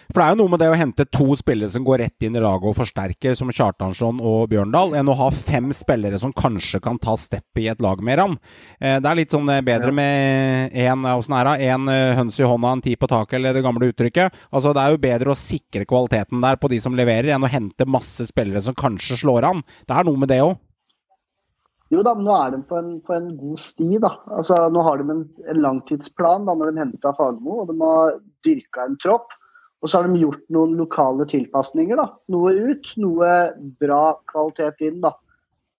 For 0.10 0.20
det 0.20 0.26
er 0.26 0.34
jo 0.34 0.40
noe 0.42 0.54
med 0.54 0.62
det 0.64 0.70
å 0.72 0.78
hente 0.80 1.06
to 1.10 1.28
spillere 1.40 1.72
som 1.72 1.86
går 1.88 2.02
rett 2.04 2.26
inn 2.28 2.38
i 2.38 2.44
laget 2.44 2.70
og 2.72 2.78
forsterker, 2.78 3.36
som 3.38 3.52
Kjartansson 3.54 4.22
og 4.22 4.48
Bjørndal, 4.52 4.96
enn 5.00 5.12
å 5.12 5.18
ha 5.20 5.30
fem 5.34 5.72
spillere 5.76 6.20
som 6.22 6.34
kanskje 6.36 6.82
kan 6.84 7.00
ta 7.02 7.16
steppet 7.20 7.64
i 7.64 7.68
et 7.72 7.84
lag 7.84 8.02
med 8.06 8.24
an. 8.24 8.38
Eh, 8.80 9.00
Det 9.00 9.10
er 9.10 9.20
litt 9.20 9.36
sånn 9.36 9.50
eh, 9.50 9.64
bedre 9.66 9.92
med 9.96 10.72
én 10.74 11.06
eh, 11.08 12.16
høns 12.20 12.40
i 12.40 12.48
hånda, 12.48 12.72
en 12.72 12.86
ti 12.86 12.96
på 12.96 13.10
taket, 13.10 13.40
eller 13.40 13.54
det 13.54 13.66
gamle 13.66 13.92
uttrykket. 13.92 14.34
Altså 14.52 14.74
Det 14.74 14.82
er 14.84 14.96
jo 14.96 15.04
bedre 15.10 15.34
å 15.36 15.40
sikre 15.40 15.86
kvaliteten 15.90 16.42
der 16.42 16.58
på 16.60 16.70
de 16.72 16.80
som 16.80 16.96
leverer, 16.98 17.34
enn 17.36 17.46
å 17.46 17.52
hente 17.52 17.88
masse 17.90 18.26
spillere 18.30 18.62
som 18.62 18.78
kanskje 18.78 19.20
slår 19.24 19.50
an. 19.54 19.64
Det 19.88 19.96
er 19.96 20.08
noe 20.08 20.20
med 20.20 20.30
det 20.32 20.42
òg. 20.46 20.58
Jo 21.90 22.04
da, 22.06 22.14
men 22.14 22.28
nå 22.28 22.34
er 22.38 22.52
de 22.54 22.60
på 22.70 22.78
en, 22.78 22.90
på 23.02 23.16
en 23.16 23.30
god 23.38 23.58
sti. 23.62 23.98
da. 24.02 24.12
Altså, 24.38 24.60
Nå 24.70 24.84
har 24.86 25.00
de 25.02 25.10
en, 25.10 25.24
en 25.50 25.62
langtidsplan 25.64 26.46
da, 26.46 26.54
når 26.54 26.70
de 26.70 26.84
henta 26.84 27.14
Fagermo, 27.18 27.64
og 27.64 27.72
de 27.72 27.78
har 27.82 28.20
dyrka 28.46 28.86
en 28.86 28.98
tropp. 29.02 29.34
Og 29.80 29.90
så 29.90 30.00
har 30.00 30.10
de 30.10 30.20
gjort 30.20 30.44
noen 30.52 30.76
lokale 30.80 31.28
tilpasninger. 31.30 31.96
da. 31.96 32.10
Noe 32.34 32.52
ut, 32.72 32.92
noe 33.00 33.36
bra 33.80 34.04
kvalitet 34.28 34.84
inn. 34.88 35.00
da. 35.04 35.14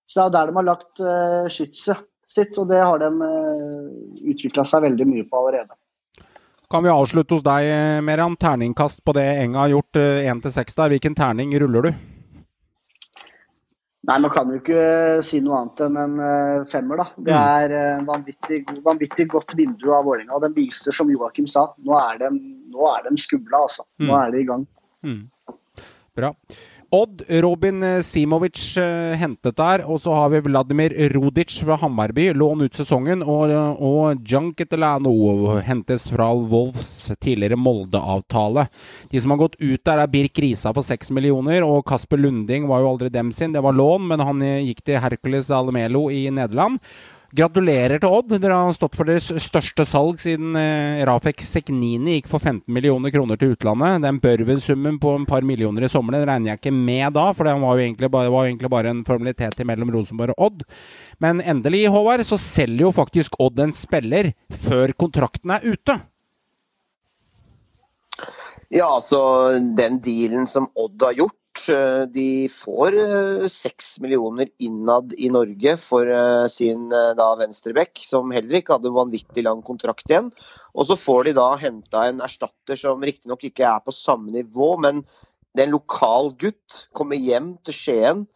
Så 0.08 0.20
det 0.20 0.26
er 0.26 0.36
der 0.38 0.50
de 0.50 0.56
har 0.56 0.66
lagt 0.66 1.02
uh, 1.04 1.50
skytset 1.52 2.06
sitt, 2.30 2.56
og 2.58 2.70
det 2.70 2.80
har 2.80 3.02
de 3.02 3.10
uh, 3.10 3.90
utvikla 4.32 4.64
seg 4.66 4.86
veldig 4.86 5.06
mye 5.10 5.26
på 5.28 5.42
allerede. 5.42 5.76
Kan 6.70 6.86
vi 6.86 6.92
avslutte 6.92 7.34
hos 7.34 7.42
deg, 7.42 7.66
eh, 7.66 8.00
Meran? 8.06 8.36
Terningkast 8.38 9.02
på 9.04 9.14
det 9.16 9.26
Enga 9.42 9.64
har 9.64 9.72
gjort, 9.74 9.98
én 9.98 10.40
til 10.40 10.52
seks 10.54 10.78
der. 10.78 10.92
Hvilken 10.94 11.16
terning 11.18 11.50
ruller 11.58 11.88
du? 11.88 11.90
Nei, 14.08 14.16
man 14.18 14.30
kan 14.32 14.48
jo 14.48 14.56
ikke 14.62 15.22
si 15.28 15.42
noe 15.44 15.58
annet 15.58 15.80
enn 15.84 15.96
en 16.00 16.14
eh, 16.24 16.64
femmer, 16.72 16.96
da. 17.02 17.04
Det 17.20 17.34
Mm. 17.34 17.42
er 17.60 17.74
en 17.98 18.06
vanvittig, 18.06 18.60
vanvittig 18.82 19.26
godt 19.28 19.52
vindu 19.58 19.90
av 19.92 20.06
Vålerenga. 20.06 20.32
Og 20.38 20.40
den 20.46 20.54
viser, 20.56 20.92
som 20.96 21.10
Joakim 21.12 21.46
sa, 21.46 21.66
nå 21.84 21.92
er 21.98 22.16
de, 22.22 22.30
nå 22.72 22.86
er 22.96 23.02
de 23.10 23.16
skumle, 23.20 23.52
altså. 23.60 23.84
Nå 24.00 24.08
Mm. 24.08 24.26
er 24.26 24.30
de 24.30 24.38
i 24.40 24.44
gang. 24.48 24.66
Mm. 25.04 25.28
Bra. 26.16 26.32
Odd, 26.92 27.22
Robin 27.28 27.82
eh, 27.82 28.00
Simovic 28.02 28.76
eh, 28.78 29.14
hentet 29.18 29.56
der. 29.56 29.84
Og 29.86 30.00
så 30.02 30.14
har 30.14 30.32
vi 30.32 30.40
Vladimir 30.42 30.94
Rodic 31.14 31.60
fra 31.62 31.76
Hammarby, 31.78 32.32
lån 32.34 32.66
ut 32.66 32.80
sesongen. 32.80 33.22
Og, 33.22 33.52
og 33.78 34.24
Junketelano 34.26 35.12
hentes 35.62 36.08
fra 36.10 36.32
Wolfs 36.34 37.12
tidligere 37.22 37.58
Molde-avtale. 37.60 38.66
De 39.12 39.22
som 39.22 39.30
har 39.34 39.42
gått 39.44 39.54
ut 39.60 39.84
der, 39.86 40.02
er 40.02 40.10
Birk 40.10 40.42
Risa 40.42 40.74
for 40.74 40.86
seks 40.86 41.12
millioner, 41.14 41.62
og 41.62 41.84
Kasper 41.86 42.18
Lunding 42.18 42.66
var 42.70 42.82
jo 42.82 42.90
aldri 42.96 43.12
dem 43.14 43.30
sin. 43.34 43.54
Det 43.54 43.62
var 43.62 43.78
lån, 43.78 44.10
men 44.10 44.26
han 44.26 44.42
eh, 44.42 44.66
gikk 44.66 44.82
til 44.90 44.98
Hercules 45.04 45.52
Alemelo 45.54 46.08
i 46.10 46.26
Nederland. 46.34 46.82
Gratulerer 47.30 48.00
til 48.02 48.10
Odd. 48.10 48.32
Dere 48.42 48.56
har 48.58 48.72
stått 48.74 48.96
for 48.98 49.06
deres 49.06 49.28
største 49.44 49.84
salg 49.86 50.18
siden 50.18 50.56
eh, 50.58 51.02
Rafek 51.06 51.44
Seknini 51.46 52.16
gikk 52.16 52.30
for 52.32 52.42
15 52.42 52.64
millioner 52.74 53.12
kroner 53.14 53.38
til 53.38 53.54
utlandet. 53.54 54.00
Den 54.02 54.18
Børven-summen 54.22 54.98
på 55.02 55.12
en 55.14 55.26
par 55.28 55.46
millioner 55.46 55.86
i 55.86 55.92
sommer 55.92 56.18
den 56.18 56.26
regner 56.26 56.52
jeg 56.52 56.60
ikke 56.60 56.74
med 56.74 57.14
da, 57.14 57.28
for 57.36 57.46
det 57.46 57.54
var 57.62 57.78
jo 57.78 57.84
egentlig 57.86 58.10
bare, 58.10 58.26
jo 58.26 58.42
egentlig 58.42 58.72
bare 58.74 58.90
en 58.90 59.04
formalitet 59.06 59.62
mellom 59.68 59.94
Rosenborg 59.94 60.34
og 60.34 60.48
Odd. 60.48 60.66
Men 61.22 61.42
endelig, 61.44 61.84
Håvard, 61.94 62.26
så 62.26 62.38
selger 62.40 62.88
jo 62.88 62.94
faktisk 62.98 63.38
Odd 63.38 63.62
en 63.62 63.76
spiller 63.78 64.32
før 64.66 64.96
kontrakten 64.98 65.54
er 65.54 65.70
ute. 65.70 66.00
Ja, 68.70 68.86
altså 68.86 69.20
den 69.78 70.02
dealen 70.02 70.50
som 70.50 70.66
Odd 70.78 71.02
har 71.06 71.14
gjort, 71.18 71.39
de 72.14 72.48
får 72.48 72.94
eh, 72.98 73.46
seks 73.50 74.00
millioner 74.00 74.48
innad 74.58 75.12
i 75.18 75.28
Norge 75.30 75.76
for 75.82 76.06
eh, 76.06 76.46
sin 76.46 76.92
eh, 76.92 77.14
da 77.18 77.36
venstrebekk, 77.36 77.98
som 78.06 78.30
heller 78.30 78.60
ikke 78.60 78.76
hadde 78.76 78.92
vanvittig 78.94 79.44
lang 79.44 79.62
kontrakt 79.62 80.10
igjen. 80.10 80.30
Og 80.74 80.86
så 80.86 80.96
får 80.96 81.24
de 81.24 81.32
da 81.36 81.48
henta 81.60 82.06
en 82.08 82.20
erstatter 82.22 82.78
som 82.78 83.02
riktignok 83.02 83.44
ikke 83.44 83.66
er 83.66 83.82
på 83.84 83.92
samme 83.92 84.30
nivå, 84.32 84.76
men 84.80 85.02
det 85.54 85.64
er 85.64 85.68
en 85.68 85.74
lokal 85.74 86.32
gutt. 86.38 86.84
Kommer 86.94 87.16
hjem 87.18 87.56
til 87.66 87.74
Skien. 87.74 88.26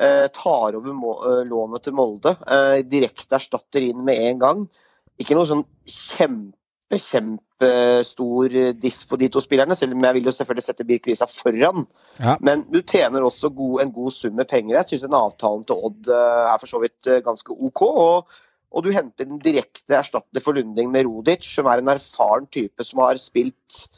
eh, 0.00 0.26
tar 0.28 0.76
over 0.76 0.90
eh, 0.90 1.44
lånet 1.48 1.86
til 1.86 1.94
Molde. 1.96 2.36
eh, 2.50 2.82
direkte 2.84 3.38
erstatter 3.38 3.80
inn 3.80 4.04
med 4.04 4.18
en 4.26 4.38
gang. 4.38 4.68
Ikke 5.16 5.34
noe 5.38 5.46
sånn 5.48 5.64
kjempe, 5.88 6.55
kjempestor 6.94 8.54
eh, 8.54 8.72
diff 8.78 9.06
på 9.10 9.18
de 9.18 9.28
to 9.32 9.42
spillerne, 9.42 9.74
selv 9.74 9.96
om 9.96 10.04
jeg 10.06 10.18
vil 10.18 10.28
jo 10.28 10.34
selvfølgelig 10.34 10.66
sette 10.68 10.86
Birk 10.86 11.08
Risa 11.08 11.26
foran. 11.26 11.86
Ja. 12.20 12.36
Men 12.40 12.62
du 12.70 12.78
tjener 12.82 13.26
også 13.26 13.50
god, 13.50 13.80
en 13.82 13.92
god 13.92 14.14
sum 14.14 14.36
med 14.38 14.48
penger. 14.50 14.76
Jeg 14.78 15.00
syns 15.00 15.10
avtalen 15.10 15.64
til 15.66 15.86
Odd 15.88 16.10
eh, 16.12 16.42
er 16.52 16.60
for 16.62 16.70
så 16.70 16.82
vidt 16.82 17.10
eh, 17.10 17.22
ganske 17.26 17.50
OK. 17.56 17.82
Og, 17.82 18.36
og 18.70 18.84
du 18.86 18.92
henter 18.94 19.26
den 19.26 19.42
direkte 19.42 19.98
erstatter 19.98 20.44
for 20.44 20.54
Lunding 20.54 20.92
med 20.94 21.08
Rodic, 21.08 21.48
som 21.48 21.66
er 21.66 21.82
en 21.82 21.90
erfaren 21.96 22.46
type 22.54 22.86
som 22.86 23.02
har 23.02 23.18
spilt 23.22 23.88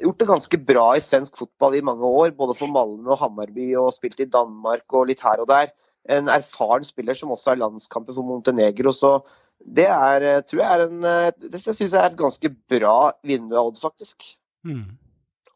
Gjort 0.00 0.22
det 0.22 0.26
ganske 0.26 0.58
bra 0.64 0.86
i 0.96 1.02
svensk 1.04 1.36
fotball 1.36 1.74
i 1.76 1.82
mange 1.84 2.08
år, 2.08 2.30
både 2.32 2.54
for 2.56 2.70
Malmö 2.72 3.12
og 3.12 3.18
Hammarby, 3.20 3.74
og 3.76 3.92
spilt 3.92 4.22
i 4.24 4.26
Danmark 4.26 4.88
og 4.96 5.10
litt 5.10 5.20
her 5.20 5.42
og 5.44 5.50
der. 5.50 5.68
En 6.10 6.30
erfaren 6.32 6.82
spiller 6.82 7.14
som 7.14 7.30
også 7.30 7.52
har 7.52 7.60
landskamper 7.60 8.16
for 8.16 8.24
Montenegro. 8.24 8.90
så 8.96 9.18
det 9.66 9.86
er, 9.86 10.22
eh, 10.22 10.42
tror 10.46 10.62
jeg 10.62 10.70
er 10.70 10.84
en, 10.86 11.04
eh, 11.04 11.30
det 11.50 11.60
synes 11.62 11.80
jeg 11.80 12.00
er 12.00 12.10
et 12.10 12.18
ganske 12.18 12.52
bra 12.68 13.12
vindu 13.24 13.56
av 13.56 13.70
Odd, 13.70 13.80
faktisk. 13.80 14.24
Mm. 14.66 14.96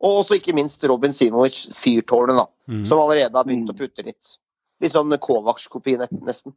Og 0.00 0.20
også 0.22 0.38
ikke 0.38 0.54
minst 0.54 0.84
Robin 0.84 1.12
Simovic, 1.12 1.66
fyrtårnet, 1.74 2.36
da. 2.36 2.46
Mm. 2.68 2.84
Som 2.86 3.00
allerede 3.00 3.34
har 3.34 3.44
begynt 3.48 3.72
å 3.72 3.76
putte 3.76 4.04
litt. 4.04 4.36
Litt 4.82 4.92
sånn 4.92 5.12
Kovacs-kopi 5.22 5.96
nesten. 5.98 6.54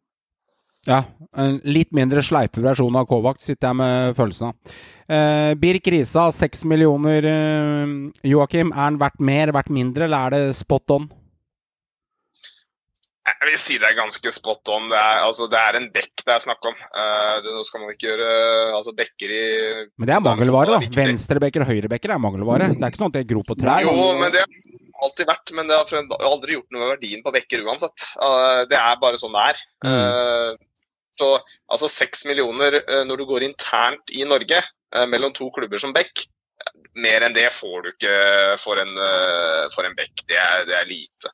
Ja, 0.88 1.04
en 1.36 1.58
litt 1.68 1.92
mindre 1.96 2.22
sleipe 2.24 2.62
versjon 2.64 2.96
av 2.96 3.08
Kovac, 3.10 3.42
sitter 3.44 3.70
jeg 3.70 3.80
med 3.82 4.16
følelsen 4.16 4.48
av. 4.48 4.76
Eh, 5.12 5.54
Birk 5.60 5.88
Risa, 5.92 6.30
seks 6.32 6.64
millioner. 6.64 7.26
Eh, 7.28 7.96
Joakim, 8.32 8.72
er 8.72 8.86
han 8.86 9.00
verdt 9.02 9.20
mer, 9.20 9.52
verdt 9.56 9.74
mindre, 9.76 10.08
eller 10.08 10.28
er 10.28 10.36
det 10.38 10.56
spot 10.56 10.96
on? 10.96 11.10
Jeg 13.30 13.48
vil 13.50 13.58
si 13.62 13.78
det 13.82 13.88
er 13.90 13.96
ganske 13.98 14.32
spot 14.34 14.70
on. 14.74 14.88
Det 14.92 14.98
er, 14.98 15.20
altså, 15.26 15.46
det 15.52 15.60
er 15.60 15.78
en 15.80 15.88
bekk 15.94 16.24
det 16.26 16.34
er 16.34 16.42
snakk 16.44 16.66
om. 16.70 16.76
Uh, 16.96 17.46
nå 17.46 17.62
skal 17.68 17.84
man 17.84 17.94
ikke 17.94 18.08
gjøre 18.10 18.30
altså, 18.78 18.94
bekker 18.98 19.34
i 19.36 19.44
Men 20.00 20.10
det 20.10 20.16
er 20.16 20.24
mangelvare, 20.26 20.78
da. 20.80 20.90
Venstrebekker 20.98 21.66
og 21.66 21.72
høyrebekker 21.72 22.16
er 22.16 22.22
mangelvare. 22.24 22.72
Det 22.74 22.82
er 22.82 22.94
ikke 22.94 23.02
sånn 23.04 23.14
at 23.14 23.18
det 23.20 23.28
gror 23.30 23.46
på 23.48 23.58
trær. 23.60 23.84
Jo, 23.86 23.94
men 24.20 24.34
det 24.34 24.42
har 24.44 25.06
alltid 25.08 25.30
vært, 25.30 25.54
men 25.58 25.70
det 25.70 25.78
har 25.78 26.28
aldri 26.32 26.58
gjort 26.58 26.74
noe 26.76 26.82
med 26.84 26.92
verdien 26.96 27.24
på 27.26 27.34
bekker 27.38 27.64
uansett. 27.68 28.10
Uh, 28.20 28.66
Det 28.72 28.80
er 28.80 29.00
bare 29.04 29.22
sånn 29.22 29.38
det 29.38 29.46
er. 29.54 29.64
Uh, 29.86 30.52
Så 31.20 31.34
altså 31.68 31.90
seks 31.92 32.24
millioner 32.30 32.78
når 33.04 33.20
du 33.20 33.26
går 33.28 33.44
internt 33.44 34.14
i 34.16 34.22
Norge 34.24 34.62
mellom 35.12 35.34
to 35.36 35.50
klubber 35.52 35.82
som 35.82 35.92
bekk, 35.92 36.22
mer 36.96 37.26
enn 37.28 37.36
det 37.36 37.50
får 37.52 37.82
du 37.84 37.90
ikke 37.92 38.14
for 38.62 38.80
en, 38.80 38.94
for 39.76 39.84
en 39.84 39.98
bekk. 40.00 40.24
Det 40.32 40.40
er, 40.40 40.64
det 40.70 40.78
er 40.80 40.88
lite. 40.88 41.34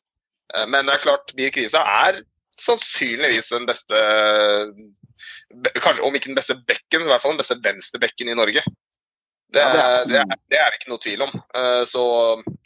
Eh, 0.56 0.65
Men 0.68 0.86
det 0.88 0.95
er 0.95 1.03
klart, 1.03 1.34
Bir 1.36 1.52
Krisa 1.52 1.82
er 2.07 2.22
sannsynligvis 2.57 3.49
den 3.52 3.65
beste 3.68 3.99
Kanskje 5.80 6.03
om 6.03 6.15
ikke 6.18 6.32
den 6.32 6.38
beste 6.38 6.56
bekken, 6.68 7.02
så 7.03 7.07
i 7.07 7.11
hvert 7.14 7.23
fall 7.23 7.36
den 7.36 7.40
beste 7.41 7.57
venstrebekken 7.64 8.30
i 8.32 8.36
Norge. 8.38 8.64
Det, 9.53 9.61
Ja, 9.61 9.72
det 9.72 9.82
er- 9.82 10.06
det, 10.10 10.15
er, 10.19 10.38
det 10.52 10.57
er 10.60 10.69
det 10.72 10.80
ikke 10.82 10.91
noe 10.91 11.03
tvil 11.03 11.22
om. 11.22 11.32
Eh, 11.56 11.84
Så 11.86 12.02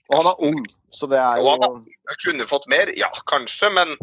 Og 0.10 0.16
han 0.18 0.26
er 0.32 0.42
ung, 0.42 0.66
så 0.92 1.08
det 1.10 1.20
er 1.20 1.38
Og 1.44 1.62
han 1.64 1.86
kunne 2.26 2.48
fått 2.50 2.68
mer, 2.68 2.88
ja 2.98 3.10
kanskje, 3.28 3.70
men 3.74 3.98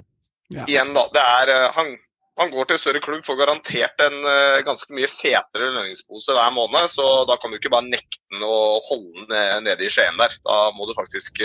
Ja. 0.55 0.65
igjen, 0.69 0.93
da. 0.95 1.09
Det 1.13 1.23
er, 1.23 1.49
eh, 1.51 1.73
han, 1.73 1.97
han 2.39 2.51
går 2.53 2.69
til 2.69 2.79
større 2.79 3.01
klubb, 3.01 3.25
får 3.25 3.37
garantert 3.41 4.01
en 4.01 4.23
ganske 4.63 4.91
mye 4.95 5.09
fetere 5.11 5.73
lønningspose 5.75 6.31
hver 6.37 6.53
måned. 6.55 6.87
Så 6.89 7.27
da 7.27 7.37
kan 7.37 7.51
du 7.51 7.57
ikke 7.59 7.71
bare 7.73 7.83
nekte 7.89 8.21
den 8.31 8.43
å 8.47 8.79
holde 8.87 9.27
den 9.27 9.29
ned- 9.29 9.63
nede 9.65 9.83
i 9.85 9.89
Skien 9.91 10.17
der. 10.17 10.31
Da 10.47 10.71
må 10.71 10.87
du 10.87 10.95
faktisk 10.95 11.41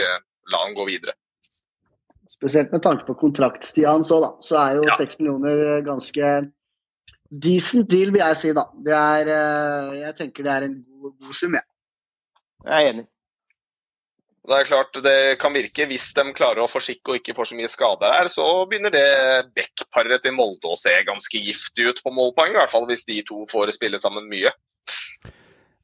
la 0.51 0.57
han 0.65 0.75
gå 0.75 0.85
videre. 0.85 1.13
Spesielt 2.41 2.71
med 2.73 2.81
tanke 2.81 3.05
på 3.05 3.13
kontraktstida 3.21 3.93
hans 3.93 4.09
òg, 4.09 4.23
da. 4.25 4.31
Så 4.41 4.57
er 4.57 4.79
jo 4.79 4.97
seks 4.97 5.19
millioner 5.19 5.83
ganske 5.85 6.33
decent 7.29 7.89
deal, 7.91 8.09
vil 8.09 8.23
jeg 8.23 8.39
si, 8.39 8.53
da. 8.57 8.65
Det 8.81 8.97
er 8.97 9.29
eh, 9.29 9.97
Jeg 10.01 10.17
tenker 10.17 10.47
det 10.47 10.55
er 10.55 10.67
en 10.67 10.79
god, 10.81 11.13
god 11.21 11.37
sum, 11.37 11.57
jeg. 11.59 11.67
Jeg 12.65 12.73
er 12.73 12.93
enig. 12.95 13.05
Det 14.41 14.57
er 14.57 14.65
klart 14.65 14.97
det 15.05 15.17
kan 15.41 15.53
virke, 15.53 15.85
hvis 15.85 16.07
de 16.17 16.23
klarer 16.33 16.63
å 16.63 16.69
forsikre 16.69 17.13
og 17.13 17.19
ikke 17.19 17.35
får 17.37 17.51
så 17.51 17.57
mye 17.59 17.69
skade 17.69 18.09
her, 18.09 18.29
så 18.31 18.45
begynner 18.69 18.93
det 18.93 19.05
backparet 19.53 20.25
til 20.25 20.33
Molde 20.33 20.65
å 20.65 20.79
se 20.79 20.95
ganske 21.05 21.43
giftig 21.45 21.91
ut 21.91 22.01
på 22.01 22.13
målpoeng. 22.15 22.55
I 22.55 22.57
hvert 22.57 22.73
fall 22.73 22.89
hvis 22.89 23.05
de 23.05 23.19
to 23.27 23.45
får 23.53 23.69
spille 23.77 24.01
sammen 24.01 24.25
mye. 24.31 24.49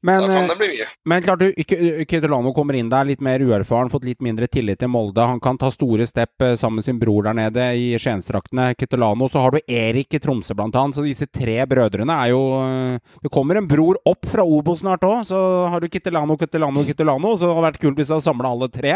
Men, 0.00 0.22
da 0.22 0.26
kan 0.26 0.42
eh, 0.42 0.48
det 0.48 0.56
bli 0.56 0.68
mye. 0.68 0.86
Men 1.04 1.22
klart, 1.22 1.40
du, 1.40 2.04
Kitolano 2.08 2.52
kommer 2.54 2.76
inn 2.78 2.90
der 2.90 3.08
litt 3.08 3.22
mer 3.24 3.42
uerfaren, 3.42 3.90
fått 3.90 4.06
litt 4.06 4.20
mindre 4.22 4.46
tillit 4.46 4.78
til 4.78 4.90
Molde. 4.92 5.24
Han 5.26 5.40
kan 5.42 5.58
ta 5.58 5.70
store 5.74 6.06
step 6.06 6.42
eh, 6.44 6.54
sammen 6.58 6.78
med 6.78 6.86
sin 6.86 7.00
bror 7.00 7.26
der 7.26 7.34
nede 7.34 7.64
i 7.74 7.90
Skiensdraktene. 7.98 8.70
Kitolano. 8.78 9.28
Så 9.28 9.42
har 9.42 9.56
du 9.56 9.60
Erik 9.66 10.14
i 10.14 10.20
Tromsø, 10.22 10.54
blant 10.54 10.76
annet. 10.78 10.98
Så 10.98 11.06
disse 11.06 11.26
tre 11.26 11.58
brødrene 11.66 12.14
er 12.14 12.32
jo 12.32 12.42
eh, 12.62 13.16
Det 13.24 13.32
kommer 13.34 13.58
en 13.58 13.68
bror 13.68 13.98
opp 14.06 14.28
fra 14.30 14.46
Obo 14.46 14.76
snart 14.78 15.06
òg. 15.08 15.26
Så 15.26 15.40
har 15.72 15.82
du 15.82 15.90
Kitolano, 15.90 16.38
Kitolano, 16.38 16.84
Kitolano. 16.86 17.34
Så 17.34 17.48
det 17.48 17.56
hadde 17.56 17.66
vært 17.66 17.82
kult 17.82 17.98
hvis 17.98 18.12
jeg 18.12 18.20
hadde 18.20 18.28
samla 18.28 18.54
alle 18.54 18.70
tre. 18.70 18.94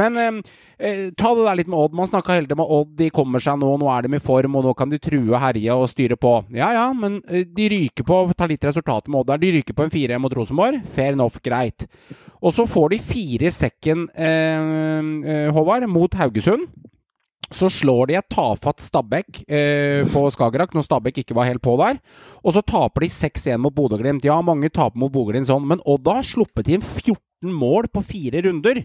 Men 0.00 0.18
eh, 0.24 1.10
ta 1.20 1.34
det 1.36 1.44
der 1.44 1.60
litt 1.60 1.70
med 1.70 1.84
Odd. 1.84 2.00
Man 2.00 2.08
snakka 2.08 2.38
hele 2.38 2.48
tiden 2.48 2.62
med 2.62 2.72
Odd. 2.80 2.96
De 2.96 3.10
kommer 3.12 3.44
seg 3.44 3.60
nå, 3.60 3.74
nå 3.80 3.92
er 3.92 4.08
de 4.08 4.16
i 4.16 4.24
form, 4.24 4.56
og 4.56 4.64
nå 4.70 4.74
kan 4.78 4.88
de 4.88 5.00
true, 5.02 5.36
herje 5.44 5.76
og 5.76 5.88
styre 5.92 6.16
på. 6.20 6.38
Ja 6.56 6.72
ja, 6.74 6.88
men 6.96 7.20
de 7.28 7.70
ryker 7.72 8.06
på 8.06 8.22
Ta 8.40 8.46
litt 8.48 8.64
resultater 8.64 9.12
med 9.12 9.20
Odd 9.20 9.32
der. 9.34 9.40
De 9.42 9.52
ryker 9.58 9.76
på 9.76 9.84
en 9.84 9.92
4-1 9.92 10.22
mot 10.22 10.29
Rosenborg. 10.36 10.82
Fair 10.94 11.16
enough, 11.16 11.40
greit. 11.44 11.86
Og 12.40 12.54
så 12.56 12.66
får 12.68 12.94
de 12.94 13.00
fire 13.04 13.48
i 13.48 13.52
sekken, 13.52 14.06
eh, 14.14 15.00
eh, 15.32 15.50
Håvard, 15.52 15.88
mot 15.88 16.14
Haugesund. 16.14 16.68
Så 17.50 17.66
slår 17.66 18.06
de 18.06 18.14
et 18.14 18.28
tafatt 18.30 18.78
Stabæk 18.78 19.42
eh, 19.50 20.06
på 20.06 20.22
Skagerrak, 20.30 20.70
når 20.72 20.86
Stabæk 20.86 21.18
ikke 21.24 21.34
var 21.34 21.48
helt 21.48 21.62
på 21.62 21.74
der. 21.80 21.98
Og 22.44 22.54
så 22.54 22.62
taper 22.62 23.02
de 23.02 23.10
6-1 23.10 23.58
mot 23.58 23.74
Bodø-Glimt. 23.74 24.24
Ja, 24.24 24.38
mange 24.40 24.70
taper 24.70 24.96
mot 24.96 25.10
Bodø-Glimt 25.12 25.50
sånn, 25.50 25.66
men 25.66 25.82
Odd 25.84 26.06
har 26.06 26.22
sluppet 26.22 26.70
inn 26.70 26.84
14 26.84 27.50
mål 27.50 27.90
på 27.90 28.04
fire 28.06 28.44
runder. 28.46 28.84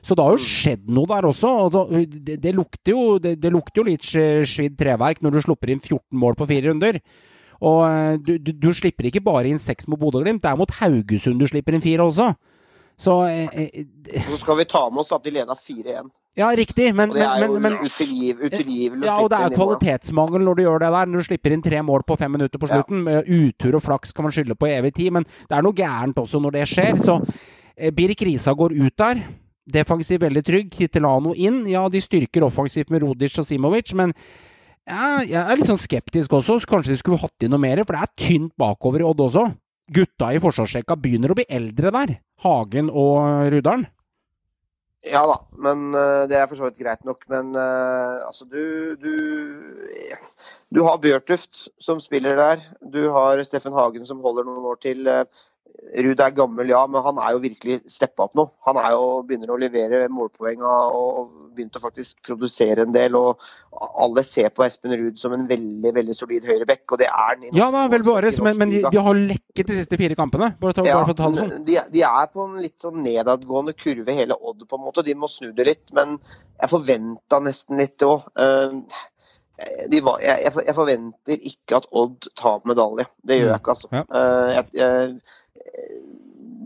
Så 0.00 0.16
det 0.16 0.24
har 0.24 0.32
jo 0.32 0.40
skjedd 0.40 0.88
noe 0.88 1.08
der 1.10 1.28
også. 1.28 1.50
og 1.68 1.92
Det, 2.08 2.38
det, 2.40 2.54
lukter, 2.56 2.94
jo, 2.94 3.18
det, 3.20 3.34
det 3.36 3.52
lukter 3.52 3.82
jo 3.82 3.90
litt 3.90 4.06
svidd 4.48 4.78
treverk 4.80 5.20
når 5.20 5.36
du 5.36 5.42
slipper 5.44 5.74
inn 5.74 5.82
14 5.82 6.16
mål 6.16 6.38
på 6.40 6.48
fire 6.48 6.70
runder. 6.72 7.02
Og 7.60 7.82
eh, 7.86 8.14
du, 8.20 8.36
du, 8.40 8.52
du 8.56 8.70
slipper 8.76 9.10
ikke 9.10 9.24
bare 9.24 9.50
inn 9.50 9.60
seks 9.60 9.88
mot 9.90 10.00
Bodø-Glimt, 10.00 10.42
det 10.44 10.50
er 10.52 10.60
mot 10.60 10.78
Haugesund 10.80 11.40
du 11.40 11.48
slipper 11.50 11.76
inn 11.76 11.84
fire 11.84 12.06
også. 12.06 12.32
Så 13.00 13.16
eh, 13.26 13.48
eh, 13.52 14.24
Så 14.28 14.40
skal 14.42 14.58
vi 14.60 14.64
ta 14.68 14.82
med 14.90 15.02
oss 15.04 15.12
at 15.12 15.24
de 15.24 15.32
leda 15.32 15.56
4-1. 15.56 16.10
Ja, 16.38 16.50
riktig, 16.56 16.92
men, 16.94 17.10
Og 17.10 17.16
det 17.18 17.24
er 17.26 17.40
men, 17.42 17.48
jo 17.48 17.58
men, 17.58 17.74
men 17.74 17.86
utilgiv, 17.88 18.42
utilgivelig 18.44 19.08
ja, 19.08 19.16
og 19.18 19.32
det 19.32 19.40
er 19.40 19.54
kvalitetsmangel 19.56 20.44
når 20.46 20.58
du 20.58 20.62
gjør 20.62 20.82
det 20.84 20.90
der. 20.94 21.08
Når 21.10 21.24
du 21.24 21.26
slipper 21.26 21.54
inn 21.56 21.64
tre 21.64 21.80
mål 21.84 22.04
på 22.06 22.16
fem 22.20 22.32
minutter 22.36 22.60
på 22.60 22.68
slutten. 22.70 23.02
Med 23.08 23.28
Utur 23.28 23.80
og 23.80 23.84
flaks 23.84 24.14
kan 24.16 24.28
man 24.28 24.34
skylde 24.36 24.56
på 24.56 24.68
i 24.68 24.76
evig 24.76 24.92
tid, 25.00 25.10
men 25.16 25.26
det 25.26 25.56
er 25.56 25.64
noe 25.66 25.76
gærent 25.76 26.20
også 26.22 26.40
når 26.44 26.58
det 26.60 26.66
skjer. 26.70 27.00
Så 27.02 27.16
eh, 27.74 27.90
Birk 27.96 28.22
Risa 28.28 28.54
går 28.56 28.76
ut 28.78 28.96
der. 29.00 29.24
Defensivt 29.70 30.22
veldig 30.22 30.44
trygg. 30.46 30.70
Kitilano 30.76 31.34
inn. 31.34 31.64
Ja, 31.72 31.88
de 31.90 32.04
styrker 32.04 32.46
offensivt 32.46 32.94
med 32.94 33.02
Rodic 33.04 33.40
og 33.40 33.48
Simovic, 33.48 33.96
men 33.98 34.12
ja, 34.12 34.20
jeg 34.88 35.40
er 35.40 35.58
litt 35.58 35.68
sånn 35.68 35.80
skeptisk 35.80 36.32
også. 36.38 36.60
Så 36.62 36.70
kanskje 36.70 36.94
de 36.94 37.00
skulle 37.00 37.20
hatt 37.20 37.44
inn 37.44 37.52
noe 37.54 37.62
mer, 37.62 37.82
for 37.84 37.96
det 37.96 38.06
er 38.06 38.28
tynt 38.28 38.54
bakover 38.60 39.04
i 39.04 39.06
Odd 39.06 39.22
også. 39.26 39.46
Gutta 39.90 40.30
i 40.34 40.40
forsvarsrekka 40.42 40.96
begynner 40.98 41.32
å 41.32 41.38
bli 41.38 41.46
eldre 41.50 41.90
der. 41.94 42.12
Hagen 42.44 42.90
og 42.90 43.50
Rudalen. 43.52 43.88
Ja 45.08 45.22
da, 45.24 45.38
men 45.56 45.94
eh, 45.96 46.26
det 46.28 46.36
er 46.36 46.48
for 46.48 46.60
så 46.60 46.66
vidt 46.68 46.80
greit 46.82 47.04
nok. 47.08 47.24
Men 47.32 47.54
eh, 47.56 48.26
altså, 48.26 48.44
du 48.44 48.96
Du, 49.00 49.14
du 50.70 50.82
har 50.84 51.00
Bjørtuft 51.00 51.68
som 51.80 52.02
spiller 52.04 52.36
der. 52.36 52.66
Du 52.92 53.08
har 53.14 53.40
Steffen 53.44 53.72
Hagen 53.76 54.04
som 54.06 54.20
holder 54.20 54.44
noen 54.44 54.68
år 54.70 54.80
til. 54.84 55.08
Eh, 55.90 56.02
Ruud 56.04 56.20
er 56.22 56.34
gammel, 56.34 56.70
ja, 56.70 56.80
men 56.90 57.02
han 57.04 57.18
er 57.22 57.34
jo 57.34 57.42
virkelig 57.42 57.80
steppa 57.90 58.26
opp 58.26 58.36
nå. 58.38 58.44
Han 58.68 58.78
er 58.80 58.92
jo 58.94 59.06
begynner 59.26 59.52
å 59.52 59.58
levere 59.60 60.04
målpoeng 60.12 60.62
og, 60.62 61.32
begynt 61.56 61.76
å 61.76 61.82
faktisk 61.82 62.20
produsere 62.26 62.84
en 62.86 62.94
del. 62.94 63.16
og 63.18 63.40
Alle 63.90 64.22
ser 64.26 64.52
på 64.54 64.64
Espen 64.66 64.94
Ruud 64.94 65.18
som 65.20 65.34
en 65.34 65.46
veldig 65.50 65.92
veldig 65.96 66.14
solid 66.16 66.46
høyreback, 66.46 66.84
og 66.90 67.02
det 67.02 67.08
er 67.10 67.16
han. 67.18 67.48
Ja 67.56 67.70
norsk 67.74 67.94
vel 67.96 68.06
bevares, 68.06 68.40
men, 68.44 68.58
men 68.60 68.74
de, 68.74 68.82
de 68.86 69.02
har 69.08 69.18
lekket 69.18 69.72
de 69.72 69.78
siste 69.80 69.98
fire 70.00 70.18
kampene. 70.18 70.52
Bare, 70.62 70.76
ta, 70.76 70.86
Ja, 70.86 71.00
bare 71.02 71.18
ta 71.18 71.30
det 71.34 71.42
sånn. 71.44 71.66
de, 71.66 71.78
de 71.94 72.04
er 72.06 72.30
på 72.32 72.46
en 72.46 72.58
litt 72.62 72.78
sånn 72.86 73.02
nedadgående 73.06 73.74
kurve, 73.78 74.14
hele 74.16 74.38
Odd, 74.38 74.66
på 74.70 74.78
en 74.78 74.86
måte. 74.86 75.06
De 75.06 75.16
må 75.18 75.30
snu 75.30 75.50
det 75.56 75.66
litt. 75.68 75.86
Men 75.96 76.18
jeg 76.60 76.72
forventa 76.72 77.42
nesten 77.42 77.82
litt 77.82 78.06
òg. 78.06 78.28
jeg, 79.90 80.00
jeg, 80.00 80.54
jeg 80.54 80.76
forventer 80.78 81.50
ikke 81.52 81.82
at 81.82 81.90
Odd 81.90 82.30
tar 82.38 82.62
medalje. 82.68 83.10
Det 83.26 83.40
gjør 83.40 83.54
jeg 83.54 83.62
ikke, 83.64 83.76
altså. 83.76 83.90
Ja. 83.92 84.04
jeg, 84.54 84.66
jeg, 84.78 85.20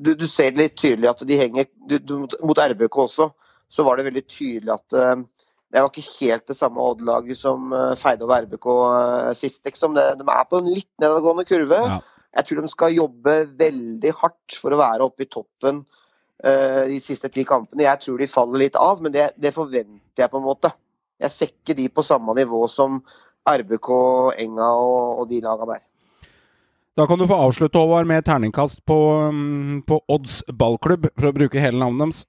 du, 0.04 0.12
du 0.14 0.26
ser 0.28 0.52
det 0.52 0.60
litt 0.60 0.76
tydelig 0.80 1.10
at 1.10 1.24
de 1.26 1.38
henger 1.38 1.68
du, 1.88 1.96
du, 1.98 2.14
Mot 2.44 2.58
RBK 2.60 2.98
også, 3.06 3.30
så 3.72 3.86
var 3.86 3.98
det 3.98 4.08
veldig 4.08 4.24
tydelig 4.30 4.74
at 4.74 4.96
eh, 4.98 5.22
det 5.74 5.82
var 5.82 5.90
ikke 5.90 6.18
helt 6.20 6.46
det 6.46 6.54
samme 6.54 6.78
Odd-laget 6.78 7.34
som 7.34 7.72
uh, 7.74 7.96
feide 7.98 8.22
over 8.22 8.44
RBK 8.44 8.66
eh, 8.70 9.30
sist, 9.34 9.64
liksom. 9.66 9.96
De, 9.96 10.04
de 10.20 10.26
er 10.30 10.44
på 10.46 10.60
en 10.60 10.68
litt 10.70 10.90
nedadgående 11.02 11.42
kurve. 11.48 11.80
Jeg 12.34 12.46
tror 12.46 12.60
de 12.62 12.70
skal 12.70 12.94
jobbe 12.94 13.34
veldig 13.58 14.12
hardt 14.20 14.54
for 14.60 14.74
å 14.74 14.78
være 14.78 15.08
oppe 15.08 15.26
i 15.26 15.30
toppen 15.32 15.80
uh, 15.82 16.84
de 16.86 17.00
siste 17.02 17.26
ti 17.34 17.42
kampene. 17.48 17.88
Jeg 17.88 18.04
tror 18.04 18.22
de 18.22 18.30
faller 18.30 18.62
litt 18.62 18.78
av, 18.78 19.02
men 19.02 19.16
det, 19.16 19.32
det 19.34 19.50
forventer 19.56 20.22
jeg 20.22 20.30
på 20.30 20.38
en 20.38 20.46
måte. 20.46 20.70
Jeg 21.24 21.34
ser 21.34 21.50
ikke 21.50 21.78
de 21.80 21.88
på 21.90 22.06
samme 22.06 22.38
nivå 22.38 22.62
som 22.70 23.02
RBK, 23.42 23.90
Enga 24.46 24.70
og, 24.78 25.24
og 25.24 25.28
de 25.32 25.42
laga 25.42 25.72
der. 25.74 25.82
Da 26.94 27.06
kan 27.10 27.18
du 27.18 27.26
få 27.26 27.34
avslutte, 27.34 27.78
Håvard, 27.78 28.06
med 28.06 28.24
terningkast 28.24 28.84
på, 28.86 28.98
mm, 29.34 29.82
på 29.88 29.98
Odds 30.14 30.44
ballklubb, 30.46 31.08
for 31.18 31.30
å 31.30 31.34
bruke 31.34 31.62
hele 31.62 31.80
navnet 31.80 32.04
deres. 32.04 32.20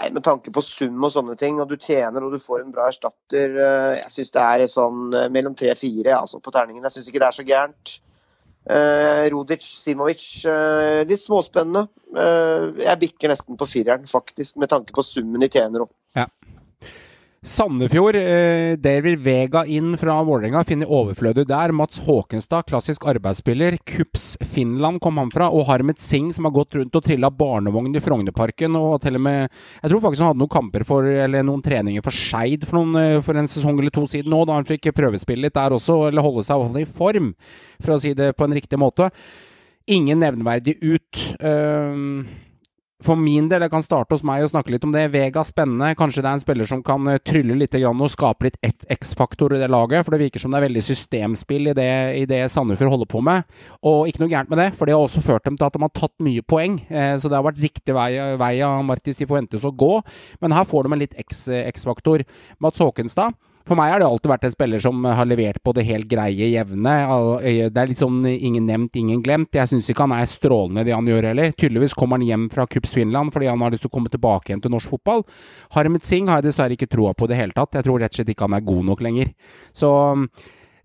Nei, 0.00 0.08
Med 0.10 0.24
tanke 0.26 0.50
på 0.54 0.62
sum 0.62 1.04
og 1.06 1.12
sånne 1.14 1.36
ting, 1.38 1.60
og 1.62 1.70
du 1.70 1.76
tjener 1.76 2.24
og 2.24 2.34
du 2.34 2.38
får 2.42 2.62
en 2.62 2.72
bra 2.74 2.88
erstatter 2.90 3.54
eh, 3.58 3.92
Jeg 4.00 4.10
syns 4.10 4.34
det 4.34 4.42
er 4.42 4.64
sånn 4.70 5.14
eh, 5.14 5.30
mellom 5.34 5.54
tre 5.58 5.70
og 5.70 5.78
fire 5.78 6.16
altså, 6.18 6.40
på 6.42 6.54
terningen. 6.54 6.82
Jeg 6.86 6.96
syns 6.96 7.10
ikke 7.10 7.22
det 7.22 7.28
er 7.28 7.38
så 7.38 7.46
gærent. 7.46 7.94
Eh, 8.64 9.24
Rodic, 9.34 9.66
Simovic, 9.84 10.24
eh, 10.50 11.02
litt 11.06 11.22
småspennende. 11.22 11.86
Eh, 12.16 12.84
jeg 12.86 13.02
bikker 13.02 13.30
nesten 13.30 13.58
på 13.60 13.68
fireren, 13.70 14.06
faktisk, 14.10 14.56
med 14.62 14.72
tanke 14.72 14.94
på 14.96 15.04
summen 15.06 15.42
de 15.42 15.50
tjener 15.52 15.86
òg. 15.86 15.92
Ja. 16.18 16.26
Sandefjord, 17.44 18.16
eh, 18.16 18.76
David 18.76 19.18
Vega 19.18 19.66
inn 19.66 19.98
fra 20.00 20.14
Vålerenga, 20.24 20.62
finner 20.64 20.88
overflødig 20.88 21.42
der. 21.44 21.74
Mats 21.76 21.98
Håkenstad, 22.00 22.64
klassisk 22.70 23.04
arbeidsspiller. 23.04 23.76
Kups 23.84 24.38
Finland 24.40 25.02
kom 25.04 25.18
han 25.20 25.30
fra. 25.30 25.50
Og 25.52 25.66
Harmet 25.68 26.00
Singh, 26.00 26.32
som 26.32 26.48
har 26.48 26.54
gått 26.56 26.72
rundt 26.78 26.96
og 26.96 27.04
trilla 27.04 27.28
barnevogn 27.28 27.92
i 27.92 28.00
Frognerparken. 28.00 28.78
Og 28.80 29.02
til 29.02 29.16
og 29.16 29.20
med 29.20 29.50
Jeg 29.82 29.90
tror 29.90 30.00
faktisk 30.00 30.24
han 30.24 30.32
hadde 30.32 30.40
noen 30.40 30.54
kamper 30.56 30.86
for, 30.88 31.04
eller 31.04 31.44
noen 31.44 31.60
treninger 31.60 32.02
for 32.02 32.16
Skeid 32.16 32.64
for, 32.64 32.80
eh, 32.96 33.20
for 33.20 33.36
en 33.36 33.46
sesong 33.46 33.78
eller 33.78 33.90
to 33.90 34.06
siden 34.06 34.30
nå, 34.30 34.46
da 34.46 34.54
han 34.54 34.64
fikk 34.64 34.94
prøvespille 34.96 35.42
litt 35.42 35.52
der 35.52 35.68
også, 35.68 36.08
eller 36.08 36.22
holde 36.22 36.42
seg 36.42 36.56
i 36.56 36.80
i 36.80 36.86
form, 36.86 37.34
for 37.78 37.92
å 37.92 38.00
si 38.00 38.14
det 38.14 38.36
på 38.38 38.44
en 38.44 38.54
riktig 38.54 38.78
måte. 38.78 39.10
Ingen 39.86 40.18
nevneverdig 40.18 40.78
ut. 40.80 41.36
Uh, 41.44 42.24
for 43.04 43.18
min 43.20 43.46
del, 43.50 43.62
jeg 43.66 43.72
kan 43.72 43.84
starte 43.84 44.16
hos 44.16 44.24
meg 44.26 44.42
og 44.44 44.50
snakke 44.52 44.72
litt 44.72 44.84
om 44.86 44.92
det. 44.94 45.04
Vega 45.12 45.42
spennende. 45.46 45.92
Kanskje 45.98 46.22
det 46.24 46.30
er 46.30 46.38
en 46.38 46.42
spiller 46.42 46.68
som 46.68 46.82
kan 46.86 47.06
eh, 47.12 47.20
trylle 47.22 47.56
litt 47.60 47.76
og 47.78 48.02
skape 48.12 48.48
litt 48.48 48.58
X-faktor 48.96 49.54
i 49.56 49.60
det 49.62 49.70
laget. 49.72 50.04
For 50.06 50.14
det 50.14 50.22
virker 50.24 50.42
som 50.42 50.54
det 50.54 50.60
er 50.60 50.66
veldig 50.68 50.84
systemspill 50.84 51.72
i 51.72 51.76
det, 51.76 51.88
i 52.22 52.26
det 52.30 52.42
Sandefjord 52.52 52.94
holder 52.96 53.10
på 53.12 53.22
med. 53.24 53.46
Og 53.84 54.08
ikke 54.10 54.24
noe 54.24 54.32
gærent 54.32 54.52
med 54.52 54.62
det, 54.62 54.68
for 54.78 54.88
det 54.88 54.96
har 54.96 55.04
også 55.04 55.24
ført 55.24 55.46
dem 55.48 55.58
til 55.60 55.68
at 55.68 55.76
de 55.76 55.84
har 55.84 55.94
tatt 55.94 56.14
mye 56.24 56.44
poeng. 56.48 56.78
Eh, 56.88 57.14
så 57.20 57.30
det 57.30 57.38
har 57.38 57.46
vært 57.46 57.62
riktig 57.64 57.96
vei, 57.96 58.10
vei 58.40 58.54
av 58.66 58.80
Martis 58.88 59.20
Sifuentes 59.20 59.64
å 59.68 59.74
gå. 59.74 59.94
Men 60.44 60.56
her 60.56 60.68
får 60.68 60.88
de 60.88 60.96
en 60.96 61.04
litt 61.04 61.18
X- 61.26 61.48
X-faktor. 61.48 62.24
Mats 62.64 62.80
Håkenstad 62.82 63.36
For 63.64 63.78
meg 63.78 63.94
har 63.94 64.02
det 64.02 64.06
alltid 64.06 64.28
vært 64.28 64.42
en 64.44 64.52
spiller 64.52 64.80
som 64.82 65.06
har 65.08 65.24
levert 65.24 65.56
på 65.64 65.72
det 65.72 65.86
helt 65.88 66.08
greie, 66.10 66.50
jevne. 66.52 66.94
Det 67.72 67.80
er 67.80 67.92
sånn 67.96 68.18
ingen 68.28 68.66
nevnt, 68.68 68.98
ingen 69.00 69.22
glemt. 69.24 69.56
Jeg 69.56 69.70
syns 69.70 69.88
ikke 69.88 70.04
han 70.04 70.12
er 70.18 70.28
strålende 70.28 70.84
det 70.84 70.92
han 70.92 71.08
gjør 71.08 71.30
heller. 71.30 71.54
Tydeligvis 71.56 71.96
kommer 71.96 72.20
han 72.20 72.26
hjem 72.28 72.44
fra 72.52 72.66
Cups 72.68 72.92
Finland 72.92 73.32
fordi 73.32 73.48
han 73.48 73.64
har 73.64 73.72
lyst 73.72 73.86
til 73.86 73.92
å 73.92 73.94
komme 73.96 74.12
tilbake 74.12 74.52
igjen 74.52 74.60
til 74.66 74.74
norsk 74.74 74.92
fotball. 74.92 75.24
Harmet 75.78 76.04
Singh 76.04 76.28
har 76.28 76.42
jeg 76.42 76.50
dessverre 76.50 76.76
ikke 76.76 76.90
troa 76.92 77.14
på 77.16 77.24
i 77.24 77.32
det 77.32 77.40
hele 77.40 77.56
tatt. 77.56 77.80
Jeg 77.80 77.88
tror 77.88 78.04
rett 78.04 78.12
og 78.12 78.20
slett 78.20 78.34
ikke 78.34 78.48
han 78.50 78.58
er 78.58 78.68
god 78.68 78.84
nok 78.90 79.06
lenger. 79.08 79.32
Så 79.72 79.90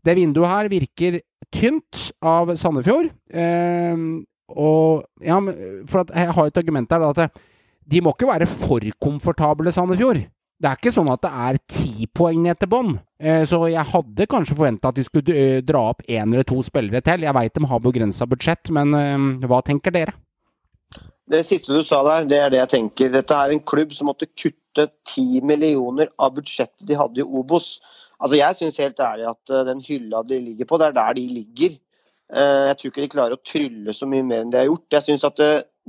det 0.08 0.16
vinduet 0.16 0.54
her 0.54 0.72
virker 0.72 1.20
tynt 1.52 2.10
av 2.24 2.56
Sandefjord. 2.56 3.12
Eh, 3.28 4.08
og 4.56 5.04
ja, 5.20 5.44
for 5.92 6.16
jeg 6.16 6.36
har 6.40 6.48
et 6.48 6.64
argument 6.64 6.90
der, 6.90 7.04
da, 7.04 7.28
at 7.28 7.48
de 7.90 8.02
må 8.06 8.16
ikke 8.16 8.30
være 8.30 8.48
for 8.50 8.88
komfortable, 9.04 9.76
Sandefjord. 9.76 10.24
Det 10.60 10.68
er 10.68 10.76
ikke 10.76 10.92
sånn 10.92 11.08
at 11.08 11.22
det 11.24 11.30
er 11.32 11.58
ti 11.72 12.08
poeng 12.12 12.42
ned 12.44 12.60
til 12.60 12.68
bånn. 12.72 12.98
Eh, 13.20 13.46
så 13.48 13.62
jeg 13.72 13.88
hadde 13.94 14.26
kanskje 14.28 14.58
forventa 14.58 14.90
at 14.92 14.98
de 14.98 15.06
skulle 15.06 15.36
eh, 15.36 15.62
dra 15.64 15.86
opp 15.94 16.04
én 16.04 16.34
eller 16.34 16.44
to 16.48 16.60
spillere 16.68 17.00
til. 17.06 17.24
Jeg 17.24 17.36
veit 17.38 17.56
de 17.56 17.70
har 17.72 17.84
begrensa 17.86 18.28
budsjett, 18.28 18.72
men 18.76 18.92
eh, 18.98 19.48
hva 19.48 19.62
tenker 19.64 19.96
dere? 19.96 20.18
Det 21.30 21.46
siste 21.48 21.72
du 21.72 21.80
sa 21.86 22.02
der, 22.04 22.28
det 22.28 22.42
er 22.44 22.52
det 22.52 22.60
jeg 22.60 22.72
tenker. 22.74 23.14
Dette 23.14 23.38
er 23.38 23.54
en 23.54 23.64
klubb 23.72 23.96
som 23.96 24.10
måtte 24.12 24.28
kutte 24.34 24.90
ti 25.08 25.40
millioner 25.46 26.12
av 26.20 26.36
budsjettet 26.36 26.88
de 26.90 26.98
hadde 27.00 27.24
i 27.24 27.28
Obos. 27.28 27.78
Altså 28.20 28.42
Jeg 28.42 28.58
syns 28.58 28.82
helt 28.84 29.00
ærlig 29.00 29.30
at 29.30 29.54
den 29.70 29.84
hylla 29.86 30.26
de 30.28 30.42
ligger 30.44 30.68
på, 30.68 30.80
det 30.82 30.90
er 30.90 30.98
der 30.98 31.14
de 31.16 31.28
ligger. 31.38 31.78
Jeg 32.30 32.78
tror 32.78 32.92
ikke 32.92 33.06
de 33.06 33.12
klarer 33.14 33.38
å 33.38 33.46
trylle 33.46 33.94
så 33.96 34.10
mye 34.10 34.26
mer 34.26 34.42
enn 34.44 34.52
de 34.52 34.60
har 34.60 34.68
gjort. 34.68 34.90
Jeg 34.98 35.06
synes 35.06 35.24
at 35.30 35.40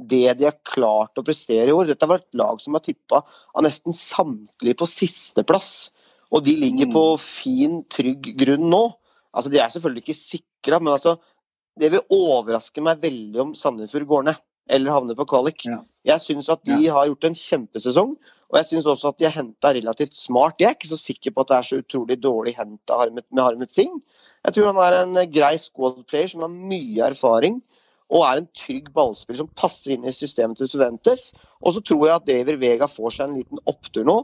det 0.08 0.38
de 0.38 0.46
har 0.48 0.56
klart 0.64 1.18
å 1.18 1.24
prestere 1.26 1.68
i 1.68 1.74
år. 1.74 1.88
Dette 1.90 2.08
var 2.08 2.22
et 2.22 2.38
lag 2.38 2.60
som 2.62 2.76
har 2.76 2.84
tippa 2.84 3.22
av 3.24 3.64
nesten 3.66 3.92
samtlige 3.96 4.78
på 4.80 4.88
sisteplass. 4.88 5.90
Og 6.30 6.44
de 6.46 6.54
ligger 6.56 6.86
på 6.92 7.04
Mm. 7.16 7.18
fin, 7.18 7.84
trygg 7.90 8.36
grunn 8.38 8.70
nå. 8.70 8.94
Altså, 9.34 9.50
De 9.50 9.58
er 9.58 9.68
selvfølgelig 9.68 10.04
ikke 10.04 10.14
sikra, 10.14 10.80
men 10.80 10.94
altså, 10.94 11.18
det 11.78 11.90
vil 11.90 12.00
overraske 12.10 12.82
meg 12.82 13.00
veldig 13.00 13.40
om 13.40 13.54
Sandefjord 13.54 14.06
går 14.06 14.24
ned 14.24 14.36
eller 14.68 14.92
havner 14.92 15.16
på 15.16 15.26
kvalik. 15.26 15.64
Jeg 16.04 16.20
syns 16.20 16.48
at 16.48 16.62
de 16.64 16.86
har 16.86 17.06
gjort 17.08 17.24
en 17.24 17.34
kjempesesong, 17.34 18.16
og 18.50 18.54
jeg 18.54 18.64
syns 18.64 18.86
også 18.86 19.08
at 19.08 19.18
de 19.18 19.24
har 19.26 19.32
henta 19.42 19.72
relativt 19.74 20.14
smart. 20.14 20.58
Jeg 20.58 20.68
er 20.68 20.74
ikke 20.74 20.90
så 20.92 20.98
sikker 20.98 21.34
på 21.34 21.40
at 21.40 21.48
det 21.48 21.56
er 21.56 21.62
så 21.62 21.82
utrolig 21.82 22.20
dårlig 22.20 22.54
henta 22.56 23.10
med 23.10 23.24
Harmet 23.38 23.72
Singh. 23.72 24.00
Jeg 24.44 24.54
tror 24.54 24.72
han 24.72 24.76
er 24.76 25.02
en 25.02 25.30
grei 25.32 25.56
squad 25.56 26.06
player 26.06 26.28
som 26.28 26.42
har 26.42 26.48
mye 26.48 27.02
erfaring 27.10 27.60
og 28.10 28.24
er 28.26 28.40
en 28.40 28.48
trygg 28.58 28.90
ballspiller 28.94 29.38
som 29.42 29.50
passer 29.58 29.94
inn 29.94 30.06
i 30.08 30.14
systemet 30.14 30.58
til 30.58 30.70
Suventes. 30.70 31.30
Og 31.62 31.76
så 31.76 31.82
tror 31.86 32.06
jeg 32.06 32.16
at 32.16 32.26
David 32.28 32.58
Vega 32.62 32.88
får 32.90 33.14
seg 33.16 33.28
en 33.28 33.36
liten 33.38 33.62
opptur 33.70 34.06
nå. 34.06 34.16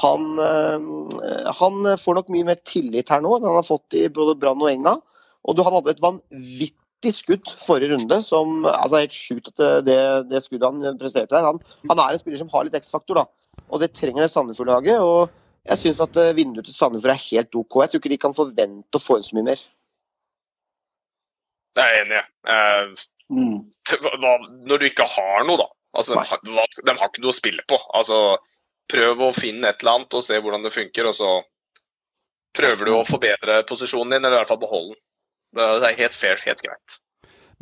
Han, 0.00 0.28
øh, 0.40 1.48
han 1.58 1.90
får 2.00 2.20
nok 2.20 2.30
mye 2.32 2.46
mer 2.48 2.60
tillit 2.68 3.10
her 3.12 3.24
nå 3.24 3.34
enn 3.36 3.48
han 3.48 3.58
har 3.58 3.66
fått 3.66 3.98
i 3.98 4.06
både 4.14 4.38
Brann 4.40 4.62
og 4.62 4.70
Enga. 4.70 4.94
Og 5.42 5.58
han 5.58 5.74
hadde 5.74 5.96
et 5.96 6.04
vanvittig 6.04 7.12
skudd 7.16 7.52
forrige 7.58 7.96
runde, 7.96 8.20
som 8.22 8.62
altså 8.70 9.02
helt 9.02 9.16
sjukt 9.16 9.50
at 9.50 9.58
det, 9.58 9.70
det, 9.90 10.00
det 10.30 10.44
skuddet 10.44 10.68
han 10.70 11.00
presterte 11.00 11.34
der. 11.34 11.50
Han, 11.50 11.58
han 11.90 11.98
er 11.98 12.14
en 12.14 12.22
spiller 12.22 12.40
som 12.40 12.52
har 12.54 12.68
litt 12.68 12.78
X-faktor, 12.78 13.24
da. 13.24 13.62
Og 13.68 13.82
det 13.82 13.92
trenger 13.98 14.22
det 14.22 14.30
Sandefjord-laget. 14.32 15.02
Og 15.02 15.32
jeg 15.66 15.82
syns 15.82 16.02
at 16.06 16.16
øh, 16.16 16.34
vinduet 16.38 16.70
til 16.70 16.78
Sandefjord 16.78 17.16
er 17.16 17.26
helt 17.26 17.58
OK. 17.58 17.80
Jeg 17.82 17.90
tror 17.90 18.02
ikke 18.02 18.14
de 18.14 18.22
kan 18.22 18.38
forvente 18.38 18.98
å 18.98 19.02
få 19.02 19.18
inn 19.18 19.26
så 19.26 19.38
mye 19.38 19.50
mer. 19.50 19.66
Jeg 21.78 21.88
er 21.88 22.02
enig. 22.04 22.22
Eh, 22.52 23.02
til 23.28 24.02
hva- 24.02 24.38
når 24.68 24.78
du 24.82 24.88
ikke 24.88 25.06
har 25.08 25.44
noe, 25.48 25.60
da. 25.60 25.68
Altså, 25.96 26.16
de, 26.16 26.24
har, 26.28 26.40
hva- 26.48 26.84
de 26.86 26.96
har 26.98 27.08
ikke 27.10 27.22
noe 27.22 27.34
å 27.34 27.36
spille 27.36 27.64
på. 27.68 27.78
Altså, 27.94 28.18
prøv 28.92 29.20
å 29.28 29.32
finne 29.36 29.68
et 29.70 29.82
eller 29.82 29.98
annet 30.00 30.18
og 30.18 30.24
se 30.26 30.40
hvordan 30.40 30.64
det 30.66 30.72
funker, 30.74 31.08
og 31.08 31.14
så 31.16 31.30
prøver 32.56 32.88
du 32.88 32.92
å 32.96 33.04
forbedre 33.08 33.62
posisjonen 33.68 34.16
din, 34.16 34.24
eller 34.24 34.36
i 34.36 34.42
hvert 34.42 34.52
fall 34.52 34.60
beholde 34.62 34.96
den. 34.96 35.00
Det 35.56 35.88
er 35.90 35.98
helt 36.00 36.16
fair, 36.16 36.40
helt 36.44 36.62
greit. 36.64 36.98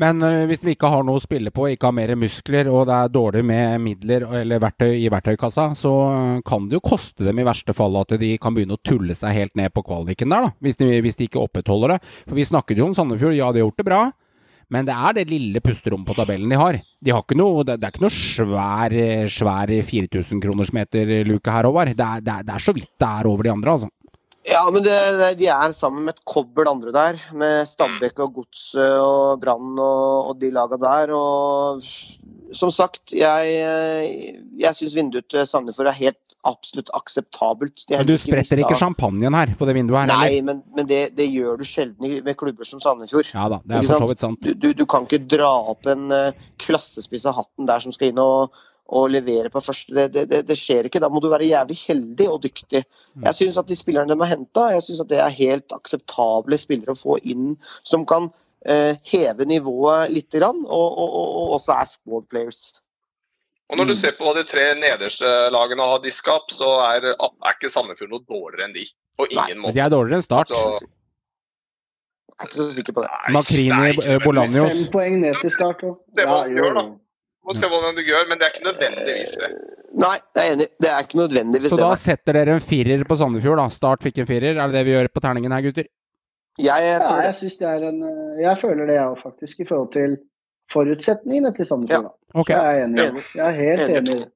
Men 0.01 0.23
øh, 0.25 0.47
hvis 0.49 0.63
de 0.65 0.73
ikke 0.73 0.89
har 0.89 1.03
noe 1.05 1.19
å 1.19 1.23
spille 1.23 1.51
på, 1.53 1.67
ikke 1.69 1.91
har 1.91 1.93
mer 1.93 2.15
muskler, 2.17 2.71
og 2.73 2.87
det 2.89 2.95
er 2.97 3.11
dårlig 3.13 3.43
med 3.45 3.83
midler 3.85 4.25
eller 4.39 4.63
verktøy 4.63 4.95
i 4.97 5.11
verktøykassa, 5.13 5.67
så 5.77 5.91
øh, 6.07 6.39
kan 6.47 6.71
det 6.71 6.79
jo 6.79 6.85
koste 6.87 7.27
dem 7.27 7.43
i 7.43 7.45
verste 7.45 7.75
fall 7.77 7.99
at 8.01 8.15
de 8.23 8.31
kan 8.41 8.55
begynne 8.57 8.79
å 8.79 8.83
tulle 8.87 9.13
seg 9.19 9.35
helt 9.37 9.59
ned 9.61 9.75
på 9.75 9.85
kvaliken 9.85 10.33
der, 10.33 10.47
da. 10.49 10.55
Hvis 10.65 10.81
de, 10.81 10.89
hvis 11.05 11.19
de 11.21 11.29
ikke 11.29 11.43
opprettholder 11.43 11.97
det. 11.97 12.01
For 12.25 12.39
vi 12.39 12.47
snakket 12.49 12.81
jo 12.81 12.89
om 12.89 12.97
Sandefjord, 12.97 13.37
ja 13.37 13.51
de 13.53 13.61
har 13.61 13.67
gjort 13.69 13.83
det 13.83 13.89
bra. 13.91 14.01
Men 14.71 14.87
det 14.87 14.95
er 14.95 15.17
det 15.19 15.31
lille 15.31 15.63
pusterommet 15.65 16.07
på 16.07 16.15
tabellen 16.15 16.53
de 16.53 16.59
har. 16.59 16.79
De 17.03 17.13
har 17.15 17.25
ikke 17.25 17.39
noe, 17.39 17.65
det, 17.67 17.81
er 17.81 17.91
ikke 17.91 18.05
noe 18.05 18.15
svær, 18.15 18.95
eh, 18.95 19.25
svær 19.31 19.73
4000 19.89 20.43
kroners 20.45 20.71
meter 20.77 21.11
luke 21.27 21.51
her, 21.51 21.67
Håvard. 21.67 21.91
Det, 21.99 22.11
det, 22.27 22.37
det 22.47 22.55
er 22.55 22.63
så 22.63 22.75
vidt 22.77 22.93
det 23.01 23.09
er 23.09 23.31
over 23.31 23.47
de 23.47 23.55
andre, 23.55 23.75
altså. 23.79 23.91
Ja, 24.49 24.63
men 24.73 24.83
det, 24.83 24.95
de 25.37 25.51
er 25.53 25.75
sammen 25.77 26.07
med 26.07 26.17
et 26.17 26.25
kobbel 26.25 26.71
andre 26.71 26.95
der. 26.95 27.19
Med 27.37 27.67
Stabæk 27.69 28.23
og 28.25 28.39
Godset 28.39 28.97
og 29.03 29.43
Brann 29.43 29.77
og, 29.77 30.31
og 30.31 30.41
de 30.41 30.53
laga 30.55 30.79
der. 30.81 31.13
Og 31.15 31.83
som 32.57 32.73
sagt, 32.73 33.13
jeg, 33.13 33.59
jeg 34.59 34.79
syns 34.79 34.97
vinduet 34.97 35.29
til 35.31 35.47
Sandefjord 35.47 35.93
er 35.93 35.99
helt 35.99 36.30
absolutt 36.49 36.89
akseptabelt. 36.97 37.85
Men 37.91 38.07
du 38.09 38.15
spretter 38.19 38.63
ikke 38.63 38.79
champagnen 38.81 39.35
her 39.37 39.53
på 39.59 39.69
det 39.69 39.75
vinduet 39.77 40.07
her, 40.07 40.11
Nei, 40.11 40.41
men, 40.45 40.63
men 40.77 40.89
det, 40.89 41.03
det 41.19 41.27
gjør 41.29 41.61
du 41.61 41.67
sjelden 41.69 42.17
med 42.25 42.39
klubber 42.41 42.69
som 42.69 42.81
Sandefjord. 42.83 43.29
Ja 43.35 43.47
da, 43.53 43.61
det 43.65 43.77
er 43.77 43.87
for 43.87 44.07
så 44.07 44.11
vidt 44.11 44.25
sant. 44.25 44.41
Du, 44.47 44.55
du, 44.57 44.73
du 44.77 44.87
kan 44.89 45.07
ikke 45.09 45.23
dra 45.29 45.51
opp 45.75 45.89
en 45.91 46.09
uh, 46.15 46.49
klassespiss 46.63 47.29
av 47.29 47.39
hatten 47.43 47.69
der 47.69 47.85
som 47.85 47.95
skal 47.95 48.13
inn 48.13 48.21
og, 48.23 48.57
og 48.91 49.09
levere 49.13 49.53
på 49.53 49.63
første. 49.65 49.95
Det, 49.97 50.09
det, 50.17 50.27
det, 50.33 50.43
det 50.49 50.59
skjer 50.59 50.89
ikke. 50.89 51.03
Da 51.05 51.13
må 51.13 51.23
du 51.23 51.29
være 51.33 51.49
jævlig 51.51 51.79
heldig 51.85 52.29
og 52.33 52.43
dyktig. 52.47 52.85
Mm. 53.15 53.29
Jeg 53.29 53.39
syns 53.43 53.61
at 53.61 53.71
de 53.71 53.79
spillerne 53.79 54.15
de 54.15 54.21
har 54.25 54.33
henta, 54.35 54.71
jeg 54.75 54.87
synes 54.89 55.05
at 55.05 55.13
det 55.13 55.21
er 55.23 55.41
helt 55.41 55.77
akseptable 55.77 56.61
spillere 56.61 56.97
å 56.97 57.03
få 57.03 57.21
inn 57.23 57.57
som 57.85 58.09
kan 58.09 58.31
uh, 58.33 58.93
heve 59.13 59.49
nivået 59.49 60.15
litt, 60.17 60.33
grann, 60.33 60.65
og, 60.65 60.89
og, 60.89 61.11
og, 61.11 61.35
og 61.43 61.59
også 61.61 61.77
er 61.77 61.93
squad 61.93 62.31
players. 62.33 62.63
Og 63.71 63.79
når 63.79 63.87
du 63.87 63.93
Mm. 63.95 64.01
ser 64.01 64.13
på 64.19 64.25
hva 64.27 64.35
de 64.35 64.43
tre 64.51 64.65
nederste 64.75 65.29
lagene 65.55 65.85
har 65.87 66.01
diska 66.03 66.33
opp, 66.35 66.51
så 66.51 66.67
er, 66.91 67.13
er 67.15 67.53
ikke 67.55 67.71
Sandefjord 67.71 68.11
noe 68.11 68.25
dårligere 68.27 68.65
enn 68.67 68.75
de. 68.75 68.87
På 69.17 69.29
ingen 69.31 69.47
Nei, 69.47 69.61
måte. 69.63 69.75
de 69.77 69.81
er 69.85 69.93
dårligere 69.93 70.19
enn 70.19 70.27
Start. 70.27 70.51
Altså, 70.51 70.81
Jeg 70.81 72.41
er 72.41 72.49
ikke 72.49 72.57
så 72.59 72.67
sikker 72.75 72.93
på 72.97 73.03
det. 73.05 73.11
Makrini, 73.37 73.91
eh, 74.09 74.19
Bolanios 74.25 74.73
Fem 74.73 74.93
poeng 74.95 75.21
ned 75.21 75.37
til 75.43 75.51
start. 75.53 75.83
Og. 75.85 75.99
Det 76.17 76.25
må 76.27 76.39
jo, 76.49 76.57
gjøre, 76.57 76.75
da. 76.81 76.85
må 77.47 77.57
se 77.61 77.69
hvordan 77.69 77.95
du 77.99 78.03
gjør, 78.03 78.29
men 78.31 78.39
det 78.41 78.47
er 78.49 78.55
ikke 78.55 78.67
nødvendigvis 78.71 79.35
det. 79.43 79.51
Nei, 80.01 80.15
jeg 80.37 80.49
er 80.49 80.53
enig. 80.57 80.67
Det 80.81 80.91
er 80.91 81.05
ikke 81.05 81.19
nødvendigvis 81.21 81.69
Så 81.71 81.77
det. 81.77 81.85
da 81.85 81.89
nei. 81.93 82.01
setter 82.01 82.33
dere 82.39 82.55
en 82.57 82.65
firer 82.65 83.05
på 83.05 83.17
Sandefjord, 83.21 83.59
da. 83.61 83.69
Start 83.69 84.03
fikk 84.03 84.19
en 84.25 84.27
firer. 84.27 84.57
Er 84.57 84.67
det 84.67 84.73
det 84.81 84.85
vi 84.89 84.95
gjør 84.97 85.09
på 85.13 85.21
terningen 85.21 85.53
her, 85.53 85.63
gutter? 85.69 85.87
Jeg, 86.59 86.67
Ja, 86.67 86.77
jeg 86.81 86.99
det 87.01 87.63
er 87.63 87.85
en 87.89 88.03
eh, 88.03 88.43
Jeg 88.43 88.59
føler 88.59 88.87
det, 88.87 88.95
jeg 88.97 89.07
òg, 89.07 89.21
faktisk, 89.23 89.61
i 89.61 89.65
forhold 89.69 89.93
til 89.93 90.17
forutsetningene 90.73 91.55
til 91.57 91.67
Sandefjord. 91.69 92.13
Ja. 92.13 92.41
Okay. 92.41 92.55
Så 92.55 92.61
jeg 92.61 92.81
er 92.81 92.85
enig. 92.87 93.25
Jeg 93.35 93.47
er 93.47 93.57
helt 93.59 93.89
Enig. 93.89 94.15
enig. 94.21 94.29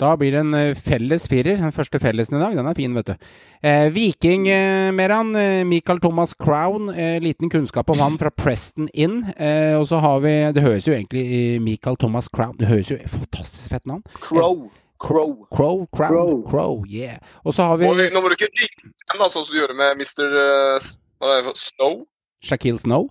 Da 0.00 0.14
blir 0.16 0.32
det 0.32 0.40
en 0.40 0.54
eh, 0.56 0.70
felles 0.80 1.26
firer. 1.28 1.58
Den 1.60 1.74
første 1.76 1.98
fellesen 2.00 2.38
i 2.38 2.40
dag. 2.40 2.54
Den 2.56 2.68
er 2.70 2.76
fin, 2.78 2.94
vet 2.96 3.10
du. 3.10 3.26
Eh, 3.62 3.90
Viking, 3.92 4.46
eh, 4.48 4.88
Meran. 4.96 5.34
Eh, 5.36 5.60
Michael 5.68 6.00
Thomas 6.00 6.32
Crown. 6.34 6.88
Eh, 6.88 7.18
liten 7.20 7.50
kunnskap 7.52 7.90
om 7.92 8.00
han 8.00 8.16
fra 8.16 8.30
Preston 8.32 8.88
Inn. 8.94 9.18
Eh, 9.36 9.74
og 9.76 9.84
så 9.90 10.00
har 10.00 10.22
vi 10.24 10.32
Det 10.56 10.64
høres 10.64 10.88
jo 10.88 10.94
egentlig 10.96 11.60
Michael 11.60 11.96
Thomas 12.00 12.28
Crown 12.32 12.56
Det 12.56 12.66
høres 12.70 12.88
jo 12.90 12.96
fantastisk 13.12 13.70
fett 13.74 13.84
navn. 13.84 14.02
Crow. 14.24 14.70
Crow. 15.00 15.46
Crow, 15.52 15.86
Crown, 15.92 16.16
Crow. 16.16 16.42
Crow, 16.48 16.84
yeah. 16.88 17.18
Og 17.44 17.54
så 17.54 17.62
har 17.68 17.76
vi 17.76 17.86
Må 17.86 17.94
vi, 18.00 18.08
nå 18.12 18.20
må 18.20 18.28
du 18.28 18.34
ikke 18.36 18.48
like 18.56 18.82
den, 18.84 19.20
da, 19.20 19.28
sånn 19.32 19.44
som 19.44 19.52
du 19.54 19.60
gjorde 19.60 19.76
med 19.76 19.96
Mr. 20.00 20.32
Uh, 20.32 21.52
Snow. 21.56 22.02
Shaquille 22.44 22.80
Snow. 22.80 23.08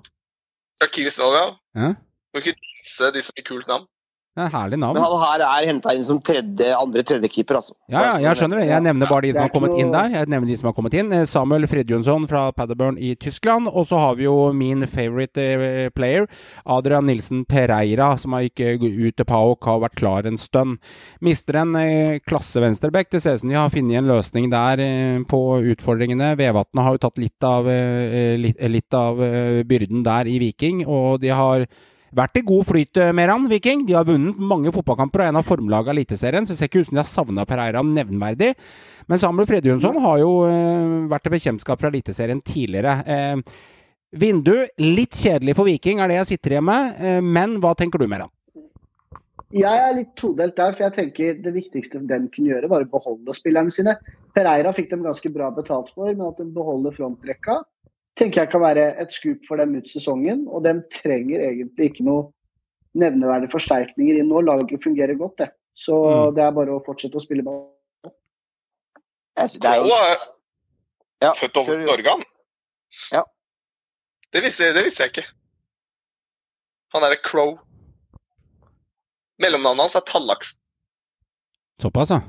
Shakir 0.82 1.10
Snow, 1.14 1.34
ja. 1.34 1.48
Ja. 1.78 1.94
Må 2.34 2.44
ikke 2.44 2.58
disse 2.60 3.10
de 3.16 3.24
som 3.26 3.38
har 3.38 3.48
kult 3.48 3.72
navn. 3.72 3.88
Det 4.38 4.46
er 4.46 4.52
herlig 4.54 4.78
navn. 4.80 4.96
Men 4.96 5.04
han 5.04 5.24
her 5.24 5.42
er 5.44 5.66
henta 5.68 5.94
inn 5.98 6.06
som 6.06 6.20
tredje, 6.24 6.68
andre 6.78 7.02
tredjekeeper, 7.04 7.58
altså. 7.60 7.74
Ja, 7.92 8.04
ja, 8.06 8.12
jeg 8.30 8.40
skjønner 8.40 8.62
det. 8.62 8.68
Jeg 8.70 8.86
nevner 8.86 9.10
bare 9.10 9.26
de 9.26 9.32
som 9.34 9.40
er 9.42 9.48
har 9.48 9.52
kommet 9.56 9.74
inn 9.82 9.90
der. 9.92 10.14
Jeg 10.14 10.30
nevner 10.32 10.52
de 10.52 10.58
som 10.60 10.70
har 10.70 10.76
kommet 10.78 10.96
inn. 10.96 11.10
Eh, 11.18 11.26
Samuel 11.28 11.68
Fridjonsson 11.68 12.28
fra 12.30 12.44
Paderborn 12.56 13.00
i 13.02 13.16
Tyskland. 13.20 13.68
Og 13.74 13.90
så 13.90 14.00
har 14.00 14.16
vi 14.16 14.28
jo 14.30 14.38
min 14.56 14.86
favorite 14.88 15.48
eh, 15.58 15.90
player, 15.92 16.30
Adrian 16.64 17.10
Nilsen 17.10 17.44
Pereira, 17.50 18.14
som 18.22 18.38
har 18.38 18.46
gikk 18.46 18.86
ut 18.86 19.18
til 19.18 19.28
PAOK, 19.28 19.72
har 19.74 19.84
vært 19.84 20.00
klar 20.00 20.30
en 20.30 20.40
stund. 20.40 20.78
Mister 21.26 21.60
en 21.66 21.76
eh, 21.82 22.22
klasse 22.24 22.64
venstreback. 22.64 23.12
Det 23.12 23.26
ser 23.26 23.36
ut 23.36 23.44
som 23.44 23.52
de 23.52 23.60
har 23.60 23.76
funnet 23.76 24.00
en 24.00 24.14
løsning 24.14 24.48
der 24.54 24.86
på 25.28 25.44
utfordringene. 25.74 26.36
Vevatnet 26.40 26.86
har 26.86 26.96
jo 26.96 27.06
tatt 27.10 27.20
litt 27.20 27.44
av, 27.44 27.68
litt, 28.40 28.62
litt 28.72 28.96
av 28.96 29.20
byrden 29.68 30.06
der 30.06 30.30
i 30.30 30.40
Viking, 30.48 30.86
og 30.88 31.20
de 31.26 31.34
har 31.36 31.66
vært 32.16 32.40
i 32.42 32.46
god 32.46 32.68
flyt 32.70 33.02
Meran 33.16 33.48
Viking. 33.52 33.86
De 33.88 33.98
har 33.98 34.08
vunnet 34.08 34.38
mange 34.40 34.74
fotballkamper 34.76 35.24
og 35.24 35.28
er 35.28 35.34
en 35.34 35.42
av 35.42 35.48
formlagene 35.48 35.90
av 35.90 35.96
Eliteserien, 35.96 36.46
så 36.46 36.54
det 36.54 36.60
ser 36.60 36.72
ikke 36.72 36.84
ut 36.84 36.90
som 36.90 36.98
de 36.98 37.04
har 37.04 37.10
savna 37.10 37.46
Pereira 37.50 37.84
nevnverdig. 37.86 38.54
Men 39.10 39.22
Samuel 39.22 39.48
Fredjonsson 39.50 39.98
har 40.04 40.20
jo 40.22 40.34
eh, 40.46 40.98
vært 41.10 41.26
til 41.26 41.34
bekjentskap 41.34 41.82
fra 41.82 41.90
Eliteserien 41.90 42.42
tidligere. 42.46 43.00
Eh, 43.10 43.62
vindu 44.20 44.56
litt 44.82 45.18
kjedelig 45.18 45.56
for 45.58 45.70
Viking, 45.70 46.02
er 46.02 46.12
det 46.12 46.20
jeg 46.20 46.36
sitter 46.36 46.58
igjen 46.58 46.68
med. 46.70 47.00
Eh, 47.00 47.22
men 47.26 47.58
hva 47.64 47.74
tenker 47.78 48.02
du, 48.02 48.06
Meran? 48.12 48.32
Jeg 49.50 49.82
er 49.82 49.96
litt 49.98 50.12
todelt 50.20 50.54
der, 50.60 50.76
for 50.76 50.86
jeg 50.86 50.94
tenker 50.94 51.40
det 51.42 51.56
viktigste 51.56 52.04
de 52.06 52.20
kunne 52.30 52.52
gjøre, 52.52 52.70
var 52.70 52.86
å 52.86 52.92
beholde 52.92 53.34
spillerne 53.34 53.74
sine. 53.74 53.96
Pereira 54.38 54.70
fikk 54.78 54.92
dem 54.92 55.02
ganske 55.08 55.32
bra 55.34 55.50
betalt 55.56 55.90
for, 55.96 56.12
men 56.12 56.28
at 56.28 56.38
de 56.38 56.46
beholder 56.54 56.94
frontrekka, 56.94 57.64
tenker 58.20 58.44
jeg 58.44 58.52
kan 58.52 58.62
være 58.64 58.84
et 59.02 59.14
skup 59.16 59.46
for 59.48 59.60
dem 59.62 59.76
ut 59.80 59.88
sesongen. 59.90 60.46
Og 60.52 60.64
de 60.66 60.76
trenger 60.94 61.46
egentlig 61.50 61.90
ikke 61.92 62.06
noe 62.08 62.28
nevneverdige 63.00 63.54
forsterkninger 63.54 64.20
inn 64.22 64.30
nå. 64.32 64.42
Laget 64.46 64.84
fungerer 64.84 65.16
godt, 65.20 65.38
det. 65.44 65.50
Så 65.80 65.96
Mm. 65.96 66.36
det 66.36 66.44
er 66.44 66.52
bare 66.52 66.76
å 66.76 66.84
fortsette 66.86 67.16
å 67.16 67.24
spille 67.24 67.44
ball. 67.48 67.68
Jeg 69.40 69.50
synes 69.50 69.66
er 69.66 69.86
er 69.88 70.18
Ja, 71.22 71.32
født 71.36 71.58
over 71.60 71.76
kjør, 71.76 71.82
jo. 71.82 71.88
Norge, 71.88 72.10
han. 72.10 72.24
Ja. 73.12 73.24
Det 74.34 74.44
visste, 74.44 74.74
det 74.74 74.84
visste 74.86 75.04
jeg 75.04 75.12
ikke. 75.14 75.26
Han 76.94 77.04
er 77.04 77.16
Crow. 77.24 77.58
Mellomnavnet 79.40 79.88
hans 79.88 79.96
er 79.96 80.04
Tallaks. 80.08 80.56
Såpass, 81.82 82.10
ja. 82.12 82.22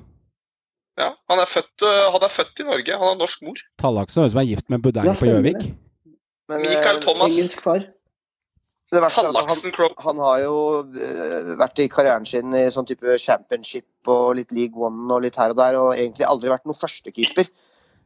Ja, 1.01 1.15
han 1.31 1.39
er, 1.41 1.47
født, 1.49 1.83
øh, 1.87 2.11
han 2.13 2.23
er 2.23 2.29
født 2.29 2.61
i 2.61 2.67
Norge. 2.67 2.93
Han 2.99 3.09
har 3.09 3.17
norsk 3.17 3.43
mor. 3.47 3.61
Tallaksen 3.81 4.21
høres 4.23 4.33
ut 4.33 4.37
som 4.37 4.43
er 4.43 4.49
gift 4.51 4.69
med 4.71 4.83
Budeir 4.85 5.07
Ja, 5.09 5.15
på 5.17 5.27
Gjøvik. 5.31 5.71
Men, 6.51 6.67
Mikael 6.67 6.99
eh, 6.99 7.05
Thomas. 7.05 7.33
Engelsk 7.33 7.63
far. 7.65 7.87
det 8.91 9.01
verste 9.05 9.23
han, 9.23 9.31
Tallaksen 9.31 9.75
Crow. 9.75 9.95
han 10.03 10.19
har 10.19 10.43
jo 10.43 10.55
eh, 10.99 11.55
vært 11.61 11.83
i 11.83 11.89
karrieren 11.93 12.27
sin 12.27 12.57
i 12.59 12.67
sånn 12.75 12.89
type 12.89 13.17
championship 13.23 14.11
og 14.11 14.35
litt 14.41 14.55
League 14.57 14.75
One 14.75 15.07
og 15.15 15.23
litt 15.27 15.39
her 15.39 15.55
og 15.55 15.61
der, 15.61 15.79
og 15.79 15.95
egentlig 15.95 16.27
aldri 16.27 16.51
vært 16.51 16.67
noen 16.67 16.81
førstekeeper. 16.81 17.51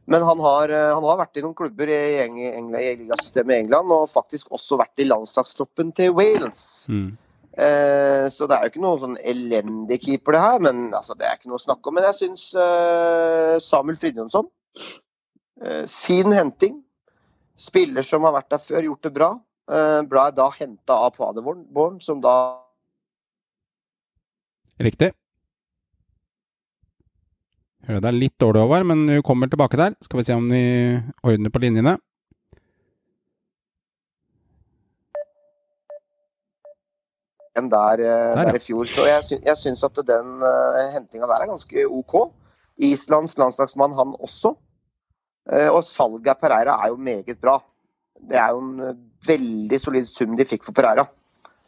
Men 0.05 0.21
han 0.21 0.41
har, 0.45 0.69
eh, 0.69 0.93
han 0.93 1.05
har 1.09 1.21
vært 1.23 1.39
i 1.39 1.45
noen 1.45 1.57
klubber 1.57 1.89
i, 1.89 1.99
Eng 2.21 2.37
England, 2.45 2.81
i 2.83 2.95
ligasystemet 3.01 3.55
i 3.55 3.59
England, 3.65 3.93
og 3.93 4.11
faktisk 4.11 4.53
også 4.53 4.77
vært 4.81 5.01
i 5.01 5.09
landslagstroppen 5.09 5.89
til 5.97 6.13
Wales. 6.13 6.85
Mm. 6.93 7.15
Eh, 7.55 8.27
så 8.29 8.47
det 8.49 8.55
er 8.57 8.65
jo 8.65 8.73
ikke 8.73 8.83
noe 8.83 8.99
sånn 8.99 9.17
elendig 9.23 10.01
keeper, 10.03 10.35
det 10.35 10.43
her. 10.43 10.61
Men 10.67 10.87
altså, 10.93 11.17
det 11.17 11.27
er 11.27 11.39
ikke 11.39 11.49
noe 11.51 11.61
å 11.61 11.65
snakke 11.65 11.89
om. 11.89 11.97
Men 11.97 12.07
jeg 12.11 12.19
syns 12.19 12.47
eh, 12.53 13.55
Samuel 13.63 13.99
Fridjonsson 13.99 14.49
eh, 15.63 15.85
Fin 15.89 16.35
henting. 16.35 16.81
Spiller 17.55 18.03
som 18.03 18.25
har 18.27 18.35
vært 18.35 18.49
der 18.51 18.61
før, 18.61 18.87
gjort 18.89 19.07
det 19.07 19.13
bra. 19.15 19.29
Ble 19.65 20.23
er 20.27 20.33
da 20.35 20.49
henta 20.53 20.97
av 21.07 21.15
Paderborn, 21.15 22.01
som 22.03 22.19
da 22.21 22.33
Riktig. 24.75 25.13
Hører 27.87 28.01
det 28.03 28.09
er 28.09 28.17
litt 28.17 28.35
dårlig, 28.41 28.65
over, 28.65 28.83
men 28.83 29.05
hun 29.07 29.23
kommer 29.23 29.47
tilbake 29.47 29.79
der. 29.79 29.95
Skal 30.03 30.19
vi 30.19 30.25
se 30.27 30.35
om 30.35 30.49
de 30.51 30.65
ordner 31.23 31.53
på 31.53 31.61
linjene. 31.63 31.95
en 37.55 37.69
der, 37.71 37.99
eh, 38.03 38.35
Der, 38.35 38.43
der 38.43 38.55
i 38.55 38.59
fjor. 38.59 38.85
Så 38.85 39.05
jeg, 39.07 39.23
sy 39.23 39.35
jeg 39.43 39.57
syns 39.57 39.83
at 39.83 39.95
den 40.07 40.43
uh, 40.43 40.79
hentinga 40.93 41.27
der 41.27 41.43
er 41.43 41.51
ganske 41.51 41.85
OK. 41.87 42.15
Islands 42.77 43.37
landslagsmann, 43.37 43.95
han 43.95 44.15
også. 44.19 44.55
Eh, 45.51 45.69
og 45.69 45.83
salget 45.85 46.33
av 46.33 46.41
Pereira 46.41 46.79
er 46.81 46.93
jo 46.93 47.01
meget 47.01 47.39
bra. 47.41 47.59
Det 48.15 48.37
er 48.39 48.53
jo 48.55 48.63
en 48.63 48.87
eh, 48.87 48.97
veldig 49.27 49.79
solid 49.81 50.09
sum 50.09 50.35
de 50.37 50.47
fikk 50.47 50.65
for 50.65 50.77
Pereira, 50.77 51.05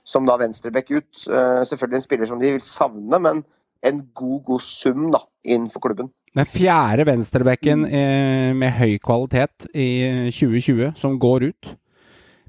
som 0.07 0.25
da 0.27 0.37
venstreback 0.41 0.89
ut. 0.91 1.11
Eh, 1.27 1.63
selvfølgelig 1.69 2.01
en 2.01 2.07
spiller 2.07 2.29
som 2.29 2.41
de 2.41 2.53
vil 2.55 2.65
savne, 2.65 3.21
men 3.21 3.43
en 3.85 3.99
god, 4.17 4.39
god 4.47 4.63
sum 4.65 5.11
da, 5.13 5.21
innenfor 5.45 5.83
klubben. 5.85 6.09
Den 6.37 6.45
fjerde 6.49 7.05
venstrebekken 7.07 7.85
eh, 7.89 8.53
med 8.57 8.73
høy 8.77 8.97
kvalitet 9.01 9.69
i 9.73 10.29
2020 10.33 10.97
som 10.99 11.17
går 11.21 11.49
ut. 11.51 11.75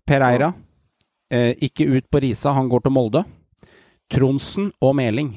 Pereira. 0.09 0.53
Eh, 1.29 1.53
ikke 1.65 1.87
ut 1.93 2.09
på 2.09 2.21
Risa, 2.25 2.55
han 2.57 2.69
går 2.69 2.87
til 2.87 2.95
Molde. 2.97 3.25
Tronsen 4.09 4.71
og 4.81 4.97
Meling. 4.97 5.35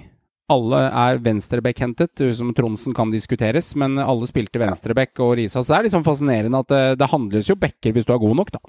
Alle 0.52 0.82
er 0.90 1.22
venstrebekk-hentet, 1.24 2.22
som 2.36 2.52
Tronsen 2.56 2.96
kan 2.98 3.12
diskuteres, 3.14 3.72
men 3.80 3.96
alle 4.02 4.28
spilte 4.28 4.60
venstrebekk 4.60 5.22
og 5.24 5.38
Risa. 5.40 5.62
Så 5.62 5.72
det 5.72 5.78
er 5.78 5.88
litt 5.88 5.96
sånn 5.96 6.08
fascinerende 6.08 6.60
at 6.60 6.72
det, 6.72 6.84
det 7.00 7.12
handles 7.12 7.48
jo 7.48 7.60
bekker 7.60 7.96
hvis 7.96 8.08
du 8.08 8.12
er 8.16 8.22
god 8.22 8.40
nok, 8.42 8.52
da. 8.58 8.62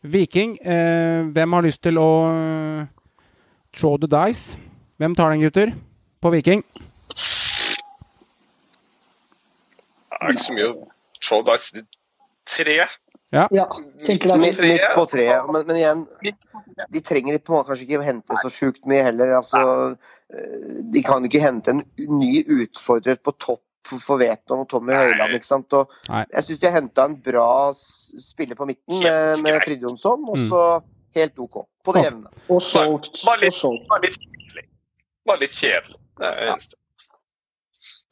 Viking, 0.00 0.58
eh, 0.64 1.26
hvem 1.34 1.52
har 1.52 1.62
lyst 1.66 1.82
til 1.84 1.98
å 2.00 2.10
eh, 2.30 2.86
throw 3.76 3.98
the 4.00 4.08
dice? 4.08 4.56
Hvem 4.96 5.16
tar 5.16 5.34
den, 5.34 5.42
gutter? 5.44 5.74
På 6.20 6.30
Viking? 6.32 6.62
Det 10.08 10.20
er 10.20 10.32
ikke 10.32 10.46
så 10.46 10.56
mye 10.56 10.70
å 10.70 10.88
throw 11.20 11.44
dice. 11.44 11.84
Tre. 12.48 12.78
Ja. 13.32 13.44
Ja, 13.54 13.64
tenker 14.06 14.36
Midt, 14.42 14.58
midt 14.58 14.82
på 14.94 15.04
treet. 15.06 15.46
Men, 15.52 15.62
men 15.68 15.76
igjen, 15.78 16.00
de 16.90 17.00
trenger 17.06 17.38
på 17.38 17.52
en 17.52 17.58
måte 17.60 17.70
kanskje 17.70 17.86
ikke 17.86 18.02
hente 18.02 18.38
så 18.42 18.50
sjukt 18.50 18.88
mye 18.90 19.04
heller. 19.06 19.30
Altså, 19.38 19.60
eh, 20.34 20.80
de 20.90 21.02
kan 21.06 21.22
ikke 21.28 21.42
hente 21.44 21.70
en 21.76 21.84
ny 22.10 22.40
utfordrer 22.42 23.20
på 23.22 23.34
topp 23.38 23.62
for 24.02 24.18
Veton 24.20 24.60
og 24.64 24.68
Tommy 24.70 24.92
Høiland. 24.94 25.34
ikke 25.34 25.46
sant? 25.46 25.72
Og 25.78 25.90
jeg 26.10 26.42
syns 26.46 26.58
de 26.62 26.66
har 26.68 26.76
henta 26.80 27.04
en 27.06 27.14
bra 27.22 27.46
spiller 27.74 28.58
på 28.58 28.66
midten 28.66 28.98
med, 29.02 29.40
med 29.44 29.52
greit. 29.54 29.64
Fridtjonsson, 29.68 30.26
og 30.30 30.36
Mm. 30.38 30.48
så 30.50 30.64
helt 31.14 31.38
OK. 31.38 31.56
På 31.84 31.94
det 31.96 32.04
jevne. 32.04 32.28
Og 32.50 32.60
solgt. 32.62 33.14
Bare 33.24 33.38
Og 33.38 33.42
litt, 33.46 33.54
solgt. 33.54 33.94
litt 34.02 34.18
kjedelig. 34.18 34.66
Bare 35.26 35.38
litt 35.40 35.54
kjedelig. 35.56 35.96
Det 36.18 36.26
er 36.26 36.34
det 36.36 36.46
Ja. 36.46 36.52
eneste. 36.52 36.76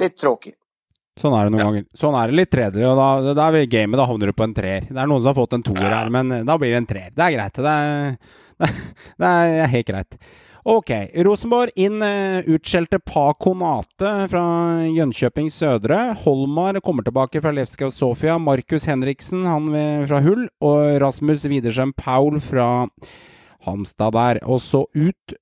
Litt 0.00 0.16
tråkig. 0.18 0.54
Sånn 1.18 1.34
er 1.34 1.48
det 1.48 1.52
noen 1.52 1.60
Ja. 1.60 1.68
ganger. 1.70 1.84
Sånn 1.98 2.14
er 2.22 2.30
det 2.30 2.36
litt 2.38 2.50
tredje, 2.54 2.86
og 2.86 2.96
da, 2.96 3.34
da 3.34 3.46
er 3.48 3.52
vi 3.58 3.66
gamet. 3.66 3.98
Da 3.98 4.06
havner 4.06 4.30
du 4.30 4.32
på 4.38 4.44
en 4.46 4.54
treer. 4.54 4.84
Det 4.88 4.96
er 4.96 5.08
noen 5.10 5.20
som 5.20 5.32
har 5.34 5.38
fått 5.40 5.56
en 5.58 5.64
toer 5.66 5.90
her, 5.90 6.10
men 6.14 6.30
eh, 6.32 6.44
da 6.46 6.56
blir 6.60 6.70
det 6.70 6.82
en 6.82 6.86
treer. 6.86 7.10
Det 7.14 7.24
er 7.26 7.34
greit. 7.34 7.58
Det 7.58 7.72
er, 7.74 8.18
det 9.22 9.32
er 9.32 9.66
helt 9.74 9.86
greit. 9.90 10.18
Ok. 10.68 10.90
Rosenborg 11.24 11.70
inn 11.80 12.02
uh, 12.04 12.42
utskjelte 12.44 12.98
Pa 13.00 13.32
Konate 13.40 14.10
fra 14.28 14.42
Jönköping 14.84 15.48
Sødre. 15.48 16.14
Holmar 16.26 16.76
kommer 16.84 17.06
tilbake 17.06 17.40
fra 17.40 17.54
Levska 17.56 17.88
Sofia. 17.94 18.36
Markus 18.38 18.84
Henriksen 18.84 19.46
han 19.48 19.70
fra 20.10 20.20
Hull. 20.20 20.44
Og 20.60 20.98
Rasmus 21.00 21.46
Widersen 21.48 21.94
Paul 21.96 22.36
fra 22.44 22.86
Hamstad 23.64 24.12
der. 24.18 24.42
Og 24.44 24.60
så 24.60 24.84
ut 24.92 25.38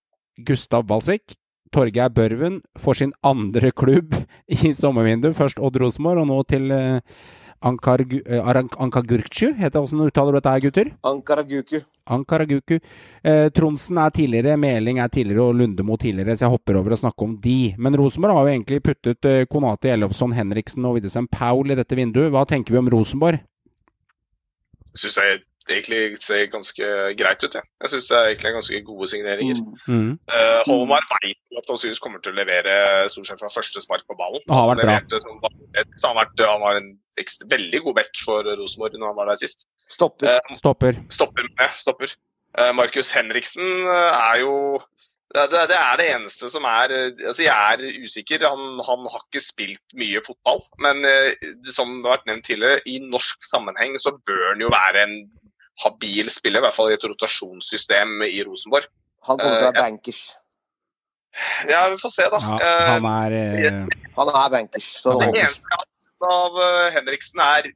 Gustav 0.47 0.87
Walsvik. 0.93 1.35
Torgeir 1.75 2.13
Børven 2.15 2.61
får 2.79 3.01
sin 3.03 3.17
andre 3.27 3.73
klubb 3.73 4.15
i 4.59 4.73
sommervinduet. 4.77 5.37
Først 5.39 5.61
Odd 5.63 5.81
Rosenborg, 5.83 6.25
og 6.25 6.31
nå 6.31 6.39
til 6.51 6.71
uh, 6.73 7.01
Ankar, 7.67 8.05
uh, 8.07 8.63
Ankagurkcu, 8.85 9.53
heter 9.57 9.75
det. 9.75 9.83
Hvordan 9.83 10.07
uttaler 10.07 10.35
du 10.35 10.41
dette 10.41 10.57
her, 10.57 10.65
gutter? 10.67 10.95
Ankara 11.07 11.47
Guku. 11.47 11.81
Ankaraguku. 12.07 12.79
Eh, 13.25 13.49
Tronsen 13.51 13.99
er 13.99 14.13
tidligere, 14.15 14.57
Meling 14.57 15.01
er 15.03 15.11
tidligere 15.11 15.49
og 15.49 15.57
Lundemo 15.59 15.97
tidligere, 15.99 16.37
så 16.37 16.47
jeg 16.47 16.55
hopper 16.55 16.79
over 16.79 16.95
å 16.95 17.01
snakke 17.01 17.27
om 17.27 17.35
de. 17.43 17.75
Men 17.83 17.99
Rosenborg 17.99 18.39
har 18.39 18.47
jo 18.47 18.55
egentlig 18.55 18.83
puttet 18.87 19.27
eh, 19.27 19.43
Konati, 19.51 19.91
Ellefsson, 19.91 20.35
Henriksen 20.37 20.87
og 20.87 20.97
Widdesheim 20.97 21.27
Paul 21.33 21.75
i 21.75 21.79
dette 21.79 21.99
vinduet. 21.99 22.31
Hva 22.35 22.45
tenker 22.49 22.77
vi 22.77 22.83
om 22.83 22.91
Rosenborg? 22.95 23.43
Syns 24.97 25.19
jeg 25.19 25.43
egentlig 25.71 26.19
ser 26.23 26.47
ganske 26.53 26.91
greit 27.19 27.45
ut, 27.45 27.57
jeg. 27.59 27.67
Jeg 27.83 27.93
syns 27.93 28.09
det 28.11 28.19
er 28.19 28.31
egentlig 28.31 28.53
ganske 28.57 28.81
gode 28.87 29.09
signeringer. 29.11 29.63
Mm. 29.87 29.97
Mm. 29.97 30.13
Uh, 30.31 30.61
Holmar 30.69 31.07
veit 31.15 31.59
at 31.59 31.73
han 31.73 31.81
synes 31.81 32.03
kommer 32.03 32.23
til 32.23 32.35
å 32.35 32.39
levere 32.39 32.77
stort 33.13 33.31
sett 33.31 33.43
fra 33.43 33.53
første 33.53 33.83
spark 33.83 34.07
på 34.09 34.19
ballen. 34.19 34.45
Og 34.47 34.55
har 34.57 34.71
vært 34.73 34.85
bra. 34.85 34.99
Leverte 34.99 35.23
han, 35.27 35.41
har 36.05 36.19
vært, 36.21 36.45
han 36.45 36.65
var 36.65 36.81
en 36.81 36.91
ekstra, 37.21 37.49
veldig 37.53 37.83
god 37.89 37.99
back 38.01 38.23
for 38.25 38.53
Rosenborg 38.61 38.99
når 39.01 39.13
han 39.13 39.21
var 39.21 39.33
der 39.33 39.43
sist. 39.43 39.67
Stopper. 39.93 40.39
Uh, 40.39 40.59
Stopper. 40.59 41.01
stopper 41.15 41.49
med, 41.59 41.79
stopper. 41.79 42.17
Uh, 42.57 42.73
Markus 42.73 43.11
Henriksen 43.13 43.67
eh, 43.85 44.13
er 44.17 44.39
jo 44.41 44.55
det, 45.35 45.47
det, 45.51 45.63
det 45.73 45.77
er 45.77 45.99
det 45.99 46.07
eneste 46.15 46.49
som 46.53 46.67
er 46.69 46.93
eh, 46.95 47.09
Altså, 47.27 47.45
jeg 47.45 47.73
er 47.73 48.05
usikker. 48.05 48.47
Han, 48.47 48.79
han 48.87 49.09
har 49.11 49.25
ikke 49.25 49.43
spilt 49.45 49.97
mye 49.99 50.23
fotball. 50.27 50.63
Men 50.83 51.03
eh, 51.09 51.35
det, 51.43 51.75
som 51.75 51.99
det 51.99 52.07
har 52.07 52.19
vært 52.19 52.31
nevnt 52.31 52.47
tidligere, 52.49 52.85
i 52.87 53.01
norsk 53.03 53.43
sammenheng 53.45 53.99
så 54.01 54.15
bør 54.17 54.53
han 54.53 54.65
jo 54.65 54.73
være 54.73 55.03
en 55.07 55.19
habil 55.85 56.31
spiller, 56.33 56.63
i 56.63 56.67
hvert 56.67 56.77
fall 56.77 56.91
i 56.93 56.97
et 56.97 57.05
rotasjonssystem 57.05 58.23
i 58.27 58.41
Rosenborg. 58.47 58.89
Han 59.29 59.41
kommer 59.41 59.57
til 59.57 59.65
å 59.65 59.67
Eh, 59.67 59.73
være 59.73 59.83
bankers. 59.83 60.21
Ja, 61.69 61.83
vi 61.93 61.99
får 62.01 62.13
se, 62.15 62.29
da. 62.33 62.39
Ja, 62.41 62.59
Eh, 62.65 62.93
han 62.95 63.09
er 63.11 63.35
uh... 63.37 63.97
Han 64.17 64.31
er 64.33 64.53
bankers. 64.55 64.93
Så 65.03 65.19
det 65.21 65.33
eneste 65.35 65.83
av 66.25 66.57
eh, 66.63 66.87
Henriksen, 66.95 67.43
er 67.45 67.69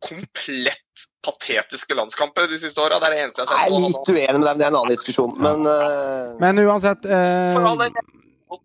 komplett 0.00 1.04
patetiske 1.26 1.92
landskamper 1.94 2.48
de 2.48 2.56
siste 2.62 2.80
åra. 2.80 2.96
Det 3.02 3.10
er 3.10 3.16
det 3.16 3.24
eneste 3.26 3.42
jeg 3.42 3.50
har 3.50 3.58
sett. 3.58 3.66
Jeg 3.68 3.76
er 3.76 3.84
litt 3.84 4.08
uenig 4.08 4.38
med 4.38 4.46
deg, 4.46 4.54
men 4.54 4.62
det 4.62 4.64
er 4.64 4.72
en 4.72 4.78
annen 4.80 4.94
diskusjon. 4.94 5.34
Men 5.36 5.68
uh... 5.68 6.32
Men 6.40 6.62
uansett 6.64 7.04
uh... 7.04 7.84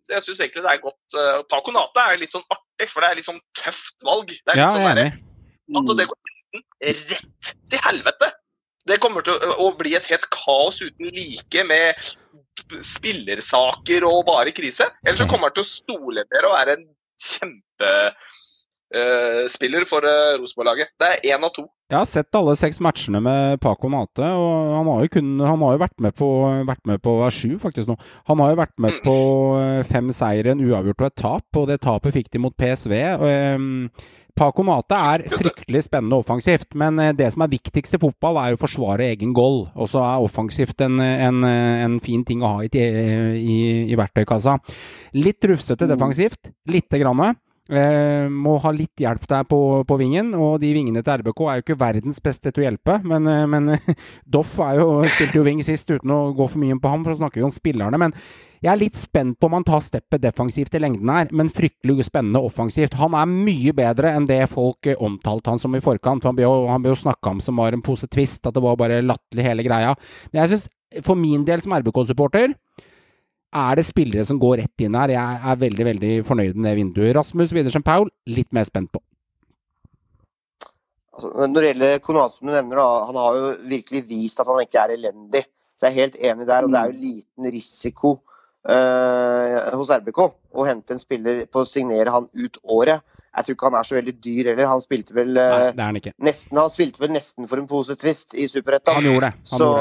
Jeg 0.10 0.24
syns 0.26 0.40
egentlig 0.40 0.64
det 0.64 0.72
er 0.72 0.82
godt. 0.82 1.04
Uh, 1.14 1.44
Paco 1.52 1.74
Nate 1.76 2.06
er 2.14 2.22
litt 2.22 2.34
sånn 2.34 2.46
artig, 2.54 2.88
for 2.90 3.04
det 3.04 3.12
er 3.12 3.20
litt 3.20 3.28
sånn 3.28 3.42
tøft 3.60 4.06
valg. 4.08 4.32
Det 4.32 4.56
er 4.56 4.62
Ja, 4.64 4.70
sånn, 4.72 4.86
jeg 4.86 4.94
er 4.94 5.02
enig. 5.04 5.20
Altså, 5.76 5.98
det 5.98 6.08
går 6.10 6.25
rett 6.86 7.54
til 7.72 7.84
helvete. 7.86 8.32
Det 8.86 9.00
kommer 9.02 9.26
til 9.26 9.40
å, 9.58 9.72
bli 9.78 9.96
et 9.98 10.08
helt 10.12 10.28
kaos 10.34 10.82
uten 10.84 11.10
like 11.16 11.64
med 11.66 11.98
spillersaker 12.86 14.06
og 14.06 14.28
bare 14.30 14.54
krise. 14.56 14.88
Eller 15.04 15.18
så 15.18 15.28
kommer 15.30 15.50
det 15.50 15.58
til 15.60 15.66
å 15.66 15.72
stole 15.72 16.26
mer 16.32 16.48
og 16.50 16.54
være 16.54 16.78
en 16.78 16.86
kjempe 17.22 17.94
spiller 19.52 19.86
for 19.90 20.06
eh, 20.06 20.36
Rosenborg-laget. 20.40 20.94
Det 21.00 21.10
er 21.10 21.36
én 21.36 21.46
av 21.46 21.54
to. 21.56 21.66
Jeg 21.92 22.00
har 22.00 22.08
sett 22.10 22.38
alle 22.38 22.56
seks 22.58 22.80
matchene 22.82 23.20
med 23.22 23.60
Paco 23.62 23.90
Nate, 23.94 24.26
og 24.26 24.74
han 24.74 24.88
har 24.90 25.04
jo, 25.06 25.12
kun, 25.14 25.32
han 25.38 25.62
har 25.62 25.76
jo 25.76 25.82
vært 25.84 26.00
med 26.02 26.16
på 26.18 26.30
vært 26.66 26.82
med 26.90 27.02
på 27.06 27.14
sju, 27.30 27.60
faktisk 27.62 27.92
nå. 27.92 27.98
Han 28.32 28.42
har 28.42 28.54
jo 28.54 28.60
vært 28.64 28.76
med 28.82 29.00
på 29.06 29.16
eh, 29.62 29.82
fem 29.86 30.10
seire, 30.16 30.56
en 30.56 30.66
uavgjort 30.66 31.04
og 31.04 31.10
et 31.12 31.18
tap, 31.22 31.62
og 31.62 31.70
det 31.70 31.82
tapet 31.86 32.18
fikk 32.18 32.32
de 32.34 32.42
mot 32.42 32.56
PSV. 32.58 32.96
Og, 33.20 33.28
um, 33.56 34.24
Paco 34.36 34.66
Nate 34.68 34.98
er 34.98 35.24
fryktelig 35.32 35.86
spennende 35.86 36.18
offensivt, 36.20 36.74
men 36.76 36.98
eh, 37.00 37.14
det 37.16 37.30
som 37.36 37.46
er 37.46 37.54
viktigst 37.54 38.00
i 38.00 38.02
fotball, 38.02 38.42
er 38.42 38.58
å 38.58 38.62
forsvare 38.66 39.12
egen 39.14 39.38
goal. 39.38 39.68
Og 39.78 39.94
så 39.94 40.02
er 40.04 40.26
offensivt 40.26 40.82
en, 40.84 40.98
en, 41.00 41.46
en, 41.46 42.02
fin 42.04 42.26
ting 42.26 42.42
å 42.42 42.58
ha 42.58 42.66
i, 42.66 42.72
i, 42.74 43.60
i 43.94 44.02
verktøykassa. 44.02 44.58
Litt 45.22 45.54
rufsete 45.54 45.88
defensivt, 45.90 46.50
lite 46.66 47.00
grann. 47.06 47.38
Eh, 47.66 48.28
må 48.30 48.60
ha 48.62 48.70
litt 48.70 49.02
hjelp 49.02 49.24
der 49.26 49.46
på, 49.50 49.58
på, 49.90 49.96
vingen, 49.98 50.36
og 50.38 50.60
de 50.62 50.70
vingene 50.76 51.02
til 51.02 51.24
RBK 51.24 51.40
er 51.50 51.56
jo 51.58 51.64
ikke 51.64 51.80
verdens 51.82 52.20
beste 52.22 52.52
til 52.54 52.62
å 52.62 52.66
hjelpe. 52.68 53.00
Men, 53.10 53.26
eh, 53.26 53.46
men 53.50 53.72
Doff 54.36 54.60
spilte 54.60 55.40
jo 55.40 55.46
ving 55.48 55.64
sist 55.66 55.90
uten 55.90 56.14
å 56.14 56.20
gå 56.38 56.46
for 56.52 56.62
mye 56.62 56.78
på 56.78 56.92
ham, 56.92 57.06
for 57.08 57.16
å 57.16 57.20
snakke 57.24 57.42
om 57.46 57.54
spillerne. 57.54 57.98
Men 58.02 58.14
jeg 58.62 58.70
er 58.70 58.82
litt 58.84 59.00
spent 59.00 59.40
på 59.42 59.50
om 59.50 59.58
han 59.58 59.66
tar 59.66 59.82
steppet 59.82 60.22
defensivt 60.22 60.78
i 60.78 60.84
lengden 60.84 61.10
her, 61.10 61.34
men 61.34 61.50
fryktelig 61.54 62.06
spennende 62.08 62.44
offensivt. 62.46 63.00
Han 63.02 63.18
er 63.18 63.34
mye 63.34 63.74
bedre 63.78 64.14
enn 64.14 64.30
det 64.30 64.44
folk 64.54 64.86
eh, 64.92 65.02
omtalte 65.02 65.50
han 65.50 65.62
som 65.62 65.74
i 65.74 65.82
forkant. 65.82 66.30
Han 66.30 66.38
ble 66.38 66.46
jo, 66.46 66.68
han 66.70 66.86
jo 66.86 67.02
snakka 67.02 67.34
om 67.34 67.42
som 67.42 67.58
var 67.62 67.74
en 67.74 67.86
pose 67.86 68.06
twist, 68.06 68.44
at 68.46 68.54
det 68.54 68.62
var 68.62 68.78
bare 68.78 69.02
latterlig 69.02 69.50
hele 69.50 69.66
greia. 69.66 69.98
Men 70.30 70.44
jeg 70.44 70.54
syns, 70.54 70.70
for 71.02 71.18
min 71.18 71.50
del 71.50 71.66
som 71.66 71.74
RBK-supporter 71.80 72.54
er 73.56 73.80
det 73.80 73.88
spillere 73.88 74.26
som 74.28 74.40
går 74.42 74.60
rett 74.64 74.86
inn 74.86 74.98
her? 75.00 75.14
Jeg 75.16 75.42
er 75.52 75.60
veldig 75.64 75.88
veldig 75.90 76.14
fornøyd 76.28 76.56
med 76.58 76.70
det 76.70 76.78
vinduet. 76.80 77.16
Rasmus 77.18 77.54
Widersen 77.56 77.86
Paul, 77.86 78.12
litt 78.28 78.52
mer 78.56 78.68
spent 78.68 78.92
på. 78.94 79.02
Altså, 81.16 81.32
når 81.48 81.56
det 81.56 81.72
gjelder 81.72 82.00
Konat, 82.04 82.36
som 82.36 82.50
du 82.50 82.54
nevner, 82.54 82.82
da, 82.82 82.88
han 83.08 83.20
har 83.22 83.40
jo 83.40 83.52
virkelig 83.72 84.04
vist 84.10 84.42
at 84.44 84.50
han 84.52 84.64
ikke 84.66 84.82
er 84.84 84.96
elendig. 84.98 85.46
Så 85.76 85.88
jeg 85.88 85.94
er 85.94 86.02
helt 86.04 86.18
enig 86.32 86.48
der. 86.50 86.66
Og 86.66 86.74
det 86.74 86.80
er 86.80 86.92
jo 86.92 87.04
liten 87.04 87.52
risiko 87.56 88.16
uh, 88.68 89.76
hos 89.80 89.92
RBK 89.96 90.22
å 90.26 90.66
hente 90.68 90.96
en 90.96 91.02
spiller 91.02 91.46
på 91.52 91.64
å 91.64 91.70
signere 91.70 92.14
han 92.16 92.28
ut 92.36 92.60
året. 92.64 93.04
Jeg 93.36 93.48
tror 93.48 93.56
ikke 93.58 93.68
han 93.68 93.78
er 93.80 93.88
så 93.88 93.96
veldig 93.98 94.14
dyr 94.24 94.50
heller. 94.52 94.70
Han 94.72 94.84
spilte 94.84 95.16
vel, 95.16 95.34
Nei, 95.36 95.56
er 95.72 95.80
han. 95.82 95.98
Nesten, 96.24 96.60
han 96.60 96.72
spilte 96.72 97.02
vel 97.04 97.12
nesten 97.12 97.50
for 97.52 97.60
en 97.60 97.68
pose 97.68 97.98
twist 98.00 98.36
i 98.36 98.48
Superettan. 98.48 98.96
Han 98.96 99.10
gjorde 99.10 99.32
det. 99.32 99.48
Han 99.52 99.64
så, 99.64 99.72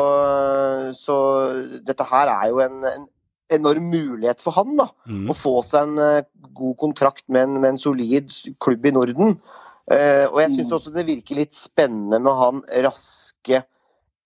så 0.99 1.19
dette 1.87 2.07
her 2.11 2.33
er 2.35 2.49
jo 2.51 2.59
en, 2.65 2.81
en 2.91 3.07
enorm 3.53 3.91
mulighet 3.93 4.41
for 4.45 4.57
han 4.57 4.77
da, 4.79 4.89
Mm. 5.09 5.29
å 5.31 5.35
få 5.37 5.59
seg 5.62 5.89
en 5.89 5.99
uh, 6.01 6.49
god 6.57 6.77
kontrakt 6.81 7.25
med 7.29 7.43
en, 7.43 7.61
med 7.61 7.75
en 7.75 7.79
solid 7.79 8.31
klubb 8.61 8.87
i 8.87 8.93
Norden. 8.95 9.39
Uh, 9.91 10.25
og 10.31 10.41
jeg 10.41 10.55
syns 10.55 10.73
også 10.73 10.95
det 10.95 11.05
virker 11.07 11.37
litt 11.43 11.55
spennende 11.55 12.21
med 12.25 12.33
han 12.41 12.62
raske, 12.87 13.61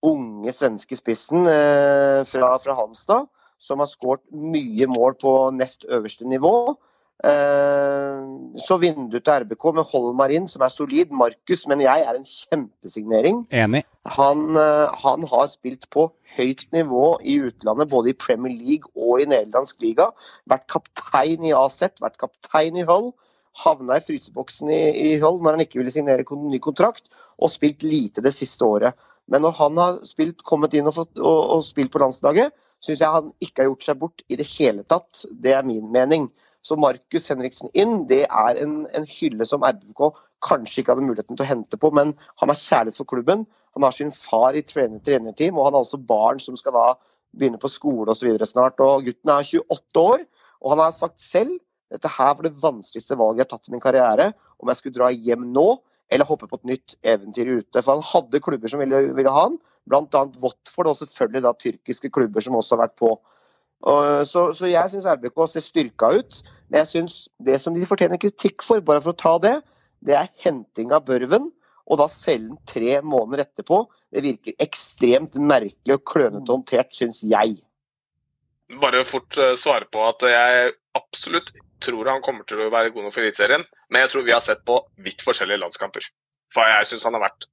unge 0.07 0.53
svenske 0.55 0.95
spissen 0.95 1.43
uh, 1.43 2.23
fra, 2.23 2.53
fra 2.63 2.77
Halmstad, 2.77 3.27
som 3.59 3.83
har 3.83 3.89
skåret 3.91 4.23
mye 4.31 4.87
mål 4.87 5.17
på 5.19 5.33
nest 5.51 5.83
øverste 5.91 6.23
nivå. 6.23 6.77
Så 7.19 8.77
vindu 8.79 9.17
til 9.19 9.43
RBK 9.43 9.65
med 9.75 9.87
Holmar 9.91 10.31
inn, 10.31 10.47
som 10.47 10.63
er 10.63 10.71
solid. 10.71 11.11
Markus, 11.11 11.65
men 11.67 11.83
jeg 11.83 12.05
er 12.07 12.15
en 12.15 12.27
kjempesignering. 12.27 13.41
Enig. 13.51 13.83
Han, 14.15 14.55
eh, 14.55 15.01
han, 15.03 15.25
har 15.27 15.49
spilt 15.51 15.89
på 15.91 16.07
høyt 16.37 16.63
nivå 16.75 17.17
i 17.27 17.39
utlandet, 17.49 17.91
både 17.91 18.13
i 18.13 18.17
Premier 18.17 18.55
League 18.55 18.89
og 18.95 19.19
i 19.19 19.27
nederlandsk 19.27 19.83
liga. 19.83 20.09
Vært 20.49 20.69
kaptein 20.71 21.43
i 21.43 21.53
AZ, 21.55 21.81
vært 21.99 22.19
kaptein 22.21 22.79
i 22.79 22.87
Hull. 22.87 23.11
Havna 23.59 23.99
i 23.99 24.05
fryseboksen 24.05 24.71
i, 24.71 24.81
i 25.11 25.13
Hull 25.19 25.41
når 25.43 25.57
han 25.57 25.65
ikke 25.65 25.81
ville 25.81 25.93
signere 25.93 26.23
ny 26.23 26.59
kontrakt, 26.63 27.09
og 27.39 27.51
spilt 27.51 27.83
lite 27.83 28.23
det 28.23 28.33
siste 28.37 28.63
året. 28.63 28.95
Men 29.29 29.43
når 29.43 29.57
han 29.59 29.77
har 29.77 29.99
spilt, 30.07 30.43
kommet 30.47 30.73
inn 30.73 30.87
og, 30.87 30.95
fått, 31.01 31.17
og, 31.19 31.39
og 31.57 31.65
spilt 31.67 31.91
på 31.93 32.01
landslaget, 32.01 32.55
syns 32.79 33.01
jeg 33.03 33.11
han 33.11 33.33
ikke 33.43 33.63
har 33.63 33.73
gjort 33.73 33.85
seg 33.85 33.99
bort 33.99 34.23
i 34.31 34.37
det 34.39 34.47
hele 34.55 34.85
tatt. 34.87 35.25
Det 35.43 35.53
er 35.53 35.67
min 35.67 35.91
mening. 35.91 36.29
Så 36.65 36.75
Markus 36.75 37.29
Henriksen 37.31 37.71
inn, 37.77 38.03
det 38.09 38.25
er 38.27 38.57
en, 38.59 38.81
en 38.95 39.07
hylle 39.07 39.45
som 39.47 39.63
RBK 39.63 40.09
kanskje 40.43 40.81
ikke 40.81 40.95
hadde 40.95 41.07
muligheten 41.07 41.37
til 41.37 41.45
å 41.45 41.49
hente 41.49 41.79
på, 41.79 41.91
men 41.95 42.11
han 42.41 42.51
har 42.51 42.59
kjærlighet 42.59 42.99
for 42.99 43.09
klubben. 43.09 43.45
Han 43.77 43.85
har 43.85 43.95
sin 43.95 44.11
far 44.15 44.57
i 44.57 44.63
trener, 44.65 44.99
trenerteam, 45.05 45.57
og 45.57 45.69
han 45.69 45.77
har 45.77 45.85
også 45.85 46.01
barn 46.09 46.41
som 46.43 46.57
skal 46.59 46.75
da 46.75 46.85
begynne 47.37 47.59
på 47.61 47.71
skole 47.71 48.11
osv. 48.11 48.31
snart. 48.47 48.79
Og 48.83 49.07
Gutten 49.07 49.33
er 49.33 49.47
28 49.47 50.03
år, 50.03 50.23
og 50.59 50.73
han 50.73 50.83
har 50.83 50.95
sagt 50.95 51.21
selv 51.23 51.59
dette 51.89 52.09
her 52.13 52.35
var 52.37 52.45
det 52.45 52.57
vanskeligste 52.61 53.17
valget 53.17 53.41
jeg 53.41 53.47
har 53.47 53.53
tatt 53.55 53.69
i 53.69 53.73
min 53.73 53.83
karriere. 53.83 54.27
Om 54.61 54.69
jeg 54.69 54.79
skulle 54.79 54.97
dra 54.99 55.09
hjem 55.09 55.47
nå 55.55 55.69
eller 56.13 56.25
hoppe 56.25 56.49
på 56.49 56.59
et 56.59 56.69
nytt 56.71 56.95
eventyr 57.05 57.49
ute. 57.49 57.81
For 57.81 57.95
han 57.95 58.05
hadde 58.05 58.41
klubber 58.45 58.69
som 58.71 58.81
ville, 58.81 59.01
ville 59.17 59.33
ha 59.33 59.45
han, 59.47 59.57
bl.a. 59.89 60.23
Watford 60.43 60.91
og 60.91 60.99
selvfølgelig 60.99 61.45
da 61.45 61.53
tyrkiske 61.57 62.11
klubber 62.13 62.45
som 62.45 62.57
også 62.57 62.75
har 62.75 62.87
vært 62.87 62.97
på. 63.01 63.13
Og, 63.87 64.27
så, 64.27 64.49
så, 64.55 64.67
jeg 64.67 64.91
syns 64.91 65.07
RBK 65.07 65.45
ser 65.47 65.63
styrka 65.63 66.11
ut. 66.19 66.41
Men 66.69 66.81
jeg 66.83 66.89
syns 66.91 67.21
det 67.45 67.59
som 67.63 67.75
de 67.75 67.87
fortjener 67.87 68.19
kritikk 68.21 68.65
for, 68.65 68.83
bare 68.85 69.03
for 69.03 69.13
å 69.13 69.19
ta 69.19 69.37
det, 69.43 69.55
det 70.05 70.17
er 70.19 70.31
henting 70.43 70.91
av 70.95 71.07
Børven. 71.07 71.49
Og 71.89 72.01
da 72.01 72.09
selge 72.11 72.51
den 72.51 72.59
tre 72.69 72.99
måneder 73.01 73.45
etterpå. 73.47 73.81
Det 74.13 74.25
virker 74.25 74.65
ekstremt 74.65 75.37
merkelig 75.41 75.95
og 75.95 76.05
klønete 76.09 76.53
håndtert, 76.53 76.93
syns 76.95 77.23
jeg. 77.25 77.57
Bare 78.81 79.01
fort 79.07 79.37
uh, 79.41 79.55
svare 79.57 79.87
på 79.89 80.03
at 80.05 80.25
jeg 80.29 80.73
absolutt 80.97 81.49
tror 81.81 82.09
han 82.11 82.21
kommer 82.21 82.45
til 82.45 82.61
å 82.61 82.69
være 82.73 82.91
god 82.93 83.07
nok 83.07 83.15
for 83.15 83.23
Eliteserien. 83.23 83.63
Men 83.89 84.03
jeg 84.03 84.13
tror 84.13 84.27
vi 84.27 84.35
har 84.35 84.43
sett 84.45 84.61
på 84.67 84.77
vidt 85.01 85.23
forskjellige 85.25 85.63
landskamper. 85.63 86.05
For 86.53 86.69
jeg 86.69 86.91
syns 86.91 87.07
han 87.07 87.17
har 87.17 87.25
vært 87.29 87.47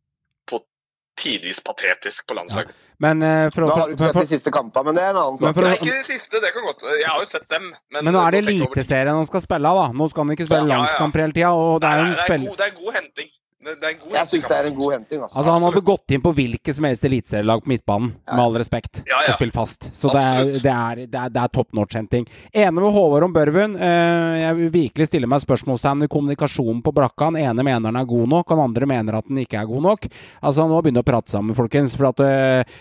tidvis 1.16 1.62
patetisk 1.64 2.26
på 2.28 2.36
landslaget. 2.38 2.72
Ja. 2.72 2.82
Men, 3.04 3.22
uh, 3.22 3.48
for, 3.52 3.66
da 3.66 3.76
har 3.76 3.90
du 3.90 3.96
ikke 3.96 4.08
sett 4.08 4.20
de 4.20 4.28
siste 4.30 4.52
kampene, 4.54 4.88
men 4.88 4.98
det 4.98 5.02
er 5.04 5.10
en 5.12 5.20
annen 5.20 5.40
sak. 5.40 5.58
Nei, 5.60 5.72
ikke 5.76 5.96
de 5.98 6.06
siste, 6.08 6.40
det 6.40 6.52
kan 6.54 6.64
godt 6.64 6.84
Jeg 6.88 7.08
har 7.08 7.20
jo 7.20 7.28
sett 7.28 7.48
dem. 7.52 7.66
Men, 7.92 8.06
men 8.06 8.16
nå 8.16 8.22
er 8.22 8.36
det 8.36 8.44
Eliteserien 8.46 9.12
han 9.12 9.28
skal 9.28 9.44
spille 9.44 9.72
av, 9.72 9.82
da. 9.82 9.98
Nå 10.00 10.08
skal 10.12 10.24
han 10.24 10.36
ikke 10.36 10.48
spille 10.48 10.64
ja, 10.64 10.78
landskamper 10.78 11.26
hele 11.26 11.36
tida. 11.36 11.50
Det, 11.84 11.90
er, 11.92 12.14
det, 12.16 12.54
det 12.60 12.68
er 12.70 12.78
god 12.78 12.96
henting. 13.00 13.34
Det, 13.66 13.74
det 13.82 13.88
er 13.88 13.94
god 13.98 14.12
jeg 14.14 14.28
syns 14.30 14.44
det 14.46 14.56
er 14.56 14.66
en 14.68 14.74
god 14.76 14.92
henting. 14.94 15.22
Altså. 15.24 15.36
altså 15.40 15.54
han 15.56 15.64
hadde 15.66 15.80
gått 15.88 16.12
inn 16.14 16.22
på 16.22 16.32
hvilket 16.36 16.76
som 16.76 16.86
helst 16.86 17.06
eliteserielag 17.08 17.64
på 17.64 17.72
midtbanen, 17.72 18.12
ja. 18.14 18.36
med 18.36 18.42
all 18.44 18.58
respekt, 18.62 19.00
ja, 19.00 19.24
ja. 19.24 19.32
og 19.32 19.38
spilt 19.40 19.56
fast. 19.56 19.88
Så 19.96 20.12
det 20.14 20.22
er, 20.22 20.50
det 20.54 20.74
er, 20.74 21.00
det 21.10 21.22
er, 21.24 21.32
er 21.42 21.50
top 21.50 21.74
notch-henting. 21.74 22.28
Enig 22.52 22.76
med 22.76 22.94
Håvard 22.94 23.26
om 23.26 23.34
Børven. 23.34 23.74
Uh, 23.80 24.36
jeg 24.38 24.58
vil 24.60 24.70
virkelig 24.76 25.08
stille 25.10 25.30
meg 25.30 25.42
spørsmålstegn 25.42 26.04
ved 26.04 26.12
kommunikasjonen 26.14 26.78
på 26.86 26.94
brakka. 26.94 27.32
Den 27.32 27.42
ene 27.42 27.66
mener 27.66 27.88
den 27.88 27.98
er 27.98 28.06
god 28.12 28.30
nok, 28.36 28.54
han 28.54 28.62
andre 28.68 28.90
mener 28.92 29.18
at 29.18 29.26
den 29.26 29.42
ikke 29.42 29.58
er 29.58 29.66
god 29.72 29.82
nok. 29.88 30.06
Altså, 30.46 30.68
nå 30.70 30.78
begynner 30.78 31.02
å 31.02 31.10
prate 31.10 31.34
sammen, 31.34 31.58
folkens. 31.58 31.98
for 31.98 32.12
at 32.12 32.22
uh, 32.22 32.78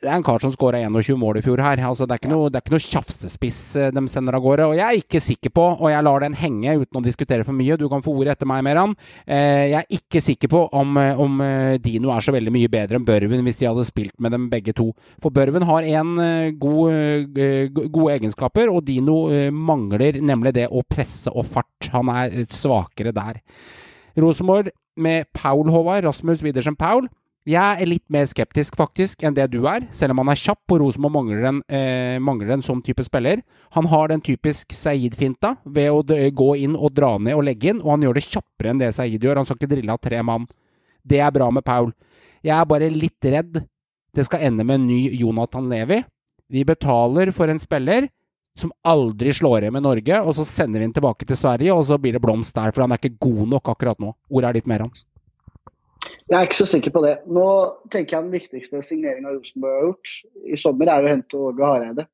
det 0.00 0.08
er 0.08 0.16
en 0.16 0.24
kar 0.24 0.40
som 0.40 0.52
skåra 0.52 0.78
21 0.80 1.18
mål 1.20 1.38
i 1.40 1.42
fjor 1.44 1.60
her. 1.60 1.80
Altså, 1.84 2.06
det, 2.08 2.16
er 2.16 2.22
ikke 2.22 2.32
noe, 2.32 2.48
det 2.48 2.56
er 2.56 2.64
ikke 2.64 2.72
noe 2.72 2.84
tjafsespiss 2.84 3.58
de 3.92 4.02
sender 4.08 4.36
av 4.38 4.44
gårde. 4.44 4.68
Og 4.70 4.78
jeg 4.78 4.86
er 4.86 5.00
ikke 5.02 5.20
sikker 5.20 5.52
på, 5.52 5.66
og 5.76 5.90
jeg 5.92 6.06
lar 6.06 6.24
den 6.24 6.36
henge 6.40 6.76
uten 6.80 7.00
å 7.00 7.04
diskutere 7.04 7.44
for 7.44 7.56
mye, 7.56 7.76
du 7.76 7.84
kan 7.92 8.04
få 8.04 8.14
ordet 8.16 8.32
etter 8.34 8.48
meg, 8.48 8.62
Meran. 8.64 8.94
Jeg 9.28 9.76
er 9.82 9.92
ikke 10.00 10.22
sikker 10.24 10.52
på 10.52 10.62
om, 10.80 10.96
om 10.96 11.44
Dino 11.84 12.14
er 12.14 12.24
så 12.24 12.32
veldig 12.32 12.54
mye 12.54 12.72
bedre 12.72 12.96
enn 12.96 13.06
Børven 13.08 13.44
hvis 13.44 13.60
de 13.60 13.68
hadde 13.68 13.86
spilt 13.88 14.16
med 14.24 14.32
dem 14.36 14.48
begge 14.52 14.74
to. 14.76 14.88
For 15.20 15.34
Børven 15.36 15.68
har 15.68 15.84
én 15.84 16.16
god, 16.62 17.36
gode 17.92 18.16
egenskaper, 18.16 18.72
og 18.72 18.86
Dino 18.88 19.22
mangler 19.52 20.20
nemlig 20.24 20.56
det 20.56 20.68
å 20.72 20.84
presse 20.88 21.32
og 21.34 21.44
fart. 21.52 21.92
Han 21.92 22.08
er 22.14 22.46
svakere 22.48 23.12
der. 23.16 23.42
Rosenborg 24.20 24.72
med 25.00 25.28
Paul 25.36 25.68
Håvard, 25.70 26.08
Rasmus 26.08 26.42
Widersen 26.44 26.76
Paul. 26.76 27.08
Jeg 27.48 27.80
er 27.80 27.88
litt 27.88 28.04
mer 28.12 28.26
skeptisk 28.28 28.76
faktisk 28.76 29.22
enn 29.24 29.32
det 29.32 29.46
du 29.48 29.62
er, 29.64 29.86
selv 29.96 30.12
om 30.12 30.20
han 30.20 30.28
er 30.28 30.38
kjapp 30.38 30.74
og 30.74 30.82
Rosenborg 30.82 31.14
mangler, 31.14 31.62
eh, 31.72 32.18
mangler 32.20 32.52
en 32.52 32.62
sånn 32.62 32.82
type 32.84 33.00
spiller. 33.06 33.40
Han 33.72 33.88
har 33.88 34.08
den 34.12 34.20
typisk 34.20 34.74
Saeed-finta 34.76 35.56
ved 35.64 35.88
å 35.88 36.04
gå 36.36 36.50
inn 36.60 36.76
og 36.76 36.92
dra 36.92 37.16
ned 37.16 37.34
og 37.34 37.46
legge 37.48 37.72
inn, 37.72 37.80
og 37.80 37.96
han 37.96 38.04
gjør 38.04 38.14
det 38.14 38.26
kjappere 38.28 38.74
enn 38.74 38.82
det 38.82 38.92
Saeed 38.92 39.24
gjør. 39.24 39.40
Han 39.40 39.48
skal 39.48 39.56
ikke 39.56 39.72
drille 39.72 39.96
av 39.96 40.02
tre 40.04 40.20
mann. 40.22 40.46
Det 41.02 41.18
er 41.18 41.32
bra 41.32 41.50
med 41.50 41.64
Paul. 41.64 41.94
Jeg 42.44 42.56
er 42.58 42.68
bare 42.68 42.92
litt 42.92 43.24
redd 43.24 43.64
det 44.12 44.24
skal 44.26 44.42
ende 44.50 44.64
med 44.64 44.80
en 44.80 44.86
ny 44.86 45.02
Jonathan 45.16 45.68
Levi. 45.70 46.02
Vi 46.50 46.64
betaler 46.64 47.30
for 47.32 47.48
en 47.48 47.62
spiller 47.62 48.08
som 48.58 48.72
aldri 48.84 49.32
slår 49.32 49.64
hjem 49.64 49.78
i 49.78 49.84
Norge, 49.84 50.16
og 50.20 50.34
så 50.36 50.44
sender 50.44 50.82
vi 50.82 50.88
den 50.88 50.96
tilbake 50.96 51.24
til 51.24 51.38
Sverige, 51.38 51.72
og 51.72 51.86
så 51.86 51.96
blir 51.96 52.16
det 52.16 52.22
blomst 52.24 52.56
der, 52.56 52.72
for 52.74 52.84
han 52.84 52.92
er 52.92 53.00
ikke 53.00 53.20
god 53.22 53.46
nok 53.54 53.70
akkurat 53.72 54.02
nå. 54.02 54.12
Ordet 54.28 54.50
er 54.50 54.58
litt 54.58 54.68
mer 54.68 54.82
Meran. 54.82 55.09
Jeg 56.30 56.38
er 56.38 56.46
ikke 56.46 56.60
så 56.60 56.68
sikker 56.70 56.92
på 56.94 57.02
det. 57.02 57.16
Nå 57.26 57.44
tenker 57.90 58.16
jeg 58.16 58.26
den 58.26 58.34
viktigste 58.34 58.80
signeringa 58.86 59.32
Rosenborg 59.34 59.74
har 59.74 59.86
gjort 59.88 60.12
i 60.46 60.58
sommer, 60.60 60.90
er 60.92 61.06
å 61.06 61.10
hente 61.10 61.38
Åge 61.38 61.66
Hareide. 61.66 62.06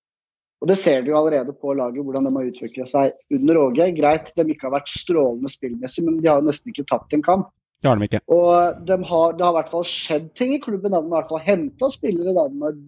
Og 0.65 0.71
Det 0.71 0.79
ser 0.81 1.03
du 1.05 1.11
jo 1.11 1.19
allerede 1.19 1.53
på 1.53 1.75
laget, 1.77 2.01
hvordan 2.01 2.25
de 2.25 2.33
har 2.33 2.49
utvikla 2.49 2.87
seg 2.89 3.37
under 3.37 3.59
Åge. 3.61 3.91
Greit, 3.99 4.31
de 4.33 4.47
ikke 4.55 4.71
har 4.71 4.79
vært 4.79 4.89
strålende 4.89 5.53
spillmessig, 5.53 6.07
men 6.07 6.23
de 6.23 6.31
har 6.33 6.41
nesten 6.45 6.73
ikke 6.73 6.87
tapt 6.89 7.13
en 7.13 7.25
kamp. 7.27 7.51
Det 7.85 7.91
har 7.91 8.01
de 8.01 8.09
ikke. 8.09 8.23
Og 8.33 8.87
de 8.89 8.97
har, 9.11 9.35
det 9.37 9.45
har 9.45 9.53
i 9.53 9.59
hvert 9.59 9.75
fall 9.75 9.85
skjedd 9.85 10.31
ting 10.39 10.55
i 10.57 10.63
klubben. 10.65 10.95
De 10.95 10.97
har 10.97 11.05
i 11.05 11.13
hvert 11.19 11.35
fall 11.35 11.45
henta 11.45 11.91
spillere. 11.93 12.33
De 12.33 12.65
har, 12.65 12.81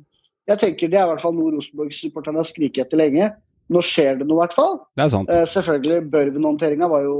jeg 0.48 0.62
tenker 0.64 0.88
Det 0.88 0.96
er 0.96 1.04
i 1.04 1.12
hvert 1.12 1.26
fall 1.26 1.36
noe 1.36 1.52
Rosenborg-supporterne 1.58 2.40
har 2.40 2.48
skriket 2.48 2.86
etter 2.86 3.02
lenge. 3.02 3.28
nå 3.68 3.82
skjer 3.84 4.16
det 4.16 4.24
noe, 4.24 4.38
i 4.38 4.42
hvert 4.46 4.56
fall. 4.56 4.78
Det 4.96 5.04
er 5.04 5.12
sant. 5.12 5.28
Eh, 5.28 5.44
selvfølgelig, 5.44 6.08
Børven-håndteringa 6.14 6.88
var 6.88 7.04
jo 7.04 7.18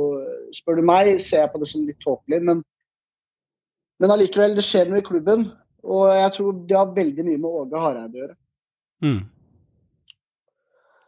Spør 0.56 0.78
du 0.80 0.86
meg, 0.88 1.18
ser 1.20 1.42
jeg 1.42 1.52
på 1.52 1.60
det 1.60 1.66
som 1.68 1.82
litt 1.84 1.98
tåpelig, 2.00 2.38
men, 2.40 2.62
men 3.98 4.14
allikevel, 4.14 4.54
det 4.58 4.64
skjer 4.66 4.90
noe 4.90 5.02
i 5.02 5.06
klubben. 5.06 5.48
Og 5.88 6.08
jeg 6.12 6.34
tror 6.36 6.56
det 6.68 6.76
har 6.76 6.94
veldig 6.94 7.24
mye 7.26 7.40
med 7.40 7.48
Åge 7.62 7.82
Hareide 7.82 8.16
å 8.16 8.22
gjøre. 8.22 8.36
Mm. 9.04 9.20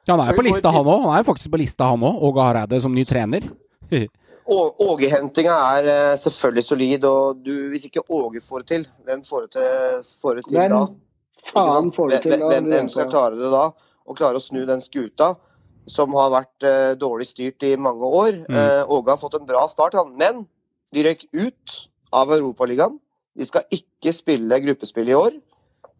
Ja, 0.06 0.14
han 0.14 0.22
er 0.24 0.32
jo 0.32 0.38
på 0.40 0.46
lista, 0.46 0.72
han 0.74 0.88
òg. 0.88 1.04
Han 1.04 1.18
er 1.18 1.26
faktisk 1.26 1.52
på 1.52 1.60
lista, 1.60 1.90
han 1.92 2.06
òg. 2.06 2.24
Åge 2.30 2.46
Hareide 2.46 2.80
som 2.82 2.94
ny 2.94 3.04
trener. 3.08 3.46
Åge-hentinga 4.50 5.56
er 5.76 5.88
eh, 5.90 6.16
selvfølgelig 6.18 6.64
solid, 6.66 7.04
og 7.06 7.42
du, 7.44 7.52
hvis 7.70 7.86
ikke 7.86 8.02
Åge 8.08 8.42
får 8.42 8.64
det 8.64 8.68
til, 8.72 8.86
hvem 9.06 9.22
får 9.26 9.44
det 9.44 9.52
til, 9.58 10.08
får 10.22 10.40
det 10.40 10.44
til 10.48 10.58
Hvem 10.58 10.74
da? 10.74 10.80
faen 11.50 11.92
får 11.94 12.10
det 12.10 12.22
til? 12.24 12.34
Hvem, 12.34 12.48
hvem, 12.48 12.72
hvem 12.72 12.88
skal 12.90 13.10
klare 13.12 13.38
det 13.38 13.52
da? 13.52 13.68
Og 14.10 14.18
klare 14.18 14.40
å 14.40 14.42
snu 14.42 14.64
den 14.66 14.82
skuta 14.82 15.34
som 15.90 16.14
har 16.18 16.32
vært 16.32 16.66
uh, 16.66 16.92
dårlig 16.98 17.28
styrt 17.30 17.62
i 17.66 17.76
mange 17.78 18.06
år. 18.06 18.42
Mm. 18.48 18.56
Uh, 18.56 18.92
Åge 18.96 19.14
har 19.14 19.20
fått 19.20 19.38
en 19.38 19.46
bra 19.46 19.62
start, 19.70 19.94
han. 19.98 20.12
men 20.18 20.44
de 20.94 21.06
røyk 21.06 21.24
ut 21.30 21.76
av 22.16 22.32
Europaligaen. 22.34 22.98
De 23.38 23.46
skal 23.46 23.66
ikke 23.74 24.12
spille 24.14 24.60
gruppespill 24.64 25.10
i 25.10 25.16
år. 25.16 25.36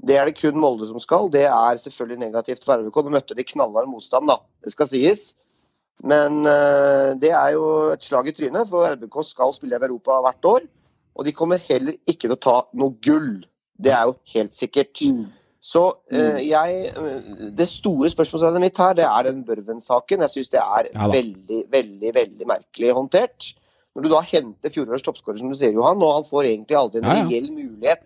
Det 0.07 0.17
er 0.17 0.29
det 0.29 0.39
kun 0.39 0.59
Molde 0.61 0.89
som 0.89 0.99
skal. 1.03 1.29
Det 1.33 1.45
er 1.47 1.81
selvfølgelig 1.81 2.21
negativt 2.23 2.65
for 2.65 2.81
RBK. 2.81 3.03
Nå 3.05 3.15
møtte 3.15 3.37
de 3.37 3.47
knallhard 3.47 3.89
motstand, 3.91 4.31
da. 4.31 4.41
Det 4.65 4.73
skal 4.73 4.89
sies. 4.91 5.25
Men 6.01 6.47
eh, 6.49 7.13
det 7.21 7.33
er 7.37 7.53
jo 7.57 7.67
et 7.93 8.05
slag 8.05 8.31
i 8.31 8.35
trynet, 8.37 8.71
for 8.71 8.89
RBK 8.89 9.21
skal 9.29 9.53
spille 9.57 9.77
i 9.77 9.85
Europa 9.85 10.21
hvert 10.25 10.49
år. 10.49 10.65
Og 11.19 11.27
de 11.27 11.37
kommer 11.37 11.61
heller 11.69 11.99
ikke 12.09 12.29
til 12.29 12.37
å 12.37 12.41
ta 12.41 12.57
noe 12.81 12.97
gull. 13.05 13.43
Det 13.81 13.93
er 13.93 14.09
jo 14.09 14.17
helt 14.35 14.57
sikkert. 14.57 15.03
Så 15.61 15.83
eh, 16.09 16.41
jeg 16.49 16.93
eh, 16.97 17.33
Det 17.57 17.69
store 17.69 18.09
spørsmålstegnet 18.09 18.65
mitt 18.65 18.81
her, 18.81 18.97
det 18.97 19.05
er 19.05 19.29
den 19.29 19.45
Børven-saken. 19.45 20.25
Jeg 20.25 20.35
syns 20.37 20.53
det 20.55 20.63
er 20.63 20.89
Ja 20.95 21.11
veldig, 21.13 21.65
veldig, 21.73 22.15
veldig 22.17 22.49
merkelig 22.49 22.95
håndtert. 22.97 23.53
Når 23.97 24.05
du 24.07 24.09
da 24.13 24.21
henter 24.23 24.71
fjorårets 24.71 25.03
toppskårer, 25.03 25.39
som 25.41 25.51
du 25.51 25.57
sier, 25.59 25.73
Johan, 25.75 25.99
og 26.07 26.13
han 26.21 26.27
får 26.29 26.47
egentlig 26.47 26.77
aldri 26.79 27.01
en 27.03 27.09
Ja, 27.11 27.17
ja. 27.19 27.25
reell 27.27 27.49
mulighet 27.51 28.05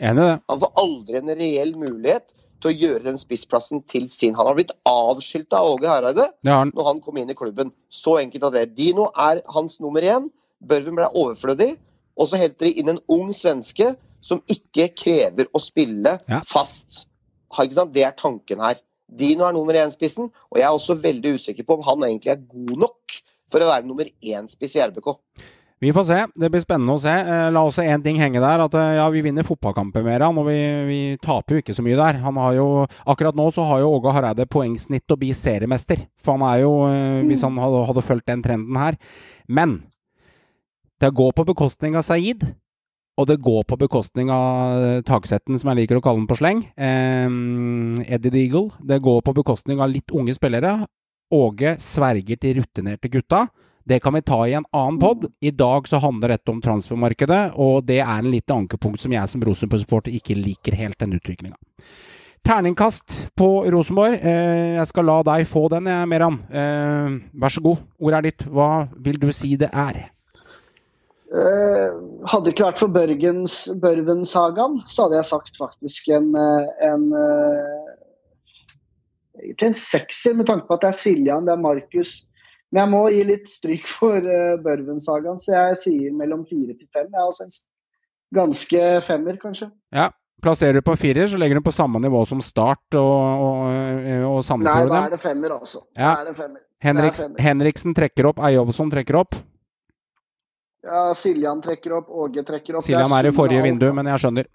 han 0.49 0.61
får 0.63 0.73
aldri 0.81 1.19
en 1.21 1.33
reell 1.37 1.75
mulighet 1.77 2.33
til 2.65 2.71
å 2.71 2.79
gjøre 2.81 3.03
den 3.05 3.19
spissplassen 3.21 3.83
til 3.87 4.07
sin. 4.09 4.33
Han 4.35 4.47
har 4.49 4.55
blitt 4.57 4.73
avskilta 4.89 5.59
av 5.61 5.75
Åge 5.75 5.91
Hareide 5.91 6.31
han. 6.49 6.73
når 6.75 6.85
han 6.89 7.01
kom 7.05 7.19
inn 7.21 7.29
i 7.29 7.35
klubben. 7.37 7.71
Så 7.93 8.17
enkelt 8.23 8.43
av 8.49 8.53
det. 8.57 8.75
Dino 8.75 9.11
er 9.15 9.43
hans 9.53 9.77
nummer 9.81 10.01
én. 10.01 10.31
Børven 10.65 10.97
ble 10.97 11.11
overflødig. 11.13 11.77
Og 12.17 12.29
så 12.31 12.39
henter 12.41 12.65
de 12.71 12.73
inn 12.81 12.89
en 12.89 13.01
ung 13.13 13.33
svenske 13.37 13.95
som 14.25 14.41
ikke 14.49 14.89
krever 14.97 15.51
å 15.53 15.61
spille 15.61 16.19
Ja. 16.31 16.41
fast. 16.41 17.07
Det 17.93 18.03
er 18.03 18.13
tanken 18.17 18.59
her. 18.59 18.77
Dino 19.15 19.45
er 19.45 19.53
nummer 19.53 19.75
én-spissen, 19.75 20.31
og 20.51 20.57
jeg 20.59 20.65
er 20.65 20.73
også 20.73 20.97
veldig 21.01 21.35
usikker 21.37 21.63
på 21.67 21.75
om 21.77 21.83
han 21.83 22.01
egentlig 22.09 22.33
er 22.33 22.41
god 22.49 22.79
nok 22.79 23.21
for 23.51 23.61
å 23.61 23.69
være 23.69 23.87
nummer 23.87 24.07
én-spiss 24.23 24.75
i 24.77 24.81
RBK. 24.81 25.19
Vi 25.85 25.93
får 25.93 26.05
se. 26.09 26.19
Det 26.41 26.49
blir 26.49 26.63
spennende 26.65 26.95
å 26.97 27.01
se. 27.03 27.13
Eh, 27.13 27.51
La 27.53 27.61
også 27.67 27.83
én 27.85 28.01
ting 28.01 28.17
henge 28.17 28.41
der. 28.41 28.63
At 28.65 28.73
eh, 28.81 28.95
ja, 28.97 29.05
vi 29.13 29.21
vinner 29.27 29.45
fotballkamper 29.45 30.05
med 30.07 30.23
han, 30.25 30.39
og 30.41 30.47
vi, 30.49 30.57
vi 30.89 31.01
taper 31.21 31.59
jo 31.59 31.61
ikke 31.61 31.75
så 31.77 31.85
mye 31.85 31.99
der. 31.99 32.21
Han 32.25 32.39
har 32.41 32.55
jo, 32.57 32.69
akkurat 33.13 33.37
nå 33.37 33.51
så 33.53 33.67
har 33.69 33.83
jo 33.83 33.91
Åge 33.99 34.15
Hareide 34.17 34.47
poengsnitt 34.49 35.13
å 35.13 35.19
bli 35.21 35.35
seriemester. 35.37 36.07
For 36.25 36.39
han 36.39 36.47
er 36.49 36.63
jo, 36.63 36.71
eh, 36.89 37.19
hvis 37.29 37.45
han 37.45 37.61
hadde, 37.61 37.83
hadde 37.91 38.05
fulgt 38.07 38.31
den 38.33 38.45
trenden 38.47 38.79
her. 38.81 38.97
Men 39.45 39.83
det 41.05 41.13
går 41.21 41.37
på 41.37 41.45
bekostning 41.53 42.01
av 42.01 42.07
Saeed. 42.09 42.47
Og 43.21 43.29
det 43.29 43.37
går 43.45 43.61
på 43.69 43.77
bekostning 43.79 44.33
av 44.33 45.05
Taksetten, 45.07 45.61
som 45.61 45.69
jeg 45.71 45.83
liker 45.83 46.01
å 46.01 46.03
kalle 46.03 46.23
den 46.23 46.31
på 46.33 46.41
sleng. 46.41 46.65
Eh, 46.81 48.09
Eddie 48.09 48.33
Deagle. 48.33 48.73
Det 48.81 49.03
går 49.05 49.21
på 49.29 49.37
bekostning 49.37 49.85
av 49.85 49.93
litt 49.93 50.17
unge 50.17 50.33
spillere. 50.33 50.79
Åge 51.35 51.77
sverger 51.83 52.41
til 52.41 52.63
rutinerte 52.63 53.13
gutta. 53.13 53.45
Det 53.85 54.01
kan 54.01 54.15
vi 54.15 54.23
ta 54.23 54.49
i 54.49 54.55
en 54.57 54.65
annen 54.73 54.99
pod. 54.99 55.27
I 55.41 55.51
dag 55.51 55.89
så 55.89 56.01
handler 56.01 56.33
dette 56.33 56.51
om 56.51 56.63
transfermarkedet, 56.65 57.53
og 57.61 57.85
det 57.85 57.99
er 58.01 58.17
en 58.17 58.31
lite 58.33 58.57
ankepunkt 58.57 59.03
som 59.03 59.13
jeg 59.13 59.29
som 59.29 59.45
Rosenborg-supporter 59.45 60.15
ikke 60.17 60.39
liker 60.39 60.77
helt, 60.79 60.97
den 61.03 61.13
utviklinga. 61.19 61.59
Terningkast 62.45 63.19
på 63.37 63.51
Rosenborg. 63.73 64.17
Eh, 64.21 64.75
jeg 64.79 64.89
skal 64.89 65.09
la 65.09 65.19
deg 65.29 65.45
få 65.49 65.67
den, 65.73 65.89
jeg, 65.89 66.09
Meran. 66.09 66.41
Eh, 66.49 67.21
vær 67.41 67.53
så 67.53 67.61
god. 67.65 67.85
Ordet 68.01 68.19
er 68.19 68.27
ditt. 68.31 68.49
Hva 68.49 68.71
vil 69.05 69.21
du 69.21 69.31
si 69.37 69.53
det 69.61 69.69
er? 69.69 70.03
Eh, 71.35 71.95
hadde 72.29 72.45
det 72.45 72.57
ikke 72.57 72.69
vært 72.71 72.83
for 72.87 72.93
Børgens, 72.93 73.63
Børven-sagaen, 73.85 74.81
så 74.89 75.07
hadde 75.07 75.21
jeg 75.21 75.33
sagt 75.35 75.57
faktisk 75.61 76.13
en, 76.17 76.33
en 76.37 77.11
Egentlig 79.35 79.67
en 79.67 79.77
sekser, 79.77 80.37
med 80.39 80.47
tanke 80.49 80.65
på 80.69 80.77
at 80.77 80.85
det 80.85 80.93
er 80.93 80.97
Siljan, 80.97 81.45
det 81.45 81.53
er 81.53 81.61
Markus. 81.61 82.23
Men 82.75 82.81
jeg 82.83 82.91
må 82.91 83.01
gi 83.15 83.23
litt 83.29 83.47
stryk 83.47 83.87
for 83.87 84.19
uh, 84.27 84.57
Børven-sagaen, 84.65 85.39
så 85.39 85.55
jeg 85.55 85.79
sier 85.79 86.19
mellom 86.19 86.43
fire 86.49 86.75
til 86.75 86.89
fem. 86.91 87.07
Jeg 87.07 87.21
er 87.21 87.29
også 87.29 87.47
en 87.47 87.55
ganske 88.35 88.81
femmer, 89.07 89.39
kanskje. 89.39 89.71
Ja. 89.95 90.09
Plasserer 90.43 90.81
du 90.81 90.83
på 90.85 90.97
firer, 90.99 91.29
så 91.31 91.39
legger 91.39 91.61
du 91.61 91.65
på 91.65 91.73
samme 91.73 92.01
nivå 92.03 92.25
som 92.27 92.41
Start 92.43 92.99
og, 92.99 93.45
og, 93.47 93.61
og 94.27 94.41
Sandefjord. 94.45 94.91
Nei, 94.91 94.91
da 94.91 95.05
er 95.07 95.15
det 95.15 95.21
femmer, 95.23 95.55
altså. 95.55 95.85
Ja. 95.95 96.09
Da 96.11 96.25
er 96.25 96.33
det 96.33 96.35
femmer. 96.41 96.65
Henriks, 96.85 97.21
Det 97.21 97.25
er 97.25 97.29
femmer. 97.29 97.45
Henriksen 97.47 97.95
trekker 97.97 98.29
opp, 98.33 98.43
Eyolfsson 98.51 98.91
trekker 98.93 99.21
opp. 99.23 99.39
Ja, 100.85 101.05
Siljan 101.17 101.63
trekker 101.65 101.95
opp, 102.01 102.11
Åge 102.11 102.43
trekker 102.45 102.77
opp. 102.77 102.85
Siljan 102.85 103.15
er 103.17 103.31
i 103.31 103.33
forrige 103.39 103.63
vindu, 103.65 103.87
men 103.97 104.11
jeg 104.11 104.21
skjønner. 104.27 104.51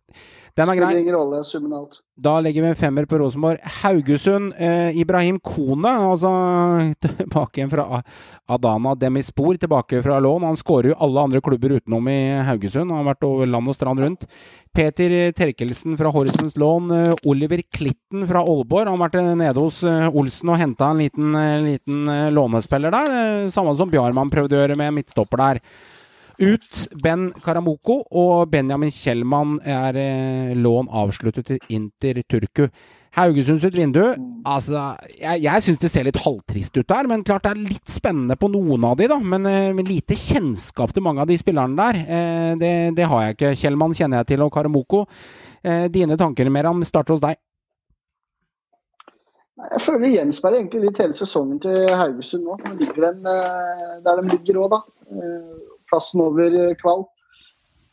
Den 0.60 0.70
er 0.72 0.78
grei. 0.78 0.90
Spiller 0.92 1.04
ingen 1.06 1.16
rolle, 1.16 1.42
summen 1.48 1.74
alt. 1.78 2.00
Da 2.20 2.34
legger 2.44 2.66
vi 2.66 2.72
en 2.74 2.80
femmer 2.80 3.06
på 3.08 3.18
Rosenborg. 3.22 3.62
Haugesund, 3.80 4.52
eh, 4.60 4.98
Ibrahim 5.00 5.38
Kone, 5.40 5.92
altså 6.12 6.32
tilbake 7.06 7.62
igjen 7.62 7.72
fra 7.72 8.02
Adana 8.52 8.92
Demispor, 9.00 9.56
tilbake 9.62 10.02
fra 10.04 10.20
lån. 10.20 10.48
Han 10.50 10.60
skårer 10.60 10.92
jo 10.92 10.98
alle 11.00 11.24
andre 11.30 11.42
klubber 11.46 11.78
utenom 11.78 12.10
i 12.12 12.20
Haugesund. 12.50 12.92
Han 12.92 13.02
har 13.02 13.14
vært 13.14 13.28
over 13.30 13.48
land 13.48 13.72
og 13.72 13.78
strand 13.78 14.04
rundt. 14.04 14.26
Peter 14.76 15.32
Terkelsen 15.38 15.96
fra 15.98 16.12
Horsens 16.14 16.58
lån. 16.60 16.92
eh, 16.92 17.14
Oliver 17.26 17.64
Klitten 17.72 18.28
fra 18.28 18.44
Aalborg. 18.44 18.90
Han 18.90 18.98
har 18.98 19.08
vært 19.08 19.20
eh, 19.22 19.32
nede 19.40 19.64
hos 19.64 19.84
eh, 19.84 20.10
Olsen 20.12 20.52
og 20.52 20.60
henta 20.60 20.92
en 20.92 21.00
liten, 21.06 21.40
liten 21.66 22.12
lånespiller 22.36 22.92
der. 22.92 23.48
Samme 23.54 23.76
som 23.80 23.90
Bjarmann 23.90 24.30
prøvde 24.34 24.58
å 24.58 24.62
gjøre 24.64 24.78
med 24.80 25.00
midtstopper 25.00 25.42
der. 25.46 25.64
Ut 26.40 26.86
Ben 27.04 27.30
Karamoko, 27.44 28.04
og 28.16 28.48
Benjamin 28.52 28.94
Kjellmann 28.96 29.58
er 29.68 29.98
eh, 30.00 30.54
lån 30.56 30.88
avsluttet 30.88 31.50
til 31.50 31.76
Inter 31.76 32.22
Turku. 32.32 32.70
Haugesund 33.18 33.58
sitt 33.58 33.74
vindu 33.74 34.04
altså, 34.46 34.84
Jeg, 35.10 35.42
jeg 35.42 35.64
syns 35.66 35.80
det 35.82 35.90
ser 35.90 36.06
litt 36.06 36.20
halvtrist 36.22 36.76
ut 36.78 36.88
der, 36.92 37.08
men 37.10 37.24
klart 37.26 37.48
det 37.48 37.56
er 37.56 37.64
litt 37.72 37.90
spennende 37.90 38.38
på 38.38 38.52
noen 38.54 38.86
av 38.86 39.00
de, 39.00 39.10
da. 39.10 39.18
Men 39.20 39.48
eh, 39.50 39.84
lite 39.84 40.16
kjennskap 40.16 40.94
til 40.96 41.04
mange 41.04 41.26
av 41.26 41.30
de 41.30 41.38
spillerne 41.42 41.76
der. 41.80 42.02
Eh, 42.06 42.52
det, 42.62 42.74
det 42.96 43.10
har 43.10 43.26
jeg 43.26 43.38
ikke. 43.38 43.54
Kjellmann 43.64 43.98
kjenner 43.98 44.22
jeg 44.22 44.32
til, 44.34 44.46
og 44.46 44.54
Karamoko. 44.56 45.04
Eh, 45.64 45.88
dine 45.92 46.16
tanker, 46.22 46.48
Meram, 46.54 46.86
starter 46.88 47.18
hos 47.18 47.24
deg. 47.26 47.42
Jeg 49.60 49.82
føler 49.84 50.06
det 50.06 50.14
gjenspeiler 50.14 50.62
egentlig 50.62 50.86
litt 50.86 51.02
hele 51.04 51.18
sesongen 51.18 51.60
til 51.66 51.90
Haugesund 52.00 52.46
nå. 52.48 52.56
Eh, 52.64 53.98
der 54.06 54.22
de 54.22 54.30
ligger 54.30 54.62
òg, 54.64 54.78
da. 54.78 54.80
Plassen 55.90 56.22
over 56.24 56.54
eh, 56.54 56.76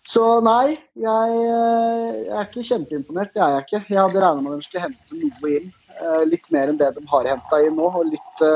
Så 0.07 0.23
nei, 0.45 0.77
jeg, 0.95 1.39
eh, 1.43 2.11
jeg 2.27 2.37
er 2.37 2.45
ikke 2.51 2.67
kjempeimponert. 2.69 3.33
Det 3.35 3.43
er 3.43 3.55
jeg 3.57 3.65
ikke. 3.67 3.81
Jeg 3.91 4.03
hadde 4.03 4.23
regna 4.23 4.45
med 4.45 4.53
at 4.55 4.61
de 4.63 4.69
skulle 4.69 4.85
hente 4.85 5.19
noe 5.23 5.55
inn. 5.57 5.73
eh, 5.97 6.23
Litt 6.31 6.47
mer 6.55 6.71
enn 6.71 6.79
det 6.79 6.93
de 6.95 7.03
har 7.11 7.31
henta 7.33 7.63
inn 7.65 7.77
nå. 7.79 7.91
Og 7.91 8.07
litt 8.13 8.47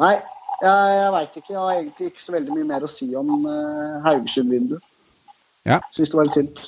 Nei, 0.00 0.14
jeg, 0.62 0.96
jeg 0.96 1.12
veit 1.12 1.36
ikke. 1.36 1.52
Jeg 1.52 1.60
har 1.60 1.74
egentlig 1.76 2.06
ikke 2.12 2.22
så 2.24 2.32
veldig 2.32 2.54
mye 2.56 2.68
mer 2.70 2.86
å 2.86 2.88
si 2.90 3.10
om 3.18 3.44
Haugesund-vinduet. 4.06 4.82
Ja. 5.68 5.82
Syns 5.92 6.10
det 6.10 6.16
var 6.18 6.26
litt 6.30 6.38
tynt. 6.38 6.62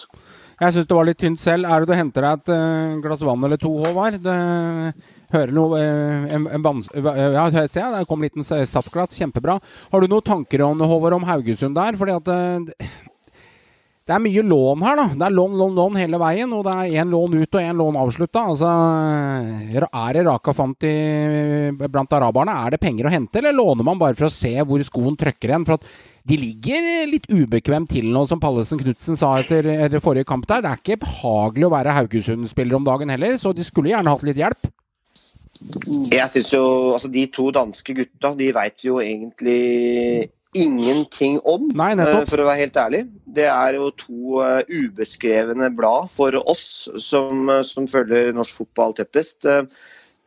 Jeg 0.61 0.75
syns 0.77 0.87
det 0.91 0.97
var 0.99 1.09
litt 1.09 1.19
tynt 1.23 1.41
selv. 1.43 1.67
Er 1.67 1.83
det 1.83 1.89
du 1.89 1.97
henter 1.97 2.27
deg 2.29 2.43
et 2.45 3.01
glass 3.03 3.25
vann 3.27 3.47
eller 3.49 3.59
to, 3.59 3.73
Håvard? 3.81 4.21
Det 4.23 4.37
hører 5.35 5.55
noe 5.55 5.81
eh, 5.81 6.29
en, 6.37 6.47
en 6.59 6.65
vann, 6.65 6.85
Ja, 6.95 7.49
jeg 7.53 7.73
der 7.75 8.07
kom 8.09 8.23
en 8.23 8.29
liten 8.31 8.47
saftglass. 8.47 9.19
Kjempebra. 9.19 9.59
Har 9.93 10.01
du 10.01 10.11
noen 10.11 10.25
tanker 10.27 10.65
om 10.67 10.81
Håvard, 10.81 11.19
om 11.19 11.27
Haugesund 11.29 11.77
der? 11.79 11.99
Fordi 12.01 12.17
at 12.17 12.31
eh, 12.33 12.87
det 14.05 14.13
er 14.13 14.21
mye 14.21 14.43
lån 14.45 14.83
her, 14.85 14.99
da. 15.01 15.05
Det 15.17 15.25
er 15.25 15.33
lån, 15.33 15.55
lån, 15.57 15.77
lån 15.79 15.95
hele 15.97 16.19
veien. 16.21 16.51
Og 16.53 16.67
det 16.67 16.73
er 16.77 16.97
én 17.01 17.09
lån 17.09 17.39
ut 17.39 17.57
og 17.57 17.63
én 17.63 17.79
lån 17.81 17.97
avslutta. 18.03 18.43
Altså, 18.53 18.73
er 19.73 20.19
det 20.19 20.25
Raka 20.27 20.53
fant 20.53 20.85
i, 20.85 20.93
blant 21.89 22.13
araberne? 22.13 22.59
Er 22.67 22.75
det 22.75 22.83
penger 22.83 23.09
å 23.09 23.15
hente, 23.15 23.41
eller 23.41 23.57
låner 23.57 23.89
man 23.89 24.03
bare 24.03 24.19
for 24.19 24.29
å 24.29 24.35
se 24.35 24.53
hvor 24.61 24.85
skoen 24.85 25.17
trykker 25.17 25.55
igjen? 25.55 25.65
For 25.65 25.79
at 25.79 25.89
de 26.29 26.37
ligger 26.37 27.09
litt 27.09 27.31
ubekvemt 27.33 27.95
til 27.97 28.13
nå, 28.13 28.27
som 28.29 28.43
Pallesen 28.45 28.83
Knutsen 28.83 29.17
sa 29.17 29.39
etter, 29.41 29.71
etter 29.73 30.05
forrige 30.05 30.29
kamp 30.29 30.45
der. 30.53 30.61
Det 30.61 30.75
er 30.75 30.85
ikke 30.85 31.01
behagelig 31.07 31.71
å 31.71 31.75
være 31.79 31.97
Haugesund-spiller 32.03 32.77
om 32.77 32.85
dagen 32.85 33.13
heller, 33.13 33.41
så 33.41 33.57
de 33.57 33.65
skulle 33.65 33.95
gjerne 33.95 34.13
hatt 34.13 34.29
litt 34.29 34.45
hjelp. 34.45 34.69
Jeg 36.13 36.29
synes 36.31 36.53
jo, 36.53 36.65
altså 36.95 37.09
De 37.13 37.27
to 37.33 37.51
danske 37.55 37.95
gutta 37.97 38.35
de 38.39 38.51
veit 38.55 38.85
jo 38.85 39.01
egentlig 39.03 40.31
ingenting 40.55 41.41
om, 41.51 41.67
Nei, 41.75 41.93
eh, 41.99 42.21
for 42.29 42.39
å 42.39 42.47
være 42.47 42.63
helt 42.63 42.77
ærlig. 42.79 43.01
Det 43.37 43.49
er 43.51 43.75
jo 43.79 43.89
to 43.99 44.39
eh, 44.45 44.71
ubeskrevne 44.71 45.71
blad 45.75 46.13
for 46.15 46.37
oss 46.45 46.87
som, 47.03 47.49
eh, 47.51 47.65
som 47.67 47.89
følger 47.91 48.31
norsk 48.37 48.63
fotball 48.63 48.95
tettest. 48.95 49.49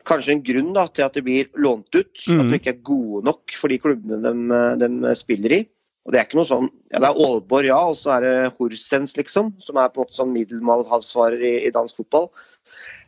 Kanskje 0.08 0.34
en 0.36 0.44
grunn 0.44 0.70
da, 0.76 0.86
til 0.92 1.06
at 1.06 1.16
de 1.16 1.24
blir 1.24 1.48
lånt 1.56 1.88
ut. 1.96 2.12
Mm. 2.28 2.42
At 2.42 2.52
de 2.52 2.60
ikke 2.60 2.74
er 2.76 2.84
gode 2.84 3.24
nok 3.28 3.56
for 3.56 3.72
de 3.72 3.80
klubbene 3.80 4.20
de, 4.20 4.92
de 5.00 5.16
spiller 5.16 5.56
i. 5.58 5.62
Og 6.08 6.12
det 6.12 6.20
er 6.20 6.28
ikke 6.28 6.38
noe 6.38 6.48
sånn 6.48 6.70
Ja, 6.88 7.02
det 7.02 7.08
er 7.10 7.18
Aalborg, 7.20 7.66
ja, 7.68 7.80
og 7.84 7.96
så 7.98 8.14
er 8.16 8.24
det 8.24 8.36
Horsens, 8.56 9.16
liksom. 9.18 9.52
Som 9.60 9.80
er 9.80 9.90
på 9.92 10.00
en 10.00 10.06
måte 10.06 10.16
sånn 10.16 10.32
middelmålhavsfarer 10.32 11.44
i, 11.44 11.54
i 11.68 11.72
dansk 11.74 12.00
fotball. 12.00 12.30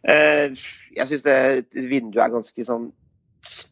Eh, 0.08 0.52
jeg 0.96 1.06
syns 1.10 1.86
vinduet 1.90 2.24
er 2.24 2.34
ganske 2.34 2.66
sånn 2.66 2.90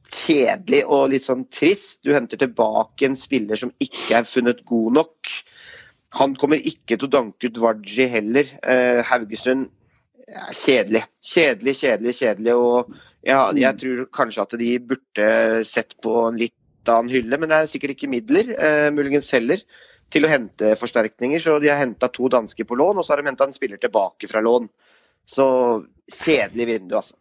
kjedelig 0.08 0.82
og 0.86 1.10
litt 1.12 1.26
sånn 1.26 1.44
trist. 1.52 1.98
Du 2.04 2.14
henter 2.14 2.40
tilbake 2.40 3.08
en 3.08 3.18
spiller 3.18 3.58
som 3.60 3.72
ikke 3.84 4.20
er 4.20 4.28
funnet 4.28 4.64
god 4.68 5.00
nok. 5.00 5.32
Han 6.16 6.36
kommer 6.40 6.62
ikke 6.64 6.96
til 6.96 7.08
å 7.08 7.16
danke 7.18 7.50
ut 7.50 7.60
Varji 7.60 8.08
heller. 8.08 8.48
Eh, 8.62 9.02
Haugesund 9.04 9.68
ja, 10.28 10.46
kjedelig. 10.52 11.04
Kjedelig, 11.24 11.74
kjedelig, 11.82 12.14
kjedelig. 12.20 12.56
Og 12.56 12.94
ja, 13.26 13.42
jeg 13.56 13.80
tror 13.82 14.08
kanskje 14.16 14.44
at 14.44 14.56
de 14.60 14.72
burde 14.90 15.28
sett 15.68 15.94
på 16.04 16.14
en 16.26 16.40
litt 16.40 16.54
annen 16.88 17.12
hylle, 17.12 17.36
men 17.36 17.50
det 17.50 17.56
er 17.58 17.68
sikkert 17.68 17.96
ikke 17.96 18.08
midler, 18.08 18.54
eh, 18.56 18.88
muligens 18.94 19.28
heller, 19.36 19.60
til 20.08 20.24
å 20.24 20.30
hente 20.32 20.72
forsterkninger. 20.80 21.40
Så 21.42 21.58
de 21.60 21.68
har 21.68 21.82
henta 21.82 22.08
to 22.12 22.30
dansker 22.32 22.64
på 22.64 22.78
lån, 22.80 23.00
og 23.00 23.04
så 23.04 23.12
har 23.12 23.22
de 23.22 23.28
henta 23.28 23.44
en 23.44 23.56
spiller 23.56 23.80
tilbake 23.80 24.30
fra 24.30 24.40
lån. 24.44 24.70
Så 25.28 25.46
kjedelig 26.24 26.66
vindu, 26.66 26.96
altså. 26.96 27.16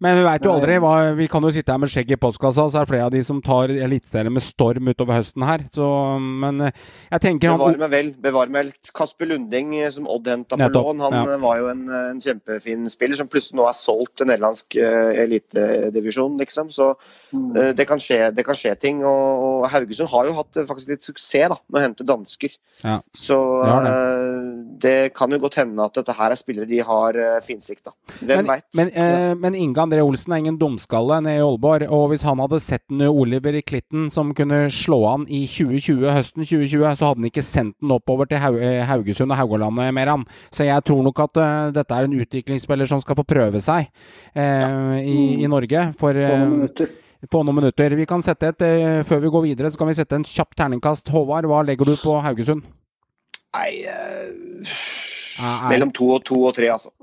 Men 0.00 0.16
vi 0.16 0.24
veit 0.24 0.46
jo 0.46 0.52
aldri. 0.54 0.78
Hva, 0.80 0.94
vi 1.18 1.26
kan 1.30 1.44
jo 1.44 1.52
sitte 1.52 1.74
her 1.74 1.80
med 1.82 1.90
skjegg 1.92 2.14
i 2.14 2.18
postkassa, 2.20 2.66
så 2.72 2.80
er 2.80 2.86
det 2.86 2.92
flere 2.92 3.08
av 3.08 3.12
de 3.12 3.20
som 3.26 3.40
tar 3.44 3.72
Eliteserien 3.74 4.32
med 4.32 4.44
storm 4.44 4.88
utover 4.88 5.18
høsten 5.18 5.44
her. 5.44 5.66
Så, 5.74 5.86
men 6.18 6.64
eh, 6.68 6.86
jeg 7.10 7.24
tenker 7.26 7.52
Bevare 7.60 7.82
meg 7.82 7.92
vel. 7.92 8.10
Bevare 8.24 8.54
meg 8.54 8.64
vel. 8.64 8.92
Kasper 8.96 9.28
Lunding, 9.28 9.74
eh, 9.80 9.90
som 9.92 10.08
Odd 10.10 10.30
henta 10.32 10.56
på 10.56 10.70
lån, 10.72 11.04
han 11.04 11.18
ja. 11.18 11.24
eh, 11.34 11.42
var 11.44 11.60
jo 11.60 11.68
en, 11.74 11.84
en 12.00 12.22
kjempefin 12.24 12.88
spiller 12.92 13.20
som 13.20 13.28
plutselig 13.30 13.60
nå 13.60 13.68
er 13.68 13.76
solgt 13.76 14.16
til 14.20 14.30
nederlandsk 14.30 14.78
uh, 14.80 15.12
elitedivisjon, 15.24 16.38
liksom. 16.40 16.72
Så 16.74 16.90
eh, 16.94 17.72
det, 17.76 17.86
kan 17.90 18.00
skje, 18.00 18.30
det 18.36 18.46
kan 18.48 18.58
skje 18.58 18.74
ting. 18.80 19.04
Og, 19.04 19.44
og 19.44 19.68
Haugesund 19.72 20.10
har 20.12 20.30
jo 20.30 20.36
hatt 20.38 20.60
eh, 20.62 20.68
faktisk 20.68 20.94
litt 20.94 21.06
suksess 21.06 21.52
da, 21.52 21.60
med 21.68 21.80
å 21.80 21.84
hente 21.84 22.06
dansker. 22.08 22.56
Ja. 22.82 23.00
Så 23.16 23.36
Det 23.60 23.70
har 23.70 23.84
det. 23.84 23.92
eh, 23.92 24.50
det 24.80 24.96
kan 25.16 25.32
jo 25.32 25.38
godt 25.42 25.58
hende 25.60 25.84
at 25.84 25.96
dette 25.98 26.14
her 26.16 26.32
er 26.32 26.38
spillere 26.40 26.68
de 26.68 26.80
har 26.86 27.16
uh, 27.18 27.36
finsikta. 27.44 27.92
Hvem 28.20 28.40
men, 28.40 28.46
veit? 28.48 28.64
men, 28.78 28.90
eh, 28.96 29.32
men 29.36 29.56
Inge 29.58 29.82
André 29.90 30.04
Olsen 30.06 30.30
er 30.32 30.38
ingen 30.38 30.58
dumskalle 30.60 31.16
nede 31.24 31.40
i 31.40 31.42
Aalborg. 31.42 31.88
Og 31.90 32.04
hvis 32.12 32.22
han 32.22 32.38
hadde 32.38 32.60
sett 32.62 32.84
en 32.94 33.00
Oliver 33.08 33.56
i 33.58 33.62
Klitten 33.66 34.06
som 34.14 34.30
kunne 34.38 34.68
slå 34.70 35.00
an 35.10 35.24
i 35.26 35.40
2020, 35.50 36.04
høsten 36.14 36.44
2020, 36.46 36.84
så 36.94 37.08
hadde 37.08 37.18
han 37.18 37.26
ikke 37.26 37.42
sendt 37.42 37.74
den 37.82 37.94
oppover 37.96 38.28
til 38.30 38.38
eh, 38.62 38.84
Haugesund 38.86 39.34
og 39.34 39.40
Haugalandet 39.40 39.90
mer, 39.96 40.12
han. 40.14 40.22
Så 40.54 40.68
jeg 40.68 40.84
tror 40.86 41.02
nok 41.08 41.18
at 41.26 41.40
uh, 41.42 41.72
dette 41.74 41.96
er 41.98 42.06
en 42.06 42.14
utviklingsspiller 42.22 42.86
som 42.86 43.02
skal 43.02 43.18
få 43.18 43.24
prøve 43.26 43.58
seg 43.64 43.88
eh, 44.38 45.00
i, 45.02 45.16
i 45.42 45.50
Norge. 45.50 45.88
For, 45.98 46.14
På 46.14 46.38
noen 46.38 46.54
minutter. 46.54 46.94
på 47.26 47.42
noen 47.42 47.58
minutter. 47.58 47.98
Vi 47.98 48.06
kan 48.14 48.22
sette 48.22 48.52
et, 48.54 48.64
Før 49.10 49.24
vi 49.26 49.34
går 49.34 49.46
videre, 49.48 49.72
så 49.74 49.82
kan 49.82 49.90
vi 49.90 49.98
sette 49.98 50.20
en 50.20 50.28
kjapp 50.28 50.54
terningkast. 50.62 51.10
Håvard, 51.10 51.50
hva 51.50 51.64
legger 51.66 51.90
du 51.90 51.96
på 51.98 52.14
Haugesund? 52.22 52.62
Nei 53.50 53.72
Er- 53.82 54.30
er- 55.40 55.68
Mellom 55.74 55.90
to 55.90 56.12
og 56.14 56.22
to 56.30 56.38
og 56.46 56.54
tre, 56.54 56.70
altså. 56.70 56.94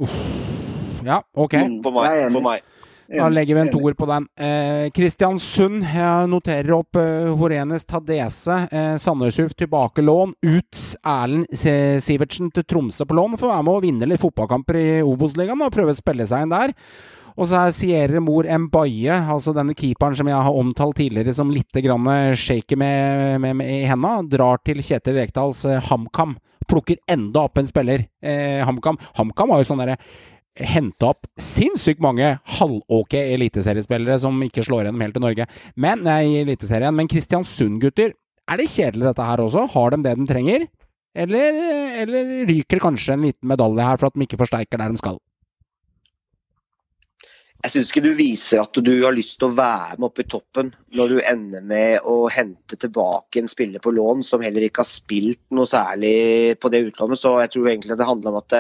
Ja, 1.03 1.19
ok. 1.35 1.59
For 1.84 1.91
meg. 1.99 2.31
For 2.31 2.43
meg. 2.47 2.64
Da 3.07 3.29
legger 3.31 3.55
vi 3.55 3.61
en 3.61 3.71
toer 3.71 3.95
på 3.95 4.05
den. 4.09 4.25
Eh, 4.35 4.89
Kristiansund. 4.91 5.85
Jeg 5.88 6.31
noterer 6.31 6.73
opp 6.75 6.99
eh, 6.99 7.29
Horenes 7.39 7.88
Tadese. 7.88 8.57
Eh, 8.67 8.95
Sandneshuf 8.99 9.55
tilbake 9.55 10.03
lån. 10.03 10.34
Ut 10.43 10.81
Erlend 11.07 11.47
Sivertsen 12.03 12.51
til 12.51 12.67
Tromsø 12.67 13.07
på 13.07 13.15
lån. 13.15 13.38
Får 13.39 13.53
være 13.53 13.67
med 13.67 13.77
å 13.77 13.84
vinne 13.85 14.09
litt 14.11 14.23
fotballkamper 14.23 14.81
i 14.81 14.89
Obos-ligaen 15.07 15.63
og 15.63 15.71
prøve 15.75 15.95
å 15.95 15.99
spille 15.99 16.27
seg 16.27 16.43
inn 16.43 16.51
der. 16.51 16.75
Og 17.38 17.45
så 17.45 17.59
er 17.61 17.75
Sierre 17.75 18.19
Mor 18.23 18.47
Mbaye, 18.49 19.13
altså 19.29 19.53
denne 19.53 19.75
keeperen 19.77 20.15
som 20.17 20.27
jeg 20.27 20.45
har 20.47 20.57
omtalt 20.57 20.97
tidligere 20.97 21.35
som 21.38 21.51
litt 21.53 21.75
grann 21.85 22.07
shaker 22.34 22.79
med, 22.81 23.38
med, 23.43 23.59
med 23.59 23.69
i 23.69 23.84
henda, 23.85 24.15
drar 24.25 24.63
til 24.65 24.81
Kjetil 24.81 25.19
Rekdals 25.21 25.61
eh, 25.69 25.84
HamKam. 25.91 26.34
Plukker 26.67 26.97
enda 27.07 27.45
opp 27.45 27.61
en 27.61 27.69
spiller. 27.69 28.07
Eh, 28.25 28.65
HamKam 28.65 28.97
HamKam 29.19 29.53
har 29.53 29.61
jo 29.61 29.69
sånn 29.69 29.84
derre 29.85 29.99
henta 30.59 31.11
opp 31.11 31.27
sinnssykt 31.41 32.01
mange 32.03 32.34
halv-ok 32.57 33.17
eliteseriespillere 33.19 34.17
som 34.21 34.39
ikke 34.45 34.65
slår 34.65 34.88
gjennom 34.88 35.03
helt 35.05 35.17
til 35.17 35.25
Norge. 35.25 35.47
Men, 35.75 36.03
nei, 36.07 36.39
Eliteserien. 36.41 36.95
Men 36.97 37.09
Kristiansund-gutter, 37.11 38.15
er 38.47 38.59
det 38.59 38.69
kjedelig 38.71 39.09
dette 39.09 39.27
her 39.27 39.43
også? 39.43 39.67
Har 39.73 39.93
de 39.93 40.03
det 40.05 40.17
de 40.19 40.27
trenger? 40.29 40.67
Eller, 41.17 41.55
eller 42.03 42.35
ryker 42.47 42.81
kanskje 42.81 43.15
en 43.15 43.25
liten 43.25 43.49
medalje 43.49 43.88
her 43.88 43.97
for 43.97 44.09
at 44.09 44.17
de 44.17 44.27
ikke 44.27 44.39
forsterker 44.39 44.79
der 44.79 44.93
de 44.93 45.01
skal? 45.01 45.17
Jeg 47.65 47.73
syns 47.73 47.89
ikke 47.89 48.03
du 48.05 48.11
viser 48.15 48.61
at 48.61 48.77
du 48.85 48.91
har 49.01 49.15
lyst 49.17 49.39
til 49.41 49.49
å 49.49 49.55
være 49.57 49.97
med 49.97 50.05
oppe 50.07 50.21
i 50.21 50.27
toppen 50.29 50.69
når 50.95 51.09
du 51.09 51.17
ender 51.25 51.63
med 51.65 52.05
å 52.05 52.27
hente 52.29 52.77
tilbake 52.77 53.41
en 53.41 53.49
spiller 53.49 53.81
på 53.84 53.95
lån 53.97 54.21
som 54.23 54.43
heller 54.45 54.67
ikke 54.67 54.84
har 54.84 54.89
spilt 54.89 55.41
noe 55.57 55.65
særlig 55.67 56.55
på 56.61 56.69
det 56.71 56.84
utlånet. 56.91 57.19
Så 57.19 57.34
jeg 57.41 57.51
tror 57.55 57.71
egentlig 57.71 57.97
det 57.97 58.07
handler 58.07 58.35
om 58.35 58.39
at 58.43 58.59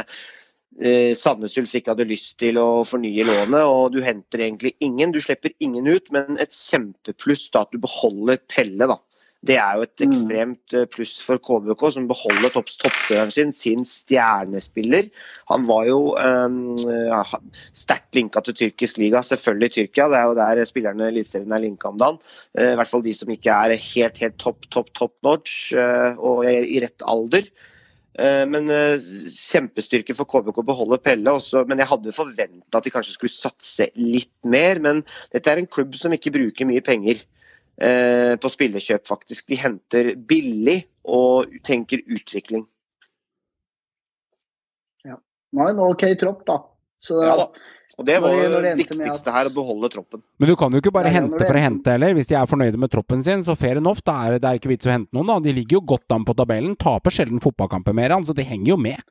eh, 0.81 1.13
Sandnes 1.17 1.57
Ulf 1.59 1.75
ikke 1.77 1.93
hadde 1.93 2.09
lyst 2.09 2.37
til 2.41 2.59
å 2.61 2.83
fornye 2.87 3.25
lånet, 3.27 3.63
og 3.63 3.95
du 3.95 4.01
henter 4.05 4.45
egentlig 4.45 4.75
ingen. 4.83 5.13
Du 5.15 5.21
slipper 5.23 5.53
ingen 5.63 5.89
ut, 5.89 6.11
men 6.15 6.39
et 6.41 6.55
kjempepluss 6.55 7.49
da 7.53 7.65
at 7.65 7.75
du 7.75 7.81
beholder 7.83 8.41
Pelle, 8.51 8.89
da. 8.89 8.99
Det 9.45 9.55
er 9.61 9.77
jo 9.77 9.85
et 9.85 10.01
ekstremt 10.01 10.73
eh, 10.75 10.87
pluss 10.89 11.13
for 11.23 11.37
KBK, 11.45 11.83
som 11.93 12.07
beholder 12.09 12.51
topp, 12.55 12.71
toppspilleren 12.81 13.31
sin, 13.33 13.53
sin 13.53 13.85
stjernespiller. 13.85 15.11
Han 15.51 15.67
var 15.69 15.85
jo 15.87 15.99
um, 16.17 16.73
sterkt 17.77 18.17
linka 18.17 18.41
til 18.43 18.57
tyrkisk 18.57 18.97
liga, 18.97 19.21
selvfølgelig 19.21 19.71
Tyrkia. 19.75 20.09
Det 20.09 20.19
er 20.19 20.25
jo 20.25 20.35
der 20.41 20.63
spillerne 20.67 21.05
i 21.05 21.13
Eliteserien 21.13 21.53
er 21.53 21.63
linka 21.67 21.93
om 21.93 22.01
dagen. 22.01 22.19
Uh, 22.57 22.73
I 22.73 22.75
hvert 22.81 22.91
fall 22.91 23.05
de 23.05 23.13
som 23.15 23.31
ikke 23.33 23.53
er 23.53 23.77
helt, 23.77 24.21
helt 24.25 24.39
topp, 24.41 24.65
topp, 24.73 24.91
topp 24.97 25.15
notch 25.27 25.57
uh, 25.77 26.17
og 26.17 26.43
i 26.49 26.81
rett 26.83 27.05
alder. 27.05 27.47
Eh, 28.17 28.43
Men 28.49 28.69
eh, 28.73 28.97
kjempestyrke 28.97 30.15
for 30.17 30.29
KBK 30.29 30.61
å 30.63 30.67
beholde 30.67 31.01
Pelle. 31.03 31.33
Også, 31.37 31.63
men 31.69 31.81
jeg 31.81 31.91
hadde 31.91 32.15
forventa 32.15 32.79
at 32.79 32.87
de 32.87 32.93
kanskje 32.93 33.17
skulle 33.17 33.33
satse 33.33 33.89
litt 33.97 34.33
mer. 34.45 34.81
Men 34.83 35.03
dette 35.33 35.51
er 35.51 35.61
en 35.61 35.69
klubb 35.69 35.97
som 35.99 36.15
ikke 36.15 36.33
bruker 36.35 36.69
mye 36.69 36.85
penger 36.85 37.21
eh, 37.81 38.33
på 38.41 38.53
spillekjøp, 38.53 39.05
faktisk. 39.09 39.49
De 39.51 39.61
henter 39.61 40.15
billig 40.29 40.81
og 41.07 41.53
tenker 41.67 42.01
utvikling. 42.05 42.65
Nå 45.55 45.63
har 45.63 45.71
en 45.71 45.85
OK 45.85 46.03
tropp, 46.19 46.41
da. 46.47 46.57
Så 47.01 47.21
Ja 47.23 47.35
da. 47.37 47.47
Og 47.97 48.05
det 48.05 48.19
var 48.21 48.29
det- 48.29 48.61
det 48.61 48.85
viktigste 48.85 49.31
her, 49.33 49.47
å 49.49 49.53
beholde 49.53 49.89
troppen. 49.89 50.21
Men 50.37 50.49
du 50.49 50.55
kan 50.55 50.71
jo 50.71 50.77
ikke 50.79 50.93
bare 50.93 51.09
Nei, 51.09 51.13
hente 51.17 51.39
for 51.47 51.55
å 51.57 51.61
hente 51.63 51.85
heller. 51.89 52.13
Hvis 52.13 52.27
de 52.27 52.35
er 52.35 52.45
fornøyde 52.45 52.77
med 52.77 52.91
troppen 52.91 53.23
sin, 53.23 53.41
så 53.43 53.57
fair 53.57 53.77
enough. 53.77 54.03
Da 54.05 54.27
er 54.27 54.31
det, 54.33 54.41
det 54.43 54.49
er 54.51 54.59
ikke 54.59 54.69
vits 54.69 54.85
å 54.85 54.91
hente 54.93 55.09
noen, 55.13 55.25
da. 55.25 55.39
De 55.39 55.51
ligger 55.51 55.79
jo 55.79 55.81
godt 55.81 56.05
an 56.13 56.23
på 56.23 56.35
tabellen. 56.35 56.75
Taper 56.77 57.09
sjelden 57.09 57.41
fotballkamper 57.41 57.95
mer, 57.95 58.09
så 58.21 58.35
de 58.35 58.43
henger 58.43 58.67
jo 58.67 58.77
med. 58.77 59.01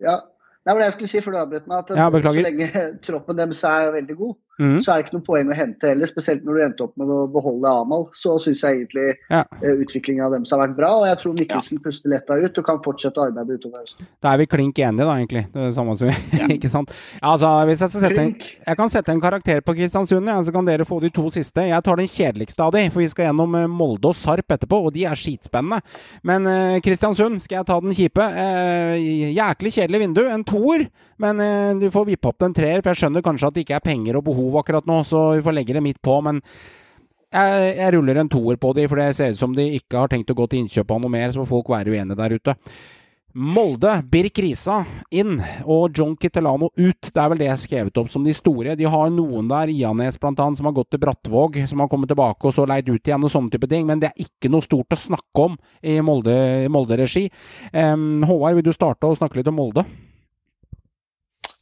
Ja. 0.00 0.20
Det 0.64 0.74
var 0.74 0.78
det 0.78 0.86
jeg 0.86 0.94
skulle 0.94 1.08
si 1.08 1.20
for 1.20 1.30
du 1.32 1.38
avbrøt 1.38 1.66
meg. 1.66 1.78
At 1.78 1.96
Ja, 1.96 2.10
så 2.10 2.42
lenge 2.42 3.00
troppen 3.06 3.36
deres 3.36 3.64
er 3.64 3.90
veldig 3.92 4.16
god, 4.16 4.34
Mhm. 4.58 4.80
så 4.82 4.92
er 4.92 5.02
det 5.02 5.06
ikke 5.06 5.16
noe 5.18 5.26
poeng 5.26 5.50
å 5.52 5.56
hente 5.56 5.88
heller. 5.90 6.08
Spesielt 6.08 6.44
når 6.44 6.54
du 6.56 6.62
endte 6.64 6.84
opp 6.86 6.96
med 6.96 7.10
å 7.12 7.26
beholde 7.30 7.68
Amal. 7.68 8.06
Så 8.16 8.38
syns 8.40 8.62
jeg 8.64 8.80
egentlig 8.88 9.16
Ja. 9.30 9.44
eh, 9.62 9.76
utviklingen 9.76 10.24
av 10.24 10.32
deres 10.32 10.50
har 10.50 10.58
vært 10.62 10.76
bra. 10.76 10.90
Og 11.00 11.06
jeg 11.06 11.18
tror 11.20 11.34
Mikkelsen 11.36 11.82
puster 11.84 12.08
letta 12.10 12.34
ut 12.40 12.58
og 12.58 12.64
kan 12.64 12.78
fortsette 12.80 13.20
arbeidet 13.20 13.60
utover 13.60 13.82
høsten. 13.84 14.06
Da 14.22 14.32
er 14.32 14.38
vi 14.38 14.46
klink 14.46 14.74
enige, 14.78 15.04
da, 15.04 15.16
egentlig. 15.16 15.44
Det 15.52 15.60
er 15.60 15.66
det 15.68 15.74
samme 15.76 15.96
som 15.96 16.08
vi 16.08 16.54
Ikke 16.56 16.70
sant? 16.70 16.90
Altså, 17.22 17.50
hvis 17.68 17.80
jeg 17.84 17.90
skal 17.90 18.00
sette 18.06 18.18
en, 18.24 18.34
jeg 18.66 18.76
kan 18.76 18.88
sette 18.88 19.12
en 19.12 19.20
karakter 19.20 19.60
på 19.60 19.76
Kristiansund, 19.76 20.26
ja, 20.26 20.40
så 20.42 20.52
kan 20.52 20.64
dere 20.64 20.86
få 20.88 21.00
de 21.02 21.10
to 21.10 21.28
siste. 21.30 21.68
Jeg 21.68 21.82
tar 21.84 21.96
den 21.96 22.08
kjedeligste 22.08 22.64
av 22.64 22.72
de, 22.72 22.88
for 22.88 23.00
vi 23.00 23.08
skal 23.12 23.28
gjennom 23.28 23.54
eh, 23.60 23.66
Molde 23.68 24.08
og 24.08 24.16
Sarp 24.16 24.48
etterpå, 24.56 24.86
og 24.86 24.92
de 24.96 25.04
er 25.04 25.14
skitspennende. 25.14 25.82
Men 26.24 26.46
eh, 26.46 26.80
Kristiansund, 26.80 27.40
skal 27.44 27.60
jeg 27.60 27.66
ta 27.66 27.78
den 27.80 27.92
kjipe? 27.92 28.24
Eh, 28.24 28.96
jæklig 29.36 29.74
kjedelig 29.76 30.00
vindu. 30.06 30.24
En 30.32 30.44
toer. 30.44 30.88
Men 31.18 31.40
eh, 31.40 31.74
du 31.80 31.88
får 31.92 32.06
vippe 32.10 32.28
opp 32.28 32.38
den 32.40 32.46
en 32.46 32.54
treer, 32.54 32.82
for 32.82 32.92
jeg 32.92 33.02
skjønner 33.02 33.24
kanskje 33.24 33.48
at 33.50 33.56
det 33.56 33.64
ikke 33.66 33.76
er 33.80 33.84
penger 33.84 34.18
og 34.20 34.26
behov 34.28 34.45
akkurat 34.60 34.86
nå, 34.88 35.00
så 35.08 35.28
vi 35.36 35.44
får 35.46 35.56
legge 35.56 35.76
det 35.76 35.84
midt 35.84 36.02
på. 36.04 36.20
men 36.24 36.42
jeg, 37.36 37.72
jeg 37.76 37.94
ruller 37.96 38.20
en 38.20 38.30
toer 38.30 38.58
på 38.60 38.70
de, 38.76 38.86
for 38.88 39.00
det 39.00 39.10
ser 39.18 39.34
ut 39.34 39.40
som 39.40 39.56
de 39.56 39.66
ikke 39.80 39.98
har 39.98 40.12
tenkt 40.12 40.30
å 40.32 40.36
gå 40.38 40.46
til 40.50 40.62
innkjøp 40.62 40.94
av 40.94 41.02
noe 41.02 41.12
mer, 41.12 41.32
så 41.34 41.42
får 41.42 41.50
folk 41.50 41.74
være 41.74 41.92
uenige 41.92 42.18
der 42.20 42.36
ute. 42.38 42.54
Molde, 43.36 43.90
Birk 44.08 44.38
Risa 44.40 44.78
inn 45.12 45.34
og 45.68 45.98
John 45.98 46.14
Kittelano 46.16 46.70
ut. 46.72 47.10
Det 47.12 47.20
er 47.20 47.28
vel 47.28 47.42
det 47.42 47.44
jeg 47.44 47.52
har 47.52 47.60
skrevet 47.60 48.00
opp 48.00 48.08
som 48.08 48.24
de 48.24 48.32
store. 48.32 48.78
De 48.80 48.86
har 48.88 49.10
noen 49.12 49.50
der, 49.50 49.68
Ianes 49.74 50.16
annet, 50.22 50.56
som 50.56 50.70
har 50.70 50.76
gått 50.78 50.94
til 50.94 51.02
Brattvåg, 51.02 51.58
som 51.68 51.82
har 51.84 51.90
kommet 51.92 52.08
tilbake 52.08 52.48
og 52.48 52.54
så 52.56 52.64
leid 52.64 52.88
ut 52.88 52.96
igjen 53.04 53.28
og 53.28 53.34
sånne 53.34 53.52
type 53.52 53.68
ting. 53.68 53.84
Men 53.84 54.00
det 54.00 54.08
er 54.08 54.24
ikke 54.24 54.48
noe 54.48 54.64
stort 54.64 54.96
å 54.96 55.02
snakke 55.02 55.44
om 55.50 55.60
i 55.84 55.98
Molde-regi. 56.00 57.26
Molde 57.28 57.92
um, 57.92 58.24
Håvard, 58.24 58.56
vil 58.56 58.70
du 58.70 58.72
starte 58.72 59.10
og 59.10 59.20
snakke 59.20 59.42
litt 59.42 59.52
om 59.52 59.60
Molde? 59.60 59.84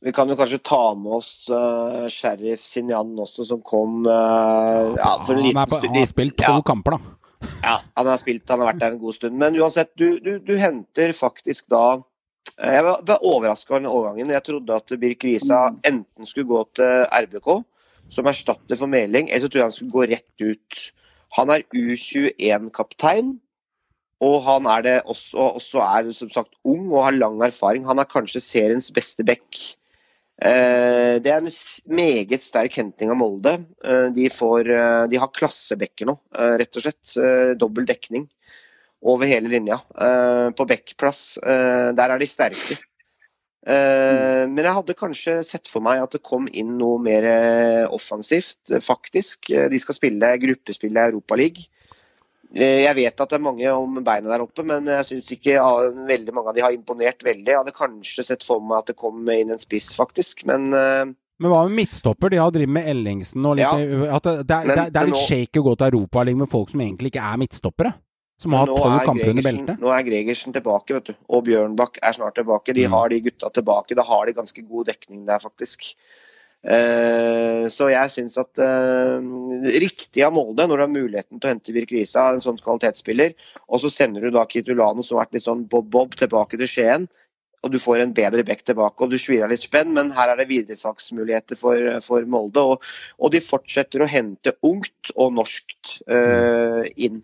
Vi 0.05 0.12
kan 0.12 0.28
jo 0.28 0.36
kanskje 0.36 0.60
ta 0.60 0.82
med 1.01 1.14
oss 1.16 1.47
uh, 1.48 2.05
Sheriff 2.12 2.60
Sinjan 2.60 3.14
også, 3.16 3.47
som 3.48 3.62
kom 3.64 4.02
uh, 4.05 4.93
ja, 4.98 5.12
for 5.24 5.32
en 5.32 5.47
liten 5.47 5.70
stund. 5.70 5.86
han 5.89 5.97
har 5.97 6.10
spilt 6.10 6.36
tolv 6.40 6.64
kamper, 6.68 6.98
da. 6.98 7.14
Ja, 7.62 7.76
han 7.97 8.09
har 8.10 8.18
spilt, 8.20 8.44
han 8.48 8.60
har 8.60 8.72
vært 8.72 8.82
der 8.82 8.97
en 8.97 9.01
god 9.01 9.16
stund. 9.16 9.39
Men 9.40 9.56
uansett, 9.56 9.94
du, 10.01 10.18
du, 10.20 10.36
du 10.44 10.52
henter 10.60 11.12
faktisk 11.16 11.68
da 11.72 11.85
eh, 12.59 12.74
Jeg 12.76 12.85
var, 12.86 13.01
var 13.09 13.24
overraska 13.24 13.72
over 13.72 13.81
den 13.81 13.90
overgangen. 13.90 14.32
Jeg 14.32 14.44
trodde 14.47 14.76
at 14.76 14.94
Birk 15.01 15.24
Risa 15.24 15.60
enten 15.89 16.28
skulle 16.28 16.51
gå 16.52 16.60
til 16.76 17.06
RBK, 17.09 17.48
som 18.12 18.28
erstatter 18.28 18.81
for 18.81 18.90
Meling. 18.93 19.31
eller 19.31 19.44
så 19.44 19.48
trodde 19.48 19.62
jeg 19.62 19.70
han 19.70 19.78
skulle 19.78 19.97
gå 19.97 20.06
rett 20.12 20.44
ut. 20.44 20.82
Han 21.39 21.52
er 21.52 21.64
U21-kaptein. 21.72 23.39
Og 24.24 24.36
han 24.44 24.68
er 24.70 24.85
det 24.85 24.98
også, 25.10 25.48
også 25.59 25.81
er 25.85 26.12
som 26.16 26.31
sagt 26.32 26.55
ung 26.64 26.86
og 26.93 27.06
har 27.09 27.16
lang 27.16 27.40
erfaring. 27.44 27.85
Han 27.89 28.01
er 28.01 28.09
kanskje 28.09 28.44
seriens 28.44 28.93
beste 28.94 29.24
back. 29.26 29.64
Eh, 30.43 31.20
det 31.23 31.31
er 31.31 31.39
en 31.39 31.51
meget 31.94 32.43
sterk 32.43 32.74
henting 32.81 33.12
av 33.12 33.19
Molde. 33.20 33.59
Eh, 33.85 34.09
de, 34.15 34.27
får, 34.32 34.70
eh, 34.70 35.02
de 35.11 35.20
har 35.23 35.31
klassebekker 35.35 36.11
nå, 36.11 36.16
rett 36.59 36.81
og 36.81 36.86
slett. 36.86 37.15
Dobbel 37.61 37.86
dekning 37.89 38.27
over 39.05 39.28
hele 39.28 39.52
linja. 39.52 39.78
På 40.56 40.66
backplass, 40.66 41.36
eh, 41.39 41.93
der 41.94 42.15
er 42.15 42.19
de 42.19 42.28
sterke. 42.28 42.81
Eh, 43.65 44.44
men 44.51 44.61
jeg 44.61 44.77
hadde 44.77 44.97
kanskje 44.97 45.39
sett 45.47 45.69
for 45.70 45.85
meg 45.85 46.02
at 46.02 46.16
det 46.16 46.24
kom 46.24 46.48
inn 46.52 46.74
noe 46.81 46.98
mer 47.01 47.28
offensivt, 47.93 48.74
faktisk. 48.85 49.52
De 49.70 49.81
skal 49.81 49.97
spille 49.97 50.35
gruppespill 50.43 50.97
i 50.97 51.06
Europaligaen. 51.06 51.70
Jeg 52.55 52.94
vet 52.94 53.20
at 53.20 53.31
det 53.32 53.36
er 53.39 53.43
mange 53.43 53.66
om 53.74 53.97
beina 54.06 54.28
der 54.31 54.44
oppe, 54.44 54.62
men 54.62 54.86
jeg 54.86 55.05
syns 55.09 55.32
ikke 55.35 55.56
ja, 55.56 55.66
veldig 56.06 56.35
mange 56.36 56.52
av 56.52 56.55
de 56.55 56.62
har 56.62 56.70
imponert 56.76 57.24
veldig. 57.26 57.48
Jeg 57.51 57.59
hadde 57.59 57.74
kanskje 57.74 58.24
sett 58.28 58.44
for 58.47 58.60
meg 58.62 58.78
at 58.85 58.93
det 58.93 58.97
kom 59.01 59.24
inn 59.35 59.51
en 59.51 59.59
spiss, 59.59 59.89
faktisk, 59.98 60.44
men 60.47 60.68
eh, 60.72 61.05
Men 61.43 61.51
hva 61.51 61.64
med 61.66 61.74
midtstopper? 61.81 62.31
De 62.31 62.39
har 62.39 62.52
drevet 62.55 62.70
med 62.76 62.86
Ellingsen 62.86 63.44
og 63.44 63.56
litt 63.59 63.66
Ja. 63.66 63.74
det, 64.22 64.47
det, 64.47 64.55
er- 64.55 64.66
Men- 64.70 64.76
det, 64.78 64.93
det 64.94 65.01
er 65.02 65.06
litt 65.10 65.14
nå- 65.16 65.26
shake 65.26 65.59
å 65.59 65.64
gå 65.66 65.76
til 65.81 65.86
Europaligaen 65.90 66.39
med 66.44 66.48
folk 66.52 66.70
som 66.70 66.81
egentlig 66.81 67.10
ikke 67.10 67.24
er 67.32 67.40
midtstoppere. 67.43 67.94
Som 68.39 68.52
har 68.52 68.66
tolv 68.66 69.01
er 69.01 69.05
kamper 69.06 69.31
under 69.31 69.43
beltet. 69.47 69.78
Nå 69.81 69.90
er 69.94 70.02
Gregersen 70.06 70.52
tilbake, 70.52 70.94
vet 70.94 71.05
du. 71.10 71.14
Og 71.31 71.44
Bjørnbakk 71.47 71.98
er 72.02 72.12
snart 72.16 72.35
tilbake. 72.35 72.74
De 72.74 72.85
Mm. 72.86 72.90
har 72.90 73.09
de 73.09 73.20
gutta 73.20 73.51
tilbake. 73.51 73.94
Da 73.94 74.02
har 74.02 74.26
de 74.26 74.32
ganske 74.32 74.62
god 74.68 74.86
dekning 74.86 75.24
der, 75.26 75.39
faktisk. 75.39 75.94
Eh, 76.65 77.66
så 77.69 77.91
jeg 77.93 78.12
syns 78.12 78.39
at 78.41 78.61
eh, 78.62 79.27
riktig 79.85 80.23
av 80.24 80.32
Molde, 80.32 80.65
når 80.65 80.81
du 80.81 80.85
har 80.85 80.95
muligheten 80.95 81.41
til 81.41 81.49
å 81.49 81.53
hente 81.53 81.74
Virkrisa, 81.77 82.31
en 82.32 82.41
sånn 82.45 82.61
kvalitetsspiller, 82.62 83.35
og 83.69 83.82
så 83.82 83.91
sender 83.93 84.24
du 84.24 84.32
da 84.32 84.47
Kitulano, 84.49 85.05
som 85.05 85.19
har 85.19 85.27
vært 85.27 85.36
litt 85.36 85.45
sånn 85.45 85.66
bob-bob, 85.69 86.16
tilbake 86.16 86.61
til 86.61 86.70
Skien, 86.70 87.07
og 87.65 87.73
du 87.73 87.78
får 87.81 88.03
en 88.03 88.16
bedre 88.16 88.45
bekk 88.45 88.65
tilbake, 88.69 89.05
og 89.05 89.12
du 89.12 89.20
svirer 89.20 89.49
litt 89.49 89.65
spenn, 89.65 89.93
men 89.97 90.12
her 90.12 90.32
er 90.32 90.41
det 90.41 90.51
videresalgsmuligheter 90.51 91.57
for, 91.57 91.81
for 92.05 92.27
Molde. 92.28 92.61
Og, 92.61 92.89
og 93.16 93.32
de 93.32 93.41
fortsetter 93.41 94.05
å 94.05 94.09
hente 94.09 94.53
ungt 94.69 95.12
og 95.15 95.32
norskt 95.39 95.95
uh, 96.05 96.85
inn. 97.01 97.23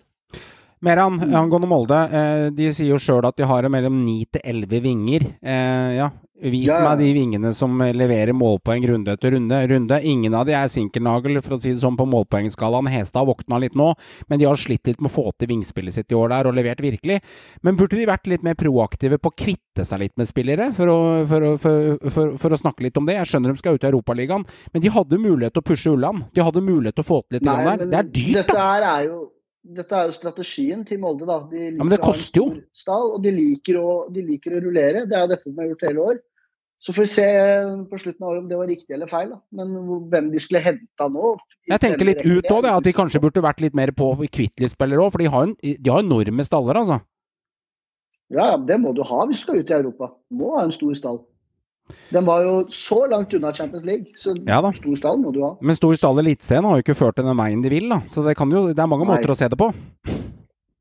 Meran, 0.82 1.20
angående 1.36 1.69
Molde. 1.69 2.01
Eh, 2.09 2.48
de 2.57 2.70
sier 2.73 2.94
jo 2.94 2.98
sjøl 3.01 3.27
at 3.28 3.36
de 3.36 3.44
har 3.48 3.69
mellom 3.69 4.01
ni 4.05 4.24
til 4.32 4.40
elleve 4.48 4.81
vinger. 4.86 5.27
Eh, 5.43 5.94
ja. 5.98 6.11
Vis 6.40 6.69
Ja. 6.69 6.78
meg 6.81 7.01
de 7.01 7.12
vingene 7.12 7.52
som 7.52 7.77
leverer 7.78 8.32
målpoeng 8.32 8.86
runde 8.89 9.12
etter 9.12 9.32
runde. 9.32 9.69
runde. 9.69 10.01
Ingen 10.02 10.32
av 10.32 10.47
de 10.47 10.55
er 10.55 10.69
sinkernagel, 10.69 11.43
for 11.43 11.57
å 11.57 11.61
si 11.61 11.69
det 11.69 11.82
sånn, 11.82 11.98
på 11.98 12.09
målpoengskalaen. 12.09 12.89
Hestad 12.89 13.27
våkna 13.27 13.61
litt 13.61 13.74
nå, 13.74 13.94
men 14.27 14.39
de 14.39 14.47
har 14.47 14.57
slitt 14.57 14.86
litt 14.86 15.02
med 15.02 15.11
å 15.11 15.15
få 15.15 15.32
til 15.36 15.48
vingspillet 15.48 15.93
sitt 15.93 16.11
i 16.11 16.15
år 16.15 16.31
der, 16.31 16.47
og 16.48 16.55
levert 16.55 16.81
virkelig. 16.81 17.20
Men 17.62 17.77
burde 17.77 17.98
de 17.98 18.07
vært 18.07 18.27
litt 18.27 18.43
mer 18.43 18.55
proaktive 18.55 19.19
på 19.19 19.28
å 19.28 19.36
kvitte 19.36 19.85
seg 19.85 20.01
litt 20.01 20.16
med 20.16 20.28
spillere, 20.28 20.73
for 20.73 20.86
å, 20.86 21.27
for, 21.28 21.59
for, 22.09 22.39
for, 22.39 22.51
å 22.51 22.57
snakke 22.57 22.85
litt 22.85 22.97
om 22.97 23.05
det? 23.05 23.16
Jeg 23.20 23.27
skjønner 23.27 23.52
de 23.52 23.59
skal 23.59 23.74
ut 23.74 23.85
i 23.85 23.90
Europaligaen, 23.93 24.47
men 24.73 24.81
de 24.81 24.89
hadde 24.89 25.20
mulighet 25.20 25.52
til 25.52 25.61
å 25.61 25.69
pushe 25.69 25.93
Ulland. 25.93 26.24
De 26.32 26.40
hadde 26.40 26.65
mulighet 26.65 26.97
til 26.97 27.05
å 27.05 27.11
få 27.11 27.20
til 27.28 27.36
litt 27.36 27.44
Nei, 27.44 27.65
der. 27.69 27.85
Det 27.85 27.98
er 28.01 28.09
dyrt, 28.09 28.35
dette 28.40 28.57
da! 28.57 28.73
her 28.73 28.89
er 28.94 29.05
jo 29.11 29.28
dette 29.61 29.97
er 29.97 30.09
jo 30.09 30.16
strategien 30.16 30.82
til 30.89 31.01
Molde. 31.03 31.27
da. 31.28 31.39
De 31.51 31.69
liker 31.69 31.85
men 31.85 31.93
det 31.93 32.01
koster 32.03 32.41
jo. 32.41 32.49
Stall, 32.77 33.15
og 33.16 33.23
de 33.24 33.32
liker, 33.35 33.78
å, 33.81 34.09
de 34.12 34.24
liker 34.24 34.57
å 34.57 34.65
rullere. 34.65 35.05
Det 35.09 35.16
er 35.16 35.27
jo 35.27 35.32
dette 35.35 35.51
de 35.51 35.61
har 35.61 35.70
gjort 35.73 35.87
hele 35.89 36.05
år. 36.12 36.20
Så 36.81 36.95
får 36.97 37.05
vi 37.05 37.11
se 37.12 37.27
på 37.91 37.99
slutten 38.01 38.24
av 38.24 38.31
året 38.31 38.41
om 38.41 38.49
det 38.49 38.57
var 38.57 38.70
riktig 38.70 38.95
eller 38.97 39.11
feil. 39.11 39.35
da. 39.35 39.41
Men 39.53 39.74
hvem 40.09 40.31
de 40.32 40.41
skulle 40.41 40.62
henta 40.65 41.11
nå 41.12 41.35
Jeg 41.69 41.82
tenker 41.82 42.09
litt 42.09 42.23
ut 42.24 42.49
òg, 42.49 42.62
det 42.65 42.73
at 42.73 42.87
de 42.87 42.95
kanskje 42.97 43.20
burde 43.20 43.45
vært 43.45 43.61
litt 43.61 43.77
mer 43.77 43.93
på 43.93 44.15
Kvitli-spillere 44.24 45.05
òg. 45.05 45.12
For 45.12 45.20
de 45.20 45.28
har, 45.28 45.51
en, 45.51 45.57
de 45.61 45.93
har 45.93 46.01
enorme 46.01 46.47
staller, 46.47 46.81
altså. 46.81 47.03
Ja, 48.31 48.55
ja, 48.55 48.57
det 48.57 48.78
må 48.81 48.95
du 48.97 49.03
ha 49.05 49.27
hvis 49.27 49.43
du 49.43 49.45
skal 49.45 49.61
ut 49.61 49.73
i 49.73 49.77
Europa. 49.77 50.12
Du 50.31 50.41
må 50.41 50.55
ha 50.55 50.65
en 50.65 50.73
stor 50.73 50.97
stall. 50.97 51.20
Den 52.15 52.27
var 52.29 52.45
jo 52.45 52.55
så 52.75 53.05
langt 53.11 53.35
unna 53.37 53.53
Champions 53.57 53.87
League, 53.89 54.15
så 54.19 54.35
Ja 54.47 54.61
da. 54.65 54.73
stor 54.77 54.97
stall 54.99 55.21
må 55.23 55.33
du 55.35 55.43
ha. 55.45 55.55
Men 55.61 55.79
stor 55.79 55.95
stall 55.99 56.21
i 56.21 56.25
Eliteserien 56.27 56.69
har 56.69 56.79
jo 56.79 56.85
ikke 56.87 56.99
ført 56.99 57.19
til 57.21 57.29
den 57.29 57.39
veien 57.39 57.62
de 57.65 57.73
vil, 57.73 57.89
da. 57.93 58.01
Så 58.11 58.25
det, 58.27 58.37
kan 58.39 58.51
jo, 58.51 58.69
det 58.71 58.83
er 58.83 58.91
mange 58.91 59.07
Nei. 59.07 59.17
måter 59.17 59.33
å 59.35 59.39
se 59.39 59.49
det 59.51 59.59
på. 59.61 59.71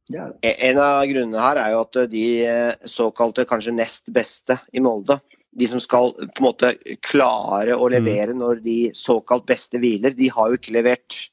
Ja. 0.09 0.29
En 0.41 0.79
av 0.81 1.03
grunnene 1.05 1.41
her 1.43 1.59
er 1.61 1.73
jo 1.75 1.83
at 1.85 1.99
de 2.09 2.23
eh, 2.49 2.87
såkalte 2.89 3.45
kanskje 3.49 3.75
nest 3.77 4.09
beste 4.13 4.57
i 4.73 4.81
Molde, 4.81 5.19
de 5.59 5.67
som 5.69 5.81
skal 5.81 6.13
på 6.17 6.41
en 6.41 6.45
måte 6.45 6.71
klare 7.05 7.75
å 7.77 7.89
levere 7.91 8.33
når 8.37 8.61
de 8.65 8.77
såkalt 8.97 9.45
beste 9.49 9.81
hviler, 9.81 10.13
de 10.17 10.29
har 10.33 10.49
jo 10.49 10.59
ikke 10.59 10.73
levert. 10.73 11.29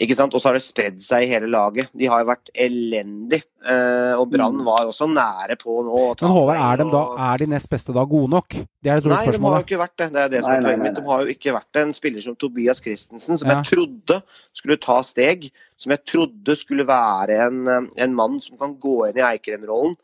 Ikke 0.00 0.14
sant? 0.16 0.32
Og 0.32 0.40
så 0.40 0.48
har 0.48 0.56
det 0.56 0.62
spredd 0.64 1.00
seg 1.04 1.26
i 1.26 1.28
hele 1.28 1.48
laget. 1.50 1.90
De 1.96 2.06
har 2.08 2.22
jo 2.22 2.28
vært 2.30 2.48
elendig. 2.54 3.42
Eh, 3.60 4.14
og 4.16 4.30
Brann 4.32 4.62
var 4.64 4.88
også 4.88 5.04
nære 5.10 5.58
på 5.60 5.74
nå. 5.84 5.92
å 5.92 6.14
ta 6.16 6.24
Men 6.24 6.36
Håvard, 6.38 6.60
er 6.64 6.80
de, 6.80 6.86
da, 6.94 7.02
er 7.26 7.42
de 7.42 7.48
nest 7.52 7.68
beste 7.68 7.92
da 7.92 8.04
gode 8.08 8.30
nok? 8.32 8.56
Det 8.80 8.88
er 8.88 8.96
det 8.96 9.04
store 9.04 9.18
Nei, 9.18 9.34
de 9.34 9.42
har 9.44 9.58
jo 9.58 9.66
ikke 9.66 9.80
vært 9.82 9.96
det. 10.00 10.08
Det 10.14 10.22
er 10.22 10.32
det 10.32 10.42
som 10.44 10.52
Nei, 10.52 10.56
er 10.56 10.68
poenget 10.68 10.84
mitt. 10.86 10.96
De 10.96 11.04
har 11.10 11.24
jo 11.26 11.34
ikke 11.34 11.56
vært 11.58 11.68
det. 11.76 11.82
En 11.84 11.96
spiller 11.98 12.24
som 12.24 12.38
Tobias 12.40 12.80
Christensen, 12.80 13.40
som 13.42 13.50
Ja. 13.50 13.58
jeg 13.58 13.72
trodde 13.74 14.22
skulle 14.56 14.78
ta 14.80 15.00
steg. 15.04 15.50
Som 15.76 15.92
jeg 15.96 16.04
trodde 16.08 16.56
skulle 16.56 16.86
være 16.88 17.40
en, 17.48 17.60
eh, 17.68 17.90
en 18.06 18.14
mann 18.14 18.40
som 18.40 18.56
kan 18.56 18.76
gå 18.80 18.96
inn 19.10 19.20
i 19.20 19.26
Eikrem-rollen. 19.34 19.96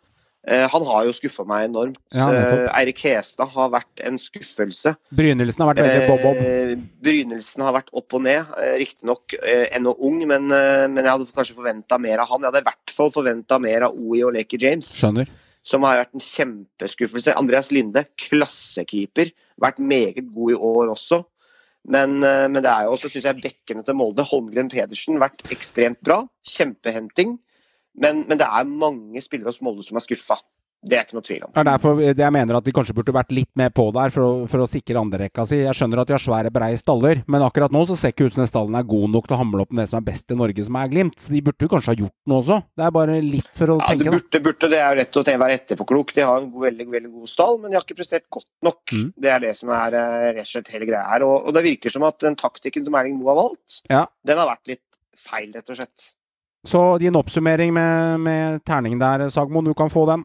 Eh, 0.46 0.62
han 0.70 0.84
har 0.86 1.06
jo 1.08 1.14
skuffa 1.14 1.42
meg 1.48 1.64
enormt. 1.66 1.98
Ja. 2.14 2.28
Eh, 2.30 2.66
Eirik 2.78 3.00
Hestad 3.02 3.50
har 3.50 3.70
vært 3.72 4.02
en 4.06 4.18
skuffelse. 4.20 4.92
Brynildsen 5.18 5.64
har 5.64 5.72
vært 5.72 5.82
veldig 5.82 6.10
bob-bob. 6.10 6.38
Eh, 6.38 6.74
Brynildsen 7.02 7.64
har 7.66 7.74
vært 7.74 7.90
opp 7.98 8.14
og 8.14 8.22
ned. 8.28 8.52
Riktignok 8.78 9.34
ennå 9.42 9.96
ung, 10.06 10.20
men, 10.30 10.46
men 10.46 11.02
jeg 11.02 11.10
hadde 11.10 11.34
kanskje 11.34 11.56
forventa 11.58 11.98
mer 12.02 12.22
av 12.22 12.30
han. 12.30 12.44
Jeg 12.44 12.52
hadde 12.52 12.62
i 12.62 12.68
hvert 12.68 12.94
fall 12.94 13.10
forventa 13.14 13.58
mer 13.62 13.88
av 13.88 13.98
OI 13.98 14.22
og 14.28 14.36
Leki 14.36 14.60
James 14.62 14.92
Skjønner. 15.00 15.32
som 15.66 15.86
har 15.86 15.98
vært 16.04 16.14
en 16.14 16.22
kjempeskuffelse. 16.22 17.34
Andreas 17.34 17.72
Linde, 17.74 18.04
klassekeeper, 18.22 19.32
vært 19.62 19.82
meget 19.82 20.28
god 20.30 20.54
i 20.54 20.60
år 20.68 20.94
også. 20.94 21.24
Men, 21.86 22.18
men 22.18 22.58
det 22.58 22.70
er 22.70 22.86
jo 22.86 22.94
også, 22.96 23.10
syns 23.10 23.26
jeg, 23.28 23.42
bekkene 23.42 23.84
til 23.86 23.94
Molde, 23.98 24.24
Holmgren 24.26 24.70
Pedersen, 24.70 25.20
vært 25.22 25.42
ekstremt 25.54 26.00
bra. 26.06 26.24
Kjempehenting. 26.46 27.36
Men, 28.02 28.24
men 28.28 28.40
det 28.40 28.46
er 28.46 28.68
mange 28.68 29.22
spillere 29.24 29.52
hos 29.52 29.62
Molde 29.64 29.86
som 29.86 29.98
er 29.98 30.04
skuffa. 30.04 30.38
Det 30.86 30.94
er 30.94 31.06
ikke 31.06 31.16
noe 31.16 31.24
tvil 31.24 31.44
om. 31.46 31.50
Det 31.54 31.60
er 31.62 31.66
derfor 31.66 32.00
jeg 32.04 32.32
mener 32.34 32.58
at 32.58 32.66
de 32.66 32.72
kanskje 32.74 32.94
burde 32.94 33.14
vært 33.16 33.32
litt 33.34 33.50
mer 33.58 33.72
på 33.74 33.88
der 33.96 34.12
for 34.14 34.22
å, 34.22 34.32
for 34.50 34.62
å 34.62 34.68
sikre 34.70 35.00
andrerekka 35.00 35.46
si. 35.48 35.58
Jeg 35.64 35.74
skjønner 35.74 36.02
at 36.02 36.10
de 36.10 36.14
har 36.14 36.22
svære, 36.22 36.52
breie 36.54 36.76
staller, 36.78 37.22
men 37.32 37.42
akkurat 37.42 37.72
nå 37.74 37.82
så 37.88 37.96
ser 37.98 38.12
ikke 38.12 38.28
ut 38.28 38.36
som 38.36 38.44
den 38.44 38.50
stallen 38.50 38.76
er 38.78 38.86
god 38.86 39.08
nok 39.14 39.26
til 39.26 39.34
å 39.34 39.40
hamle 39.40 39.64
opp 39.64 39.72
med 39.72 39.82
det 39.82 39.88
som 39.90 39.98
er 39.98 40.06
best 40.06 40.30
i 40.30 40.38
Norge, 40.38 40.66
som 40.68 40.78
er 40.78 40.92
Glimt. 40.92 41.16
Så 41.22 41.32
de 41.34 41.42
burde 41.48 41.66
jo 41.66 41.70
kanskje 41.72 41.90
ha 41.90 41.98
gjort 42.04 42.14
noe 42.30 42.42
også. 42.42 42.58
Det 42.78 42.86
er 42.86 42.94
bare 42.98 43.16
litt 43.24 43.50
for 43.56 43.72
å 43.74 43.78
Ja, 43.80 43.88
det 43.88 43.96
tenke, 43.96 44.04
Det 44.06 44.14
burde, 44.14 44.42
burde, 44.46 44.70
det 44.74 44.80
er 44.82 44.86
jo 44.86 45.00
rett 45.00 45.18
å 45.18 45.24
være 45.42 45.58
etterpåklok. 45.58 46.14
De 46.14 46.26
har 46.28 46.42
en 46.44 46.50
god, 46.52 46.66
veldig, 46.68 46.88
veldig 46.94 47.12
god 47.16 47.32
stall, 47.32 47.58
men 47.62 47.72
de 47.72 47.80
har 47.80 47.86
ikke 47.88 47.98
prestert 48.02 48.26
godt 48.36 48.48
nok. 48.68 48.82
Mm. 48.92 49.08
Det 49.26 49.32
er 49.32 49.42
det 49.48 49.54
som 49.58 49.72
er 49.80 49.98
eh, 50.02 50.28
rett 50.36 50.44
og 50.46 50.52
slett 50.52 50.74
hele 50.76 50.90
greia 50.92 51.06
her. 51.08 51.26
Og, 51.26 51.48
og 51.48 51.56
det 51.56 51.64
virker 51.66 51.96
som 51.96 52.06
at 52.06 52.20
den 52.22 52.38
taktikken 52.38 52.86
som 52.86 53.00
Erling 53.00 53.18
Moe 53.18 53.32
har 53.32 53.40
valgt, 53.42 53.80
Ja. 53.90 54.04
den 54.28 54.38
har 54.38 54.52
vært 54.52 54.76
litt 54.76 54.84
feil, 55.18 55.50
rett 55.56 55.72
og 55.72 55.80
slett. 55.80 56.12
Så 56.64 56.98
din 56.98 57.14
oppsummering 57.18 57.72
med, 57.74 58.20
med 58.20 58.64
terning 58.64 58.98
der, 58.98 59.28
Sagmo, 59.30 59.60
du 59.62 59.74
kan 59.74 59.90
få 59.90 60.06
den. 60.08 60.24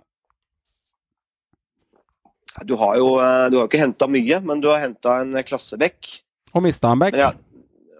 Du 2.68 2.76
har 2.80 2.98
jo 3.00 3.14
eh, 3.22 3.46
du 3.52 3.58
har 3.60 3.68
ikke 3.70 3.80
henta 3.82 4.08
mye, 4.12 4.42
men 4.44 4.62
du 4.64 4.68
har 4.72 4.82
henta 4.84 5.20
en 5.24 5.38
klassebekk. 5.48 6.10
Og 6.54 6.66
mista 6.66 6.92
en 6.92 7.00
bekk. 7.00 7.16
Ja, 7.20 7.30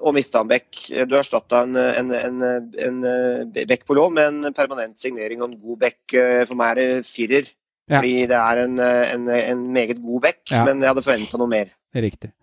og 0.02 0.16
mista 0.18 0.42
en 0.44 0.50
bekk. 0.50 0.82
Du 1.08 1.16
har 1.16 1.22
erstatta 1.22 1.62
en, 1.68 1.78
en, 1.78 2.12
en, 2.18 2.42
en, 2.88 3.00
eh, 3.08 3.64
bekk 3.70 3.86
på 3.88 3.96
lån 3.96 4.18
med 4.18 4.28
en 4.50 4.54
permanent 4.58 5.00
signering 5.00 5.42
og 5.44 5.52
en 5.54 5.60
god 5.62 5.80
bekk. 5.86 6.02
Eh, 6.20 6.42
For 6.50 6.60
meg 6.60 6.74
er 6.74 6.82
det 6.82 7.08
firer. 7.08 7.48
Ja. 7.92 8.00
Fordi 8.00 8.14
det 8.32 8.38
er 8.42 8.60
en, 8.66 8.78
eh, 8.80 9.14
en, 9.16 9.30
en 9.38 9.64
meget 9.76 10.02
god 10.04 10.22
bekk, 10.28 10.44
Ja. 10.52 10.66
men 10.68 10.82
jeg 10.84 10.92
hadde 10.92 11.06
forventa 11.06 11.40
noe 11.40 11.52
mer. 11.52 11.72
Riktig. 11.96 12.34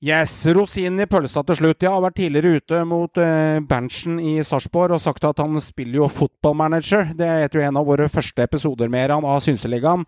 Yes, 0.00 0.32
rosinen 0.56 1.02
i 1.04 1.04
pølsa 1.04 1.42
til 1.44 1.58
slutt. 1.58 1.84
Jeg 1.84 1.92
har 1.92 2.00
vært 2.00 2.14
tidligere 2.16 2.56
ute 2.56 2.78
mot 2.88 3.18
eh, 3.20 3.58
Berntsen 3.68 4.14
i 4.16 4.38
Sarpsborg 4.40 4.94
og 4.96 5.02
sagt 5.04 5.26
at 5.28 5.42
han 5.42 5.60
spiller 5.60 5.98
jo 5.98 6.06
fotballmanager. 6.08 7.10
Det 7.18 7.26
er 7.28 7.52
jo 7.52 7.60
en 7.66 7.76
av 7.76 7.84
våre 7.84 8.06
første 8.08 8.46
episoder 8.46 8.88
med 8.88 9.12
han 9.12 9.26
av 9.28 9.42
Synseligaen. 9.44 10.06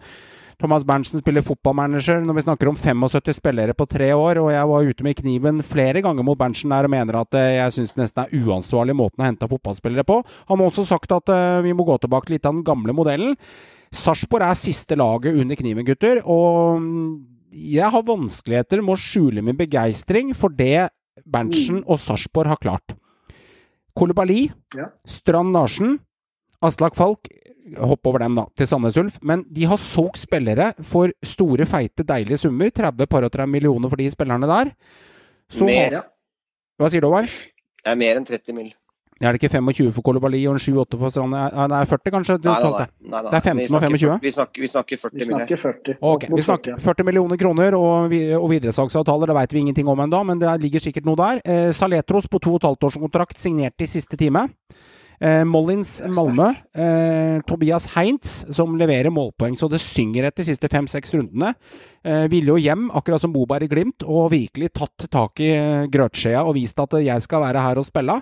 Thomas 0.62 0.86
Berntsen 0.88 1.20
spiller 1.20 1.44
fotballmanager 1.44 2.22
når 2.24 2.38
vi 2.38 2.44
snakker 2.46 2.70
om 2.70 2.78
75 2.78 3.36
spillere 3.36 3.74
på 3.76 3.84
tre 3.90 4.08
år, 4.16 4.40
og 4.40 4.48
jeg 4.54 4.70
var 4.70 4.88
ute 4.88 5.04
med 5.04 5.18
kniven 5.18 5.60
flere 5.66 6.00
ganger 6.06 6.24
mot 6.24 6.40
Berntsen 6.40 6.72
der 6.72 6.88
og 6.88 6.94
mener 6.94 7.18
at 7.20 7.36
eh, 7.36 7.58
jeg 7.58 7.74
syns 7.76 7.92
det 7.92 8.00
nesten 8.06 8.24
er 8.24 8.46
uansvarlig 8.46 8.96
måten 8.96 9.20
å 9.20 9.28
hente 9.28 9.50
fotballspillere 9.50 10.06
på. 10.08 10.22
Han 10.48 10.62
har 10.62 10.72
også 10.72 10.86
sagt 10.88 11.12
at 11.12 11.34
eh, 11.36 11.60
vi 11.68 11.76
må 11.76 11.84
gå 11.84 11.98
tilbake 12.00 12.30
til 12.30 12.38
litt 12.38 12.48
av 12.48 12.56
den 12.56 12.64
gamle 12.64 12.96
modellen. 12.96 13.36
Sarpsborg 13.92 14.48
er 14.48 14.56
siste 14.56 14.96
laget 14.96 15.36
under 15.36 15.60
kniven, 15.60 15.84
gutter, 15.84 16.24
og 16.24 16.80
mm, 16.80 17.12
jeg 17.52 17.90
har 17.92 18.02
vanskeligheter 18.08 18.82
med 18.82 18.96
å 18.96 19.00
skjule 19.00 19.42
min 19.44 19.56
begeistring 19.58 20.32
for 20.36 20.48
det 20.56 20.88
Berntsen 21.28 21.82
og 21.84 22.00
Sarpsborg 22.00 22.48
har 22.54 22.60
klart. 22.62 22.94
Kolibali, 23.94 24.50
Ja. 24.74 24.86
Strand 25.04 25.52
Larsen, 25.52 25.98
Aslak 26.64 26.94
Falk 26.96 27.28
Hopp 27.78 28.06
over 28.10 28.18
dem, 28.18 28.34
da, 28.34 28.42
til 28.58 28.66
Sandnes 28.66 28.96
Ulf. 28.98 29.18
Men 29.22 29.44
de 29.48 29.64
har 29.70 29.78
solgt 29.78 30.18
spillere 30.18 30.72
for 30.82 31.12
store, 31.24 31.64
feite, 31.64 32.02
deilige 32.04 32.40
summer. 32.42 32.72
30 32.74 33.06
par 33.06 33.22
og 33.22 33.30
30 33.32 33.46
millioner 33.48 33.88
for 33.88 33.96
de 34.00 34.08
spillerne 34.10 34.48
der. 34.50 34.72
Så 35.48 35.64
Mer. 35.68 35.92
ja. 35.92 36.02
Hva 36.80 36.90
sier 36.90 37.00
du, 37.04 37.06
Håvard? 37.06 37.30
Det 37.30 37.92
er 37.92 37.96
mer 38.00 38.18
enn 38.18 38.26
30 38.26 38.56
mil. 38.56 38.72
Er 39.20 39.32
det 39.36 39.42
ikke 39.42 39.52
25 39.52 39.92
for 39.94 40.02
Kolobali 40.02 40.40
og 40.48 40.54
en 40.56 40.58
7-8 40.62 40.98
for 40.98 41.10
Strand? 41.12 41.30
Nei, 41.30 41.66
Det 41.68 41.76
er 41.78 41.84
40, 41.90 42.10
kanskje? 42.14 42.36
Du 42.42 42.48
Nei, 42.48 42.54
nei, 42.62 42.70
nei. 42.70 42.78
det. 42.78 42.88
nei, 43.10 43.20
nei. 43.22 43.30
Det 43.30 43.36
er 43.38 43.44
15 43.44 43.76
og 43.76 43.82
25? 43.82 44.20
Vi 44.22 44.30
snakker, 44.32 44.60
vi 44.64 44.70
snakker 44.72 44.96
40 45.02 45.18
Vi 45.20 45.24
snakker 45.28 45.56
40. 45.62 45.96
Ok, 46.00 46.24
Vi 46.32 46.42
snakker 46.42 46.72
40. 46.78 46.82
40 46.82 47.04
millioner 47.10 47.36
kroner 47.36 47.74
og, 47.78 48.08
vi- 48.10 48.34
og 48.34 48.48
videresalgsavtaler, 48.50 49.26
det 49.26 49.36
vet 49.36 49.52
vi 49.52 49.58
ingenting 49.60 49.88
om 49.88 49.98
ennå, 50.00 50.24
men 50.26 50.38
det 50.38 50.56
ligger 50.62 50.80
sikkert 50.80 51.04
noe 51.06 51.16
der. 51.16 51.40
Eh, 51.44 51.70
Saletros 51.72 52.26
på 52.26 52.40
to 52.40 52.54
og 52.54 52.62
et 52.62 52.66
halvt 52.70 52.84
års 52.88 52.96
kontrakt, 52.98 53.38
signert 53.38 53.74
i 53.78 53.86
siste 53.86 54.16
time. 54.16 54.48
Eh, 55.20 55.44
Mollins 55.44 56.00
Malmö. 56.14 56.48
Eh, 56.74 57.42
Tobias 57.46 57.86
Heinz, 57.96 58.44
som 58.50 58.76
leverer 58.78 59.12
målpoeng 59.12 59.56
så 59.58 59.68
det 59.70 59.82
synger 59.82 60.28
etter 60.28 60.42
de 60.42 60.52
siste 60.52 60.70
fem-seks 60.72 61.14
rundene. 61.14 61.52
Eh, 62.04 62.26
ville 62.32 62.54
jo 62.54 62.58
hjem, 62.58 62.88
akkurat 62.90 63.22
som 63.22 63.34
Boberg 63.34 63.68
i 63.68 63.70
Glimt, 63.70 64.02
og 64.02 64.32
virkelig 64.32 64.72
tatt 64.74 65.06
tak 65.12 65.42
i 65.44 65.52
eh, 65.54 65.86
grøtskjea 65.92 66.42
og 66.42 66.56
vist 66.56 66.80
at 66.82 66.98
jeg 67.02 67.22
skal 67.22 67.44
være 67.44 67.62
her 67.62 67.78
og 67.78 67.86
spille. 67.86 68.18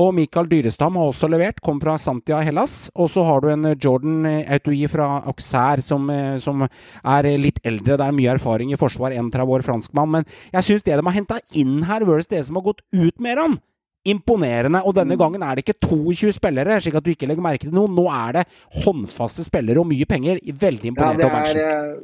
Og 0.00 0.14
Mikael 0.16 0.48
Dyrestam 0.48 0.96
har 0.96 1.10
også 1.10 1.28
levert, 1.30 1.60
kom 1.64 1.80
fra 1.82 1.96
Santia 2.00 2.40
Hellas. 2.46 2.88
Og 2.94 3.10
så 3.12 3.24
har 3.26 3.42
du 3.42 3.50
en 3.52 3.68
eh, 3.68 3.78
Jordan 3.78 4.24
Autoui 4.26 4.70
Autoi 4.70 4.88
fra 4.88 5.08
Auxerre 5.26 5.82
som, 5.82 6.08
eh, 6.10 6.38
som 6.38 6.62
er 6.64 7.26
eh, 7.26 7.38
litt 7.40 7.60
eldre. 7.64 7.96
Det 7.98 8.06
er 8.06 8.16
mye 8.16 8.34
erfaring 8.34 8.72
i 8.72 8.78
forsvar, 8.80 9.12
31 9.12 9.56
år 9.56 9.66
franskmann. 9.66 10.10
Men 10.10 10.28
jeg 10.52 10.66
syns 10.66 10.86
det 10.86 10.96
de 10.96 11.06
har 11.06 11.16
henta 11.16 11.40
inn 11.58 11.82
her, 11.88 12.04
versus 12.08 12.30
det 12.30 12.44
som 12.46 12.56
har 12.56 12.68
gått 12.70 12.82
ut 12.92 13.20
med 13.20 13.38
han, 13.40 13.58
imponerende. 14.04 14.82
Og 14.86 14.94
denne 14.96 15.16
gangen 15.20 15.42
er 15.42 15.54
det 15.58 15.64
ikke 15.66 15.78
22 15.88 16.32
spillere, 16.38 16.78
slik 16.80 16.94
at 17.00 17.04
du 17.04 17.10
ikke 17.12 17.28
legger 17.28 17.44
merke 17.44 17.66
til 17.66 17.74
noe. 17.76 17.88
Nå 17.90 18.06
er 18.12 18.40
det 18.40 18.46
håndfaste 18.84 19.44
spillere 19.46 19.82
og 19.82 19.86
mye 19.90 20.06
penger. 20.08 20.40
Veldig 20.44 20.84
Ja, 20.84 20.92
imponert 20.94 21.52
det 21.54 21.64
er 21.64 21.90
eh, 21.90 22.00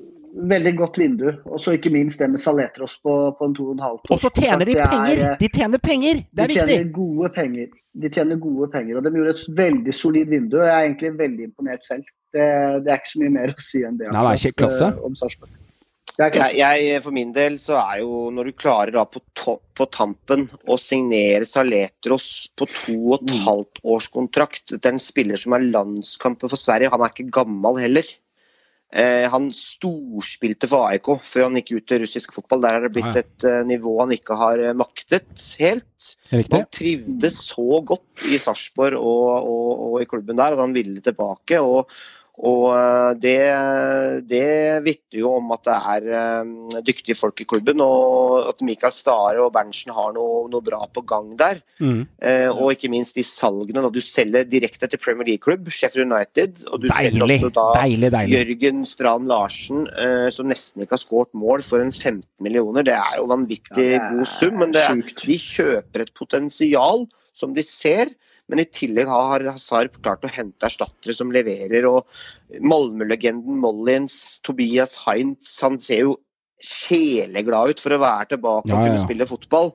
veldig 0.53 0.75
godt 0.77 0.99
vindu. 1.01 1.27
Og 1.47 1.61
så 1.61 1.73
ikke 1.79 1.91
minst 1.95 2.21
det 2.21 2.29
med 2.31 2.43
Saletros 2.43 2.99
på, 3.03 3.17
på 3.39 3.49
en 3.49 3.57
2,5 3.57 4.13
Og 4.13 4.21
så 4.21 4.31
tjener 4.37 4.65
de 4.69 4.77
er, 4.77 4.87
penger! 4.93 5.25
eh, 5.33 5.37
De 5.41 5.49
tjener 5.49 5.79
penger! 5.79 6.23
Det 6.33 6.45
er 6.45 6.47
de 6.47 6.55
viktig! 6.55 6.69
tjener 6.77 6.93
gode 6.93 7.33
penger. 7.35 7.67
De 7.97 8.09
tjener 8.13 8.37
gode 8.37 8.69
penger, 8.75 8.97
og 8.99 9.05
de 9.07 9.11
gjorde 9.17 9.31
et 9.39 9.45
veldig 9.57 9.95
solid 9.97 10.29
vindu. 10.29 10.59
Jeg 10.61 10.69
er 10.75 10.85
egentlig 10.91 11.15
veldig 11.19 11.45
imponert 11.49 11.87
selv. 11.89 12.05
Det, 12.37 12.45
det 12.85 12.91
er 12.93 12.99
ikke 13.01 13.13
så 13.15 13.21
mye 13.23 13.33
mer 13.33 13.55
å 13.55 13.63
si 13.65 13.81
enn 13.89 13.97
det. 13.97 14.11
Nei, 14.13 14.21
det 14.27 14.33
er 14.35 14.51
ikke 14.51 14.61
klasse. 14.67 14.91
eh, 14.93 15.07
Om 15.07 15.15
Sarpsborg. 15.17 15.55
Jeg, 16.17 16.57
jeg, 16.57 17.01
for 17.05 17.13
min 17.13 17.33
del 17.37 17.59
så 17.61 17.77
er 17.77 17.99
jo 18.01 18.27
når 18.33 18.49
du 18.49 18.57
klarer 18.57 18.95
da 18.95 19.03
på, 19.05 19.21
to, 19.37 19.59
på 19.77 19.87
tampen 19.93 20.47
å 20.65 20.79
signere 20.81 21.45
Saletros 21.45 22.49
på 22.57 22.69
to 22.73 22.97
og 23.03 23.19
et 23.19 23.35
halvt 23.45 23.83
års 23.85 24.09
kontrakt 24.15 24.73
Det 24.73 24.81
er 24.81 24.97
en 24.97 25.03
spiller 25.03 25.37
som 25.41 25.53
er 25.57 25.67
landskamper 25.69 26.49
for 26.49 26.61
Sverige. 26.61 26.93
Han 26.95 27.05
er 27.05 27.13
ikke 27.13 27.29
gammel 27.37 27.83
heller. 27.85 28.09
Eh, 28.97 29.27
han 29.29 29.49
storspilte 29.53 30.69
for 30.71 30.87
AIK 30.89 31.09
før 31.27 31.49
han 31.49 31.59
gikk 31.59 31.75
ut 31.75 31.87
til 31.91 32.05
russisk 32.05 32.37
fotball. 32.39 32.63
Der 32.65 32.79
er 32.79 32.87
det 32.87 32.93
blitt 32.95 33.19
et 33.19 33.45
uh, 33.45 33.61
nivå 33.67 33.97
han 33.99 34.15
ikke 34.15 34.39
har 34.39 34.63
eh, 34.63 34.77
maktet 34.79 35.43
helt. 35.61 36.13
Han 36.31 36.69
trivdes 36.73 37.41
så 37.51 37.83
godt 37.85 38.29
i 38.31 38.39
Sarpsborg 38.41 38.97
og, 38.97 39.51
og, 39.51 39.73
og 39.89 39.99
i 40.01 40.09
klubben 40.09 40.39
der 40.39 40.57
at 40.57 40.63
han 40.63 40.77
ville 40.77 41.03
tilbake. 41.05 41.61
og 41.61 41.91
og 42.45 42.65
eh, 42.77 43.13
det, 43.17 43.39
det 44.29 44.49
vitner 44.85 45.21
jo 45.23 45.31
om 45.39 45.53
at 45.55 45.63
det 45.65 45.77
er 45.77 46.09
eh, 46.19 46.81
dyktige 46.85 47.17
folk 47.17 47.41
i 47.41 47.47
klubben, 47.49 47.81
og 47.81 48.51
at 48.51 48.61
Mikael 48.67 48.93
Stare 48.93 49.41
og 49.41 49.55
Berntsen 49.55 49.95
har 49.97 50.13
noe, 50.17 50.43
noe 50.53 50.65
bra 50.65 50.83
på 50.93 51.05
gang 51.09 51.33
der. 51.41 51.63
Mm. 51.81 52.05
Eh, 52.21 52.51
og 52.53 52.75
ikke 52.75 52.91
minst 52.93 53.17
de 53.17 53.25
salgene. 53.25 53.81
Når 53.81 53.95
du 53.97 54.03
selger 54.05 54.45
direkte 54.49 54.91
til 54.93 55.01
Premier 55.01 55.31
League-klubb, 55.33 55.71
Sheffield 55.73 56.13
United, 56.13 56.67
og 56.69 56.85
du 56.85 56.91
selger 56.93 57.25
også 57.25 57.53
da 57.57 57.67
Deilig, 57.81 58.13
deilig. 58.13 58.37
Jørgen 58.37 58.85
Strand 58.89 59.33
Larsen, 59.33 59.87
eh, 59.97 60.29
som 60.35 60.53
nesten 60.53 60.85
ikke 60.85 60.99
har 60.99 61.05
skåret 61.07 61.33
mål, 61.33 61.65
for 61.65 61.81
en 61.81 61.95
15 61.95 62.21
millioner. 62.45 62.85
Det 62.85 62.99
er 62.99 63.17
jo 63.17 63.31
vanvittig 63.33 63.89
Ja, 63.95 64.03
er 64.03 64.13
god 64.13 64.29
sum, 64.29 64.61
men 64.61 64.77
det 64.77 64.85
er, 64.85 65.01
de 65.25 65.41
kjøper 65.41 66.05
et 66.05 66.13
potensial 66.17 67.07
som 67.37 67.57
de 67.57 67.65
ser. 67.65 68.13
Men 68.49 68.63
i 68.63 68.69
tillegg 68.71 69.11
har 69.11 69.43
Sarp 69.59 69.97
klart 70.05 70.25
å 70.27 70.31
hente 70.31 70.69
erstattere 70.69 71.17
som 71.19 71.33
leverer. 71.35 71.87
og 71.89 72.07
Malmö-legenden 72.63 73.59
Mollins, 73.63 74.39
Tobias 74.47 74.95
Heinz, 75.03 75.57
han 75.63 75.81
ser 75.83 76.05
jo 76.07 76.17
sjeleglad 76.63 77.75
ut 77.75 77.83
for 77.83 77.93
å 77.93 78.01
være 78.01 78.31
tilbake 78.33 78.71
Ja, 78.71 78.79
og 78.79 78.87
ja, 78.87 78.93
kunne 78.93 79.03
spille 79.05 79.29
fotball. 79.29 79.73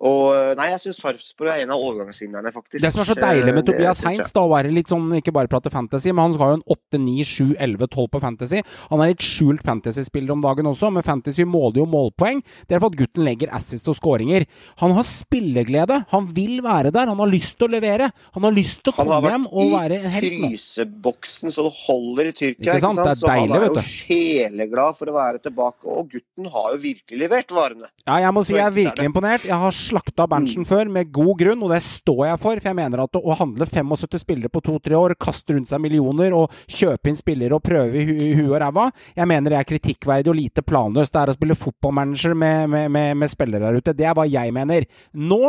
Og 0.00 0.56
nei, 0.56 0.70
jeg 0.72 0.80
syns 0.86 1.00
Sarpsborg 1.02 1.50
er 1.52 1.62
en 1.66 1.70
av 1.74 1.82
overgangsvinnerne, 1.84 2.50
faktisk. 2.54 2.80
Det 2.82 2.90
som 2.94 3.02
er 3.02 3.10
så 3.10 3.16
deilig 3.18 3.52
med 3.52 3.62
Eh, 3.62 3.66
Tobias. 3.68 4.00
Heinz, 4.02 4.32
da, 4.32 4.40
å 4.40 4.50
være 4.50 4.72
litt 4.72 4.88
sånn, 4.88 5.04
ikke 5.18 5.32
bare 5.36 5.50
prate 5.52 5.70
fantasy, 5.70 6.10
men 6.12 6.32
han 6.32 6.38
har 6.40 6.48
jo 6.54 6.56
en 6.58 6.64
8, 6.74 6.98
9, 6.98 7.24
7, 7.28 7.56
11, 7.60 7.86
12 7.92 8.08
på 8.08 8.20
fantasy. 8.22 8.62
Han 8.90 9.02
er 9.04 9.12
litt 9.12 9.22
skjult 9.22 9.62
fantasy-spiller 9.62 10.32
om 10.32 10.40
dagen 10.42 10.66
også, 10.66 10.90
men 10.90 11.04
fantasy 11.06 11.44
måler 11.44 11.82
jo 11.82 11.86
målpoeng. 11.86 12.40
Det 12.66 12.74
er 12.76 12.80
for 12.82 12.90
at 12.90 12.98
gutten 12.98 13.26
legger 13.28 13.52
assist 13.54 13.86
og 13.92 13.98
skåringer. 14.00 14.46
Han 14.82 14.96
har 14.96 15.04
spilleglede. 15.06 16.00
Han 16.10 16.26
vil 16.34 16.62
være 16.64 16.90
der. 16.90 17.06
Han 17.12 17.20
har 17.20 17.30
lyst 17.30 17.58
til 17.60 17.68
å 17.68 17.74
levere. 17.76 18.10
Han 18.34 18.48
har 18.48 18.56
lyst 18.56 18.82
til 18.82 18.92
å 18.94 18.96
komme 18.96 19.20
hjem 19.28 19.46
og 19.52 19.72
være 19.76 20.00
en 20.00 20.08
har 20.08 20.16
helt 20.18 20.40
nå. 20.40 20.50
fryseboksen 20.52 21.52
så 21.52 21.66
det 21.68 21.74
holder 21.84 22.32
i 22.32 22.32
Tyrkia. 22.32 22.72
Ikke 22.72 22.80
sant? 22.82 22.98
Det 23.02 23.12
er 23.12 23.20
Så 23.22 23.28
deilig, 23.28 23.52
han 23.52 23.62
er 23.62 23.68
jo 23.68 23.86
sjeleglad 23.86 24.98
for 24.98 25.12
å 25.12 25.16
være 25.16 25.42
tilbake. 25.46 25.86
Og 25.92 26.10
gutten 26.16 26.50
har 26.56 26.74
jo 26.74 26.82
virkelig 26.82 27.22
levert 27.22 27.54
varene. 27.54 27.92
Ja, 28.06 28.18
jeg 28.24 28.34
må 28.34 28.42
si 28.46 28.56
jeg 28.56 28.66
er 28.66 28.74
virkelig 28.74 29.10
imponert. 29.12 29.46
Jeg 29.46 29.58
har 29.62 29.81
slakta 29.82 30.24
Berntsen 30.30 30.64
før, 30.68 30.88
med 30.92 31.10
god 31.14 31.36
grunn, 31.40 31.62
og 31.66 31.72
det 31.74 31.80
står 31.84 32.22
jeg 32.28 32.40
for. 32.42 32.60
For 32.62 32.70
jeg 32.70 32.78
mener 32.78 33.02
at 33.04 33.18
å 33.18 33.36
handle 33.38 33.66
75 33.68 34.22
spillere 34.22 34.50
på 34.52 34.62
to-tre 34.64 34.96
år, 34.98 35.14
kaste 35.20 35.56
rundt 35.56 35.68
seg 35.70 35.82
millioner 35.82 36.34
og 36.38 36.54
kjøpe 36.70 37.10
inn 37.12 37.18
spillere 37.18 37.58
og 37.58 37.64
prøve 37.66 37.98
i 38.00 38.06
hu- 38.08 38.42
huet 38.42 38.50
og 38.52 38.58
ræva, 38.62 38.86
jeg 39.18 39.28
mener 39.30 39.54
det 39.54 39.58
er 39.60 39.68
kritikkverdig 39.72 40.32
og 40.32 40.38
lite 40.38 40.64
planløst. 40.66 41.12
Det 41.12 41.22
er 41.24 41.32
å 41.34 41.36
spille 41.36 41.58
fotballmanager 41.58 42.34
med, 42.38 42.70
med, 42.72 42.90
med, 42.94 43.16
med 43.24 43.32
spillere 43.32 43.68
der 43.72 43.80
ute. 43.82 43.96
Det 43.98 44.06
er 44.08 44.14
hva 44.18 44.28
jeg 44.30 44.54
mener. 44.56 44.86
Nå 45.12 45.42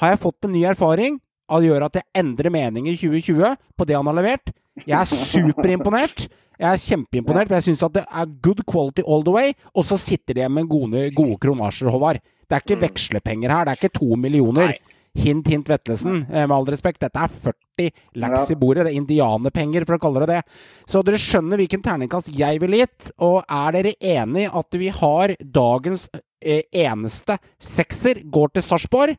har 0.00 0.14
jeg 0.14 0.22
fått 0.24 0.48
en 0.48 0.54
ny 0.56 0.64
erfaring 0.70 1.18
av 1.52 1.60
å 1.60 1.66
gjøre 1.66 1.88
at 1.90 1.98
jeg 2.00 2.08
endrer 2.22 2.48
mening 2.54 2.86
i 2.88 2.96
2020 2.96 3.58
på 3.76 3.86
det 3.88 3.98
han 3.98 4.08
har 4.08 4.16
levert. 4.16 4.54
Jeg 4.86 4.96
er 5.02 5.10
superimponert. 5.10 6.28
Jeg 6.62 6.68
er 6.68 6.78
kjempeimponert, 6.78 7.48
for 7.50 7.58
jeg 7.58 7.64
syns 7.66 7.80
at 7.82 7.94
det 7.96 8.02
er 8.06 8.28
good 8.44 8.60
quality 8.68 9.02
all 9.08 9.24
the 9.26 9.32
way. 9.34 9.54
Og 9.74 9.84
så 9.88 9.96
sitter 9.98 10.36
de 10.36 10.42
igjen 10.44 10.54
med 10.54 10.68
gode, 10.70 11.08
gode 11.16 11.38
kronasjer, 11.42 11.90
Håvard. 11.90 12.20
Det 12.52 12.58
er 12.58 12.64
ikke 12.66 12.82
vekslepenger 12.84 13.52
her. 13.54 13.64
Det 13.64 13.72
er 13.72 13.80
ikke 13.80 13.96
to 13.98 14.16
millioner. 14.20 14.74
Hint, 15.16 15.48
hint, 15.48 15.68
Vetlesen. 15.68 16.22
Eh, 16.30 16.46
Med 16.46 16.52
all 16.56 16.68
respekt, 16.72 17.00
dette 17.00 17.20
er 17.20 17.28
40 17.28 17.90
lax 18.20 18.50
i 18.52 18.56
bordet. 18.56 18.84
Det 18.86 18.92
er 18.92 19.00
indianerpenger, 19.00 19.84
for 19.88 19.96
å 19.96 20.00
kalle 20.00 20.22
det 20.24 20.28
det. 20.30 20.42
Så 20.88 21.02
dere 21.04 21.20
skjønner 21.20 21.60
hvilken 21.60 21.82
terningkast 21.84 22.30
jeg 22.36 22.60
ville 22.62 22.80
gitt. 22.80 23.10
Og 23.24 23.42
er 23.44 23.76
dere 23.76 23.92
enig 24.00 24.46
at 24.52 24.78
vi 24.80 24.88
har 24.88 25.34
dagens 25.40 26.06
eh, 26.44 26.62
eneste 26.72 27.36
sekser 27.60 28.22
går 28.24 28.54
til 28.56 28.62
Sarpsborg? 28.68 29.16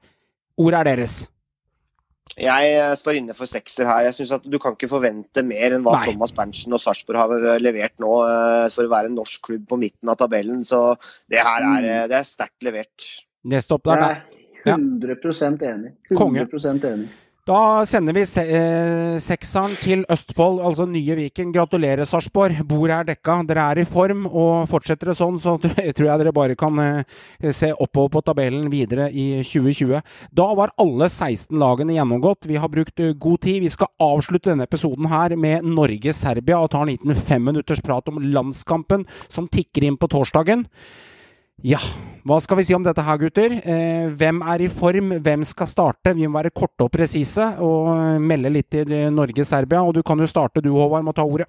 Ordet 0.61 0.79
er 0.81 0.89
deres. 0.95 1.23
Jeg 2.33 2.69
eh, 2.73 2.93
står 2.97 3.19
inne 3.19 3.35
for 3.37 3.49
sekser 3.49 3.85
her. 3.85 4.07
Jeg 4.07 4.15
synes 4.17 4.31
at 4.39 4.45
Du 4.49 4.57
kan 4.61 4.73
ikke 4.77 4.89
forvente 4.89 5.43
mer 5.45 5.75
enn 5.75 5.83
hva 5.85 5.99
Nei. 5.99 6.11
Thomas 6.11 6.33
Berntsen 6.35 6.73
og 6.73 6.81
Sarpsborg 6.81 7.19
har 7.19 7.61
levert 7.61 7.99
nå 8.01 8.13
eh, 8.25 8.69
for 8.73 8.87
å 8.87 8.93
være 8.93 9.11
en 9.11 9.19
norsk 9.19 9.43
klubb 9.49 9.67
på 9.69 9.79
midten 9.81 10.09
av 10.09 10.17
tabellen. 10.21 10.63
Så 10.67 10.81
det 11.31 11.43
her 11.43 11.67
er, 11.67 11.89
eh, 11.89 12.05
det 12.09 12.17
er 12.19 12.27
sterkt 12.27 12.65
levert. 12.65 13.09
Neste 13.53 13.77
opp 13.77 13.91
der. 13.91 14.23
Jeg 14.63 14.73
er 14.73 14.79
100% 14.79 15.67
enig. 15.67 15.93
Konge. 16.15 16.47
100 16.47 16.89
enig. 16.93 17.11
Da 17.43 17.83
sender 17.83 18.15
vi 18.15 18.21
se 18.23 18.39
eh, 18.55 19.17
sekseren 19.19 19.73
til 19.75 20.05
Østfold, 20.13 20.61
altså 20.63 20.85
nye 20.87 21.17
Viken. 21.17 21.49
Gratulerer, 21.51 22.07
Sarpsborg. 22.07 22.61
Bordet 22.69 22.95
er 22.95 23.09
dekka. 23.09 23.35
Dere 23.49 23.65
er 23.73 23.81
i 23.81 23.83
form, 23.83 24.21
og 24.29 24.69
fortsetter 24.71 25.11
det 25.11 25.17
sånn, 25.19 25.41
så 25.43 25.57
tror 25.97 26.07
jeg 26.07 26.21
dere 26.21 26.31
bare 26.31 26.55
kan 26.55 26.79
eh, 26.79 27.51
se 27.51 27.73
oppover 27.75 28.13
på 28.15 28.23
tabellen 28.29 28.71
videre 28.71 29.09
i 29.11 29.43
2020. 29.43 29.99
Da 30.31 30.47
var 30.55 30.71
alle 30.79 31.11
16 31.11 31.59
lagene 31.59 31.97
gjennomgått. 31.97 32.47
Vi 32.47 32.63
har 32.63 32.71
brukt 32.71 33.03
eh, 33.03 33.11
god 33.11 33.43
tid. 33.43 33.59
Vi 33.67 33.75
skal 33.75 33.91
avslutte 34.07 34.53
denne 34.53 34.71
episoden 34.71 35.11
her 35.11 35.35
med 35.35 35.67
Norge-Serbia 35.67 36.63
og 36.63 36.71
ta 36.71 36.85
en 36.85 36.95
liten 36.95 37.11
femminutters 37.27 37.83
prat 37.83 38.07
om 38.07 38.23
landskampen 38.23 39.03
som 39.27 39.51
tikker 39.51 39.83
inn 39.89 39.99
på 39.99 40.15
torsdagen. 40.15 40.63
Ja, 41.61 41.79
hva 42.25 42.39
skal 42.41 42.57
vi 42.59 42.65
si 42.67 42.75
om 42.75 42.83
dette 42.83 43.03
her, 43.05 43.19
gutter? 43.21 43.53
Eh, 43.61 44.07
hvem 44.17 44.41
er 44.53 44.65
i 44.65 44.69
form? 44.71 45.17
Hvem 45.23 45.43
skal 45.45 45.69
starte? 45.69 46.15
Vi 46.17 46.25
må 46.27 46.39
være 46.39 46.53
korte 46.55 46.87
og 46.87 46.91
presise 46.91 47.53
og 47.63 48.21
melde 48.23 48.51
litt 48.51 48.71
til 48.73 48.89
Norge-Serbia. 49.13 49.83
Og 49.85 49.93
du 49.95 50.01
kan 50.03 50.19
jo 50.19 50.27
starte 50.27 50.63
du, 50.63 50.71
Håvard, 50.73 51.05
med 51.05 51.13
å 51.13 51.19
ta 51.21 51.27
ordet. 51.27 51.47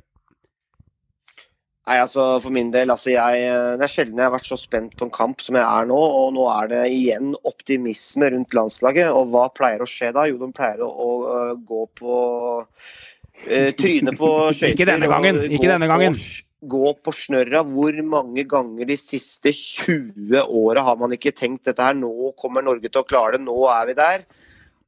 Nei, 1.84 1.98
altså 2.00 2.38
For 2.40 2.52
min 2.54 2.70
del, 2.72 2.88
altså 2.92 3.10
jeg, 3.12 3.40
det 3.76 3.84
er 3.84 3.92
sjelden 3.92 4.20
jeg 4.20 4.24
har 4.24 4.32
vært 4.32 4.48
så 4.48 4.56
spent 4.56 4.94
på 4.96 5.04
en 5.04 5.12
kamp 5.12 5.42
som 5.44 5.58
jeg 5.58 5.64
er 5.64 5.88
nå. 5.90 5.98
Og 5.98 6.30
nå 6.36 6.46
er 6.52 6.70
det 6.72 6.84
igjen 6.94 7.34
optimisme 7.44 8.30
rundt 8.32 8.56
landslaget. 8.56 9.10
Og 9.12 9.34
hva 9.34 9.50
pleier 9.52 9.84
å 9.84 9.88
skje 9.88 10.14
da? 10.16 10.24
Jo, 10.30 10.38
de 10.40 10.48
pleier 10.56 10.80
å, 10.84 10.88
å, 10.88 11.42
gå 11.60 11.82
på 12.00 12.16
uh, 12.62 13.70
trynet 13.80 14.16
på 14.20 14.32
skøyter. 14.48 14.72
Ikke 14.76 14.88
denne 14.88 15.10
gangen, 15.12 15.42
ikke 15.50 15.68
denne 15.68 15.90
gangen. 15.90 16.16
På, 16.16 16.50
gå 16.70 16.92
på 17.04 17.14
snørra. 17.14 17.62
Hvor 17.68 17.96
mange 18.06 18.44
ganger 18.48 18.88
de 18.88 18.96
siste 19.00 19.52
20 19.54 20.44
åra 20.44 20.84
har 20.88 21.00
man 21.00 21.14
ikke 21.16 21.34
tenkt 21.36 21.68
dette 21.68 21.84
her? 21.84 21.96
Nå 21.98 22.32
kommer 22.40 22.64
Norge 22.64 22.90
til 22.90 23.02
å 23.02 23.08
klare 23.08 23.38
det, 23.38 23.44
nå 23.46 23.56
er 23.72 23.90
vi 23.90 23.98
der. 23.98 24.24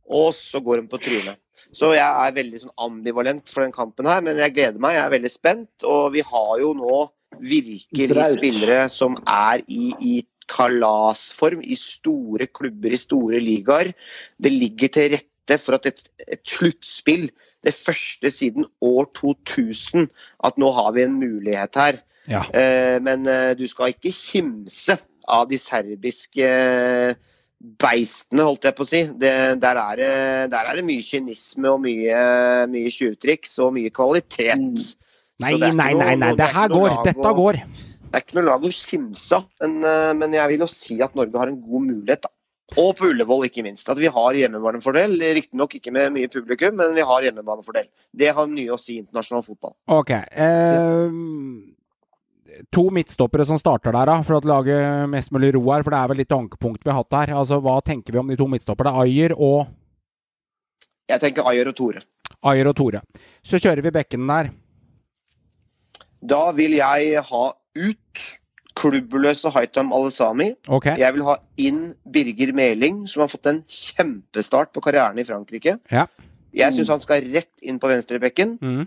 Og 0.07 0.31
så 0.39 0.63
går 0.63 0.83
de 0.83 0.91
på 0.93 1.03
trynet. 1.03 1.41
Så 1.75 1.93
jeg 1.97 2.07
er 2.07 2.37
veldig 2.37 2.63
sånn 2.63 2.75
ambivalent 2.87 3.51
for 3.51 3.65
den 3.65 3.75
kampen 3.75 4.07
her, 4.09 4.23
men 4.25 4.39
jeg 4.41 4.55
gleder 4.55 4.81
meg. 4.83 4.97
Jeg 4.97 5.05
er 5.05 5.15
veldig 5.17 5.33
spent. 5.33 5.87
Og 5.89 6.15
vi 6.15 6.23
har 6.27 6.53
jo 6.63 6.73
nå 6.79 7.01
virkelig 7.43 8.31
spillere 8.37 8.87
som 8.93 9.17
er 9.27 9.65
i, 9.67 9.91
i 10.01 10.15
kalasform 10.53 11.63
i 11.65 11.77
store 11.79 12.47
klubber 12.55 12.95
i 12.95 13.01
store 13.01 13.41
ligaer. 13.43 13.93
Det 14.39 14.53
ligger 14.53 14.93
til 14.95 15.17
rette 15.17 15.59
for 15.63 15.79
at 15.79 15.91
et, 15.91 16.07
et 16.27 16.43
sluttspill, 16.49 17.29
det 17.67 17.75
første 17.75 18.31
siden 18.31 18.67
år 18.85 19.09
2000, 19.19 20.07
at 20.47 20.59
nå 20.61 20.71
har 20.73 20.93
vi 20.95 21.07
en 21.07 21.19
mulighet 21.19 21.79
her. 21.79 22.03
Ja. 22.31 22.43
Eh, 22.51 22.99
men 23.03 23.27
eh, 23.31 23.55
du 23.59 23.67
skal 23.71 23.95
ikke 23.95 24.15
kimse 24.15 24.99
av 25.27 25.49
de 25.51 25.59
serbiske 25.59 26.47
eh, 26.47 27.17
beistene, 27.81 28.47
holdt 28.47 28.69
jeg 28.69 28.77
på 28.77 28.87
å 28.87 28.89
si. 28.89 29.03
Det, 29.19 29.33
der, 29.63 29.81
er 29.83 29.99
det, 30.01 30.13
der 30.55 30.71
er 30.71 30.79
det 30.79 30.87
mye 30.87 31.05
kynisme 31.05 31.73
og 31.73 31.83
mye, 31.87 32.21
mye 32.71 32.93
tjuvtriks 32.93 33.57
og 33.65 33.75
mye 33.79 33.93
kvalitet. 33.95 34.63
Nei, 35.43 35.53
det 35.53 35.67
er 35.67 35.75
ikke 35.75 35.75
nei, 35.83 35.91
nei, 35.99 36.15
nei, 36.21 36.33
det 36.39 36.47
er 36.47 36.57
her 36.61 36.73
går. 36.73 37.01
Dette 37.07 37.35
går. 37.41 37.61
Det 38.07 38.15
er 38.15 38.23
ikke 38.23 38.39
noe 38.39 38.47
lag 38.47 38.63
å 38.65 38.71
kimse 38.73 39.41
av, 39.41 39.49
men, 39.61 39.81
men 40.21 40.37
jeg 40.37 40.53
vil 40.53 40.63
jo 40.63 40.69
si 40.71 41.01
at 41.05 41.17
Norge 41.19 41.41
har 41.43 41.51
en 41.51 41.59
god 41.61 41.89
mulighet. 41.91 42.23
da. 42.25 42.36
Og 42.75 42.97
på 42.99 43.07
Ullevål, 43.13 43.47
ikke 43.47 43.63
minst. 43.63 43.87
At 43.89 43.99
vi 44.01 44.11
har 44.11 44.37
hjemmebanefordel. 44.37 45.15
Riktignok 45.39 45.77
ikke 45.79 45.93
med 45.95 46.11
mye 46.17 46.29
publikum, 46.33 46.75
men 46.81 46.97
vi 46.97 47.05
har 47.07 47.23
hjemmebanefordel. 47.29 47.87
Det 48.11 48.33
har 48.35 48.51
mye 48.51 48.75
å 48.75 48.79
si 48.81 48.97
i 48.97 49.01
internasjonal 49.05 49.45
fotball. 49.47 49.77
Ok. 49.95 50.11
Eh, 50.11 51.07
to 52.75 52.85
midtstoppere 52.95 53.47
som 53.47 53.61
starter 53.61 53.95
der, 53.95 54.11
da, 54.11 54.19
for 54.27 54.41
å 54.41 54.51
lage 54.51 54.77
mest 55.13 55.31
mulig 55.35 55.53
ro 55.55 55.63
her. 55.71 55.87
For 55.87 55.95
det 55.95 56.01
er 56.01 56.11
vel 56.13 56.21
litt 56.25 56.37
ankepunkt 56.37 56.83
vi 56.83 56.91
har 56.91 57.01
hatt 57.05 57.19
her. 57.21 57.35
Altså, 57.39 57.61
Hva 57.63 57.79
tenker 57.87 58.17
vi 58.17 58.23
om 58.25 58.35
de 58.35 58.39
to 58.41 58.49
midtstopperne? 58.51 58.97
Ayer 59.05 59.37
og 59.37 59.71
Jeg 61.07 61.23
tenker 61.23 61.47
Ayer 61.47 61.71
og 61.71 61.77
Tore. 61.79 62.03
Ayer 62.51 62.67
og 62.67 62.75
Tore. 62.77 63.01
Så 63.47 63.63
kjører 63.63 63.85
vi 63.87 63.95
bekkene 63.95 64.27
der. 64.27 64.51
Da 66.27 66.51
vil 66.57 66.75
jeg 66.81 67.23
ha 67.31 67.45
ut 67.55 68.27
klubbløse 68.77 69.51
Haitam 69.55 69.93
Alesami. 69.97 70.51
Okay. 70.69 70.99
Jeg 71.01 71.17
vil 71.17 71.25
ha 71.27 71.37
inn 71.61 71.83
Birger 72.13 72.53
Meling, 72.57 73.05
som 73.11 73.25
har 73.25 73.33
fått 73.33 73.49
en 73.51 73.63
kjempestart 73.71 74.73
på 74.75 74.83
karrieren 74.85 75.19
i 75.21 75.27
Frankrike. 75.27 75.79
Ja. 75.93 76.07
Jeg 76.57 76.73
syns 76.77 76.93
han 76.93 77.03
skal 77.05 77.27
rett 77.35 77.65
inn 77.65 77.81
på 77.81 77.91
venstrebekken. 77.91 78.57
Mm. 78.61 78.87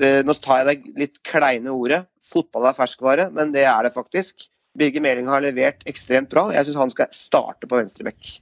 Eh, 0.00 0.20
Nå 0.24 0.36
tar 0.44 0.62
jeg 0.62 0.68
det 0.70 0.98
litt 1.00 1.22
kleine 1.26 1.72
ordet. 1.72 2.04
Fotball 2.24 2.70
er 2.70 2.76
ferskvare, 2.76 3.28
men 3.32 3.52
det 3.56 3.66
er 3.68 3.86
det 3.86 3.94
faktisk. 3.96 4.48
Birger 4.78 5.04
Meling 5.04 5.28
har 5.30 5.44
levert 5.44 5.84
ekstremt 5.88 6.32
bra. 6.32 6.48
Jeg 6.54 6.68
syns 6.68 6.80
han 6.80 6.92
skal 6.92 7.12
starte 7.14 7.68
på 7.70 7.78
venstrebekk. 7.78 8.38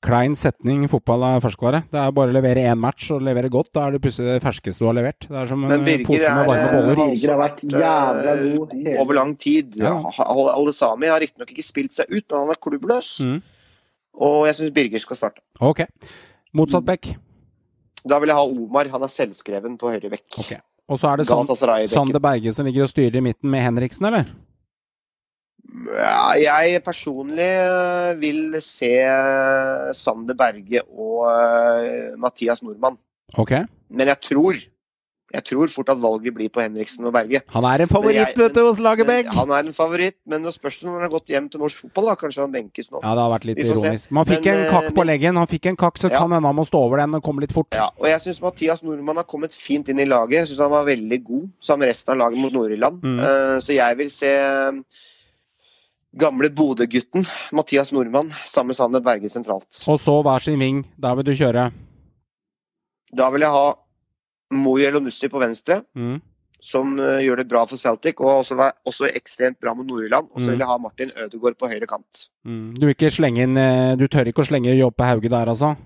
Klein 0.00 0.32
setning. 0.38 0.86
Fotball 0.88 1.24
er 1.28 1.42
ferskvare. 1.44 1.82
Det 1.92 1.98
er 2.00 2.12
bare 2.16 2.32
å 2.32 2.34
levere 2.34 2.62
én 2.70 2.78
match 2.80 3.10
og 3.12 3.20
levere 3.24 3.50
godt. 3.52 3.68
Da 3.76 3.82
er 3.84 3.96
det 3.96 4.00
plutselig 4.04 4.30
det 4.38 4.44
ferskeste 4.44 4.80
du 4.80 4.88
har 4.88 4.96
levert. 4.96 5.26
Det 5.28 5.36
er 5.36 5.50
som 5.50 5.60
en 5.60 5.68
Men 5.68 5.82
eh, 5.82 5.86
Birger 5.90 6.06
pose 6.08 6.30
med 6.32 6.48
varme 6.48 6.62
eh, 6.64 6.72
boller. 6.76 7.00
Birger 7.02 7.32
har 7.34 7.40
vært 7.42 7.60
jævla 7.66 8.36
god 8.40 8.74
over 9.04 9.18
lang 9.20 9.34
tid. 9.44 9.76
Ja. 9.80 9.94
Alle 10.24 10.72
Sami 10.76 11.12
har 11.12 11.20
riktignok 11.20 11.52
ikke 11.52 11.66
spilt 11.66 11.96
seg 11.96 12.08
ut, 12.08 12.24
men 12.24 12.38
han 12.38 12.54
er 12.54 12.60
klubbløs. 12.64 13.12
Mm. 13.28 13.38
Og 14.30 14.38
jeg 14.48 14.58
syns 14.62 14.74
Birger 14.80 15.04
skal 15.04 15.20
starte. 15.20 15.44
Ok. 15.60 15.84
Motsatt 16.56 16.88
bekk. 16.88 17.12
Da 18.08 18.16
vil 18.22 18.32
jeg 18.32 18.40
ha 18.40 18.48
Omar. 18.48 18.88
Han 18.96 19.04
er 19.04 19.12
selvskreven 19.12 19.76
på 19.80 19.92
høyre 19.92 20.12
bekk. 20.16 20.56
Og 20.90 20.98
så 20.98 21.12
er 21.12 21.20
det. 21.20 21.28
Sander 21.92 22.22
Berge 22.24 22.56
som 22.56 22.66
ligger 22.66 22.88
og 22.88 22.90
styrer 22.90 23.20
i 23.20 23.28
midten 23.28 23.52
med 23.52 23.68
Henriksen, 23.68 24.08
eller? 24.08 24.32
Jeg 26.40 26.82
personlig 26.84 27.50
øh, 27.66 28.20
vil 28.20 28.56
se 28.64 28.90
øh, 29.06 29.94
Sander 29.94 30.34
Berge 30.34 30.82
og 30.88 31.30
øh, 31.30 32.18
Mathias 32.18 32.62
Nordmann. 32.62 32.98
Okay. 33.38 33.64
Men 33.90 34.08
jeg 34.08 34.20
tror 34.20 34.54
jeg 35.30 35.44
tror 35.46 35.68
fort 35.70 35.90
at 35.92 35.98
valget 36.02 36.34
blir 36.34 36.48
på 36.50 36.58
Henriksen 36.60 37.04
og 37.06 37.12
Berge. 37.14 37.40
Han 37.54 37.64
er 37.64 37.84
en 37.84 37.88
favoritt, 37.88 38.16
jeg- 38.18 38.34
vet 38.36 38.54
du, 38.54 38.64
hos 38.66 38.80
Lagerbäck! 38.82 39.28
Han 39.34 39.50
er 39.54 39.68
en 39.68 39.72
favoritt, 39.72 40.16
men 40.26 40.42
nå 40.42 40.50
spørs 40.50 40.78
det 40.80 40.88
når 40.88 40.96
han 40.96 41.02
har 41.06 41.12
gått 41.12 41.30
hjem 41.30 41.46
til 41.48 41.60
norsk 41.60 41.82
fotball. 41.84 42.08
da, 42.10 42.14
Kanskje 42.18 42.40
han 42.42 42.52
benkes 42.52 42.90
nå. 42.90 42.98
Ja, 43.04 43.12
det 43.14 43.22
har 43.22 43.30
vært 43.38 43.46
litt 43.46 43.60
ironisk. 43.62 44.10
Man 44.10 44.26
fikk 44.26 44.44
Men, 44.44 44.58
en 44.64 44.70
kakk 44.72 44.88
på 44.96 45.04
leggen. 45.06 45.36
Han 45.38 45.46
fikk 45.46 45.66
en 45.70 45.76
kakk, 45.76 45.98
så 46.02 46.10
Ja. 46.10 46.18
kan 46.18 46.32
hende 46.32 46.48
han 46.50 46.56
må 46.56 46.66
stå 46.66 46.82
over 46.82 46.96
den 46.98 47.14
og 47.14 47.22
komme 47.22 47.40
litt 47.40 47.52
fort. 47.52 47.70
Ja, 47.78 47.90
og 47.96 48.06
jeg 48.10 48.20
syns 48.20 48.42
Mathias 48.42 48.82
Nordmann 48.82 49.16
har 49.16 49.22
kommet 49.24 49.54
fint 49.54 49.88
inn 49.88 50.00
i 50.00 50.04
laget. 50.04 50.32
Jeg 50.32 50.46
syns 50.48 50.58
han 50.58 50.70
var 50.70 50.84
veldig 50.84 51.24
god 51.24 51.48
sammen 51.62 51.78
med 51.86 51.88
resten 51.90 52.10
av 52.10 52.18
laget 52.18 52.38
mot 52.38 52.52
Nord-Irland. 52.52 53.00
Mm. 53.00 53.18
Uh, 53.20 53.58
så 53.62 53.72
jeg 53.72 53.96
vil 53.98 54.10
se 54.10 54.26
eh, 54.34 54.72
gamle 56.18 56.50
Bodø-gutten 56.50 57.26
Mathias 57.52 57.92
Nordmann 57.92 58.32
sammen 58.44 58.68
med 58.72 58.76
Sander 58.76 59.00
Berge 59.04 59.28
sentralt. 59.30 59.82
Og 59.88 60.00
så 60.02 60.16
hver 60.26 60.42
sin 60.42 60.58
ving. 60.58 60.84
Der 60.98 61.14
vil 61.14 61.24
du 61.24 61.32
kjøre. 61.38 61.70
Da 63.14 63.30
vil 63.30 63.40
jeg 63.46 63.50
ha 63.54 63.70
Moy 64.54 64.82
Elonussi 64.86 65.28
på 65.30 65.38
venstre, 65.42 65.82
Mm. 65.96 66.20
som 66.62 66.98
eh, 67.00 67.22
gjør 67.24 67.36
det 67.38 67.48
bra 67.48 67.64
for 67.66 67.76
Celtic, 67.76 68.18
og 68.20 68.42
også, 68.44 68.56
også 68.86 69.08
ekstremt 69.14 69.58
bra 69.62 69.72
mot 69.74 69.86
Nord-Irland. 69.86 70.28
Og 70.34 70.40
så 70.40 70.46
Mm. 70.48 70.50
vil 70.50 70.58
jeg 70.58 70.66
ha 70.68 70.78
Martin 70.78 71.10
Ødegaard 71.16 71.56
på 71.58 71.68
høyre 71.70 71.86
kant. 71.86 72.26
Mm. 72.44 72.74
Du 72.74 72.86
vil 72.86 72.94
ikke 72.94 73.10
slenge 73.10 73.42
inn 73.42 73.56
eh, 73.56 73.96
Du 73.96 74.06
tør 74.08 74.26
ikke 74.26 74.42
å 74.42 74.46
slenge 74.48 74.76
Joppe 74.76 75.04
Hauge 75.04 75.28
der, 75.30 75.46
altså? 75.46 75.76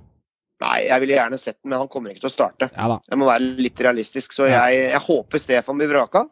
Nei, 0.60 0.86
jeg 0.86 1.00
ville 1.00 1.14
gjerne 1.18 1.38
sett 1.38 1.58
den, 1.62 1.70
men 1.70 1.78
han 1.78 1.88
kommer 1.88 2.10
ikke 2.10 2.20
til 2.24 2.30
å 2.30 2.32
starte. 2.32 2.70
Ja 2.76 2.88
da. 2.88 3.00
Jeg 3.10 3.18
må 3.18 3.26
være 3.26 3.56
litt 3.58 3.76
realistisk, 3.80 4.32
så 4.32 4.46
jeg, 4.48 4.90
jeg 4.90 5.00
håper 5.00 5.38
Stefan 5.38 5.76
blir 5.76 5.88
vraka. 5.90 6.28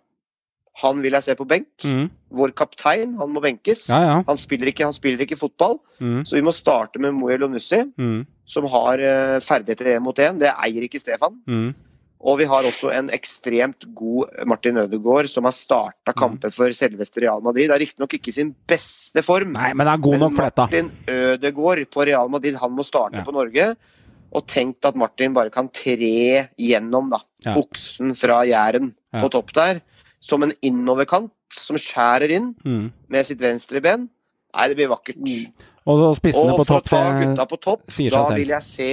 Han 0.80 1.02
vil 1.04 1.12
jeg 1.12 1.22
se 1.26 1.34
på 1.36 1.44
benk. 1.46 1.68
Mm. 1.84 2.06
Vår 2.32 2.52
kaptein, 2.56 3.14
han 3.18 3.32
må 3.34 3.42
benkes. 3.44 3.88
Ja, 3.92 4.00
ja. 4.02 4.14
Han, 4.26 4.38
spiller 4.40 4.70
ikke, 4.70 4.86
han 4.88 4.96
spiller 4.96 5.20
ikke 5.26 5.36
fotball, 5.36 5.78
Mm. 6.00 6.24
så 6.26 6.34
vi 6.38 6.42
må 6.42 6.50
starte 6.52 6.98
med 6.98 7.12
Moe 7.14 7.36
Lonussi, 7.38 7.82
Mm. 7.98 8.26
som 8.46 8.64
har 8.64 8.98
uh, 8.98 9.38
ferdigheter 9.40 9.92
én 9.96 10.00
mot 10.02 10.16
én. 10.16 10.38
Det 10.40 10.48
eier 10.48 10.82
ikke 10.88 10.98
Stefan. 10.98 11.36
Mm. 11.46 11.74
Og 12.24 12.38
vi 12.38 12.44
har 12.46 12.62
også 12.62 12.90
en 12.94 13.10
ekstremt 13.10 13.84
god 13.94 14.30
Martin 14.46 14.76
Ødegaard, 14.78 15.26
som 15.28 15.44
har 15.44 15.52
starta 15.52 16.12
kamper 16.14 16.50
for 16.54 16.70
selveste 16.70 17.20
Real 17.20 17.42
Madrid. 17.42 17.68
Det 17.68 17.74
er 17.74 17.82
riktignok 17.82 18.14
ikke 18.14 18.32
sin 18.32 18.54
beste 18.66 19.22
form, 19.26 19.52
Nei, 19.52 19.72
men 19.74 19.88
er 19.88 19.96
dette. 20.46 20.62
Martin 20.62 20.90
Ødegaard 21.08 21.84
på 21.90 22.06
Real 22.06 22.28
Madrid, 22.30 22.54
han 22.56 22.70
må 22.70 22.84
starte 22.86 23.16
Ja. 23.18 23.24
på 23.24 23.32
Norge. 23.34 23.76
Og 24.32 24.46
tenk 24.46 24.76
at 24.84 24.94
Martin 24.96 25.34
bare 25.34 25.50
kan 25.50 25.68
tre 25.68 26.48
gjennom 26.56 27.10
da, 27.10 27.18
oksen 27.54 28.14
fra 28.16 28.44
Jæren 28.46 28.94
på 29.12 29.28
topp 29.28 29.52
der, 29.52 29.82
som 30.22 30.42
en 30.46 30.52
innoverkant 30.62 31.32
som 31.52 31.76
skjærer 31.76 32.30
inn 32.38 32.52
Mm. 32.64 32.92
med 33.10 33.26
sitt 33.26 33.40
venstre 33.42 33.82
ben. 33.82 34.08
Nei, 34.54 34.68
det 34.68 34.76
blir 34.78 34.88
vakkert. 34.92 35.16
Og 35.86 35.98
så 35.98 36.08
spissene 36.20 36.52
Og 36.52 36.58
på 36.60 36.64
for 36.66 36.76
å 36.76 36.80
topp, 36.80 36.90
ta 36.92 37.00
det 37.18 37.26
gutta 37.26 37.46
på 37.48 37.58
topp, 37.60 37.82
sier 37.90 38.10
da 38.14 38.22
vil 38.36 38.48
jeg 38.52 38.62
se 38.62 38.88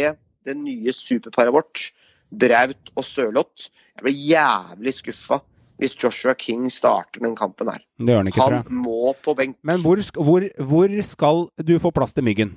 det 0.45 0.55
nye 0.57 0.91
superparet 0.95 1.51
vårt, 1.53 1.91
Braut 2.31 2.91
og 2.95 3.03
Sørloth. 3.03 3.69
Jeg 3.97 4.03
blir 4.03 4.17
jævlig 4.35 4.93
skuffa 4.93 5.41
hvis 5.79 5.93
Joshua 5.95 6.33
King 6.35 6.69
starter 6.69 7.21
den 7.23 7.35
kampen 7.35 7.67
her. 7.71 7.79
Det 7.99 8.07
gjør 8.13 8.17
han 8.23 8.27
ikke, 8.27 8.35
tror 8.41 8.55
Han 8.55 8.63
jeg. 8.63 8.71
må 8.83 9.13
på 9.23 9.35
benk. 9.35 9.55
Men 9.63 9.81
hvor, 9.81 9.95
hvor, 10.15 10.49
hvor 10.59 11.03
skal 11.03 11.47
du 11.63 11.77
få 11.79 11.91
plass 11.93 12.13
til 12.13 12.23
Myggen? 12.23 12.55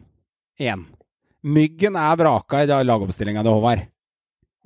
Igjen. 0.61 0.87
Myggen 1.45 1.97
er 1.97 2.17
vraka 2.17 2.63
i 2.63 2.67
dag- 2.67 2.85
lagoppstillinga 2.87 3.43
di, 3.43 3.49
Håvard. 3.51 3.87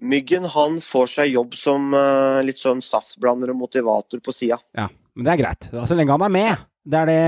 Myggen 0.03 0.45
han 0.53 0.77
får 0.85 1.07
seg 1.09 1.31
jobb 1.33 1.55
som 1.57 1.95
uh, 1.97 2.43
litt 2.45 2.59
sånn 2.61 2.83
saftblander 2.85 3.53
og 3.55 3.57
motivator 3.63 4.21
på 4.21 4.35
sida. 4.35 4.59
Ja, 4.77 4.89
men 5.17 5.25
det 5.25 5.33
er 5.33 5.41
greit. 5.41 5.69
Så 5.73 5.97
lenge 5.97 6.13
han 6.13 6.27
er 6.27 6.35
med. 6.35 6.65
Det 6.87 6.99
er 7.01 7.09
det, 7.11 7.21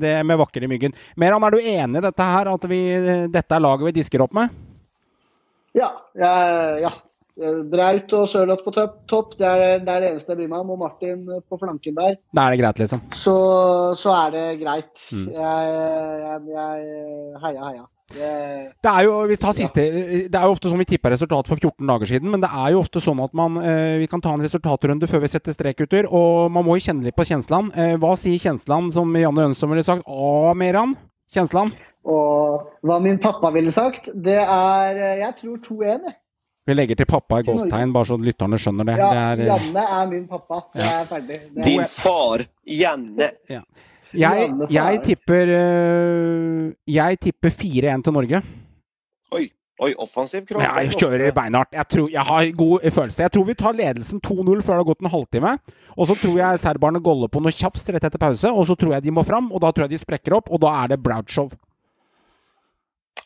det 0.00 0.12
med 0.24 0.38
vakre 0.40 0.68
Myggen. 0.70 0.94
Meran, 1.20 1.42
er 1.44 1.52
du 1.52 1.58
enig 1.60 1.98
i 2.00 2.04
dette 2.06 2.28
her? 2.30 2.48
At 2.54 2.62
vi, 2.70 2.78
dette 3.28 3.56
er 3.58 3.60
laget 3.64 3.90
vi 3.90 3.96
disker 3.98 4.22
opp 4.24 4.32
med? 4.38 4.54
Ja. 5.76 5.90
jeg- 6.16 6.84
ja. 6.86 6.92
Braut 7.72 8.12
og 8.12 8.26
Sørloth 8.28 8.62
på 8.64 8.72
topp, 8.76 8.96
topp. 9.08 9.30
Det, 9.40 9.48
er, 9.48 9.78
det 9.80 9.88
er 9.88 10.00
det 10.04 10.08
eneste 10.12 10.32
jeg 10.32 10.38
bryr 10.42 10.50
meg 10.52 10.62
om. 10.64 10.72
Og 10.76 10.80
Martin 10.84 11.22
på 11.48 11.58
flanken 11.60 11.96
der. 11.96 12.16
Da 12.36 12.46
er 12.46 12.54
det 12.54 12.60
greit, 12.62 12.80
liksom. 12.84 13.00
Så, 13.16 13.34
så 13.98 14.12
er 14.16 14.34
det 14.36 14.44
greit. 14.60 14.92
Mm. 15.10 15.26
Jeg, 15.32 15.72
jeg, 16.22 16.42
jeg 16.52 17.40
Heia, 17.42 17.66
heia. 17.70 17.86
Det, 18.12 18.30
Det 18.82 18.90
er 18.92 19.04
jo 19.06 19.14
vi 19.30 19.36
tar 19.40 19.54
siste, 19.56 19.84
det 20.28 20.34
er 20.38 20.44
jo 20.46 20.54
ofte 20.54 20.68
sånn 20.70 20.80
vi 20.82 20.88
tippa 20.92 21.12
resultat 21.14 21.48
for 21.48 21.56
14 21.56 21.86
dager 21.88 22.10
siden, 22.10 22.30
men 22.30 22.42
det 22.44 22.50
er 22.52 22.72
jo 22.74 22.82
ofte 22.82 23.00
sånn 23.00 23.22
at 23.24 23.32
man 23.34 23.56
eh, 23.62 23.98
Vi 24.02 24.08
kan 24.10 24.20
ta 24.20 24.34
en 24.34 24.42
resultatrunde 24.44 25.08
før 25.08 25.22
vi 25.24 25.28
setter 25.32 25.52
strek, 25.56 25.78
gutter. 25.78 26.08
Og 26.12 26.50
man 26.52 26.64
må 26.66 26.76
jo 26.78 26.84
kjenne 26.88 27.06
litt 27.06 27.16
på 27.16 27.24
Kjensland. 27.28 27.72
Eh, 27.76 27.94
hva 28.02 28.12
sier 28.20 28.38
Kjensland, 28.42 28.92
som 28.92 29.12
Janne 29.16 29.48
Ønstad 29.50 29.70
ville 29.72 29.84
sagt? 29.86 30.04
A, 30.06 30.52
Meran? 30.54 30.94
Kjensland? 31.32 31.72
og 32.02 32.64
hva 32.82 32.96
min 32.98 33.18
pappa 33.22 33.52
ville 33.54 33.70
sagt, 33.70 34.08
det 34.24 34.40
er 34.42 34.96
Jeg 35.20 35.34
tror 35.38 35.58
2-1, 35.62 36.08
jeg. 36.08 36.16
Vi 36.66 36.74
legger 36.74 36.98
til 36.98 37.06
pappa 37.10 37.40
i 37.40 37.46
gåstegn, 37.46 37.92
bare 37.94 38.06
så 38.06 38.16
lytterne 38.22 38.58
skjønner 38.58 38.86
det. 38.86 38.96
Ja, 38.98 39.10
det 39.10 39.22
er, 39.22 39.40
eh, 39.42 39.48
Janne 39.50 39.84
er 40.00 40.10
min 40.10 40.26
pappa. 40.30 40.60
Det 40.74 40.82
Ja. 40.82 41.00
er 41.00 41.06
ferdig. 41.06 41.38
Det 41.54 41.64
Din 41.64 41.80
er, 41.80 41.86
far, 41.90 42.44
Janne. 42.66 43.30
Jeg, 44.14 44.52
jeg 44.70 45.00
tipper 45.06 45.50
eh, 45.56 46.68
Jeg 46.90 47.18
tipper 47.22 47.54
4-1 47.62 48.04
til 48.06 48.16
Norge. 48.16 48.42
Oi, 49.32 49.46
oi, 49.80 49.90
offensiv 49.96 50.44
kropp. 50.48 50.62
Ja, 50.62 50.74
jeg 50.84 50.94
kjører 51.00 51.34
beinhardt. 51.36 51.72
Jeg, 51.76 51.88
tror, 51.94 52.08
jeg 52.12 52.26
har 52.28 52.52
god 52.58 52.86
følelse. 52.98 53.24
Jeg 53.24 53.34
tror 53.34 53.48
vi 53.48 53.58
tar 53.58 53.76
ledelsen 53.78 54.20
2-0 54.20 54.62
før 54.62 54.76
det 54.76 54.80
har 54.82 54.88
gått 54.92 55.04
en 55.04 55.12
halvtime. 55.14 55.56
Og 55.96 56.08
så 56.10 56.16
tror 56.20 56.38
jeg 56.40 56.62
serberne 56.62 57.02
goller 57.04 57.32
på 57.32 57.42
noe 57.42 57.54
kjapt 57.54 57.88
rett 57.94 58.08
etter 58.08 58.20
pause. 58.20 58.52
Og 58.52 58.68
så 58.68 58.76
tror 58.78 58.96
jeg 58.96 59.06
de 59.06 59.14
må 59.14 59.24
fram, 59.28 59.50
og 59.52 59.64
da 59.64 59.72
tror 59.72 59.88
jeg 59.88 59.96
de 59.96 60.02
sprekker 60.04 60.36
opp. 60.38 60.52
Og 60.52 60.60
da 60.62 60.72
er 60.82 60.92
det 60.92 61.02
Brout-show. 61.04 61.50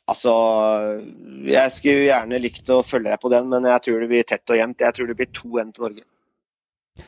Altså, 0.06 0.32
jeg 1.50 1.70
skulle 1.74 2.06
gjerne 2.06 2.38
likt 2.38 2.68
å 2.70 2.82
følge 2.86 3.10
deg 3.10 3.18
på 3.22 3.30
den, 3.32 3.48
men 3.50 3.66
jeg 3.66 3.82
tror 3.88 4.02
det 4.04 4.10
blir 4.12 4.28
tett 4.28 4.54
og 4.54 4.60
jevnt. 4.60 4.84
Jeg 4.86 4.94
tror 4.94 5.10
det 5.10 5.16
blir 5.18 5.32
2-1 5.34 5.72
til 5.74 5.86
Norge. 5.88 6.04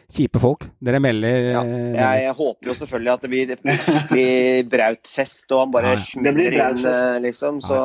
Kjipe 0.09 0.41
folk. 0.43 0.67
Dere 0.85 1.01
melder 1.03 1.39
Ja, 1.53 1.63
eh, 1.65 1.95
jeg, 1.97 2.23
jeg 2.25 2.35
håper 2.39 2.71
jo 2.71 2.77
selvfølgelig 2.83 3.13
at 3.15 3.25
det 3.25 3.31
blir 3.33 3.55
skikkelig 3.87 4.29
Braut-fest, 4.73 5.47
og 5.53 5.65
han 5.65 5.75
bare 5.75 5.95
Ja, 5.95 6.03
ja. 6.03 6.69
Inn, 6.73 6.85
eh, 6.93 7.19
liksom. 7.29 7.63
Så 7.65 7.81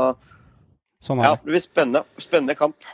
Sånn 1.03 1.19
er 1.19 1.27
ja, 1.27 1.31
det. 1.35 1.43
det 1.43 1.51
blir 1.51 1.63
spennende. 1.63 2.03
Spennende 2.23 2.55
kamp. 2.59 2.91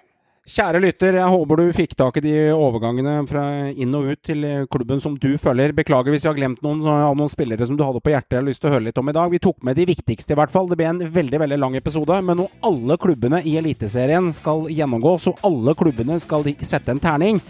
Kjære 0.50 0.80
lytter, 0.82 1.14
jeg 1.14 1.30
håper 1.30 1.60
du 1.60 1.68
fikk 1.78 1.92
tak 1.94 2.16
i 2.18 2.22
de 2.26 2.32
overgangene 2.56 3.20
fra 3.30 3.44
inn 3.70 3.92
og 3.94 4.08
ut 4.10 4.22
til 4.26 4.48
klubben 4.74 4.98
som 4.98 5.14
du 5.14 5.36
følger. 5.38 5.76
Beklager 5.78 6.10
hvis 6.10 6.24
jeg 6.26 6.32
har 6.32 6.40
glemt 6.40 6.64
noen 6.66 6.82
av 6.90 7.14
noen 7.14 7.30
spillere 7.30 7.68
som 7.70 7.78
du 7.78 7.84
hadde 7.86 8.02
på 8.02 8.10
hjertet 8.10 8.34
jeg 8.34 8.42
har 8.42 8.48
lyst 8.48 8.64
til 8.64 8.72
å 8.72 8.74
høre 8.74 8.88
litt 8.88 8.98
om 8.98 9.12
i 9.12 9.14
dag. 9.14 9.30
Vi 9.30 9.42
tok 9.44 9.60
med 9.68 9.78
de 9.78 9.86
viktigste, 9.92 10.34
i 10.34 10.40
hvert 10.40 10.50
fall. 10.50 10.66
Det 10.72 10.80
ble 10.80 10.88
en 10.90 11.04
veldig 11.20 11.42
veldig 11.44 11.60
lang 11.62 11.78
episode, 11.78 12.18
men 12.26 12.42
nå 12.42 12.48
alle 12.66 12.98
klubbene 12.98 13.44
i 13.46 13.60
Eliteserien 13.62 14.32
skal 14.34 14.66
gjennomgå, 14.74 15.14
så 15.22 15.36
alle 15.46 15.78
klubbene 15.78 16.18
skal 16.24 16.50
sette 16.66 16.96
en 16.96 17.04
terning. 17.04 17.44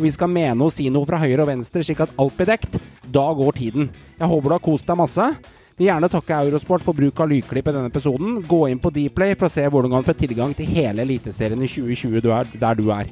Vi 0.00 0.14
skal 0.16 0.32
mene 0.32 0.64
og 0.64 0.72
si 0.72 0.88
noe 0.88 1.04
fra 1.04 1.20
høyre 1.20 1.44
og 1.44 1.52
venstre, 1.52 1.84
slik 1.84 2.00
at 2.06 2.16
alt 2.16 2.40
blir 2.40 2.48
dekt. 2.54 2.80
Da 3.04 3.26
går 3.36 3.60
tiden. 3.60 3.92
Jeg 4.16 4.32
håper 4.32 4.48
du 4.48 4.56
har 4.56 4.64
kost 4.64 4.88
deg 4.88 5.02
masse. 5.04 5.28
Vil 5.76 5.90
gjerne 5.90 6.08
takke 6.08 6.38
Eurosport 6.46 6.84
for 6.84 6.96
bruk 6.96 7.20
av 7.20 7.28
lydklipp 7.28 7.66
i 7.68 7.72
denne 7.74 7.90
episoden. 7.90 8.38
Gå 8.48 8.62
inn 8.70 8.80
på 8.80 8.92
Dplay 8.94 9.34
for 9.36 9.50
å 9.50 9.52
se 9.52 9.64
hvordan 9.68 9.92
du 9.92 9.96
kan 9.98 10.06
få 10.06 10.14
tilgang 10.16 10.54
til 10.56 10.70
hele 10.72 11.04
Eliteserien 11.04 11.60
i 11.60 11.68
2020 11.68 12.22
du 12.24 12.30
er, 12.32 12.48
der 12.56 12.78
du 12.78 12.86
er. 12.94 13.10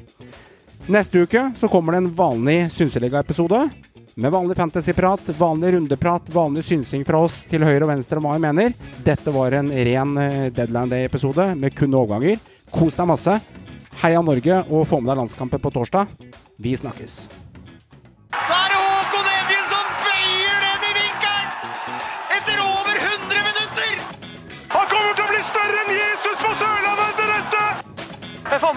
Neste 0.89 1.21
uke 1.21 1.51
så 1.57 1.69
kommer 1.69 1.93
det 1.93 2.03
en 2.03 2.15
vanlig 2.17 2.57
Synseliga-episode. 2.73 3.61
Med 4.15 4.33
vanlig 4.33 4.57
fantasyprat, 4.57 5.29
vanlig 5.37 5.75
rundeprat, 5.75 6.29
vanlig 6.33 6.63
synsing 6.65 7.05
fra 7.05 7.19
oss 7.27 7.41
til 7.51 7.65
høyre 7.67 7.83
og 7.83 7.91
venstre 7.91 8.17
om 8.17 8.25
hva 8.29 8.37
vi 8.37 8.45
mener. 8.47 8.75
Dette 9.05 9.33
var 9.35 9.59
en 9.59 9.69
ren 9.69 10.17
eh, 10.23 10.45
Deadline 10.55 10.93
Day-episode 10.93 11.51
med 11.59 11.75
kun 11.77 11.93
overganger. 11.99 12.39
Kos 12.73 12.97
deg 12.97 13.11
masse. 13.11 13.39
Heia 14.01 14.21
Norge, 14.25 14.63
og 14.71 14.87
få 14.89 15.01
med 15.01 15.11
deg 15.11 15.21
landskampen 15.21 15.61
på 15.61 15.73
torsdag. 15.75 16.15
Vi 16.63 16.73
snakkes. 16.79 17.25